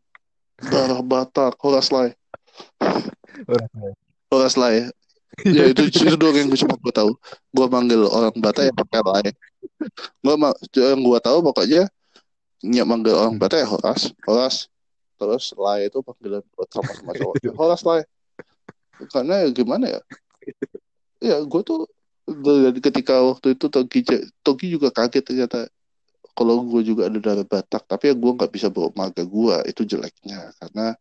Darah 0.57 1.05
Batak 1.05 1.61
Horas 1.61 1.93
Lai. 1.93 2.17
Horas 4.33 4.57
Lai. 4.57 4.89
Ya 5.45 5.69
itu 5.69 5.85
itu 5.93 6.17
doang 6.17 6.41
yang 6.41 6.49
cuma 6.57 6.81
gue 6.81 6.95
tahu. 6.97 7.13
Gue 7.53 7.67
manggil 7.69 8.01
orang 8.09 8.33
Batak 8.41 8.73
yang 8.73 8.77
pakai 8.81 9.01
Lai. 9.05 9.29
Gue 10.25 10.35
yang 10.81 11.05
gue 11.05 11.19
tahu 11.21 11.45
pokoknya 11.45 11.85
Nyak 12.65 12.87
manggil 12.89 13.13
orang 13.13 13.37
Batak 13.37 13.65
ya 13.65 13.69
Horas 13.69 14.13
Horas. 14.25 14.57
Terus 15.17 15.57
Lai 15.57 15.89
itu 15.89 16.05
panggilan 16.05 16.45
buat 16.53 16.69
sama-sama 16.69 17.17
cowoknya 17.17 17.51
horas 17.57 17.81
Lai. 17.89 18.05
Karena 19.13 19.45
ya 19.45 19.49
gimana 19.53 19.85
ya? 19.89 20.01
Ya 21.21 21.37
gue 21.41 21.63
tuh 21.65 21.89
dari 22.27 22.81
ketika 22.85 23.25
waktu 23.25 23.57
itu 23.57 23.73
Togi 23.73 24.05
Togi 24.45 24.67
juga 24.73 24.93
kaget 24.93 25.25
ternyata 25.25 25.69
kalau 26.37 26.61
gue 26.69 26.85
juga 26.85 27.09
ada 27.09 27.17
darah 27.17 27.49
Batak. 27.49 27.89
Tapi 27.89 28.13
ya 28.13 28.15
gue 28.17 28.33
nggak 28.37 28.53
bisa 28.53 28.69
bawa 28.69 28.93
marga 28.93 29.25
gue 29.25 29.57
itu 29.73 29.89
jeleknya. 29.89 30.53
Karena 30.61 30.93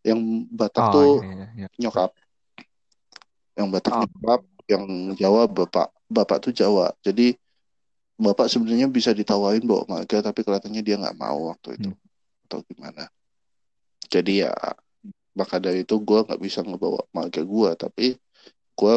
yang 0.00 0.48
Batak 0.48 0.84
Oh 0.88 0.92
tuh 0.92 1.12
iya 1.20 1.32
iya 1.32 1.46
iya. 1.56 1.68
nyokap. 1.76 2.10
Yang 3.52 3.68
Batak 3.68 3.92
Oh. 3.92 4.00
nyokap 4.08 4.40
yang 4.70 4.84
Jawa 5.20 5.44
bapak 5.44 5.92
bapak 6.08 6.38
tuh 6.40 6.52
Jawa. 6.56 6.96
Jadi 7.04 7.36
bapak 8.22 8.46
sebenarnya 8.46 8.86
bisa 8.86 9.10
ditawarin 9.10 9.66
bawa 9.66 9.82
marga 9.90 10.22
tapi 10.22 10.46
kelihatannya 10.46 10.82
dia 10.86 10.96
nggak 10.96 11.18
mau 11.18 11.50
waktu 11.50 11.76
itu 11.82 11.90
Hmm. 11.90 12.46
atau 12.46 12.58
gimana 12.70 13.10
jadi 14.06 14.48
ya 14.48 14.52
maka 15.32 15.56
dari 15.58 15.82
itu 15.82 15.96
gue 15.98 16.20
nggak 16.22 16.40
bisa 16.40 16.60
ngebawa 16.62 17.02
marga 17.10 17.42
gue 17.42 17.70
tapi 17.74 18.06
gue 18.72 18.94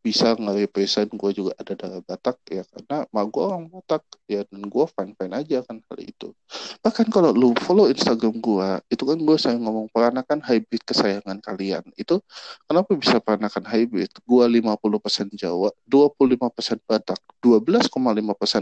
bisa 0.00 0.32
nge-represent 0.32 1.12
gue 1.12 1.30
juga 1.36 1.52
ada 1.60 1.76
darah 1.76 2.00
Batak 2.00 2.40
ya 2.48 2.64
karena 2.64 3.04
mak 3.12 3.24
gue 3.28 3.42
orang 3.44 3.68
Batak 3.68 4.02
ya 4.24 4.40
dan 4.48 4.64
gue 4.64 4.84
fine 4.88 5.12
fine 5.12 5.34
aja 5.36 5.60
kan 5.60 5.76
hal 5.76 5.98
itu. 6.00 6.32
Bahkan 6.80 7.12
kalau 7.12 7.36
lu 7.36 7.52
follow 7.60 7.84
Instagram 7.92 8.40
gue 8.40 8.68
itu 8.88 9.04
kan 9.04 9.18
gue 9.20 9.36
sering 9.36 9.60
ngomong 9.60 9.92
peranakan 9.92 10.40
hybrid 10.40 10.82
kesayangan 10.88 11.38
kalian. 11.44 11.84
Itu 12.00 12.24
kenapa 12.64 12.96
bisa 12.96 13.20
peranakan 13.20 13.68
hybrid? 13.68 14.08
Gue 14.24 14.44
50% 14.48 15.36
Jawa 15.36 15.68
25% 15.84 16.80
Batak 16.88 17.20
12,5% 17.44 17.92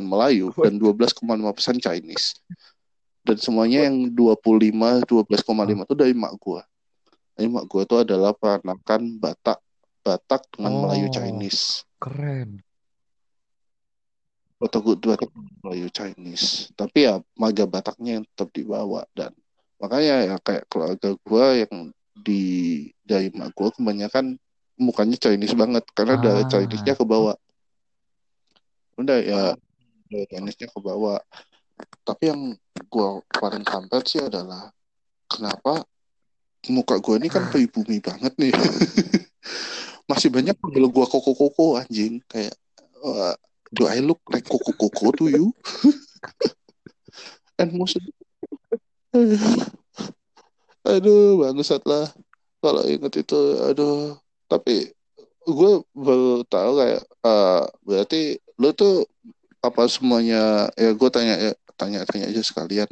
Melayu 0.03 0.51
dan 0.59 0.75
12,5% 0.75 1.79
Chinese. 1.79 2.43
Dan 3.23 3.37
semuanya 3.39 3.87
yang 3.87 4.11
25 4.11 5.07
12,5 5.07 5.87
itu 5.87 5.95
dari 5.95 6.15
mak 6.19 6.35
gue 6.41 6.63
jadi 7.39 7.47
mak 7.55 7.71
gue 7.71 7.87
itu 7.87 7.97
adalah 8.03 8.35
peranakan 8.35 9.23
Batak 9.23 9.63
Batak 10.09 10.49
dengan 10.57 10.73
Melayu 10.89 11.07
Oh. 11.09 11.13
Chinese. 11.13 11.85
Keren. 12.01 12.65
Batak 14.57 14.83
Batak 14.97 15.29
Melayu 15.61 15.93
Chinese. 15.93 16.73
Tapi 16.73 17.05
ya 17.05 17.21
marga 17.37 17.69
Bataknya 17.69 18.19
yang 18.19 18.25
tetap 18.33 18.49
dibawa 18.57 19.05
dan 19.13 19.37
makanya 19.77 20.15
ya 20.25 20.37
kayak 20.41 20.65
keluarga 20.73 21.13
gue 21.13 21.47
yang 21.69 21.75
di 22.19 22.43
dari 23.05 23.29
mak 23.37 23.53
gue 23.53 23.69
kebanyakan 23.77 24.41
mukanya 24.81 25.21
Chinese 25.21 25.53
banget. 25.53 25.85
Karena 25.93 26.17
dari 26.17 26.43
Ah. 26.43 26.49
Chinese-nya 26.49 26.97
ke 26.97 27.05
bawah 27.05 27.37
udah 28.99 29.19
ya 29.23 29.43
dari 30.11 30.27
Chinese-nya 30.27 30.73
ke 30.75 30.81
bawah 30.83 31.23
tapi 32.03 32.35
yang 32.35 32.59
gue 32.91 33.09
paling 33.31 33.63
kampret 33.63 34.03
sih 34.11 34.19
adalah 34.19 34.75
kenapa 35.31 35.87
muka 36.67 36.99
gue 36.99 37.15
ini 37.23 37.31
kan 37.31 37.47
pribumi 37.47 38.03
banget 38.03 38.35
nih 38.35 38.51
masih 40.09 40.33
banyak 40.33 40.57
panggil 40.57 40.89
gue 40.89 41.07
koko 41.07 41.33
koko 41.37 41.77
anjing. 41.77 42.25
Kayak 42.27 42.57
uh, 43.05 43.37
do 43.71 43.85
I 43.85 44.01
look 44.01 44.25
like 44.33 44.49
koko 44.49 44.73
koko 44.73 45.13
to 45.21 45.29
you? 45.29 45.53
And 47.61 47.77
most 47.77 48.01
aduh 50.89 51.37
bangsat 51.45 51.85
lah. 51.85 52.09
Kalau 52.65 52.83
inget 52.89 53.13
itu 53.21 53.39
aduh. 53.61 54.17
Tapi 54.49 54.89
gue 55.45 55.73
baru 55.93 56.41
tahu 56.49 56.71
kayak 56.81 57.03
uh, 57.25 57.69
berarti 57.85 58.41
lu 58.57 58.73
tuh 58.73 59.05
apa 59.61 59.85
semuanya 59.91 60.69
ya 60.79 60.95
gue 60.97 61.11
tanya 61.13 61.35
ya 61.37 61.53
tanya 61.77 62.09
tanya 62.09 62.33
aja 62.33 62.41
sekalian. 62.41 62.89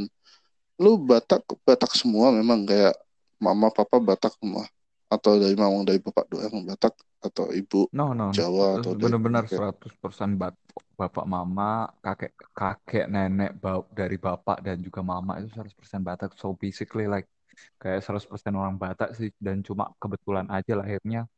Lu 0.77 1.01
Batak 1.01 1.41
Batak 1.65 1.97
semua 1.97 2.29
memang? 2.29 2.69
Kayak 2.69 2.97
mama 3.41 3.73
papa 3.73 3.97
Batak 3.97 4.37
semua? 4.37 4.69
Atau 5.09 5.41
dari 5.41 5.57
mamang 5.57 5.87
dari 5.87 6.03
bapak 6.03 6.27
doang 6.29 6.67
Batak 6.67 6.93
atau 7.29 7.51
ibu 7.51 7.91
No, 7.91 8.13
no, 8.15 8.31
no. 8.31 8.37
Jawa 8.37 8.81
atau 8.81 8.95
kayak 8.97 9.83
100% 9.83 10.39
bat 10.41 10.55
bapak 10.97 11.27
mama, 11.29 11.93
kakek 12.01 12.33
kakek 12.57 13.07
nenek 13.07 13.53
bau 13.61 13.85
dari 13.93 14.17
bapak 14.17 14.65
dan 14.65 14.81
juga 14.81 15.05
mama 15.05 15.37
itu 15.37 15.53
100% 15.53 16.01
Batak. 16.01 16.33
So 16.41 16.57
basically 16.57 17.05
like 17.05 17.29
kayak 17.77 18.01
100% 18.01 18.29
orang 18.57 18.81
Batak 18.81 19.13
sih 19.13 19.29
dan 19.37 19.61
cuma 19.61 19.93
kebetulan 20.01 20.49
aja 20.49 20.73
lahirnya 20.73 21.29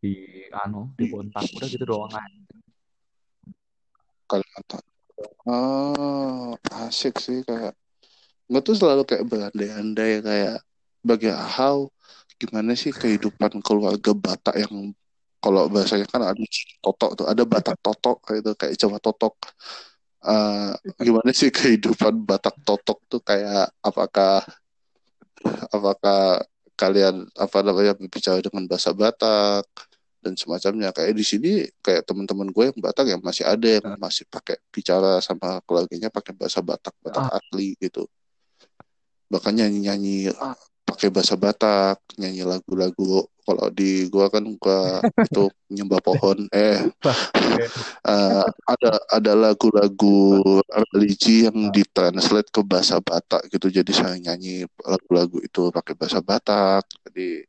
di 0.00 0.44
anu 0.64 0.92
di 0.96 1.08
Bontang 1.08 1.44
udah 1.44 1.68
gitu 1.68 1.84
doang 1.84 2.12
aja. 2.12 2.56
Kalimantan 4.24 4.84
oh 5.46 6.56
asik 6.88 7.20
sih 7.20 7.44
kayak 7.44 7.76
gue 8.44 8.60
tuh 8.60 8.76
selalu 8.76 9.02
kayak 9.08 9.24
berandai-andai 9.28 10.20
kayak 10.20 10.58
bagi 11.04 11.30
how 11.32 11.88
gimana 12.36 12.76
sih 12.76 12.92
kehidupan 12.92 13.60
keluarga 13.64 14.12
Batak 14.12 14.56
yang 14.58 14.92
kalau 15.44 15.68
bahasanya 15.68 16.08
kan 16.08 16.24
ada 16.24 16.40
totok 16.80 17.10
tuh 17.20 17.26
ada 17.28 17.44
Batak 17.44 17.76
totok 17.84 18.16
kayak 18.24 18.40
itu 18.40 18.50
kayak 18.56 18.74
Jawa 18.80 18.96
totok. 18.96 19.34
Eh, 20.24 20.72
gimana 21.04 21.30
sih 21.36 21.52
kehidupan 21.52 22.24
Batak 22.24 22.64
totok 22.64 22.98
tuh 23.12 23.20
kayak 23.20 23.68
apakah 23.84 24.40
apakah 25.68 26.40
kalian 26.80 27.28
apa 27.36 27.60
namanya 27.60 27.92
berbicara 27.92 28.40
dengan 28.40 28.64
bahasa 28.64 28.96
Batak 28.96 29.68
dan 30.24 30.32
semacamnya? 30.32 30.96
Kayak 30.96 31.12
di 31.12 31.24
sini 31.28 31.52
kayak 31.84 32.08
teman-teman 32.08 32.48
gue 32.48 32.64
yang 32.72 32.78
Batak 32.80 33.04
yang 33.12 33.20
masih 33.20 33.44
ada 33.44 33.68
yang 33.68 33.84
masih 34.00 34.24
pakai 34.32 34.56
bicara 34.72 35.20
sama 35.20 35.60
keluarganya 35.68 36.08
pakai 36.08 36.32
bahasa 36.32 36.64
Batak 36.64 36.96
Batak 37.04 37.28
asli 37.36 37.76
gitu. 37.76 38.08
Bahkan 39.28 39.52
nyanyi-nyanyi 39.60 40.32
pakai 40.88 41.12
bahasa 41.12 41.36
Batak 41.36 42.00
nyanyi 42.16 42.48
lagu-lagu 42.48 43.28
kalau 43.44 43.68
di 43.68 44.08
gua 44.08 44.32
kan 44.32 44.44
gua 44.56 45.04
itu 45.04 45.44
nyembah 45.76 46.00
pohon. 46.00 46.48
Eh 46.48 46.80
eh, 48.12 48.46
ada 48.48 48.92
ada 49.12 49.32
lagu-lagu 49.36 50.40
religi 50.92 51.44
yang 51.44 51.68
ditranslate 51.70 52.48
ke 52.48 52.64
bahasa 52.64 52.98
Batak 53.04 53.52
gitu. 53.52 53.68
Jadi 53.68 53.92
saya 53.92 54.16
nyanyi 54.16 54.64
lagu-lagu 54.80 55.38
itu 55.44 55.68
pakai 55.68 55.94
bahasa 55.94 56.24
Batak. 56.24 56.88
Jadi 57.08 57.44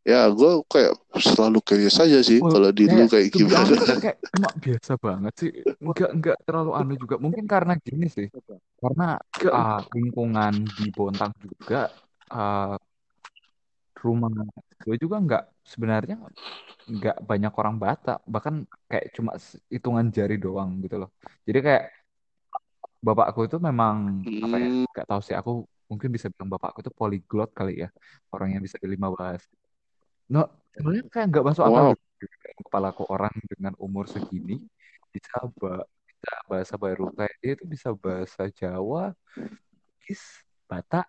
ya 0.00 0.24
gua 0.32 0.64
kayak 0.64 0.96
selalu 1.20 1.60
curious 1.60 2.00
saja 2.00 2.24
sih 2.24 2.40
Well, 2.40 2.56
kalau 2.56 2.70
di 2.72 2.88
lu 2.88 3.04
kayak 3.04 3.28
be 3.28 3.36
gimana. 3.36 3.76
Kayak 4.00 4.18
cuma 4.32 4.50
biasa 4.56 4.92
banget 4.96 5.32
sih. 5.36 5.52
Nggak 5.78 6.10
nggak 6.16 6.38
terlalu 6.48 6.70
aneh 6.72 6.96
juga. 6.96 7.16
Mungkin 7.20 7.44
karena 7.44 7.76
gini 7.76 8.08
sih. 8.08 8.32
Karena 8.80 9.20
uh, 9.44 9.80
lingkungan 9.92 10.64
di 10.64 10.88
Bontang 10.88 11.36
juga 11.44 11.92
uh, 12.32 12.80
rumah. 14.04 14.30
Gue 14.84 14.96
juga 15.02 15.16
nggak 15.24 15.42
sebenarnya 15.72 16.14
nggak 16.96 17.16
banyak 17.30 17.52
orang 17.60 17.76
Batak. 17.82 18.18
Bahkan 18.34 18.54
kayak 18.90 19.06
cuma 19.16 19.32
hitungan 19.74 20.06
jari 20.16 20.34
doang 20.44 20.70
gitu 20.84 20.96
loh. 21.02 21.10
Jadi 21.48 21.58
kayak 21.66 21.84
bapakku 23.06 23.40
itu 23.48 23.56
memang 23.68 23.96
apa 24.44 24.56
ya 24.64 24.68
Hmm, 24.68 24.84
nggak 24.92 25.06
tahu 25.10 25.20
sih. 25.26 25.34
Aku 25.40 25.50
mungkin 25.90 26.08
bisa 26.14 26.26
bilang 26.32 26.48
bapakku 26.54 26.78
itu 26.84 26.92
polyglot 27.00 27.50
kali 27.58 27.72
ya. 27.84 27.88
Orang 28.34 28.48
yang 28.54 28.62
bisa 28.66 28.76
lima 28.94 29.08
bahasa 29.16 29.46
no 30.34 30.40
sebenarnya 30.74 31.04
kayak 31.12 31.26
nggak 31.30 31.44
masuk 31.48 31.64
akal 31.68 31.82
wow. 31.82 31.90
gitu. 31.90 32.02
Dalam 32.44 32.60
kepalaku 32.66 33.02
orang 33.14 33.34
dengan 33.52 33.74
umur 33.84 34.04
segini 34.14 34.54
bisa 35.14 35.34
ba- 35.60 35.86
bisa 36.10 36.30
bahasa 36.50 36.74
baru. 36.84 37.04
Kayak 37.18 37.34
dia 37.42 37.52
itu 37.56 37.64
bisa 37.74 37.88
bahasa 38.04 38.42
Jawa 38.60 39.02
Bugis 40.00 40.22
Batak 40.70 41.06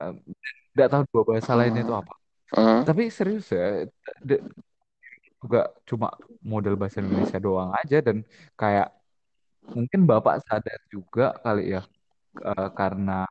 em, 0.00 0.16
nggak 0.74 0.88
tahu 0.90 1.02
dua 1.10 1.22
bahasa 1.34 1.52
lainnya 1.58 1.82
itu 1.82 1.94
apa. 1.94 2.14
Ah, 2.50 2.82
tapi 2.82 3.06
serius 3.14 3.46
ya 3.54 3.86
juga 5.40 5.70
cuma 5.88 6.10
model 6.42 6.74
bahasa 6.76 7.00
Indonesia 7.00 7.38
doang 7.40 7.70
aja 7.72 8.02
dan 8.04 8.26
kayak 8.58 8.92
mungkin 9.72 10.04
bapak 10.04 10.42
sadar 10.44 10.80
juga 10.90 11.32
kali 11.40 11.78
ya 11.78 11.82
eh, 12.42 12.68
karena 12.74 13.24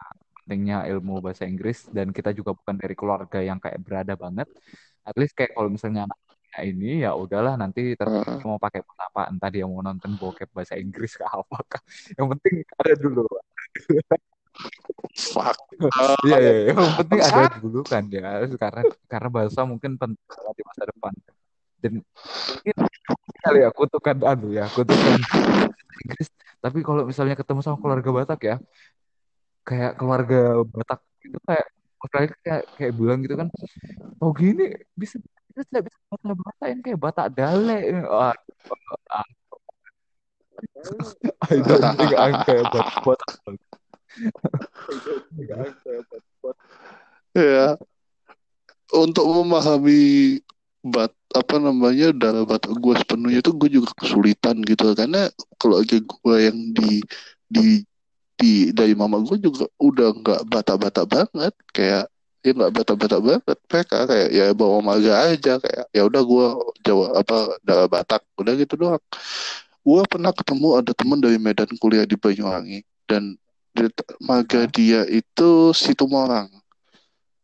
pentingnya 0.50 0.90
ilmu 0.90 1.22
bahasa 1.22 1.46
Inggris 1.46 1.86
dan 1.94 2.10
kita 2.10 2.34
juga 2.34 2.58
bukan 2.58 2.76
dari 2.82 2.96
keluarga 2.98 3.38
yang 3.38 3.62
kayak 3.62 3.78
berada 3.86 4.18
banget. 4.18 4.50
At 5.06 5.14
least 5.14 5.38
kayak 5.38 5.54
kalau 5.54 5.70
misalnya 5.70 6.10
anaknya 6.10 6.60
ini 6.66 6.90
ya 7.06 7.14
udahlah 7.14 7.54
nanti 7.54 7.94
terserah 7.94 8.26
ah, 8.26 8.38
dia 8.42 8.48
mau 8.50 8.58
pakai 8.58 8.82
apa 8.82 9.22
entah 9.30 9.50
dia 9.54 9.66
mau 9.70 9.86
nonton 9.86 10.18
bokep 10.18 10.50
bahasa 10.50 10.74
Inggris 10.82 11.14
ke 11.14 11.22
apa 11.22 11.62
yang 12.18 12.28
penting 12.34 12.66
ada 12.82 12.94
dulu 12.98 13.26
fuck. 15.16 15.58
Iya 15.80 15.88
Ah, 15.96 16.20
iya 16.28 16.38
iya. 16.44 16.76
yang 16.76 16.92
penting 17.00 17.20
ada 17.24 17.56
dulu 17.56 17.80
kan 17.88 18.04
ya. 18.12 18.44
Karena 18.60 18.82
karena 19.08 19.30
bahasa 19.32 19.64
mungkin 19.64 19.96
penting 19.96 20.20
di 20.56 20.64
masa 20.68 20.84
depan. 20.84 21.14
Dan 21.80 22.04
mungkin 22.04 22.76
kali 23.40 23.60
ya 23.64 23.70
kutukan 23.72 24.18
anu 24.28 24.52
ya 24.52 24.68
kutukan 24.76 25.16
Inggris. 26.04 26.28
Tapi 26.60 26.84
kalau 26.84 27.08
misalnya 27.08 27.40
ketemu 27.40 27.64
sama 27.64 27.80
keluarga 27.80 28.12
Batak 28.12 28.42
ya 28.44 28.56
kayak 29.64 29.96
keluarga 29.96 30.66
Batak 30.66 31.00
itu 31.24 31.38
kayak 31.46 31.68
mereka 32.00 32.36
kayak 32.42 32.64
kayak 32.80 32.94
bilang 32.96 33.20
gitu 33.22 33.36
kan 33.38 33.48
oh 34.24 34.32
gini 34.34 34.72
bisa 34.98 35.20
kita 35.52 35.62
tidak 35.68 35.84
bisa 35.92 35.98
bahasa 36.10 36.34
Batak 36.34 36.68
yang 36.74 36.82
kayak 36.82 37.00
Batak 37.00 37.28
Dale 37.38 37.78
ah, 38.10 38.36
I 41.54 41.56
don't 41.64 41.86
think 41.96 42.14
I'm 42.18 42.36
kayak 42.44 42.66
Batak 42.74 42.98
Batak 43.06 43.34
ya 47.38 47.78
untuk 48.90 49.26
memahami 49.30 50.42
bat 50.82 51.12
apa 51.36 51.62
namanya 51.62 52.10
darah 52.16 52.48
batak 52.48 52.74
gue 52.74 52.94
sepenuhnya 52.98 53.40
itu 53.44 53.52
gue 53.54 53.70
juga 53.70 53.90
kesulitan 54.00 54.58
gitu. 54.66 54.98
Karena 54.98 55.30
kalau 55.62 55.84
aja 55.84 55.98
gue 56.00 56.36
yang 56.40 56.58
di 56.74 57.04
di 57.46 57.68
di 58.40 58.72
dari 58.72 58.96
mama 58.96 59.20
gue 59.22 59.38
juga 59.38 59.68
udah 59.78 60.10
nggak 60.16 60.42
batak-batak 60.50 61.06
banget. 61.06 61.54
Kayak 61.76 62.06
ya 62.42 62.52
nggak 62.56 62.72
batak-batak 62.74 63.20
banget. 63.22 63.58
Mereka 63.70 63.98
kayak 64.10 64.30
ya 64.34 64.46
bawa 64.58 64.78
maga 64.82 65.14
aja. 65.30 65.62
Kayak 65.62 65.86
ya 65.94 66.02
udah 66.08 66.22
gue 66.26 66.48
Jawa 66.88 67.06
apa 67.22 67.38
darah 67.62 67.88
Batak 67.92 68.26
udah 68.42 68.54
gitu 68.58 68.74
doang. 68.80 69.04
Gue 69.86 70.02
pernah 70.10 70.32
ketemu 70.34 70.70
ada 70.82 70.92
teman 70.98 71.20
dari 71.22 71.38
Medan 71.38 71.70
kuliah 71.78 72.10
di 72.10 72.18
Banyuwangi. 72.18 72.82
Dan 73.06 73.38
di, 73.74 73.86
maga 74.24 74.66
dia 74.70 75.06
itu 75.08 75.72
Situmorang. 75.76 76.50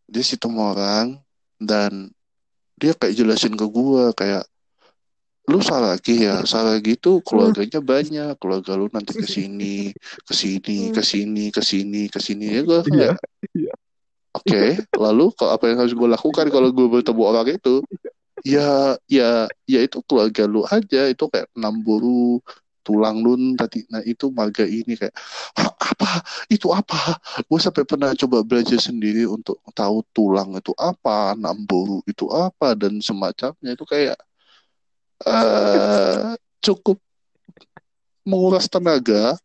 Dia 0.10 0.24
Situmorang 0.26 1.20
dan 1.62 2.10
dia 2.76 2.92
kayak 2.92 3.16
jelasin 3.16 3.56
ke 3.56 3.66
gue 3.66 4.12
kayak 4.14 4.44
lu 5.46 5.62
salah 5.62 5.94
lagi 5.94 6.26
ya? 6.26 6.42
Salah 6.44 6.82
gitu 6.82 7.22
keluarganya 7.22 7.80
banyak. 7.80 8.34
Keluarga 8.42 8.74
lu 8.74 8.90
nanti 8.90 9.14
ke 9.14 9.28
sini 9.30 9.94
ke 10.26 10.34
sini 10.34 10.90
ke 10.90 11.02
sini 11.06 11.46
ke 11.54 11.62
sini 11.62 12.02
ke 12.10 12.20
sini. 12.20 12.46
Ya 12.50 12.62
gue 12.66 12.82
Iya, 12.82 12.90
kayak 12.90 13.18
oke 14.36 14.64
lalu 15.00 15.26
kalau 15.38 15.52
apa 15.54 15.64
yang 15.70 15.78
harus 15.86 15.94
gue 15.94 16.10
lakukan 16.10 16.46
kalau 16.50 16.70
gue 16.74 16.88
bertemu 16.90 17.22
orang 17.24 17.48
itu? 17.54 17.86
Ya 18.46 18.98
ya 19.10 19.46
ya 19.70 19.80
itu 19.86 20.02
keluarga 20.06 20.50
lu 20.50 20.66
aja. 20.66 21.08
Itu 21.08 21.30
kayak 21.30 21.54
enam 21.54 21.82
buru 21.86 22.42
tulang 22.86 23.26
lu 23.26 23.34
tadi. 23.58 23.82
Nah 23.90 24.06
itu 24.06 24.30
marga 24.30 24.62
ini 24.64 24.94
kayak 24.94 25.16
"Hah, 25.58 25.74
apa? 25.74 26.22
Itu 26.48 26.70
apa? 26.70 27.18
Gue 27.50 27.58
sampai 27.58 27.84
pernah 27.84 28.14
coba 28.14 28.46
belajar 28.46 28.78
sendiri 28.78 29.26
untuk 29.26 29.58
tahu 29.74 30.06
tulang 30.14 30.54
itu 30.56 30.72
apa 30.78 31.34
enam 31.34 31.66
buru 31.66 32.06
itu 32.06 32.30
apa 32.30 32.78
dan 32.78 33.02
semacamnya. 33.02 33.74
Itu 33.74 33.84
kayak 33.90 34.16
eh 35.26 36.38
cukup 36.62 37.02
menguras 38.24 38.70
tenaga. 38.70 39.36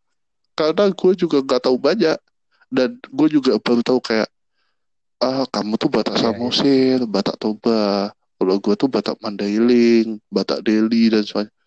Karena 0.54 0.92
gue 0.92 1.12
juga 1.16 1.40
nggak 1.40 1.62
tahu 1.64 1.76
banyak. 1.80 2.18
Dan 2.70 3.00
gue 3.00 3.28
juga 3.32 3.56
baru 3.58 3.80
tahu 3.82 3.98
kayak 4.04 4.28
ah 5.20 5.44
kamu 5.48 5.76
tuh 5.76 5.90
Batak 5.92 6.16
Iya, 6.16 6.20
iya. 6.20 6.32
Samosir, 6.32 6.98
Batak 7.04 7.36
Toba, 7.40 8.08
kalau 8.40 8.56
gue 8.56 8.74
tuh 8.76 8.88
Batak 8.88 9.20
Mandailing, 9.20 10.16
Batak 10.32 10.64
Delhi 10.64 11.12
dan 11.12 11.22
sebagainya. 11.28 11.59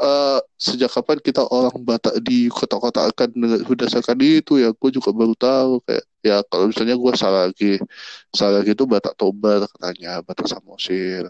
Eh 0.00 0.40
sejak 0.56 0.88
kapan 0.88 1.18
kita 1.20 1.44
orang 1.44 1.76
Batak 1.84 2.16
di 2.24 2.48
kota-kota 2.48 3.12
akan 3.12 3.28
berdasarkan 3.68 4.16
itu 4.24 4.56
ya? 4.56 4.72
Gue 4.72 4.88
juga 4.88 5.12
baru 5.12 5.36
tahu 5.36 5.84
kayak 5.84 6.04
ya 6.24 6.36
kalau 6.48 6.70
misalnya 6.72 6.96
gue 6.96 7.12
salah 7.18 7.50
lagi 7.50 7.76
salah 8.32 8.62
lagi 8.62 8.72
itu 8.72 8.88
Batak 8.88 9.14
Toba 9.20 9.68
katanya 9.68 10.24
Batak 10.24 10.48
Samosir. 10.48 11.28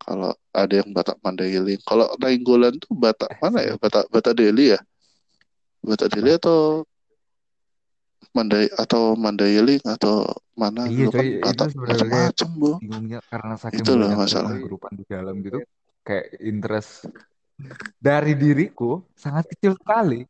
Kalau 0.00 0.32
ada 0.50 0.74
yang 0.74 0.90
Batak 0.90 1.20
Mandailing. 1.22 1.78
Kalau 1.86 2.08
Nainggolan 2.18 2.76
tuh 2.82 2.92
Batak 2.96 3.30
mana 3.38 3.62
ya? 3.62 3.74
Batak 3.78 4.10
Batak 4.10 4.34
Delhi 4.34 4.74
ya? 4.74 4.80
Batak 5.86 6.08
Delhi 6.12 6.34
atau 6.34 6.84
Mandai 8.30 8.70
atau 8.78 9.18
Mandailing 9.18 9.82
atau 9.86 10.22
mana? 10.54 10.86
Iya 10.86 11.10
kan 11.10 11.24
coy, 11.24 11.28
Batak 11.42 11.68
macam-macam 11.74 12.48
bu. 12.58 12.72
bingungnya 12.78 13.18
karena 13.26 13.54
saking 13.58 13.82
itu 13.82 13.92
loh 13.96 14.08
masalah 14.14 14.50
penggrupan 14.54 14.92
di 14.94 15.04
dalam 15.08 15.34
gitu, 15.42 15.58
kayak 16.06 16.38
interest 16.38 17.10
dari 18.00 18.32
diriku 18.34 19.04
sangat 19.16 19.44
kecil 19.52 19.76
sekali. 19.76 20.24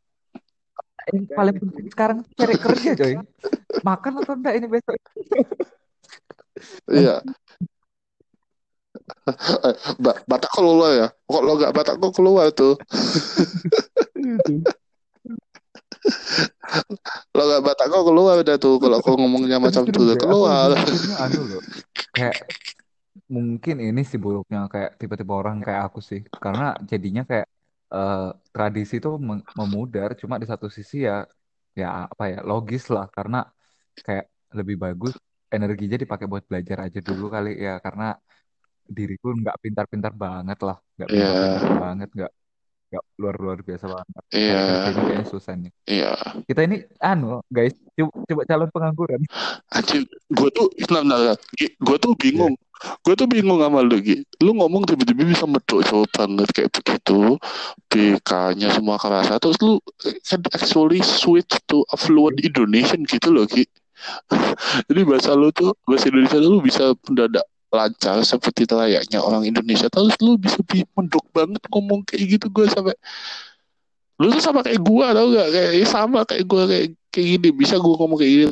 Yang 1.10 1.26
paling 1.32 1.56
penting 1.58 1.86
sekarang 1.90 2.18
cari 2.36 2.54
kerja 2.58 2.90
coy. 2.94 3.14
Makan 3.88 4.12
atau 4.20 4.34
enggak 4.36 4.54
ini 4.60 4.66
besok? 4.68 4.94
iya 6.92 7.24
Ba- 10.04 10.20
Batak 10.28 10.52
keluar 10.52 10.90
ya 10.92 11.08
kalau 11.24 11.56
nggak 11.56 11.72
Batak 11.72 11.96
kok 11.96 12.12
keluar 12.12 12.50
tuh 12.52 12.76
kalau 17.32 17.44
nggak 17.48 17.62
Batak 17.64 17.86
kok 17.88 18.04
keluar 18.04 18.34
udah 18.42 18.56
tuh 18.60 18.76
kalau 18.82 18.98
kau 19.00 19.16
ngomongnya 19.16 19.56
macam 19.62 19.86
tuh 19.88 20.16
keluar 20.18 20.76
anu 21.20 21.40
loh. 21.48 21.62
Kayak 22.12 22.36
mungkin 23.36 23.74
ini 23.86 24.00
sih 24.10 24.18
buruknya 24.24 24.58
kayak 24.72 24.90
tipe-tipe 25.00 25.32
orang 25.40 25.56
kayak 25.66 25.82
aku 25.86 25.98
sih. 26.10 26.20
Karena 26.42 26.64
jadinya 26.90 27.22
kayak 27.30 27.46
eh, 27.94 28.16
tradisi 28.54 28.94
itu 29.00 29.08
mem- 29.28 29.46
memudar. 29.60 30.08
Cuma 30.20 30.34
di 30.42 30.46
satu 30.52 30.66
sisi 30.76 30.96
ya 31.08 31.12
ya 31.80 31.86
apa 32.12 32.24
ya 32.32 32.38
logis 32.50 32.82
lah 32.94 33.04
karena 33.16 33.36
kayak 34.06 34.24
lebih 34.58 34.76
bagus 34.84 35.14
energinya 35.56 35.96
dipakai 36.02 36.26
buat 36.32 36.44
belajar 36.50 36.78
aja 36.86 36.98
dulu 37.08 37.24
kali 37.34 37.50
ya 37.66 37.70
karena 37.84 38.04
diriku 38.96 39.26
nggak 39.40 39.56
pintar-pintar 39.64 40.12
banget 40.24 40.58
lah 40.66 40.76
nggak 40.96 41.10
iya 41.14 41.26
pintar-pintar 41.28 41.70
banget 41.82 42.08
nggak 42.16 42.32
nggak 42.90 43.04
luar-luar 43.22 43.58
biasa 43.62 43.86
banget. 43.86 44.22
Iya. 44.34 44.58
Kerjanya 44.58 45.02
kayaknya 45.06 45.26
susah 45.30 45.54
nih. 45.54 45.72
Iya. 45.86 46.12
Kita 46.42 46.60
ini 46.66 46.76
anu 46.98 47.38
guys 47.46 47.74
coba, 47.94 48.12
coba 48.26 48.42
calon 48.50 48.70
pengangguran. 48.74 49.20
Anjir 49.70 50.02
gue 50.10 50.48
tuh 50.50 50.66
nah, 50.90 51.06
nah, 51.06 51.18
nah, 51.30 51.36
gue 51.62 51.96
tuh 52.02 52.12
bingung. 52.18 52.58
Gue 53.06 53.14
tuh 53.14 53.28
bingung 53.30 53.62
sama 53.62 53.84
lu 53.86 54.02
Gi. 54.02 54.24
Lu 54.42 54.56
ngomong 54.56 54.88
tiba-tiba 54.88 55.22
bisa 55.22 55.46
medok 55.46 55.86
banget 56.10 56.48
kayak 56.50 56.70
begitu. 56.74 57.38
BK-nya 57.86 58.74
semua 58.74 58.98
kerasa 58.98 59.38
terus 59.38 59.60
lu 59.62 59.78
can 60.26 60.42
actually 60.50 60.98
switch 61.04 61.54
to 61.70 61.86
a 61.92 61.96
fluent 61.96 62.42
Indonesian 62.42 63.06
gitu 63.06 63.30
loh 63.30 63.46
Gi. 63.46 63.70
Jadi 64.90 65.00
bahasa 65.06 65.36
lu 65.36 65.52
tuh 65.54 65.76
bahasa 65.86 66.08
Indonesia 66.10 66.40
lu 66.40 66.58
bisa 66.64 66.96
mendadak 67.06 67.44
lancar 67.70 68.18
seperti 68.26 68.66
layaknya 68.66 69.22
orang 69.22 69.46
Indonesia. 69.46 69.86
Terus 69.86 70.18
lu 70.20 70.34
bisa 70.36 70.58
bi- 70.66 70.86
mendok 70.98 71.24
banget 71.30 71.62
ngomong 71.70 72.02
kayak 72.02 72.38
gitu 72.38 72.46
gue 72.50 72.66
sampai 72.66 72.94
lu 74.20 74.28
tuh 74.36 74.44
sama 74.44 74.60
kayak 74.60 74.84
gua 74.84 75.16
tau 75.16 75.32
gak 75.32 75.48
kayak 75.48 75.70
eh, 75.80 75.88
sama 75.88 76.20
kayak 76.28 76.44
gua 76.44 76.68
kayak 76.68 76.92
kayak 77.08 77.26
gini. 77.40 77.48
Bisa 77.56 77.80
gua 77.80 77.96
ngomong 77.96 78.20
kayak 78.20 78.32
gini. 78.36 78.46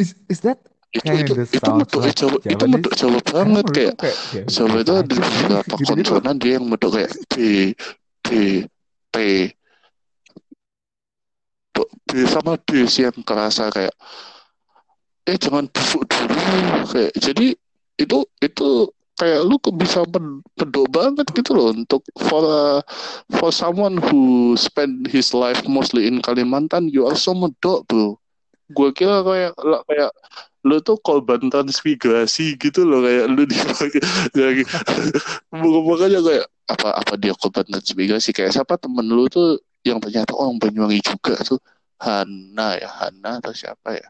Is 0.00 0.16
is 0.32 0.40
that 0.40 0.58
itu 0.94 1.10
itu 1.10 1.34
of 1.34 1.50
itu 1.50 1.70
medok 1.74 2.02
like 2.06 2.54
itu 2.54 2.64
medok 2.70 2.92
Jawa 2.94 3.18
karena 3.20 3.60
banget 3.66 3.94
kayak 3.98 4.16
ya 4.32 4.42
Jawa 4.46 4.76
itu 4.78 4.92
ada 4.94 5.14
beberapa 5.14 5.74
gitu 5.74 5.92
gitu 5.92 5.92
konsonan 5.92 6.36
dia 6.38 6.52
yang 6.56 6.64
medok 6.70 6.90
kayak 6.94 7.10
B 7.28 7.34
T 8.22 8.28
B 9.10 9.14
sama 12.30 12.54
sih 12.86 13.02
yang 13.06 13.18
kerasa 13.26 13.68
kayak 13.74 13.94
eh 15.24 15.36
jangan 15.40 15.64
busuk 15.72 16.04
dulu 16.08 16.36
kayak. 16.92 17.12
Jadi 17.16 17.56
itu 17.96 18.18
itu 18.44 18.68
kayak 19.14 19.46
lu 19.46 19.56
bisa 19.78 20.02
medok 20.58 20.86
banget 20.90 21.26
gitu 21.32 21.54
loh 21.54 21.70
untuk 21.70 22.02
for 22.18 22.42
a- 22.44 22.82
for 23.38 23.54
someone 23.54 23.96
who 24.10 24.52
spend 24.58 25.06
his 25.08 25.30
life 25.32 25.62
mostly 25.70 26.10
in 26.10 26.18
Kalimantan 26.20 26.90
you 26.90 27.06
also 27.06 27.32
medok 27.32 27.86
bro. 27.88 28.18
Gue 28.72 28.90
kira 28.96 29.22
kayak 29.22 29.52
kayak 29.88 30.10
lu 30.64 30.80
tuh 30.80 30.96
korban 31.00 31.46
transmigrasi 31.52 32.56
gitu 32.56 32.88
loh 32.88 33.04
kayak 33.04 33.28
lu 33.28 33.44
dipakai 33.44 34.00
makanya 35.88 36.20
kayak 36.26 36.46
apa 36.64 36.88
apa 36.96 37.12
dia 37.20 37.32
korban 37.36 37.64
transmigrasi? 37.68 38.32
Kayak 38.32 38.56
siapa 38.60 38.76
temen 38.80 39.04
lu 39.08 39.28
tuh 39.28 39.60
yang 39.84 40.00
ternyata 40.00 40.32
orang 40.32 40.56
Banyuwangi 40.56 41.00
juga 41.04 41.36
tuh 41.44 41.60
Hana 42.00 42.80
ya 42.80 42.90
Hana 42.90 43.38
atau 43.38 43.52
siapa 43.52 43.94
ya. 43.94 44.08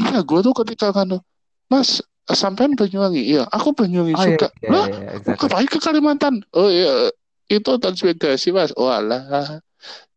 Iya 0.00 0.20
gue 0.26 0.40
tuh 0.42 0.54
ketika 0.64 0.90
kan 0.90 1.22
Mas 1.70 2.02
sampean 2.26 2.74
Banyuwangi? 2.74 3.22
Iya 3.30 3.46
aku 3.48 3.72
Banyuwangi 3.72 4.14
oh 4.18 4.22
iya 4.26 4.28
juga. 4.34 4.48
iya 4.60 4.68
lah 4.70 4.86
iya 4.90 4.98
lu 4.98 5.14
exactly. 5.16 5.66
ke 5.70 5.78
Kalimantan? 5.78 6.34
Oh 6.52 6.68
iya 6.68 7.14
itu 7.50 7.70
transmigrasi 7.78 8.50
mas. 8.50 8.70
Oh 8.74 8.90
alah. 8.90 9.62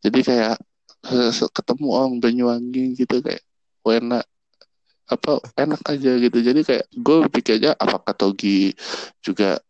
Jadi 0.01 0.19
kayak 0.25 0.57
eh, 1.13 1.31
ketemu 1.31 1.87
orang 1.93 2.13
Banyuwangi 2.17 2.97
gitu 2.97 3.21
kayak 3.21 3.41
oh, 3.85 3.93
enak 3.93 4.25
apa 5.09 5.31
enak 5.61 5.81
aja 5.85 6.11
gitu. 6.17 6.37
Jadi 6.41 6.61
kayak 6.65 6.85
gue 6.89 7.17
pikirnya 7.29 7.77
apakah 7.77 8.17
Togi 8.17 8.73
juga 9.21 9.61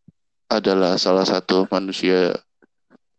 adalah 0.48 0.96
salah 1.02 1.26
satu 1.26 1.66
manusia 1.74 2.32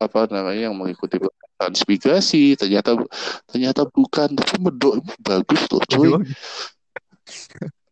apa 0.00 0.26
namanya 0.30 0.70
yang 0.70 0.76
mengikuti 0.76 1.16
transmigrasi 1.58 2.58
ternyata 2.58 2.98
ternyata 3.48 3.86
bukan. 3.88 4.34
Tapi 4.34 4.56
medokmu 4.58 5.12
bagus 5.22 5.62
loh 5.70 5.82
cuy. 5.86 6.10
Aduh, 6.12 6.20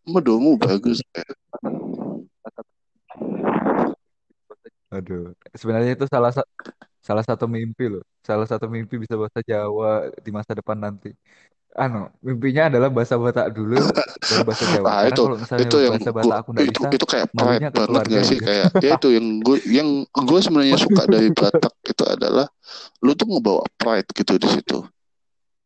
medokmu 0.06 0.50
bagus 0.58 0.98
aduh 4.92 5.32
sebenarnya 5.56 5.96
itu 5.96 6.04
salah 6.04 6.28
sa- 6.36 6.48
salah 7.00 7.24
satu 7.24 7.48
mimpi 7.48 7.88
loh. 7.88 8.04
Salah 8.20 8.44
satu 8.44 8.68
mimpi 8.68 8.94
bisa 9.00 9.16
bahasa 9.16 9.40
Jawa 9.40 10.12
di 10.20 10.30
masa 10.30 10.52
depan 10.52 10.78
nanti 10.78 11.10
anu 11.72 12.12
mimpinya 12.20 12.68
adalah 12.68 12.92
bahasa 12.92 13.16
Batak 13.16 13.56
dulu 13.56 13.80
baru 14.28 14.42
bahasa 14.44 14.64
Jawa. 14.68 14.84
Ah 14.84 14.92
karena 14.92 15.08
itu 15.08 15.22
kalau 15.24 15.36
misalnya 15.40 15.64
itu 15.64 15.76
yang 15.80 15.92
bahasa 15.96 16.10
gua 16.12 16.18
Batak 16.20 16.36
aku 16.36 16.48
nggak 16.52 16.66
itu 16.68 16.80
bisa 16.80 16.88
itu 16.92 17.06
kayak 17.08 17.28
pride 17.32 17.62
banget 17.72 18.02
gak 18.04 18.24
sih? 18.28 18.36
gitu. 18.36 18.44
Kayak 18.44 18.66
ya 18.84 18.90
itu 19.00 19.08
yang 19.08 19.26
gue 19.40 19.56
yang 19.72 19.88
gue 20.04 20.38
sebenarnya 20.44 20.76
suka 20.76 21.02
dari 21.08 21.28
Batak 21.40 21.74
itu 21.88 22.04
adalah 22.04 22.46
lu 23.00 23.12
tuh 23.16 23.26
ngebawa 23.28 23.64
pride 23.80 24.08
gitu 24.12 24.32
di 24.36 24.48
situ. 24.52 24.78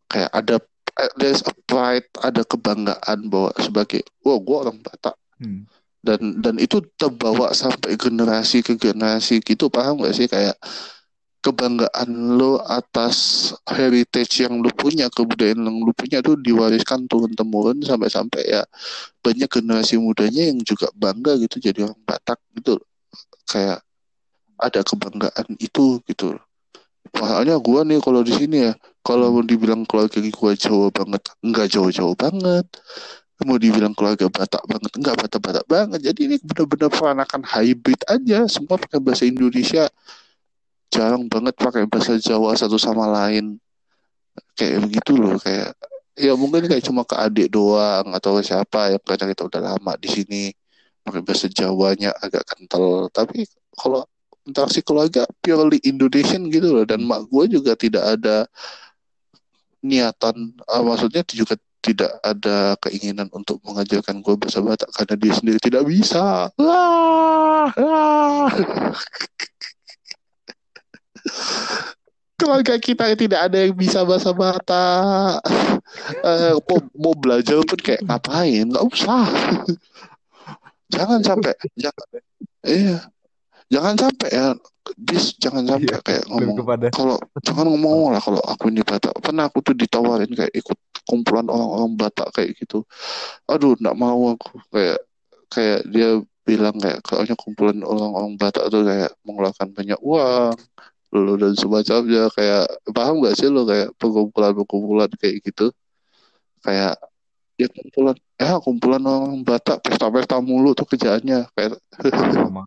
Kayak 0.06 0.30
ada 0.30 0.56
eh, 1.02 1.12
there's 1.18 1.42
a 1.42 1.54
pride 1.66 2.06
ada 2.22 2.42
kebanggaan 2.46 3.18
bahwa 3.26 3.50
sebagai 3.58 4.06
wow 4.22 4.38
gue 4.38 4.56
orang 4.56 4.78
Batak. 4.78 5.16
Hmm. 5.36 5.68
dan 6.00 6.40
dan 6.40 6.56
itu 6.56 6.80
terbawa 6.96 7.52
sampai 7.52 7.98
generasi 7.98 8.62
ke 8.64 8.78
generasi 8.78 9.42
gitu 9.42 9.66
paham 9.66 10.00
gak 10.06 10.14
sih? 10.14 10.30
Kayak 10.30 10.54
kebanggaan 11.46 12.10
lo 12.34 12.58
atas 12.66 13.54
heritage 13.70 14.42
yang 14.42 14.58
lo 14.58 14.66
punya 14.74 15.06
kebudayaan 15.06 15.62
yang 15.62 15.78
lo 15.78 15.94
punya 15.94 16.18
tuh 16.18 16.34
diwariskan 16.42 17.06
turun 17.06 17.30
temurun 17.38 17.78
sampai-sampai 17.86 18.42
ya. 18.50 18.66
Banyak 19.22 19.46
generasi 19.46 19.94
mudanya 20.02 20.50
yang 20.50 20.58
juga 20.66 20.90
bangga 20.98 21.38
gitu 21.38 21.62
jadi 21.62 21.86
orang 21.86 22.02
Batak 22.02 22.42
gitu. 22.58 22.82
Kayak 23.46 23.86
ada 24.58 24.82
kebanggaan 24.82 25.46
itu 25.62 26.02
gitu. 26.10 26.34
Soalnya 27.14 27.62
gue 27.62 27.80
nih 27.86 28.02
kalau 28.02 28.26
di 28.26 28.34
sini 28.34 28.66
ya 28.66 28.72
kalau 29.06 29.30
mau 29.30 29.46
dibilang 29.46 29.86
keluarga 29.86 30.18
gue 30.18 30.52
Jawa 30.58 30.90
banget 30.90 31.22
nggak 31.46 31.66
Jawa-Jawa 31.70 32.12
banget. 32.18 32.66
Mau 33.46 33.60
dibilang 33.60 33.94
keluarga 33.94 34.26
Batak 34.26 34.66
banget 34.66 34.90
nggak 34.98 35.14
Batak-Batak 35.22 35.64
banget. 35.70 36.00
Jadi 36.10 36.20
ini 36.26 36.36
benar-benar 36.42 36.90
peranakan 36.90 37.46
hybrid 37.46 38.02
aja 38.10 38.50
semua 38.50 38.74
pakai 38.74 38.98
bahasa 38.98 39.22
Indonesia 39.22 39.86
jarang 40.92 41.26
banget 41.26 41.54
pakai 41.58 41.84
bahasa 41.90 42.18
Jawa 42.18 42.54
satu 42.56 42.76
sama 42.80 43.06
lain. 43.10 43.58
Kayak 44.56 44.88
begitu 44.88 45.12
loh 45.16 45.36
kayak 45.40 45.72
ya 46.16 46.32
mungkin 46.32 46.64
kayak 46.68 46.84
cuma 46.84 47.04
ke 47.04 47.16
adik 47.16 47.48
doang 47.52 48.12
atau 48.16 48.40
siapa 48.40 48.96
yang 48.96 49.02
karena 49.04 49.32
kita 49.32 49.42
udah 49.48 49.60
lama 49.74 49.92
di 50.00 50.08
sini 50.08 50.42
pakai 51.04 51.20
bahasa 51.24 51.46
Jawanya 51.52 52.10
agak 52.20 52.44
kental. 52.48 53.08
Tapi 53.12 53.44
kalau 53.76 54.04
interaksi 54.46 54.80
keluarga 54.80 55.26
purely 55.42 55.82
Indonesian 55.84 56.48
gitu 56.48 56.72
loh. 56.72 56.84
Dan 56.88 57.04
mak 57.04 57.26
gue 57.28 57.58
juga 57.58 57.74
tidak 57.74 58.04
ada 58.16 58.46
niatan 59.84 60.56
ah, 60.66 60.82
maksudnya 60.82 61.22
juga 61.30 61.54
tidak 61.84 62.18
ada 62.18 62.74
keinginan 62.82 63.30
untuk 63.30 63.62
mengajarkan 63.62 64.18
gue 64.18 64.34
bahasa 64.34 64.58
Batak 64.58 64.90
karena 64.90 65.14
dia 65.14 65.32
sendiri 65.38 65.58
tidak 65.62 65.86
bisa. 65.86 66.50
Wah. 66.58 67.70
Keluarga 72.36 72.76
kita 72.76 73.08
tidak 73.16 73.40
ada 73.48 73.58
yang 73.64 73.74
bisa 73.74 74.04
bahasa 74.04 74.30
Batak 74.30 75.40
Eh, 76.26 76.54
mau, 76.66 76.78
mau 76.98 77.14
belajar 77.16 77.56
pun 77.62 77.78
kayak 77.78 78.02
ngapain? 78.04 78.66
Nggak 78.68 78.84
usah. 78.90 79.24
Jangan 80.90 81.22
sampai 81.22 81.54
jangan 81.78 82.06
iya. 82.66 82.98
Jangan 83.66 83.94
sampai 83.98 84.28
ya 84.30 84.46
bis 84.98 85.34
jangan 85.38 85.66
sampai 85.66 85.90
Iya, 85.90 85.98
kayak 86.02 86.24
ngomong. 86.30 86.56
kepada. 86.62 86.86
Kalau 86.94 87.16
jangan 87.42 87.66
ngomong 87.70 88.14
lah 88.14 88.22
kalau 88.22 88.42
aku 88.44 88.70
ini 88.70 88.82
Batak. 88.82 89.14
Pernah 89.18 89.46
aku 89.50 89.62
tuh 89.62 89.74
ditawarin 89.78 90.30
kayak 90.30 90.54
ikut 90.54 90.78
kumpulan 91.06 91.46
orang-orang 91.50 91.94
Batak 91.98 92.28
kayak 92.34 92.54
gitu. 92.58 92.82
Aduh 93.46 93.78
nggak 93.78 93.96
mau 93.98 94.34
aku. 94.34 94.58
Kayak 94.70 94.98
kayak 95.50 95.80
dia 95.90 96.18
bilang 96.46 96.76
kayak 96.78 97.02
kayaknya 97.02 97.34
kumpulan 97.38 97.78
orang-orang 97.82 98.34
Batak 98.38 98.70
tuh 98.70 98.82
kayak 98.86 99.10
mengeluarkan 99.26 99.68
banyak 99.74 99.98
uang 100.02 100.54
lo 101.14 101.34
dan 101.38 101.54
semacamnya 101.54 102.26
kayak 102.34 102.66
paham 102.90 103.22
gak 103.22 103.36
sih 103.38 103.48
lo 103.50 103.62
kayak 103.66 103.94
pengumpulan-pengumpulan 104.00 105.10
kayak 105.20 105.42
gitu? 105.46 105.70
Kayak 106.64 106.98
ya 107.56 107.68
kumpulan 107.72 108.16
ya 108.36 108.60
kumpulan 108.60 109.02
orang 109.06 109.40
Batak 109.46 109.80
pesta-pesta 109.80 110.42
mulu 110.44 110.76
tuh 110.76 110.84
kerjaannya 110.84 111.48
kayak 111.56 111.80
sama 112.36 112.66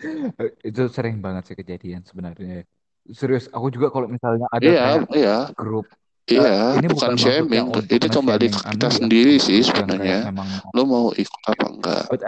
itu 0.68 0.82
sering 0.88 1.20
banget 1.20 1.52
sih 1.52 1.56
kejadian 1.56 2.02
sebenarnya. 2.06 2.64
Serius 3.10 3.48
aku 3.50 3.72
juga 3.72 3.90
kalau 3.92 4.06
misalnya 4.08 4.46
ada 4.52 4.64
iya 4.64 4.80
kayak 4.80 5.08
iya. 5.16 5.36
grup 5.56 5.88
iya 6.30 6.78
ini 6.78 6.86
bukan 6.86 7.14
shaming. 7.14 7.66
itu 7.90 8.06
kembali 8.06 8.46
ke 8.48 8.60
kita 8.70 8.88
sendiri 8.88 9.34
sih 9.36 9.60
sebenarnya. 9.60 10.30
lo 10.72 10.82
mau 10.86 11.06
ikut 11.10 11.42
apa 11.44 11.66
enggak? 11.66 12.04
But 12.08 12.22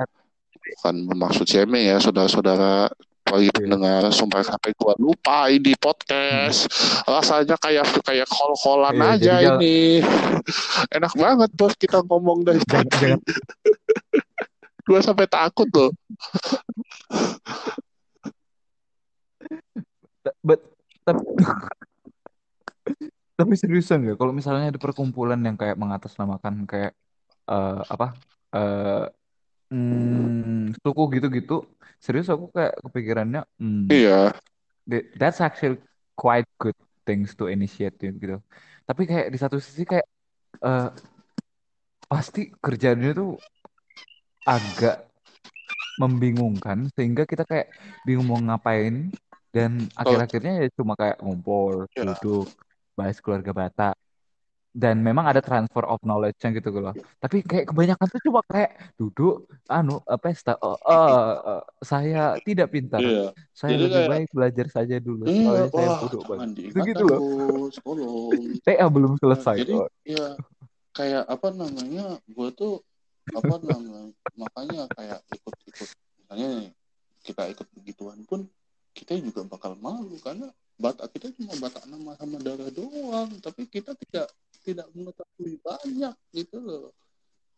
bukan 0.72 0.94
bermaksud 1.06 1.46
shaming 1.46 1.86
ya 1.86 1.96
saudara-saudara 1.98 2.90
bagi 3.22 3.48
iya. 3.48 3.54
pendengar 3.54 4.02
sumpah 4.10 4.42
sampai 4.42 4.74
gua 4.74 4.92
lupa 4.98 5.46
ini 5.48 5.72
Hmm. 5.72 5.80
podcast. 5.80 6.66
Rasanya 7.06 7.56
kayak 7.56 7.86
kayak 8.02 8.26
kol-kolan 8.26 8.92
Iya, 8.92 9.06
aja 9.14 9.34
jadi 9.40 9.56
ini. 9.56 10.02
enak 10.90 11.12
banget 11.14 11.50
bos 11.54 11.72
kita 11.78 12.02
ngomong 12.02 12.42
dari 12.42 12.60
tadi. 12.70 13.14
Gua 14.82 14.98
sampai 14.98 15.30
takut 15.30 15.70
loh. 15.70 15.90
But 20.42 20.60
tapi 21.02 21.22
tapi 23.38 23.54
seriusan 23.62 24.00
ya 24.09 24.12
kalau 24.20 24.32
misalnya 24.38 24.64
ada 24.70 24.80
perkumpulan 24.84 25.40
yang 25.46 25.56
kayak 25.60 25.76
mengatasnamakan 25.82 26.54
kayak 26.70 26.92
eh, 27.50 27.80
apa 27.94 28.06
eh 28.56 29.04
hmm, 29.72 30.76
suku 30.82 31.02
gitu-gitu 31.16 31.54
serius 32.04 32.28
aku 32.34 32.46
kayak 32.56 32.72
kepikirannya 32.84 33.40
hmm, 33.60 33.82
iya. 33.92 34.32
th- 34.90 35.06
that's 35.20 35.40
actually 35.46 35.78
quite 36.16 36.46
good 36.62 36.76
things 37.06 37.34
to 37.38 37.44
initiate 37.50 37.96
gitu. 37.98 38.38
Tapi 38.88 39.02
kayak 39.10 39.26
di 39.34 39.38
satu 39.42 39.56
sisi 39.62 39.82
kayak 39.90 40.06
eh, 40.66 40.88
pasti 42.10 42.40
kerjanya 42.64 43.10
tuh 43.18 43.30
agak 44.46 44.96
membingungkan 46.00 46.88
sehingga 46.96 47.22
kita 47.28 47.44
kayak 47.46 47.68
bingung 48.06 48.26
mau 48.26 48.40
ngapain 48.40 49.12
dan 49.52 49.70
akhir-akhirnya 49.94 50.52
ya 50.64 50.68
cuma 50.72 50.96
kayak 50.96 51.20
ngumpul 51.20 51.84
ya 51.96 52.16
duduk 52.16 52.48
bahas 52.97 53.19
keluarga 53.19 53.52
Batak 53.52 53.97
dan 54.73 55.05
memang 55.05 55.28
ada 55.28 55.44
transfer 55.44 55.85
of 55.85 56.01
knowledge-nya 56.01 56.48
gitu 56.56 56.73
loh 56.73 56.97
tapi 57.20 57.44
kayak 57.44 57.69
kebanyakan 57.69 58.06
tuh 58.09 58.20
cuma 58.24 58.40
kayak 58.48 58.73
duduk 58.97 59.44
anu 59.69 60.01
pesta 60.16 60.56
oh, 60.64 60.81
eh, 60.81 61.35
eh, 61.44 61.62
saya 61.85 62.40
tidak 62.40 62.73
pintar. 62.73 63.05
Iya. 63.05 63.36
Saya 63.52 63.77
jadi 63.77 63.85
lebih 63.85 63.93
kayak 63.93 64.09
baik 64.09 64.28
belajar 64.32 64.66
saja 64.73 64.97
dulu. 64.97 65.28
Iya 65.28 65.44
soalnya 65.44 65.69
saya 65.69 65.89
bodoh 66.01 66.23
jangan 66.24 66.31
banget 66.32 66.48
gitu 66.48 66.64
diingat 66.73 66.86
gitu 66.89 67.05
loh. 67.05 67.20
TA 68.64 68.86
belum 68.97 69.12
selesai 69.20 69.56
jadi 69.60 69.73
kok 69.77 69.89
ya 70.09 70.27
kayak 70.97 71.24
apa 71.28 71.48
namanya 71.52 72.05
gue 72.24 72.48
tuh 72.56 72.74
apa 73.28 73.55
namanya 73.60 74.12
makanya 74.35 74.82
kayak 74.97 75.20
ikut-ikut. 75.31 75.89
Misalnya 76.19 76.47
nih, 76.59 76.70
kita 77.23 77.43
ikut 77.52 77.69
begituan 77.77 78.19
pun 78.27 78.48
kita 78.93 79.16
juga 79.20 79.47
bakal 79.47 79.78
malu 79.78 80.19
karena 80.20 80.51
Batak 80.82 81.14
kita 81.14 81.30
cuma 81.38 81.54
Batak 81.62 81.86
nama 81.86 82.18
sama 82.18 82.36
darah 82.42 82.70
doang. 82.74 83.30
Tapi 83.38 83.70
kita 83.70 83.94
tidak 83.94 84.26
tidak 84.66 84.90
mengetahui 84.90 85.54
banyak 85.62 86.14
gitu 86.34 86.59
loh. 86.59 86.90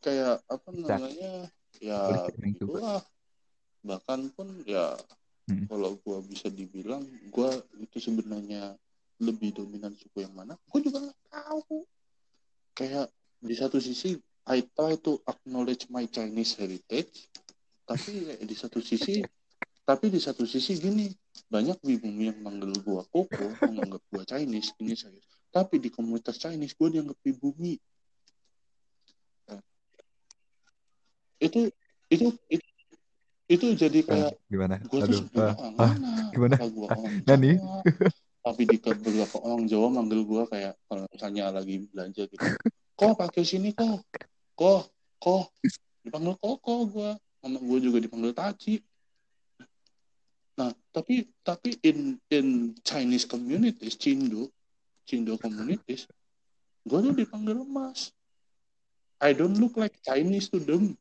Kayak 0.05 0.45
apa 0.45 0.69
namanya? 0.77 1.49
Ya 1.81 2.29
begitulah 2.37 3.01
bahkan 3.85 4.29
pun 4.33 4.49
ya 4.69 4.97
Hmm. 5.45 5.69
kalau 5.69 6.01
gue 6.01 6.19
bisa 6.33 6.49
dibilang 6.49 7.05
gue 7.29 7.51
itu 7.85 8.01
sebenarnya 8.01 8.81
lebih 9.21 9.53
dominan 9.53 9.93
suku 9.93 10.25
yang 10.25 10.33
mana 10.33 10.57
gue 10.57 10.81
juga 10.81 11.05
nggak 11.05 11.21
tahu. 11.29 11.85
Kayak 12.73 13.13
di 13.45 13.53
satu 13.53 13.77
sisi 13.77 14.17
I 14.49 14.65
try 14.73 14.97
to 15.05 15.21
acknowledge 15.29 15.93
my 15.93 16.09
Chinese 16.09 16.57
heritage. 16.57 17.29
Tapi 17.85 18.25
ya 18.25 18.35
di 18.41 18.57
satu 18.57 18.81
sisi 18.81 19.21
tapi 19.89 20.09
di 20.09 20.17
satu 20.17 20.49
sisi 20.49 20.81
gini 20.81 21.13
banyak 21.51 21.79
bumi 21.83 22.31
yang 22.31 22.39
manggil 22.43 22.73
gua 22.83 23.03
koko 23.11 23.47
menganggap 23.67 24.03
gua 24.11 24.23
Chinese 24.27 24.75
ini 24.83 24.95
saya. 24.95 25.19
Tapi 25.55 25.79
di 25.79 25.91
komunitas 25.91 26.39
Chinese 26.39 26.75
gua 26.79 26.91
dianggap 26.91 27.19
pribumi 27.23 27.79
Nah, 29.51 29.61
itu 31.43 31.69
itu 32.09 32.27
itu 32.49 32.67
itu 33.45 33.67
jadi 33.77 33.99
Eh, 34.01 34.05
kayak 34.09 34.33
gimana? 34.49 34.75
gua 34.89 35.01
tuh 35.05 35.05
aduh 35.05 35.19
sebenarnya 35.21 35.55
ah, 35.61 35.67
ah, 35.69 35.73
mana? 35.93 36.13
gimana? 36.33 36.55
Apa 36.57 36.67
gua 36.73 36.87
orang 36.91 37.15
Nani 37.29 37.53
Jawa? 37.61 37.79
Tapi 38.45 38.63
di 38.69 38.77
beberapa 38.77 39.37
orang 39.41 39.63
Jawa 39.69 39.87
manggil 39.93 40.21
gua 40.25 40.43
kayak 40.49 40.75
kalau 40.89 41.05
misalnya 41.09 41.53
lagi 41.53 41.75
belanja 41.93 42.23
gitu. 42.29 42.45
Kok 42.95 43.13
pakai 43.19 43.43
sini 43.43 43.75
kok? 43.75 44.01
Kok? 44.55 44.83
Kok? 45.19 45.45
Dipanggil 46.05 46.35
koko 46.39 46.75
gua. 46.89 47.11
Mama 47.45 47.59
gua 47.61 47.79
juga 47.83 47.99
dipanggil 48.01 48.33
taci 48.33 48.81
nah 50.55 50.71
tapi 50.95 51.27
tapi 51.43 51.75
in 51.83 52.15
in 52.31 52.71
Chinese 52.87 53.27
communities 53.27 53.99
Cindo 53.99 54.55
Cindo 55.03 55.35
communities 55.35 56.07
gua 56.87 57.03
tuh 57.03 57.15
dipanggil 57.15 57.59
emas 57.59 58.15
I 59.19 59.35
don't 59.35 59.59
look 59.59 59.75
like 59.75 59.99
Chinese 60.07 60.47
to 60.55 60.63
them 60.63 60.95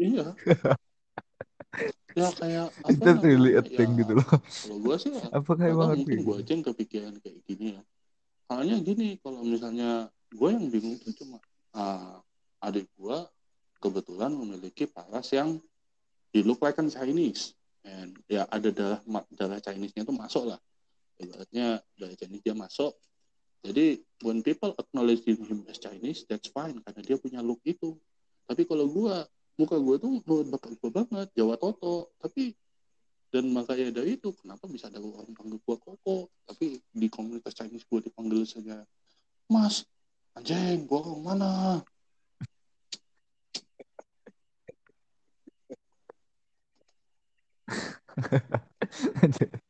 iya 0.00 0.32
ya 2.14 2.28
kayak 2.30 2.70
apa 2.86 3.02
that 3.02 3.18
really 3.26 3.58
a 3.58 3.62
thing 3.62 3.98
ya, 3.98 4.06
gitu 4.06 4.12
loh? 4.22 4.28
kalau 4.38 4.78
gue 4.78 4.96
sih 5.02 5.10
ya, 5.10 5.26
Apakah 5.34 5.66
emang 5.66 5.98
mungkin 5.98 6.22
gue 6.22 6.36
gitu? 6.38 6.42
aja 6.46 6.50
yang 6.54 6.64
kepikiran 6.64 7.14
kayak 7.18 7.38
gini 7.42 7.66
ya 7.74 7.82
soalnya 8.46 8.76
gini 8.86 9.08
kalau 9.18 9.42
misalnya 9.42 9.90
gue 10.30 10.48
yang 10.54 10.66
bingung 10.70 10.96
tuh 11.02 11.10
cuma 11.18 11.42
ah, 11.74 12.22
adik 12.62 12.86
gue 12.94 13.18
kebetulan 13.84 14.32
memiliki 14.32 14.88
paras 14.88 15.28
yang 15.36 15.60
he 16.32 16.40
look 16.40 16.64
like 16.64 16.80
an 16.80 16.88
Chinese. 16.88 17.52
And 17.84 18.16
ya 18.24 18.48
ada 18.48 18.72
darah 18.72 19.00
darah 19.36 19.60
Chinese-nya 19.60 20.08
tuh 20.08 20.16
masuk 20.16 20.48
lah. 20.48 20.60
Ibaratnya 21.20 21.84
darah 22.00 22.16
Chinese 22.16 22.40
dia 22.40 22.56
masuk. 22.56 22.96
Jadi 23.60 24.00
when 24.24 24.40
people 24.40 24.72
acknowledging 24.80 25.36
him 25.44 25.68
as 25.68 25.76
Chinese 25.76 26.24
that's 26.24 26.48
fine 26.48 26.80
karena 26.80 27.00
dia 27.04 27.20
punya 27.20 27.44
look 27.44 27.60
itu. 27.68 27.92
Tapi 28.48 28.64
kalau 28.64 28.88
gue 28.88 29.14
muka 29.60 29.76
gue 29.76 29.96
tuh 30.00 30.10
menurut 30.24 30.48
bapak 30.48 30.72
gue 30.80 30.90
banget 30.90 31.28
Jawa 31.36 31.60
Toto. 31.60 32.16
Tapi 32.16 32.56
dan 33.28 33.50
makanya 33.52 34.00
dari 34.00 34.16
itu 34.16 34.32
kenapa 34.40 34.64
bisa 34.64 34.88
ada 34.88 35.04
orang 35.04 35.36
panggil 35.36 35.60
gue 35.60 35.76
koko? 35.76 36.32
Tapi 36.48 36.80
di 36.88 37.06
komunitas 37.12 37.52
Chinese 37.52 37.84
gue 37.84 38.00
dipanggil 38.08 38.48
saja 38.48 38.80
mas 39.44 39.84
anjing 40.34 40.88
gue 40.88 40.98
orang 40.98 41.20
mana 41.20 41.50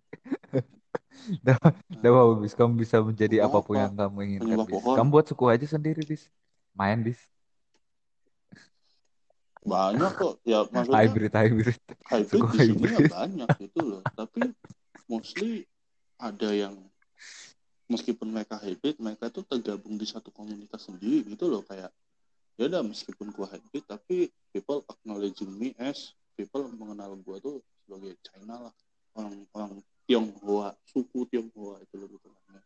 Dah, 1.40 1.56
dah 1.88 2.36
bis. 2.36 2.52
Kamu 2.52 2.76
bisa 2.76 3.00
menjadi 3.00 3.48
Apa? 3.48 3.56
apa 3.56 3.58
pun 3.64 3.80
yang 3.80 3.96
kamu 3.96 4.18
inginkan, 4.28 4.60
bis. 4.68 4.76
pohon. 4.76 4.96
Kamu 5.00 5.08
buat 5.08 5.24
suku 5.24 5.44
aja 5.48 5.64
sendiri, 5.64 6.04
bis. 6.04 6.28
Main, 6.76 7.00
bis. 7.00 7.16
banyak 9.64 10.12
kok 10.20 10.34
ya 10.44 10.60
maksudnya 10.68 11.00
Hybrid, 11.00 11.32
hybrid. 11.32 11.78
hybrid 12.04 12.28
Suku 12.28 12.46
di 12.52 12.58
sini 12.68 12.84
ya 12.84 13.00
hybrid. 13.00 13.12
banyak 13.16 13.48
gitu 13.64 13.80
loh 13.80 14.02
tapi 14.12 14.52
mostly 15.08 15.64
ada 16.20 16.52
yang 16.52 16.76
meskipun 17.88 18.28
mereka 18.28 18.60
hybrid 18.60 19.00
mereka 19.00 19.32
tuh 19.32 19.40
tergabung 19.48 19.96
di 19.96 20.04
satu 20.04 20.28
komunitas 20.36 20.84
sendiri 20.84 21.24
gitu 21.24 21.48
loh 21.48 21.64
kayak 21.64 21.88
ya 22.60 22.68
udah 22.68 22.84
meskipun 22.84 23.32
gua 23.32 23.48
hybrid 23.56 23.88
tapi 23.88 24.28
people 24.52 24.84
acknowledging 24.84 25.48
me 25.56 25.72
as 25.80 26.12
people 26.36 26.68
mengenal 26.76 27.16
gua 27.24 27.40
tuh 27.40 27.64
sebagai 27.84 28.16
China 28.24 28.68
lah. 28.68 28.74
Orang 29.14 29.46
orang 29.54 29.72
Tionghoa 30.08 30.74
suku 30.84 31.28
Tionghoa 31.30 31.78
itu 31.80 31.94
lebih 32.00 32.18
tepatnya. 32.18 32.60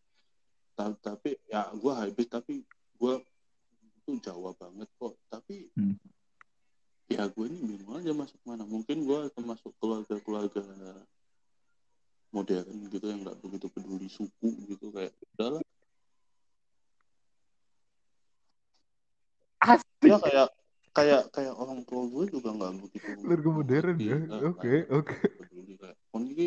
Ta- 0.74 1.00
tapi 1.02 1.36
ya 1.50 1.68
gua 1.76 2.06
hybrid 2.06 2.30
tapi 2.30 2.62
gua 2.96 3.20
tuh 4.06 4.16
Jawa 4.22 4.56
banget 4.56 4.88
kok. 4.96 5.14
Tapi 5.28 5.68
Hmm. 5.76 5.98
ya 7.08 7.24
gue 7.28 7.44
ini 7.48 7.58
bingung 7.76 7.98
aja 8.00 8.12
masuk 8.12 8.40
mana. 8.44 8.64
Mungkin 8.64 9.04
gue 9.04 9.20
termasuk 9.32 9.72
keluarga-keluarga 9.80 10.60
modern 12.28 12.68
gitu 12.92 13.04
yang 13.08 13.24
nggak 13.24 13.40
begitu 13.40 13.66
peduli 13.72 14.08
suku 14.12 14.48
gitu 14.68 14.92
kayak 14.92 15.12
udahlah. 15.36 15.64
Asik. 19.58 20.06
ya 20.06 20.16
kayak 20.22 20.48
kayak 20.98 21.22
kayak 21.30 21.54
orang 21.54 21.80
tua 21.82 22.02
gue 22.04 22.24
juga 22.28 22.48
nggak 22.50 22.72
begitu 22.80 23.08
Keluarga 23.18 23.48
modern 23.52 23.96
ya. 23.96 24.16
eh, 24.18 24.42
Oke, 24.44 24.74
oke. 24.88 25.16
kayak 25.78 25.96
oh 26.10 26.20
ini 26.20 26.46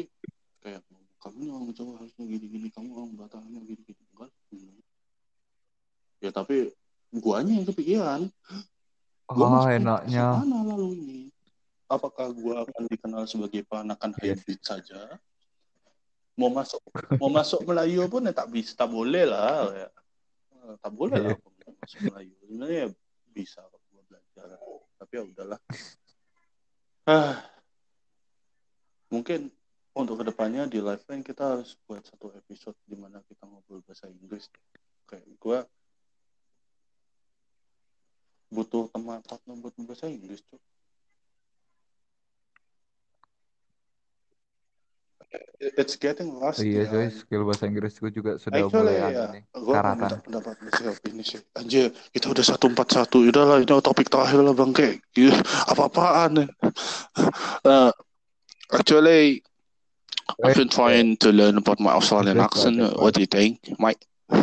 kayak 0.60 0.82
kamu 1.18 1.38
nih 1.40 1.50
orang 1.50 1.70
Jawa 1.72 1.92
harusnya 1.98 2.24
gini-gini 2.26 2.68
kamu 2.70 2.90
orang 2.92 3.12
Batak 3.16 3.40
harusnya 3.40 3.62
gini-gini 3.64 4.02
enggak 4.10 4.30
ya 6.20 6.30
tapi 6.30 6.56
guanya 7.12 7.54
yang 7.54 7.68
kepikiran 7.68 8.22
Gua 9.26 9.48
Oh, 9.48 9.64
enaknya. 9.64 10.44
mana 10.44 10.60
lalu 10.66 10.88
ini 10.98 11.20
apakah 11.88 12.32
gua 12.32 12.64
akan 12.64 12.84
dikenal 12.86 13.24
sebagai 13.26 13.64
penakan 13.64 14.12
Yes. 14.18 14.38
hybrid 14.38 14.60
saja 14.62 15.02
mau 16.34 16.48
masuk 16.48 16.80
mau 17.16 17.28
masuk 17.28 17.64
Melayu 17.64 18.08
pun 18.08 18.24
ya 18.24 18.32
tak 18.32 18.48
bisa 18.48 18.72
tak 18.74 18.88
boleh 18.88 19.24
lah 19.24 19.68
ya. 19.72 19.88
Tak 20.78 20.92
boleh 20.92 21.18
lah 21.18 21.32
Iya. 21.32 21.74
masuk 21.76 22.00
Melayu 22.06 22.32
sebenarnya 22.40 22.78
ya 22.78 22.88
bisa 23.32 23.60
kok 23.62 23.81
tapi 25.02 25.18
ya 25.18 25.26
udahlah. 25.26 25.60
Ah. 27.10 27.42
Mungkin 29.10 29.50
untuk 29.98 30.22
ke 30.22 30.30
depannya 30.30 30.70
di 30.70 30.78
live 30.78 31.02
line 31.10 31.26
kita 31.26 31.58
harus 31.58 31.74
buat 31.90 32.06
satu 32.06 32.30
episode 32.38 32.78
di 32.86 32.94
mana 32.94 33.26
kita 33.26 33.50
ngobrol 33.50 33.82
bahasa 33.82 34.06
Inggris. 34.06 34.46
Kayak 35.10 35.26
gua 35.42 35.66
butuh 38.54 38.86
teman 38.94 39.26
partner 39.26 39.58
buat 39.58 39.74
bahasa 39.82 40.06
Inggris 40.06 40.46
tuh 40.46 40.62
it's 45.78 45.96
getting 45.96 46.36
lost 46.36 46.60
Iya, 46.60 46.90
coy. 46.90 47.08
guys. 47.08 47.14
Skill 47.24 47.44
bahasa 47.48 47.64
Inggrisku 47.70 48.06
juga 48.12 48.36
sudah 48.36 48.68
Actually 48.68 48.96
mulai 49.00 49.14
ya, 49.16 49.24
nih. 49.32 49.44
gue 49.48 49.76
Karatan. 49.76 50.10
pendapat 50.28 50.56
Mas 50.60 50.80
opini 50.84 51.24
sih. 51.24 51.40
Anjir, 51.56 51.86
kita 52.12 52.28
udah 52.28 52.44
satu 52.44 52.66
empat 52.68 52.88
satu. 52.92 53.18
Udah 53.24 53.44
lah, 53.46 53.58
ini 53.64 53.70
topik 53.70 54.12
terakhir 54.12 54.44
lah 54.44 54.54
bang 54.58 54.72
kayak 54.76 54.96
apa-apaan 55.72 56.30
nih. 56.44 56.50
Uh, 57.64 57.92
actually, 58.74 59.46
I've 60.44 60.56
been 60.58 60.72
trying 60.72 61.16
to 61.22 61.30
learn 61.32 61.56
about 61.60 61.80
my 61.80 61.96
Australian 61.96 62.40
accent. 62.40 62.80
What 63.00 63.16
do 63.16 63.24
you 63.24 63.30
think, 63.30 63.62
Mike? 63.80 64.02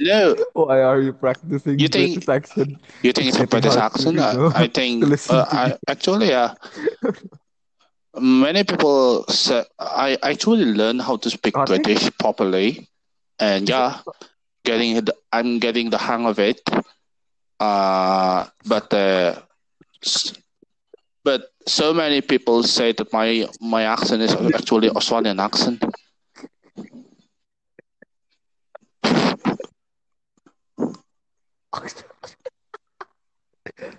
No, 0.00 0.36
Why 0.54 0.82
are 0.82 1.00
you 1.00 1.12
practicing 1.12 1.78
You 1.78 1.88
think- 1.88 2.24
British 2.24 2.28
accent? 2.28 2.78
you 3.02 3.12
think 3.12 3.28
it's 3.28 3.38
a 3.38 3.46
British 3.46 3.76
accent? 3.76 4.16
you 4.16 4.22
I, 4.22 4.32
know, 4.34 4.52
I 4.54 4.66
think 4.68 5.04
uh, 5.30 5.46
I, 5.50 5.76
actually, 5.88 6.28
yeah. 6.28 6.54
Many 8.18 8.64
people 8.64 9.24
say 9.28 9.64
I 9.78 10.18
actually 10.22 10.64
learned 10.64 11.02
how 11.02 11.16
to 11.16 11.30
speak 11.30 11.54
British 11.54 12.10
properly, 12.18 12.88
and 13.38 13.68
yeah, 13.68 14.00
getting 14.64 14.96
it. 14.96 15.10
I'm 15.32 15.60
getting 15.60 15.90
the 15.90 15.98
hang 15.98 16.26
of 16.26 16.38
it. 16.40 16.60
Uh, 17.60 18.46
but 18.66 18.92
uh, 18.92 19.38
but 21.22 21.52
so 21.68 21.94
many 21.94 22.20
people 22.20 22.64
say 22.64 22.90
that 22.92 23.12
my 23.12 23.46
my 23.60 23.84
accent 23.84 24.22
is 24.22 24.34
actually 24.54 24.90
Australian 24.90 25.38
accent. 25.38 25.78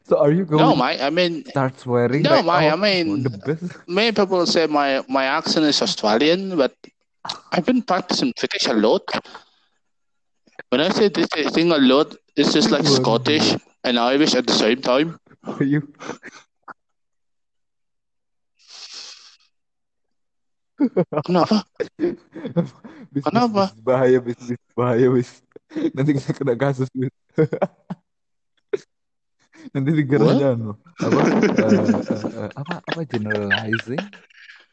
So 0.04 0.18
are 0.18 0.32
you 0.32 0.46
going 0.46 0.62
No, 0.62 0.72
to 0.72 0.78
my 0.78 1.00
I 1.02 1.10
mean 1.10 1.46
start 1.46 1.80
swearing 1.80 2.22
No, 2.24 2.32
right 2.36 2.46
my- 2.46 2.68
now? 2.68 2.74
I 2.74 2.76
mean- 2.76 3.26
many 3.88 4.12
people 4.12 4.46
say 4.46 4.68
my 4.68 5.04
my 5.08 5.26
accent 5.26 5.66
is 5.66 5.82
Australian, 5.82 6.58
but 6.58 6.76
I've 7.52 7.66
been 7.66 7.82
practicing 7.82 8.34
British 8.38 8.68
a 8.68 8.74
lot. 8.74 9.04
When 10.70 10.82
I 10.82 10.90
say 10.90 11.08
this 11.10 11.28
thing 11.56 11.72
a 11.72 11.78
lot, 11.78 12.16
it's 12.36 12.54
just 12.54 12.72
like 12.72 12.86
Scottish 12.86 13.56
and 13.84 13.98
Irish 14.00 14.36
at 14.36 14.46
the 14.48 14.54
same 14.54 14.82
time. 14.82 15.18
Are 15.46 15.64
you? 15.74 15.88
Kenapa? 21.26 21.62
Kenapa? 23.22 23.70
bahaya 23.86 24.18
bis, 24.24 24.40
bis, 24.42 24.62
bahaya 24.74 25.08
bis. 25.14 25.30
Nanti 25.96 26.12
kita 26.20 26.32
kena 26.36 26.56
kasus 26.60 26.90
bis. 26.92 27.12
Nanti 29.74 29.90
dikiranya 29.94 30.58
anu 30.58 30.74
apa? 30.98 31.22
Eh, 31.22 31.54
eh, 31.62 32.24
eh, 32.42 32.50
apa 32.56 32.82
apa 32.82 33.00
generalizing? 33.06 34.02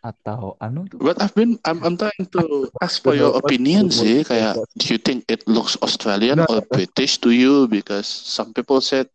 Atau 0.01 0.55
anu 0.62 0.87
tuh 0.87 1.03
But 1.03 1.20
I've 1.20 1.35
been 1.35 1.59
I'm 1.66 1.83
I'm 1.83 1.99
trying 1.99 2.27
to 2.39 2.70
ask 2.81 3.03
for 3.03 3.12
your 3.12 3.35
opinion 3.37 3.91
sih. 3.93 4.25
Kayak 4.25 4.57
do 4.79 4.85
you 4.89 4.99
think 4.99 5.27
it 5.29 5.45
looks 5.51 5.77
Australian 5.85 6.41
or 6.47 6.62
British 6.70 7.19
to 7.23 7.35
you? 7.35 7.66
Because 7.69 8.07
some 8.09 8.55
people 8.55 8.81
said 8.81 9.11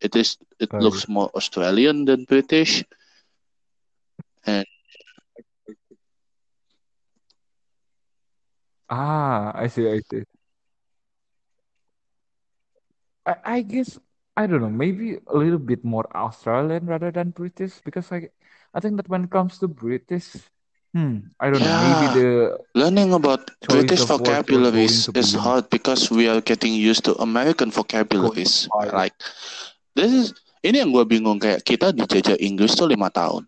it 0.00 0.14
is 0.14 0.38
it 0.62 0.70
looks 0.78 1.10
more 1.10 1.28
Australian 1.34 2.06
than 2.06 2.24
British. 2.24 2.86
Ah, 8.88 9.52
I 9.52 9.68
see, 9.68 9.84
I 9.84 10.00
see. 10.00 10.24
I, 13.28 13.36
I 13.44 13.62
guess 13.62 14.00
I 14.36 14.46
don't 14.48 14.62
know, 14.62 14.70
maybe 14.72 15.18
a 15.28 15.36
little 15.36 15.60
bit 15.60 15.84
more 15.84 16.08
Australian 16.16 16.86
rather 16.86 17.12
than 17.12 17.30
British 17.30 17.80
because 17.84 18.08
I 18.12 18.30
I 18.74 18.80
think 18.80 18.96
that 18.96 19.08
when 19.10 19.24
it 19.28 19.30
comes 19.30 19.58
to 19.60 19.68
British, 19.68 20.48
hmm, 20.94 21.28
I 21.40 21.50
don't 21.50 21.62
know, 21.64 21.74
maybe 21.74 22.08
Yeah. 22.08 22.12
the 22.12 22.58
Learning 22.74 23.12
about 23.12 23.50
British 23.66 24.04
vocabularies 24.06 25.06
to 25.06 25.12
is 25.14 25.34
be- 25.34 25.38
hard 25.38 25.68
because 25.70 26.10
we 26.10 26.28
are 26.28 26.40
getting 26.40 26.74
used 26.74 27.04
to 27.04 27.14
American 27.18 27.70
vocabularies. 27.70 28.68
Like 28.92 29.14
this 29.96 30.12
is 30.12 30.26
ini 30.62 30.82
yang 30.84 30.90
gue 30.94 31.04
bingung 31.06 31.40
kayak 31.42 31.64
kita 31.66 31.90
dijajah 31.94 32.38
Inggris 32.38 32.76
tuh 32.78 32.86
lima 32.90 33.10
tahun 33.10 33.46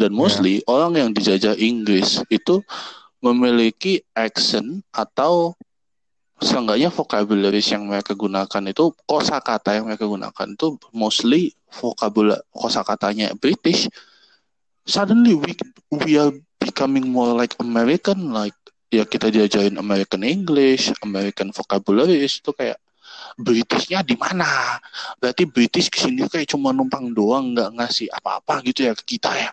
dan 0.00 0.10
Yeah. 0.18 0.18
mostly 0.18 0.62
orang 0.66 0.98
yang 0.98 1.10
dijajah 1.14 1.54
Inggris 1.58 2.22
itu 2.30 2.62
memiliki 3.22 4.02
accent 4.16 4.82
atau 4.92 5.54
seenggaknya 6.44 6.92
vocabularies 6.92 7.72
yang 7.72 7.88
mereka 7.88 8.12
gunakan 8.12 8.62
itu 8.68 8.92
kosakata 9.08 9.80
yang 9.80 9.88
mereka 9.88 10.04
gunakan 10.04 10.46
itu 10.52 10.76
mostly 10.92 11.56
vocabulary 11.72 12.44
kosakatanya 12.52 13.32
British. 13.40 13.88
Suddenly 14.84 15.32
we 15.40 15.56
we 16.04 16.20
are 16.20 16.30
becoming 16.60 17.08
more 17.08 17.32
like 17.32 17.56
American 17.56 18.36
like 18.36 18.54
ya 18.92 19.08
kita 19.08 19.32
diajarin 19.32 19.80
American 19.80 20.20
English 20.20 20.92
American 21.00 21.48
vocabularies 21.56 22.44
itu 22.44 22.52
kayak 22.52 22.76
Britishnya 23.34 24.06
di 24.06 24.14
mana? 24.14 24.78
Berarti 25.18 25.42
British 25.48 25.90
ke 25.90 25.98
sini 25.98 26.22
kayak 26.30 26.54
cuma 26.54 26.70
numpang 26.70 27.10
doang 27.10 27.50
nggak 27.50 27.74
ngasih 27.74 28.06
apa-apa 28.14 28.62
gitu 28.62 28.86
ya 28.86 28.94
ke 28.94 29.16
kita 29.16 29.32
ya 29.34 29.50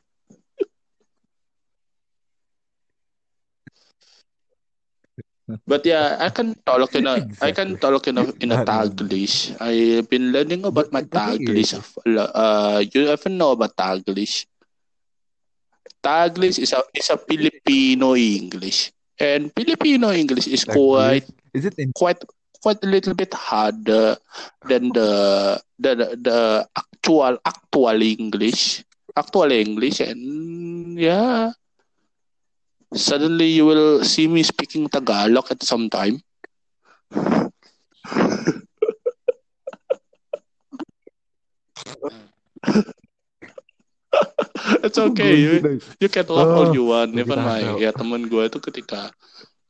But 5.68 5.86
yeah, 5.86 6.18
I 6.19 6.30
can 6.30 6.56
talk 6.65 6.95
in 6.95 7.07
a 7.07 7.15
I 7.41 7.52
can 7.52 7.76
Exactly. 7.76 7.80
talk 7.80 8.07
in 8.07 8.18
a 8.18 8.23
in 8.40 8.52
a. 8.52 8.60
Taglish. 8.65 9.56
I've 9.60 10.10
been 10.10 10.32
learning 10.32 10.65
about 10.65 10.91
my 10.91 11.03
Taglish. 11.03 11.73
is, 11.73 11.84
Uh, 12.06 12.84
you 12.94 13.07
ever 13.07 13.30
know 13.30 13.52
about 13.52 13.76
Taglish? 13.76 14.45
Taglish 16.03 16.57
is 16.60 16.73
a 16.73 16.82
is 16.94 17.10
a 17.10 17.18
Filipino 17.18 18.15
English, 18.15 18.91
and 19.19 19.52
Filipino 19.53 20.10
English 20.11 20.48
is 20.48 20.65
quite 20.65 21.26
is 21.53 21.65
it 21.65 21.78
in 21.78 21.94
quite 21.94 22.18
quite 22.61 22.82
a 22.84 22.90
little 22.90 23.14
bit 23.14 23.34
harder 23.34 24.18
than 24.68 24.90
the 24.94 25.11
the 25.78 25.91
the, 25.95 26.07
the 26.18 26.40
actual 26.73 27.38
actual 27.45 27.98
English 28.02 28.82
actual 29.15 29.52
English, 29.52 29.99
and 30.02 30.98
yeah, 30.98 31.52
suddenly 32.94 33.48
you 33.48 33.66
will 33.66 34.04
see 34.04 34.28
me 34.28 34.44
speaking 34.44 34.88
Tagalog 34.88 35.52
at 35.52 35.64
some 35.64 35.90
time. 35.90 36.22
It's 44.84 44.98
okay. 44.98 45.36
You, 45.36 45.80
you 46.00 46.10
can 46.10 46.26
laugh 46.30 46.52
all 46.52 46.70
Oh, 46.70 46.74
you 46.74 46.84
want. 46.86 47.14
gue 47.14 47.24
Even 47.24 47.42
my 47.42 47.80
ya 47.82 47.94
temen 47.94 48.28
gue 48.28 48.44
itu 48.46 48.60
ketika 48.62 49.10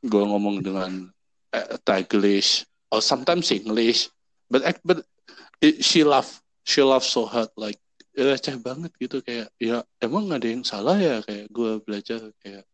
gue 0.04 0.24
ngomong 0.24 0.64
dengan 0.64 1.12
eh, 1.54 1.78
Taglish 1.84 2.66
or 2.92 3.00
sometimes 3.00 3.54
English, 3.54 4.10
but 4.52 4.66
but 4.84 5.04
it, 5.64 5.84
she 5.84 6.04
laugh 6.04 6.42
she 6.66 6.82
laugh 6.84 7.06
so 7.06 7.28
hard 7.28 7.52
like 7.56 7.80
eh, 8.18 8.26
receh 8.26 8.58
banget 8.60 8.92
gitu 9.00 9.22
kayak 9.24 9.52
ya 9.62 9.86
emang 10.02 10.28
ada 10.32 10.48
yang 10.48 10.66
salah 10.66 10.98
ya 10.98 11.24
kayak 11.24 11.48
gue 11.52 11.72
belajar 11.86 12.20
kayak 12.42 12.66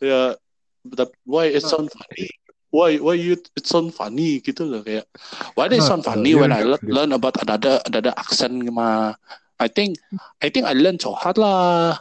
ya 0.00 0.36
but 0.84 1.10
why 1.24 1.50
it 1.50 1.62
sound 1.62 1.90
funny? 1.90 2.28
Why 2.70 2.98
why 3.00 3.16
you 3.16 3.38
it 3.56 3.64
sound 3.64 3.94
funny 3.96 4.42
gitu 4.44 4.68
loh 4.68 4.84
kayak 4.84 5.08
why 5.56 5.70
it 5.70 5.80
sound 5.80 6.04
funny 6.04 6.36
when 6.36 6.52
I 6.52 6.62
learn 6.84 7.14
about 7.16 7.40
another 7.40 7.80
another 7.88 8.12
accent 8.16 8.60
mah 8.68 9.16
I 9.56 9.68
think 9.72 9.96
I 10.44 10.52
think 10.52 10.68
I 10.68 10.76
learned 10.76 11.00
so 11.00 11.16
hard 11.16 11.40
lah. 11.40 11.96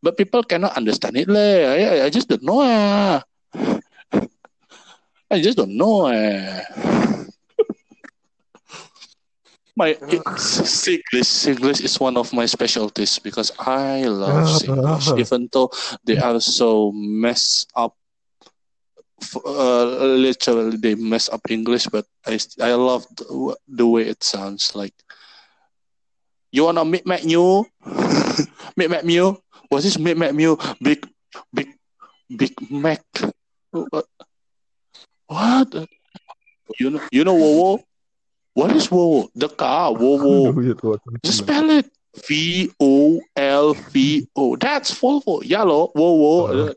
But 0.00 0.16
people 0.16 0.42
cannot 0.42 0.74
understand 0.80 1.20
it 1.20 1.28
lah. 1.28 1.76
I, 1.76 2.08
I 2.08 2.10
just 2.10 2.26
don't 2.26 2.42
know 2.42 2.64
ah. 2.64 3.20
I 5.30 5.38
just 5.38 5.54
don't 5.60 5.76
know 5.78 6.10
eh 6.10 6.64
my 9.80 9.96
it, 10.12 10.20
Singlish 10.36 11.32
Singlish 11.32 11.80
is 11.80 11.96
one 11.96 12.20
of 12.20 12.28
my 12.36 12.44
specialties 12.44 13.16
because 13.16 13.48
I 13.56 14.04
love 14.04 14.60
Singlish. 14.60 15.16
even 15.16 15.48
though 15.48 15.72
they 16.04 16.20
are 16.20 16.36
so 16.36 16.92
messed 16.92 17.72
up 17.72 17.96
uh, 19.40 19.84
literally 20.20 20.76
they 20.76 20.94
mess 20.94 21.32
up 21.32 21.40
English 21.48 21.88
but 21.88 22.04
I 22.28 22.36
I 22.60 22.76
love 22.76 23.08
the, 23.16 23.56
the 23.68 23.86
way 23.88 24.04
it 24.04 24.20
sounds. 24.20 24.76
Like 24.76 24.96
you 26.52 26.68
wanna 26.68 26.84
meet 26.84 27.08
Mac 27.08 27.24
New? 27.24 27.64
Meet 28.76 28.88
Mac 28.88 29.04
Mew 29.04 29.36
what 29.68 29.84
is 29.84 29.98
meet 29.98 30.16
Mac 30.16 30.32
Mew 30.36 30.60
big 30.80 31.08
big 31.52 31.72
big 32.28 32.52
Mac. 32.68 33.02
What 33.72 34.06
what? 35.26 35.68
You 36.78 36.90
know 36.96 37.02
you 37.12 37.24
know 37.24 37.36
Wowo 37.36 37.84
what 38.60 38.76
is 38.76 38.88
Wowo 38.92 39.28
the 39.34 39.48
car 39.48 39.92
Wowo 39.96 40.52
Aduh, 40.52 40.60
ya 40.68 40.74
Tuhan. 40.76 41.00
just 41.24 41.38
spell 41.40 41.70
it 41.72 41.88
V 42.28 42.68
O 42.80 43.20
L 43.36 43.72
V 43.72 44.28
O 44.36 44.56
that's 44.60 44.92
Volvo 45.00 45.40
yeah 45.44 45.62
lo 45.64 45.88
Wowo 45.96 46.52
Oh. 46.52 46.74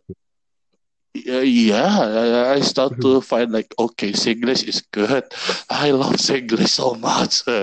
Uh, 1.14 1.46
yeah, 1.46 1.94
I, 2.02 2.58
I 2.58 2.60
start 2.66 2.98
to 3.06 3.22
find 3.30 3.54
like 3.54 3.70
okay, 3.78 4.18
Singlish 4.18 4.66
is 4.66 4.82
good. 4.90 5.22
I 5.70 5.94
love 5.94 6.18
Singlish 6.18 6.74
so 6.74 6.98
much. 6.98 7.46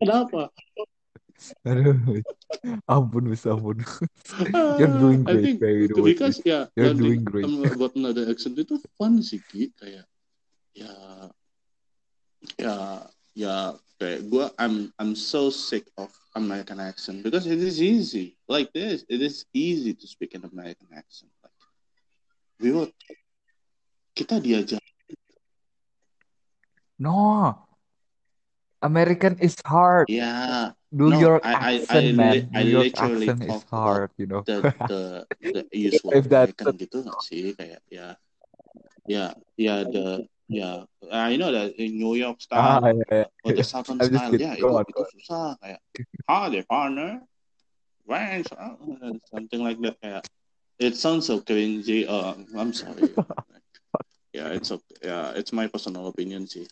Kenapa? 0.00 0.48
Aduh, 1.66 2.22
ampun 2.86 3.26
wis 3.32 3.42
ampun. 3.48 3.82
You're 4.78 4.94
doing 4.94 5.26
I 5.26 5.34
great, 5.34 5.44
think 5.44 5.56
by 5.60 5.72
the 5.90 5.94
way. 5.98 6.14
because 6.14 6.38
ya 6.46 6.70
You're 6.78 6.94
doing 6.94 7.24
great. 7.26 7.50
about 7.50 7.98
another 7.98 8.30
accent 8.30 8.54
itu 8.58 8.78
fun 8.98 9.18
sih 9.20 9.42
Ki. 9.50 9.74
kayak 9.74 10.06
ya 10.72 10.92
ya 12.58 12.74
ya 13.36 13.54
kayak 14.00 14.26
gue 14.30 14.44
I'm 14.58 14.90
I'm 14.98 15.14
so 15.14 15.50
sick 15.52 15.86
of 16.00 16.10
American 16.34 16.80
accent 16.80 17.22
because 17.22 17.46
it 17.46 17.60
is 17.60 17.78
easy 17.78 18.34
like 18.48 18.72
this 18.74 19.04
it 19.06 19.20
is 19.20 19.44
easy 19.54 19.92
to 19.94 20.06
speak 20.08 20.34
an 20.34 20.48
American 20.48 20.88
accent 20.96 21.30
like 21.44 21.54
we 22.58 22.72
were 22.74 22.88
kita 24.16 24.38
diajar 24.42 24.80
No, 27.02 27.58
American 28.78 29.34
is 29.42 29.58
hard. 29.66 30.06
ya 30.06 30.70
New 30.92 31.08
No, 31.08 31.18
York 31.20 31.40
I- 31.40 31.56
I- 31.56 31.56
I 31.56 31.74
accent, 31.80 32.16
man. 32.20 32.36
I 32.52 32.62
New 32.62 32.70
York 32.76 32.92
literally 32.92 33.28
accent 33.32 33.40
is 33.48 33.62
hard, 33.72 34.10
you 34.20 34.28
know. 34.28 34.44
the 34.44 34.60
the 34.92 35.02
the 35.40 35.62
usual 35.72 36.12
If 36.12 36.28
that's 36.28 36.52
American 36.52 36.76
gitu 36.76 36.96
nggak 37.00 37.20
sih 37.24 37.56
kayak 37.56 37.80
ya 37.88 38.08
ya. 39.08 39.32
Ya 39.56 39.88
the 39.88 40.28
ya. 40.52 40.84
I 41.08 41.40
know 41.40 41.48
that 41.48 41.72
in 41.80 41.96
New 41.96 42.12
York 42.12 42.38
Ah, 42.52 42.76
style 42.76 42.92
yeah, 42.92 43.24
yeah. 43.24 43.28
or 43.40 43.50
the 43.56 43.64
Southern 43.64 43.98
I'm 44.04 44.12
style 44.12 44.30
kidding. 44.36 44.44
ya 44.46 44.52
itu 44.60 44.68
Go 44.68 44.76
on, 44.76 44.84
itu 44.84 45.02
susah 45.16 45.56
kayak 45.64 45.80
howdy 46.28 46.60
partner 46.68 47.24
Where's 48.04 48.50
uh, 48.52 48.76
something 49.32 49.62
like 49.64 49.78
that 49.80 49.96
kayak 50.04 50.24
it 50.76 50.98
sounds 50.98 51.24
so 51.24 51.40
cringy 51.40 52.04
uh, 52.04 52.36
I'm 52.52 52.76
sorry. 52.76 53.16
Yeah 54.36 54.48
it's 54.56 54.72
okay 54.72 54.96
yeah 55.04 55.36
it's 55.36 55.52
my 55.56 55.68
personal 55.68 56.08
opinion 56.08 56.44
sih 56.48 56.64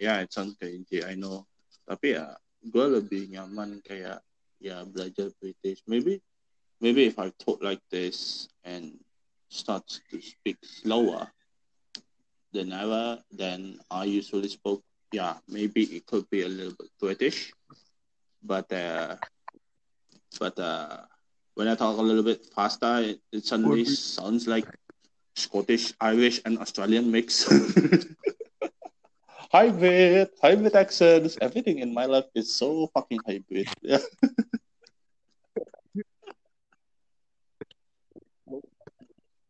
yeah 0.00 0.20
it 0.24 0.32
sounds 0.32 0.56
cringy 0.56 1.04
I 1.04 1.16
know. 1.20 1.44
Tapi 1.84 2.16
ya 2.16 2.32
gue 2.68 2.86
lebih 3.00 3.32
nyaman 3.32 3.80
kayak 3.82 4.20
ya 4.60 4.84
belajar 4.84 5.32
British. 5.40 5.82
Maybe 5.88 6.20
maybe 6.78 7.08
if 7.08 7.18
I 7.18 7.32
talk 7.40 7.64
like 7.64 7.82
this 7.90 8.46
and 8.62 8.94
starts 9.48 10.04
to 10.12 10.20
speak 10.20 10.60
slower 10.62 11.26
than 12.52 12.72
ever 12.72 13.18
than 13.32 13.80
I 13.88 14.04
usually 14.04 14.48
spoke 14.48 14.84
yeah 15.12 15.40
maybe 15.48 15.88
it 15.96 16.04
could 16.04 16.28
be 16.28 16.44
a 16.44 16.50
little 16.50 16.76
bit 16.76 16.92
British. 17.00 17.52
But 18.44 18.70
uh 18.72 19.16
but 20.38 20.56
uh 20.60 21.08
when 21.56 21.66
I 21.66 21.74
talk 21.74 21.98
a 21.98 22.04
little 22.04 22.22
bit 22.22 22.46
faster 22.54 23.02
it, 23.02 23.18
it 23.32 23.42
suddenly 23.44 23.84
sounds 23.84 24.46
like 24.46 24.68
Scottish 25.34 25.94
Irish 26.00 26.42
and 26.44 26.58
Australian 26.58 27.10
mix 27.10 27.46
hybrid 29.50 30.28
hybrid 30.42 30.74
accents 30.76 31.36
everything 31.40 31.78
in 31.78 31.92
my 31.94 32.04
life 32.04 32.28
is 32.34 32.54
so 32.56 32.88
fucking 32.94 33.20
hybrid 33.26 33.68
yeah 33.82 34.02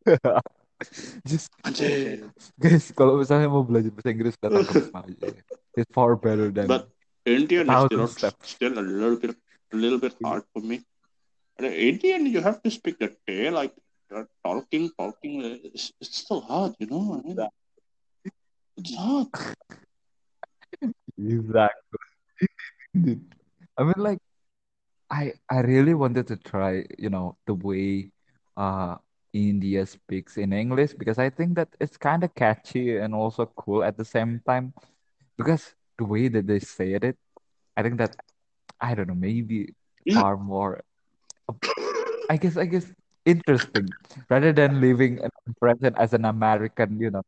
Just 1.26 1.50
Anjir. 1.66 2.30
guys, 2.54 2.94
kalau 2.94 3.18
misalnya 3.18 3.50
mau 3.50 3.66
belajar 3.66 3.90
bahasa 3.90 4.14
Inggris 4.14 4.38
datang 4.38 4.62
ke 4.62 4.72
Wisma 4.78 5.02
aja. 5.04 5.26
It's 5.74 5.90
far 5.90 6.14
better 6.14 6.54
than 6.54 6.70
But 6.70 6.86
Indian 7.26 7.66
is 7.66 7.80
still, 7.90 8.06
steps. 8.08 8.56
still 8.56 8.78
a 8.78 8.84
little 8.84 9.18
bit 9.18 9.34
a 9.74 9.76
little 9.76 9.98
bit 9.98 10.14
hard 10.22 10.46
for 10.54 10.62
me. 10.62 10.86
The 11.58 11.68
Indian, 11.68 12.30
you 12.30 12.38
have 12.40 12.62
to 12.62 12.70
speak 12.70 13.02
the 13.02 13.10
day 13.26 13.50
like 13.50 13.74
talking, 14.46 14.94
talking. 14.94 15.42
It's, 15.66 15.90
it's 16.00 16.22
still 16.24 16.40
hard, 16.46 16.78
you 16.78 16.86
know. 16.86 17.18
I 17.18 17.26
mean, 17.26 17.36
it's 18.78 18.94
hard. 18.94 19.28
Exactly. 21.18 21.98
I 23.78 23.82
mean, 23.84 23.98
like, 23.98 24.18
I 25.10 25.34
I 25.50 25.60
really 25.62 25.94
wanted 25.94 26.26
to 26.28 26.36
try, 26.36 26.84
you 26.98 27.10
know, 27.10 27.36
the 27.46 27.54
way 27.54 28.10
uh 28.56 28.96
India 29.32 29.86
speaks 29.86 30.36
in 30.38 30.52
English 30.52 30.94
because 30.94 31.18
I 31.18 31.30
think 31.30 31.56
that 31.56 31.68
it's 31.80 31.96
kind 31.98 32.24
of 32.24 32.34
catchy 32.34 32.96
and 32.98 33.14
also 33.14 33.46
cool 33.56 33.84
at 33.84 33.96
the 33.96 34.04
same 34.04 34.40
time. 34.46 34.74
Because 35.38 35.74
the 35.98 36.04
way 36.04 36.28
that 36.28 36.46
they 36.46 36.60
said 36.60 37.04
it, 37.04 37.18
I 37.76 37.82
think 37.82 37.98
that 37.98 38.16
I 38.80 38.94
don't 38.94 39.08
know, 39.08 39.14
maybe 39.18 39.74
are 40.16 40.36
more. 40.36 40.82
I 42.28 42.36
guess 42.36 42.56
I 42.56 42.66
guess 42.66 42.86
interesting 43.24 43.94
rather 44.30 44.52
than 44.52 44.80
living 44.80 45.20
an 45.22 45.30
impression 45.46 45.94
as 45.96 46.12
an 46.12 46.24
American, 46.24 46.98
you 47.00 47.10
know, 47.10 47.22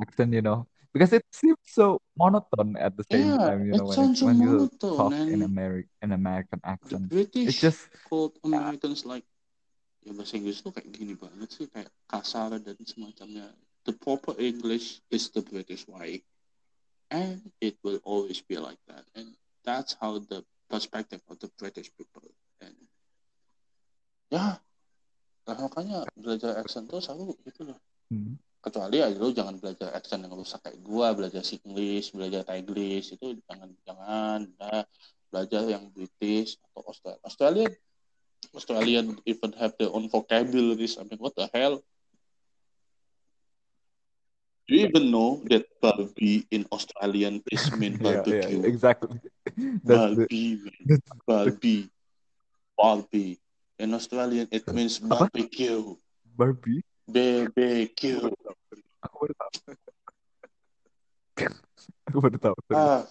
accent, 0.00 0.32
you 0.32 0.42
know, 0.42 0.66
because 0.96 1.12
it 1.12 1.24
seems 1.32 1.60
so 1.68 2.00
monotone 2.16 2.76
at 2.80 2.96
the 2.96 3.04
same 3.04 3.28
Yeah, 3.28 3.44
time, 3.44 3.66
you 3.68 3.74
know, 3.74 3.84
it 3.84 3.88
when 3.88 4.00
it 4.00 4.08
sounds 4.08 4.18
so 4.18 4.26
when 4.26 4.40
you 4.40 4.70
talk 4.96 5.12
in 5.28 5.40
and 5.40 5.42
Ameri 5.42 5.84
an 6.02 6.12
American 6.12 6.60
accent. 6.64 7.12
It's 7.44 7.60
just 7.60 7.88
called 8.08 8.38
uh, 8.44 8.48
Americans 8.48 9.04
like 9.04 9.24
ya 10.06 10.12
bahasa 10.16 10.38
Inggris 10.38 10.62
tuh 10.64 10.72
kayak 10.72 10.88
gini 10.94 11.14
banget 11.18 11.48
sih 11.52 11.66
kayak 11.68 11.90
kasar 12.08 12.56
dan 12.62 12.78
semacamnya. 12.86 13.52
The 13.84 13.94
proper 13.94 14.34
English 14.40 15.02
is 15.12 15.30
the 15.30 15.42
British 15.44 15.86
way, 15.86 16.22
and 17.10 17.52
it 17.62 17.78
will 17.84 18.00
always 18.02 18.40
be 18.42 18.56
like 18.58 18.80
that, 18.90 19.06
and 19.14 19.36
that's 19.62 19.94
how 20.00 20.18
the 20.18 20.42
perspective 20.70 21.22
of 21.30 21.38
the 21.42 21.50
British 21.58 21.90
people. 21.94 22.26
And 22.62 22.74
ya, 24.30 24.58
nah 25.46 25.58
makanya 25.62 26.06
belajar 26.18 26.58
accent 26.58 26.90
tuh 26.90 26.98
selalu 27.02 27.38
gitu 27.46 27.62
loh. 27.70 27.78
hmm, 28.10 28.34
Kecuali 28.66 28.98
ya 28.98 29.06
lu 29.14 29.30
jangan 29.30 29.62
belajar 29.62 29.94
accent 29.94 30.26
yang 30.26 30.34
rusak 30.34 30.58
kayak 30.58 30.82
gua, 30.82 31.14
belajar 31.14 31.46
Singlish, 31.46 32.10
belajar 32.10 32.42
Thaiglish 32.42 33.14
itu 33.14 33.38
jangan 33.46 33.70
jangan 33.86 34.38
nah, 34.58 34.82
belajar 35.30 35.62
yang 35.70 35.86
British 35.94 36.58
atau 36.58 36.82
Australian. 36.90 37.22
Australian 37.22 37.70
Australian 38.56 39.06
even 39.22 39.54
have 39.54 39.78
their 39.78 39.94
own 39.94 40.10
vocabularies. 40.10 40.98
I 40.98 41.06
mean, 41.06 41.22
what 41.22 41.38
the 41.38 41.46
hell? 41.54 41.78
Do 44.66 44.74
you 44.74 44.90
even 44.90 45.14
know 45.14 45.46
that 45.46 45.62
Barbie 45.78 46.42
in 46.50 46.66
Australian 46.74 47.38
is 47.54 47.70
mean 47.78 47.94
yeah, 48.02 48.18
yeah, 48.26 48.50
barbecue? 48.50 48.62
exactly. 48.66 49.22
That's 49.86 50.26
Barbie. 50.26 50.58
Barbie. 51.22 51.84
Barbie. 52.74 53.38
In 53.78 53.94
Australian, 53.94 54.50
it 54.50 54.66
means 54.74 54.98
barbecue. 54.98 55.94
Barbie. 56.34 56.82
BBQ. 57.06 58.34
Aku 62.06 62.18
baru 62.22 62.38
tahu. 62.38 62.56
Ah, 62.72 63.02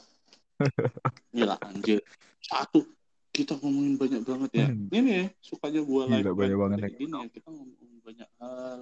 gila 1.29 1.59
anjir. 1.61 1.99
Satu, 2.39 2.87
kita 3.35 3.59
ngomongin 3.59 3.99
banyak 3.99 4.21
banget 4.23 4.51
ya. 4.55 4.67
Hmm. 4.71 4.87
Ini 4.89 5.09
ya, 5.11 5.25
sukanya 5.43 5.81
gua 5.83 6.07
Gila, 6.07 6.17
live 6.23 6.31
banyak 6.33 6.57
banget 6.57 6.77
yang 6.79 6.95
gini 6.95 7.13
ya. 7.13 7.27
Kita 7.29 7.47
ngomongin 7.51 7.99
banyak 8.01 8.29
hal. 8.39 8.79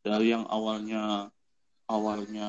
Dari 0.00 0.26
yang 0.32 0.44
awalnya 0.48 1.28
awalnya 1.84 2.48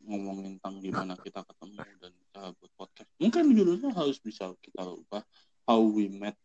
ngomongin 0.00 0.56
tentang 0.56 0.80
gimana 0.80 1.12
kita 1.20 1.44
ketemu 1.44 1.76
dan 2.00 2.12
kita 2.16 2.40
buat 2.56 2.72
podcast. 2.80 3.10
Mungkin 3.20 3.52
judulnya 3.52 3.90
harus 3.92 4.16
bisa 4.16 4.48
kita 4.64 4.88
ubah 4.88 5.20
how 5.68 5.84
we 5.84 6.08
met 6.08 6.40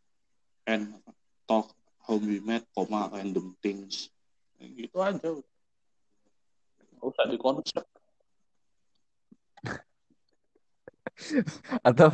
and 0.68 0.92
talk 1.48 1.72
how 2.04 2.20
we 2.20 2.44
met, 2.44 2.68
koma 2.76 3.10
random 3.10 3.56
things. 3.64 4.12
Gitu 4.60 4.98
aja. 5.00 5.40
Usah 7.06 7.26
di 7.30 7.38
konsep. 7.38 7.86
Atau 11.88 12.10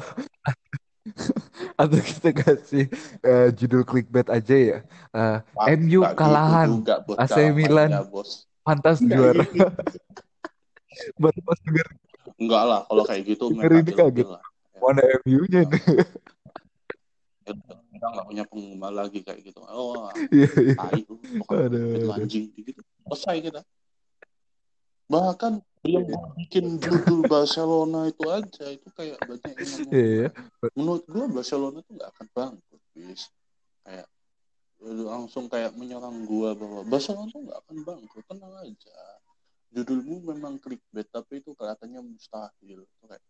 atau 1.81 1.97
kita 1.97 2.29
kasih 2.29 2.85
eh, 3.25 3.49
judul 3.57 3.81
clickbait 3.81 4.29
aja 4.29 4.53
ya. 4.55 4.77
Eh, 5.09 5.37
Pak, 5.41 5.65
MU 5.81 6.05
nggak 6.05 6.13
kalahan, 6.13 6.69
gitu 6.69 6.77
juga 6.85 6.95
bos 7.01 7.17
AC 7.17 7.37
Milan 7.49 7.89
bos. 8.13 8.45
pantas 8.61 9.01
Nggak 9.01 9.17
juara. 9.17 9.43
gitu. 9.49 9.73
Baru 11.17 11.39
pas 11.41 11.59
denger, 11.65 11.87
Enggak 12.37 12.63
lah, 12.67 12.79
kalau 12.85 13.03
kayak 13.07 13.23
gitu 13.25 13.43
denger 13.49 13.71
ini 13.81 13.91
kaget. 13.95 14.27
lah. 14.29 14.41
Ya, 14.75 14.79
Mana 14.81 15.01
MU-nya 15.25 15.61
nih? 15.65 15.83
kita 17.91 18.05
nggak 18.07 18.25
punya 18.29 18.43
penggemar 18.45 18.93
lagi 18.93 19.19
kayak 19.25 19.41
gitu. 19.41 19.59
Oh, 19.65 20.09
Iya, 20.29 20.49
iya. 20.61 20.73
tai 20.77 21.01
Aduh, 21.01 21.17
itu 21.97 22.07
aduh. 22.09 22.13
anjing 22.13 22.45
gitu. 22.53 22.81
Selesai 23.09 23.37
kita. 23.41 23.61
Bahkan 25.11 25.53
yang 25.81 26.07
bikin 26.39 26.79
judul 26.79 27.27
Barcelona 27.27 28.07
itu 28.07 28.23
aja 28.31 28.65
itu 28.71 28.87
kayak 28.95 29.19
banyak 29.27 29.51
yang 29.51 29.69
ngomong. 29.75 29.91
Iya. 29.91 30.27
Menurut 30.77 31.03
gua 31.09 31.25
Barcelona 31.27 31.77
tuh 31.83 31.93
nggak 31.99 32.09
akan 32.15 32.27
bangkrut, 32.31 32.81
bis. 32.95 33.27
Kayak 33.83 34.07
langsung 34.81 35.45
kayak 35.51 35.75
menyerang 35.75 36.23
gua 36.23 36.55
bahwa 36.55 36.87
Barcelona 36.87 37.27
tuh 37.27 37.43
nggak 37.43 37.59
akan 37.59 37.77
bangkrut, 37.83 38.25
tenang 38.29 38.55
aja. 38.63 38.97
Judulmu 39.71 40.31
memang 40.31 40.55
clickbait 40.63 41.07
tapi 41.11 41.43
itu 41.43 41.51
kelihatannya 41.59 41.99
mustahil. 42.07 42.79
Itu 42.87 43.03
kayak 43.09 43.25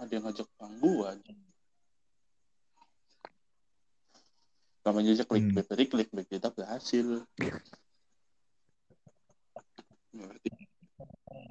ada 0.00 0.12
yang 0.16 0.24
ngajak 0.24 0.48
perang 0.56 0.74
gua 0.80 1.12
anjing. 1.12 1.36
namanya 4.80 5.12
aja 5.12 5.28
clickbait 5.28 5.60
Hmm. 5.60 5.72
tadi 5.76 5.84
clickbait 5.92 6.24
kita 6.24 6.48
berhasil 6.50 7.22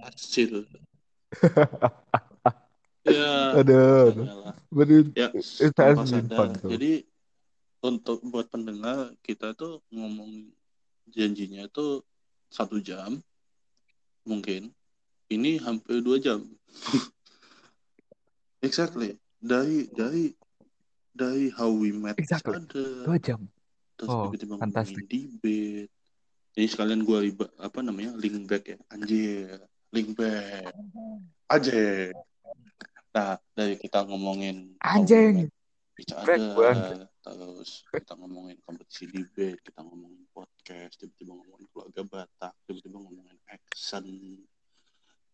hasil 0.03 0.65
ya 3.07 3.55
ya 5.15 5.27
tanpa 5.71 6.03
been 6.03 6.27
sadar 6.27 6.49
jadi 6.67 7.03
untuk 7.79 8.19
buat 8.27 8.51
pendengar 8.51 9.15
kita 9.23 9.55
tuh 9.55 9.79
ngomong 9.91 10.51
janjinya 11.07 11.65
tuh 11.71 12.03
satu 12.51 12.81
jam 12.83 13.21
mungkin. 14.29 14.69
Ini 15.29 15.61
hampir 15.61 16.01
dua 16.01 16.17
jam. 16.17 16.41
Exactly. 18.65 19.17
Dari 19.39 19.87
dari 19.93 20.33
dari 21.13 21.53
how 21.53 21.69
we 21.69 21.93
met 21.93 22.17
Exactly. 22.17 22.57
other. 22.57 23.05
Dua 23.05 23.17
jam. 23.21 23.41
terus 23.99 24.15
Oh, 24.15 24.31
tiba-tiba 24.31 24.55
ngomongin 24.55 24.95
debate 24.95 25.91
jadi 26.57 26.67
sekalian 26.67 27.05
gue 27.05 27.17
riba 27.29 27.45
apa 27.61 27.79
namanya 27.85 28.17
link 28.17 28.49
back 28.49 28.63
ya. 28.65 28.77
Anjir 28.89 29.61
link 29.93 30.13
back. 30.17 30.73
Aja. 31.49 32.13
Nah 33.13 33.41
dari 33.57 33.75
kita 33.77 34.05
ngomongin 34.05 34.77
Anjing. 34.85 35.49
banget. 36.55 37.09
terus 37.19 37.83
kita 37.91 38.15
ngomongin 38.15 38.55
kompetisi 38.63 39.11
debate 39.11 39.59
kita 39.59 39.83
ngomongin 39.83 40.23
podcast 40.31 40.95
tiba-tiba 40.95 41.35
ngomongin 41.35 41.67
keluarga 41.75 42.01
Batak 42.07 42.53
tiba-tiba 42.63 42.97
ngomongin 43.03 43.37
accent 43.51 44.07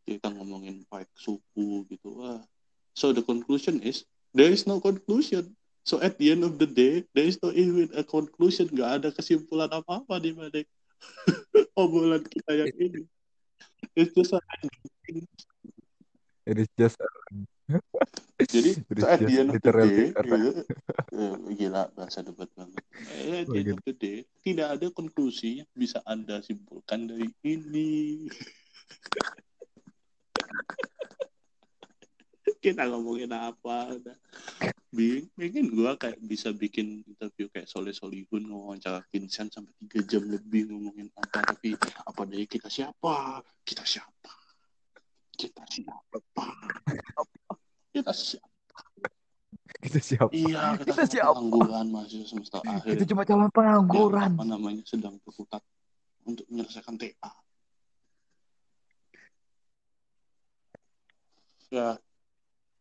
kita 0.09 0.27
ngomongin 0.33 0.81
fight 0.89 1.07
suku 1.13 1.85
gitu. 1.93 2.17
Wah 2.17 2.41
so 2.97 3.13
the 3.13 3.21
conclusion 3.21 3.77
is 3.85 4.03
there 4.33 4.49
is 4.49 4.65
no 4.65 4.81
conclusion. 4.81 5.53
So 5.85 6.01
at 6.01 6.17
the 6.17 6.33
end 6.33 6.41
of 6.41 6.57
the 6.57 6.65
day 6.65 7.05
there 7.13 7.29
is 7.29 7.37
no 7.45 7.53
even 7.53 7.93
a 7.93 8.01
conclusion. 8.01 8.65
Nggak 8.73 8.91
ada 8.99 9.09
kesimpulan 9.13 9.69
apa 9.69 10.01
apa 10.01 10.17
di 10.17 10.33
balik 10.33 10.65
obrolan 11.81 12.23
kita 12.25 12.51
yang 12.65 12.73
ini. 12.77 13.01
It's 13.95 14.11
just 14.13 14.35
a 14.35 14.39
It 16.45 16.61
is 16.61 16.69
just 16.77 17.01
jadi 18.37 18.77
it 18.93 19.01
is 19.01 19.01
so 19.01 19.09
at 19.09 19.17
the 19.17 19.25
just 19.25 19.41
end 19.41 19.49
of 19.49 19.57
the 19.57 19.65
literally 19.65 19.89
day 19.89 20.13
a 20.13 20.21
gitu, 20.21 20.61
gila 21.57 21.89
bahasa 21.97 22.21
debat 22.21 22.45
banget. 22.53 22.85
Eh, 23.25 23.41
at 23.41 23.49
the 23.49 23.65
end 23.65 23.73
of 23.73 23.81
the 23.81 23.97
day 23.97 24.29
tidak 24.45 24.77
ada 24.77 24.93
konklusi 24.93 25.65
yang 25.65 25.69
bisa 25.73 26.05
anda 26.05 26.45
simpulkan 26.45 27.09
dari 27.09 27.33
ini. 27.41 28.29
Kita 32.61 32.85
ngomongin 32.85 33.33
apa 33.33 33.97
udah 33.97 34.13
pengen 34.95 35.65
gue 35.69 35.91
kayak 35.99 36.17
bisa 36.23 36.55
bikin 36.55 37.03
interview 37.03 37.51
kayak 37.51 37.67
Soleh 37.67 37.91
Solihun 37.91 38.47
wawancara 38.47 39.03
Vincent 39.11 39.51
sampai 39.51 39.75
tiga 39.83 39.99
jam 40.07 40.23
lebih 40.23 40.71
ngomongin 40.71 41.11
apa 41.19 41.43
tapi 41.55 41.75
apa 41.79 42.21
dari 42.23 42.47
kita 42.47 42.71
siapa? 42.71 43.43
Kita 43.67 43.83
siapa? 43.83 44.31
Kita 45.35 45.63
siapa 45.67 46.47
kita 47.91 48.11
siapa? 48.15 48.79
Kita 49.75 49.99
siapa? 49.99 50.31
iya 50.31 50.79
kita, 50.79 50.95
Kita 50.95 51.03
siapa? 51.05 51.35
pengangguran 51.35 51.85
mahasiswa 51.91 52.25
semester 52.25 52.59
akhir. 52.63 52.91
Kita 52.95 53.03
cuma 53.11 53.23
calon 53.27 53.51
pengangguran. 53.51 54.31
apa 54.39 54.45
namanya 54.47 54.83
sedang 54.87 55.19
berkutat 55.21 55.61
untuk 56.25 56.47
menyelesaikan 56.49 56.95
TA 56.97 57.31
ya 61.69 61.97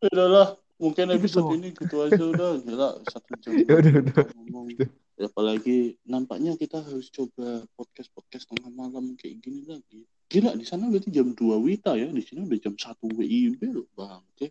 udahlah 0.05 0.55
mungkin 0.76 1.05
Gitu. 1.06 1.16
episode 1.18 1.48
ini 1.55 1.68
gitu 1.72 1.96
aja 2.02 2.22
udah. 2.22 2.51
Gila 2.62 2.88
satu 3.06 3.30
jam. 3.40 3.52
Ya 3.68 3.74
udah, 3.78 3.92
udah. 4.02 4.24
ngomong. 4.34 4.66
Ya, 5.14 5.26
apalagi 5.30 5.94
nampaknya 6.02 6.59
kita 6.59 6.82
harus 6.82 7.06
coba 7.09 7.62
podcast 7.78 8.10
podcast 8.10 8.44
tengah 8.51 8.70
malam 8.70 9.14
kayak 9.14 9.38
gini 9.38 9.62
lagi. 9.64 10.02
Gila 10.26 10.59
di 10.59 10.66
sana 10.66 10.90
berarti 10.90 11.14
jam 11.14 11.30
2 11.30 11.38
Wita 11.62 11.94
ya. 11.94 12.10
Di 12.10 12.22
sini 12.22 12.42
udah 12.42 12.59
jam 12.59 12.74
1 12.74 12.98
WIB 13.14 13.60
loh 13.70 13.86
bang. 13.94 14.22
Oke. 14.34 14.48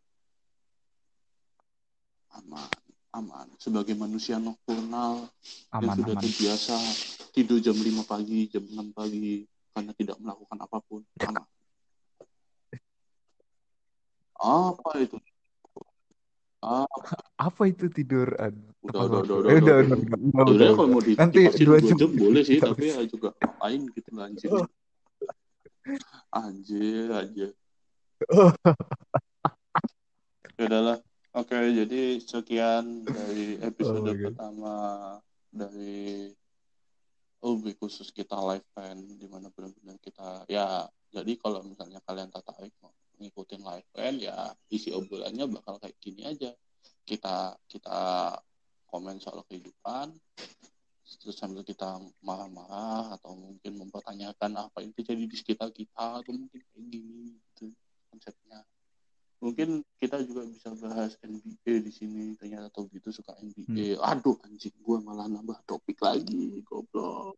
Aman 2.34 2.70
aman. 3.14 3.46
Sebagai 3.62 3.94
manusia 3.94 4.42
nokturnal 4.42 5.30
yang 5.70 5.86
Aman, 5.86 5.96
sudah 6.02 6.14
aman. 6.18 6.24
terbiasa 6.26 6.76
tidur 7.30 7.62
jam 7.62 7.78
5 7.78 7.86
pagi 8.10 8.50
jam 8.50 8.66
6 8.66 8.90
pagi 8.90 9.46
karena 9.70 9.92
tidak 9.94 10.18
melakukan 10.18 10.58
apa 10.58 10.78
pun 10.82 11.02
aman. 11.22 11.46
Apa 14.34 14.92
itu 15.00 15.16
Ah, 16.64 16.88
Apa 17.36 17.68
itu 17.68 17.92
tidur? 17.92 18.32
Udah 18.40 18.56
tepat 18.88 19.04
udah 19.04 19.20
waktu? 19.20 19.34
udah 19.36 19.52
Eh, 19.52 19.60
udah 19.60 19.62
udah, 19.84 19.84
udah. 19.84 19.84
udah, 19.84 20.00
udah 20.32 20.48
udah, 20.48 20.68
kalau 20.80 20.90
mau 20.96 21.04
di- 21.04 21.20
Nanti 21.20 21.42
dua 21.60 21.78
jam 21.84 21.98
jam. 22.00 22.08
boleh 22.16 22.40
sih 22.48 22.56
tapi 22.72 22.88
ya 22.88 23.04
juga 23.04 23.36
ngapain 23.36 23.82
gitu 23.92 24.10
lah 24.16 24.32
anjir 24.32 24.48
anjir. 26.32 27.08
Anjir 27.12 27.52
ya 30.56 30.64
udahlah. 30.64 31.04
Oke 31.34 31.58
jadi 31.58 32.02
sekian 32.22 33.02
dari 33.04 33.58
Oh 33.60 33.68
episode 33.68 34.06
God. 34.06 34.22
pertama 34.32 34.74
dari 35.52 36.30
lebih 37.44 37.76
khusus 37.76 38.08
kita 38.16 38.40
live 38.40 38.64
band 38.72 39.20
di 39.20 39.28
mana 39.28 39.52
benar-benar 39.52 40.00
kita 40.00 40.48
ya 40.48 40.88
jadi 41.12 41.36
kalau 41.36 41.60
misalnya 41.68 42.00
kalian 42.08 42.32
tertarik 42.32 42.72
mau 42.80 42.96
ngikutin 43.24 43.62
live 43.64 43.88
band 43.96 44.18
ya 44.20 44.52
isi 44.68 44.92
obrolannya 44.92 45.48
bakal 45.48 45.80
kayak 45.80 45.96
gini 46.04 46.28
aja. 46.28 46.52
Kita 47.08 47.56
kita 47.72 48.00
komen 48.92 49.18
soal 49.24 49.42
kehidupan 49.48 50.14
terus 51.24 51.40
sambil 51.40 51.64
kita 51.64 52.02
marah-marah 52.26 53.16
atau 53.16 53.38
mungkin 53.38 53.80
mempertanyakan 53.80 54.60
apa 54.60 54.82
yang 54.84 54.92
terjadi 54.92 55.24
di 55.24 55.38
sekitar 55.38 55.70
kita 55.72 56.20
atau 56.20 56.32
mungkin 56.36 56.60
kayak 56.60 56.88
gini 56.90 57.38
gitu 57.38 57.72
konsepnya. 58.12 58.66
Mungkin 59.44 59.84
kita 60.00 60.24
juga 60.24 60.48
bisa 60.48 60.72
bahas 60.80 61.16
NBA 61.24 61.84
di 61.84 61.92
sini 61.92 62.36
ternyata 62.40 62.72
atau 62.72 62.88
gitu 62.92 63.12
suka 63.12 63.36
NBA 63.40 64.00
aduh 64.00 64.40
anjing 64.48 64.76
gue 64.80 64.98
malah 65.04 65.28
nambah 65.28 65.64
topik 65.68 66.00
lagi 66.00 66.64
goblok 66.64 67.36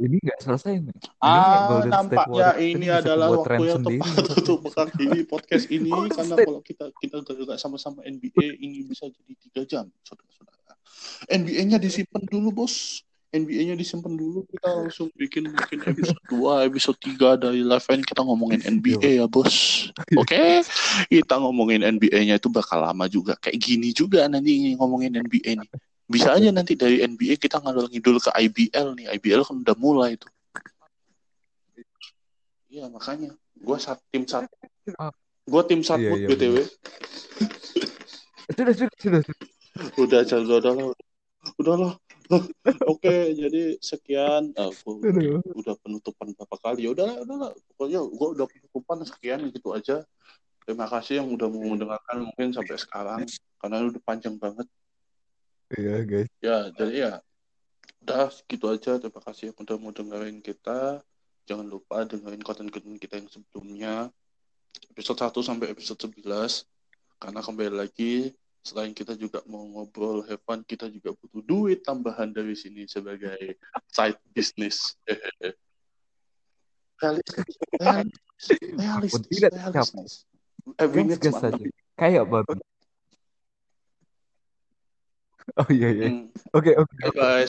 Ini 0.00 0.16
nggak 0.16 0.40
selesai 0.40 0.72
nih. 0.80 0.96
Ini 0.96 1.10
Ah, 1.20 1.84
nampaknya 1.84 2.56
ini 2.56 2.88
adalah 2.88 3.36
waktu 3.36 3.68
yang 3.68 3.84
tepat 3.84 4.32
untuk 4.32 4.58
mengakhiri 4.64 5.20
podcast 5.28 5.68
ini 5.68 5.92
Golden 5.92 6.16
karena 6.16 6.34
State. 6.40 6.48
kalau 6.48 6.60
kita 6.64 6.84
kita 6.96 7.32
juga 7.36 7.54
sama-sama 7.60 8.00
NBA 8.08 8.64
ini 8.64 8.80
bisa 8.88 9.04
jadi 9.12 9.32
tiga 9.36 9.62
jam, 9.68 9.84
saudara-saudara. 10.00 10.72
NBA-nya 11.28 11.76
disimpan 11.76 12.24
dulu, 12.24 12.64
bos. 12.64 13.04
NBA-nya 13.30 13.78
disimpan 13.78 14.16
dulu. 14.16 14.42
Kita 14.48 14.74
langsung 14.74 15.12
bikin 15.14 15.52
mungkin 15.52 15.78
episode 15.86 16.22
2, 16.32 16.66
episode 16.66 16.98
3 16.98 17.36
dari 17.38 17.60
live 17.62 17.86
end 17.92 18.02
kita 18.08 18.24
ngomongin 18.24 18.64
NBA 18.64 19.20
ya, 19.22 19.26
bos. 19.28 19.86
Oke, 20.16 20.64
kita 21.12 21.34
ngomongin 21.38 21.84
NBA-nya 21.84 22.40
itu 22.40 22.48
bakal 22.48 22.82
lama 22.82 23.04
juga. 23.06 23.36
Kayak 23.36 23.60
gini 23.60 23.92
juga 23.92 24.26
nanti 24.26 24.72
ngomongin 24.74 25.20
NBA 25.20 25.60
nih. 25.60 25.70
Bisa 26.10 26.34
aja 26.34 26.50
nanti 26.50 26.74
dari 26.74 26.98
NBA 27.00 27.38
kita 27.38 27.62
ngalur 27.62 27.86
ngidul 27.86 28.18
ke 28.18 28.34
IBL 28.34 28.98
nih. 28.98 29.06
IBL 29.14 29.46
kan 29.46 29.56
udah 29.56 29.76
mulai 29.78 30.18
tuh. 30.18 30.26
Iya 32.66 32.86
makanya 32.86 33.30
gue 33.56 33.78
saat 33.78 33.98
tim 34.10 34.26
sat 34.26 34.46
Ah. 34.94 35.10
gue 35.44 35.62
tim 35.66 35.82
satmut 35.82 36.18
Iya, 36.18 36.26
iya, 36.26 36.28
btw 36.30 36.54
Sudah, 38.50 38.74
sudah, 38.74 38.90
sudah. 38.98 39.20
sudah. 39.22 39.38
udah 39.98 40.20
udah 40.26 40.56
udah 40.58 40.74
lah 40.74 40.88
udah 41.58 41.76
lah 41.78 41.92
oke 42.86 43.14
jadi 43.34 43.74
sekian 43.78 44.50
Eh, 44.54 44.70
gua 44.82 44.92
udah, 44.98 45.10
Aduh. 45.10 45.42
udah 45.54 45.74
penutupan 45.78 46.30
berapa 46.34 46.56
kali 46.58 46.86
ya 46.86 46.90
udah 46.90 47.04
lah, 47.06 47.16
udah 47.22 47.36
lah 47.38 47.50
pokoknya 47.70 48.00
gue 48.02 48.28
udah 48.38 48.46
penutupan 48.50 48.98
sekian 49.02 49.40
gitu 49.50 49.68
aja 49.74 49.96
terima 50.62 50.86
kasih 50.86 51.22
yang 51.22 51.28
udah 51.30 51.46
mau 51.50 51.74
mendengarkan 51.74 52.16
mungkin 52.22 52.50
sampai 52.50 52.78
sekarang 52.78 53.20
karena 53.58 53.76
udah 53.82 54.02
panjang 54.02 54.34
banget 54.38 54.66
Iya, 55.70 56.02
guys. 56.02 56.28
ya 56.42 56.58
jadi 56.74 56.94
ya 56.94 57.12
udah 58.02 58.26
segitu 58.32 58.66
aja 58.66 58.98
terima 58.98 59.22
kasih 59.22 59.54
yang 59.54 59.58
udah 59.62 59.76
mau 59.78 59.92
dengerin 59.94 60.42
kita 60.42 60.98
jangan 61.46 61.66
lupa 61.68 62.02
dengerin 62.08 62.42
konten-konten 62.42 62.98
kita 62.98 63.22
yang 63.22 63.30
sebelumnya 63.30 64.10
episode 64.90 65.20
1 65.22 65.30
sampai 65.46 65.70
episode 65.70 66.10
11 66.10 66.66
karena 67.22 67.40
kembali 67.44 67.74
lagi 67.76 68.34
selain 68.66 68.92
kita 68.92 69.14
juga 69.14 69.40
mau 69.46 69.62
ngobrol 69.62 70.26
have 70.26 70.42
fun 70.42 70.66
kita 70.66 70.90
juga 70.90 71.14
butuh 71.16 71.42
duit 71.46 71.86
tambahan 71.86 72.34
dari 72.34 72.58
sini 72.58 72.90
sebagai 72.90 73.56
side 73.88 74.18
business 74.34 74.98
realistis 77.00 77.56
realistis 77.78 78.58
realistis, 78.76 79.26
tidak 79.28 79.52
realistis. 79.54 81.34
saja. 81.36 81.64
Kayak 81.96 82.24
babi. 82.28 82.60
Oh 85.60 85.68
iya, 85.72 85.88
iya. 85.96 86.06
Hmm. 86.08 86.30
Oke, 86.56 86.70
oke. 86.78 86.94
Bye 87.02 87.12
bye 87.16 87.38